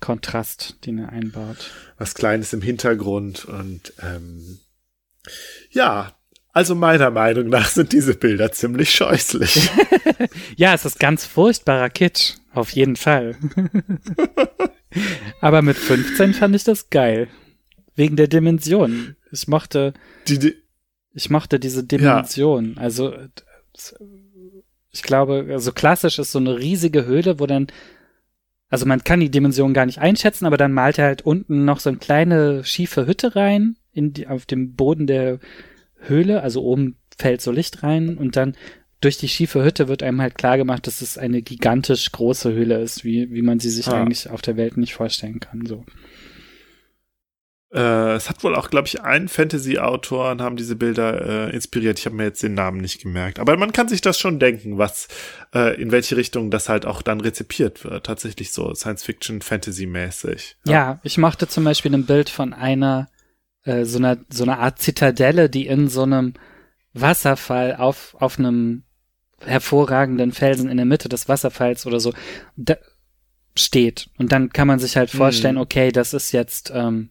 Kontrast, 0.00 0.84
den 0.86 0.98
er 0.98 1.10
einbaut. 1.10 1.70
Was 1.98 2.14
Kleines 2.14 2.52
im 2.52 2.62
Hintergrund 2.62 3.44
und 3.44 3.92
ähm, 4.02 4.58
ja, 5.70 6.14
also 6.52 6.74
meiner 6.74 7.10
Meinung 7.10 7.48
nach 7.48 7.68
sind 7.68 7.92
diese 7.92 8.14
Bilder 8.14 8.52
ziemlich 8.52 8.90
scheußlich. 8.94 9.70
ja, 10.56 10.74
es 10.74 10.84
ist 10.84 11.00
ganz 11.00 11.24
furchtbarer 11.26 11.90
Kitsch. 11.90 12.34
Auf 12.52 12.70
jeden 12.70 12.96
Fall. 12.96 13.36
Aber 15.40 15.62
mit 15.62 15.76
15 15.76 16.34
fand 16.34 16.54
ich 16.54 16.62
das 16.62 16.90
geil. 16.90 17.28
Wegen 17.96 18.14
der 18.14 18.28
Dimension. 18.28 19.16
Ich 19.32 19.48
mochte, 19.48 19.94
die, 20.28 20.38
die, 20.38 20.54
ich 21.14 21.30
mochte 21.30 21.60
diese 21.60 21.84
Dimension. 21.84 22.74
Ja. 22.76 22.82
Also, 22.82 23.14
ich 24.90 25.02
glaube, 25.02 25.44
so 25.46 25.52
also 25.52 25.72
klassisch 25.72 26.18
ist 26.18 26.32
so 26.32 26.38
eine 26.38 26.58
riesige 26.58 27.06
Höhle, 27.06 27.40
wo 27.40 27.46
dann, 27.46 27.68
also 28.68 28.86
man 28.86 29.02
kann 29.04 29.20
die 29.20 29.30
Dimension 29.30 29.74
gar 29.74 29.86
nicht 29.86 29.98
einschätzen, 29.98 30.46
aber 30.46 30.56
dann 30.56 30.72
malt 30.72 30.98
er 30.98 31.06
halt 31.06 31.22
unten 31.22 31.64
noch 31.64 31.80
so 31.80 31.90
eine 31.90 31.98
kleine 31.98 32.64
schiefe 32.64 33.06
Hütte 33.06 33.36
rein, 33.36 33.76
in 33.92 34.12
die, 34.12 34.26
auf 34.26 34.44
dem 34.44 34.74
Boden 34.74 35.06
der 35.06 35.38
Höhle, 35.96 36.42
also 36.42 36.62
oben 36.62 36.96
fällt 37.16 37.40
so 37.40 37.52
Licht 37.52 37.82
rein 37.82 38.18
und 38.18 38.36
dann 38.36 38.56
durch 39.00 39.18
die 39.18 39.28
schiefe 39.28 39.62
Hütte 39.64 39.88
wird 39.88 40.02
einem 40.02 40.20
halt 40.20 40.36
klar 40.36 40.56
gemacht, 40.56 40.86
dass 40.86 41.02
es 41.02 41.18
eine 41.18 41.42
gigantisch 41.42 42.10
große 42.10 42.52
Höhle 42.52 42.80
ist, 42.80 43.04
wie, 43.04 43.30
wie 43.32 43.42
man 43.42 43.60
sie 43.60 43.70
sich 43.70 43.88
ah. 43.88 44.00
eigentlich 44.00 44.30
auf 44.30 44.42
der 44.42 44.56
Welt 44.56 44.76
nicht 44.76 44.94
vorstellen 44.94 45.40
kann. 45.40 45.66
So. 45.66 45.84
Äh, 47.74 48.14
es 48.14 48.30
hat 48.30 48.44
wohl 48.44 48.54
auch, 48.54 48.70
glaube 48.70 48.86
ich, 48.86 49.02
einen 49.02 49.28
Fantasy-Autor 49.28 50.36
haben 50.38 50.56
diese 50.56 50.76
Bilder 50.76 51.48
äh, 51.48 51.54
inspiriert. 51.54 51.98
Ich 51.98 52.06
habe 52.06 52.14
mir 52.14 52.24
jetzt 52.24 52.42
den 52.42 52.54
Namen 52.54 52.80
nicht 52.80 53.02
gemerkt. 53.02 53.40
Aber 53.40 53.56
man 53.56 53.72
kann 53.72 53.88
sich 53.88 54.00
das 54.00 54.18
schon 54.18 54.38
denken, 54.38 54.78
was, 54.78 55.08
äh, 55.54 55.80
in 55.80 55.90
welche 55.90 56.16
Richtung 56.16 56.50
das 56.50 56.68
halt 56.68 56.86
auch 56.86 57.02
dann 57.02 57.20
rezipiert 57.20 57.84
wird. 57.84 58.06
Tatsächlich 58.06 58.52
so 58.52 58.72
Science-Fiction, 58.74 59.42
Fantasy-mäßig. 59.42 60.56
Ja. 60.66 60.72
ja, 60.72 61.00
ich 61.02 61.18
mochte 61.18 61.48
zum 61.48 61.64
Beispiel 61.64 61.92
ein 61.92 62.06
Bild 62.06 62.30
von 62.30 62.52
einer 62.52 63.08
äh, 63.64 63.84
so 63.84 63.98
einer 63.98 64.18
so 64.28 64.44
einer 64.44 64.60
Art 64.60 64.78
Zitadelle, 64.78 65.50
die 65.50 65.66
in 65.66 65.88
so 65.88 66.02
einem 66.02 66.34
Wasserfall 66.92 67.76
auf 67.76 68.16
auf 68.20 68.38
einem 68.38 68.84
hervorragenden 69.40 70.32
Felsen 70.32 70.68
in 70.68 70.76
der 70.76 70.86
Mitte 70.86 71.08
des 71.08 71.28
Wasserfalls 71.28 71.86
oder 71.86 72.00
so 72.00 72.12
da, 72.56 72.76
steht. 73.56 74.10
Und 74.18 74.32
dann 74.32 74.50
kann 74.50 74.68
man 74.68 74.78
sich 74.78 74.96
halt 74.96 75.10
vorstellen, 75.10 75.56
mhm. 75.56 75.62
okay, 75.62 75.92
das 75.92 76.14
ist 76.14 76.32
jetzt, 76.32 76.72
ähm, 76.74 77.10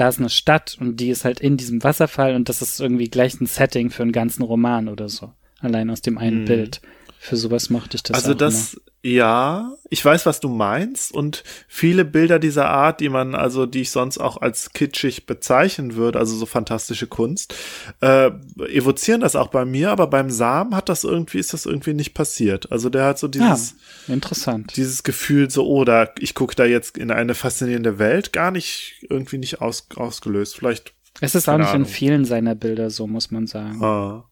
da 0.00 0.08
ist 0.08 0.18
eine 0.18 0.30
Stadt 0.30 0.78
und 0.80 0.96
die 0.96 1.10
ist 1.10 1.26
halt 1.26 1.40
in 1.40 1.58
diesem 1.58 1.84
Wasserfall 1.84 2.34
und 2.34 2.48
das 2.48 2.62
ist 2.62 2.80
irgendwie 2.80 3.10
gleich 3.10 3.38
ein 3.38 3.46
Setting 3.46 3.90
für 3.90 4.02
einen 4.02 4.12
ganzen 4.12 4.42
Roman 4.42 4.88
oder 4.88 5.10
so. 5.10 5.32
Allein 5.60 5.90
aus 5.90 6.00
dem 6.00 6.16
einen 6.16 6.42
mhm. 6.42 6.44
Bild. 6.46 6.80
Für 7.22 7.36
sowas 7.36 7.68
mochte 7.68 7.96
ich 7.96 8.02
das. 8.02 8.16
Also 8.16 8.32
das, 8.32 8.72
immer. 8.72 8.82
Ja, 9.02 9.74
ich 9.90 10.02
weiß, 10.02 10.24
was 10.24 10.40
du 10.40 10.48
meinst. 10.48 11.12
Und 11.12 11.44
viele 11.68 12.06
Bilder 12.06 12.38
dieser 12.38 12.70
Art, 12.70 13.00
die 13.00 13.10
man, 13.10 13.34
also 13.34 13.66
die 13.66 13.82
ich 13.82 13.90
sonst 13.90 14.16
auch 14.16 14.40
als 14.40 14.72
kitschig 14.72 15.26
bezeichnen 15.26 15.96
würde, 15.96 16.18
also 16.18 16.34
so 16.34 16.46
fantastische 16.46 17.06
Kunst, 17.06 17.54
äh, 18.00 18.30
evozieren 18.68 19.20
das 19.20 19.36
auch 19.36 19.48
bei 19.48 19.66
mir, 19.66 19.90
aber 19.90 20.06
beim 20.06 20.30
Samen 20.30 20.74
hat 20.74 20.88
das 20.88 21.04
irgendwie, 21.04 21.38
ist 21.38 21.52
das 21.52 21.66
irgendwie 21.66 21.92
nicht 21.92 22.14
passiert. 22.14 22.72
Also 22.72 22.88
der 22.88 23.04
hat 23.04 23.18
so 23.18 23.28
dieses, 23.28 23.74
ja, 24.06 24.14
interessant. 24.14 24.72
Dieses 24.76 25.02
Gefühl, 25.02 25.50
so, 25.50 25.66
oh, 25.66 25.84
da, 25.84 26.08
ich 26.18 26.34
gucke 26.34 26.56
da 26.56 26.64
jetzt 26.64 26.96
in 26.96 27.10
eine 27.10 27.34
faszinierende 27.34 27.98
Welt, 27.98 28.32
gar 28.32 28.50
nicht, 28.50 29.06
irgendwie 29.10 29.36
nicht 29.36 29.60
aus, 29.60 29.88
ausgelöst. 29.94 30.56
Vielleicht. 30.56 30.94
Es 31.20 31.34
ist 31.34 31.50
auch 31.50 31.58
nicht 31.58 31.68
Ahnung. 31.68 31.82
in 31.82 31.86
vielen 31.86 32.24
seiner 32.24 32.54
Bilder 32.54 32.88
so, 32.88 33.06
muss 33.06 33.30
man 33.30 33.46
sagen. 33.46 33.84
Ah. 33.84 34.30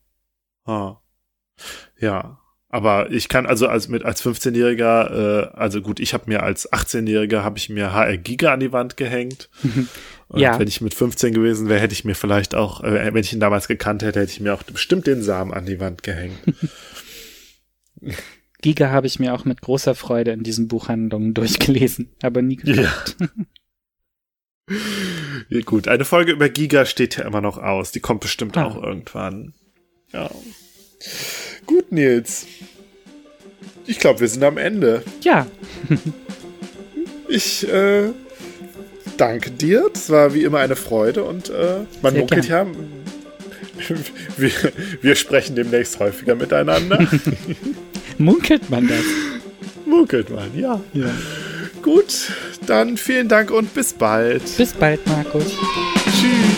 Ah. 0.64 1.02
Ja. 2.00 2.38
Aber 2.70 3.10
ich 3.10 3.30
kann 3.30 3.46
also 3.46 3.66
als 3.66 3.88
mit 3.88 4.04
als 4.04 4.22
15-Jähriger, 4.22 5.10
äh, 5.10 5.48
also 5.54 5.80
gut, 5.80 6.00
ich 6.00 6.12
habe 6.12 6.24
mir 6.26 6.42
als 6.42 6.70
18-Jähriger 6.70 7.42
habe 7.42 7.56
ich 7.56 7.70
mir 7.70 7.94
HR 7.94 8.18
Giga 8.18 8.52
an 8.52 8.60
die 8.60 8.72
Wand 8.72 8.98
gehängt. 8.98 9.48
Und 10.28 10.40
ja. 10.40 10.58
wenn 10.58 10.68
ich 10.68 10.82
mit 10.82 10.92
15 10.92 11.32
gewesen 11.32 11.70
wäre, 11.70 11.80
hätte 11.80 11.94
ich 11.94 12.04
mir 12.04 12.14
vielleicht 12.14 12.54
auch, 12.54 12.84
äh, 12.84 13.14
wenn 13.14 13.24
ich 13.24 13.32
ihn 13.32 13.40
damals 13.40 13.68
gekannt 13.68 14.02
hätte, 14.02 14.20
hätte 14.20 14.32
ich 14.32 14.40
mir 14.40 14.52
auch 14.52 14.62
bestimmt 14.62 15.06
den 15.06 15.22
Samen 15.22 15.54
an 15.54 15.64
die 15.64 15.80
Wand 15.80 16.02
gehängt. 16.02 16.36
Giga 18.60 18.90
habe 18.90 19.06
ich 19.06 19.18
mir 19.18 19.34
auch 19.34 19.46
mit 19.46 19.62
großer 19.62 19.94
Freude 19.94 20.32
in 20.32 20.42
diesen 20.42 20.68
Buchhandlungen 20.68 21.32
durchgelesen, 21.32 22.10
aber 22.22 22.42
nie 22.42 22.56
gekauft. 22.56 23.16
Ja. 23.18 23.28
ja. 25.48 25.60
gut, 25.62 25.88
eine 25.88 26.04
Folge 26.04 26.32
über 26.32 26.50
Giga 26.50 26.84
steht 26.84 27.16
ja 27.16 27.24
immer 27.24 27.40
noch 27.40 27.56
aus. 27.56 27.92
Die 27.92 28.00
kommt 28.00 28.20
bestimmt 28.20 28.58
ah. 28.58 28.64
auch 28.64 28.82
irgendwann. 28.82 29.54
Ja. 30.12 30.30
Gut, 31.68 31.92
Nils. 31.92 32.46
Ich 33.86 33.98
glaube, 33.98 34.20
wir 34.20 34.28
sind 34.28 34.42
am 34.42 34.56
Ende. 34.56 35.02
Ja. 35.20 35.46
ich 37.28 37.68
äh, 37.68 38.08
danke 39.18 39.50
dir. 39.50 39.90
Das 39.92 40.08
war 40.08 40.32
wie 40.32 40.44
immer 40.44 40.58
eine 40.60 40.76
Freude 40.76 41.24
und 41.24 41.50
äh, 41.50 41.80
man 42.02 42.16
munkelt 42.16 42.48
ja. 42.48 42.66
Wir, 44.36 44.50
wir 45.02 45.14
sprechen 45.14 45.54
demnächst 45.54 46.00
häufiger 46.00 46.34
miteinander. 46.34 47.06
munkelt 48.18 48.68
man 48.70 48.88
das? 48.88 49.04
Munkelt 49.86 50.30
man, 50.30 50.58
ja. 50.58 50.80
ja. 50.92 51.10
Gut, 51.82 52.32
dann 52.66 52.96
vielen 52.96 53.28
Dank 53.28 53.52
und 53.52 53.72
bis 53.74 53.92
bald. 53.92 54.42
Bis 54.56 54.72
bald, 54.72 55.06
Markus. 55.06 55.44
Tschüss. 55.44 56.57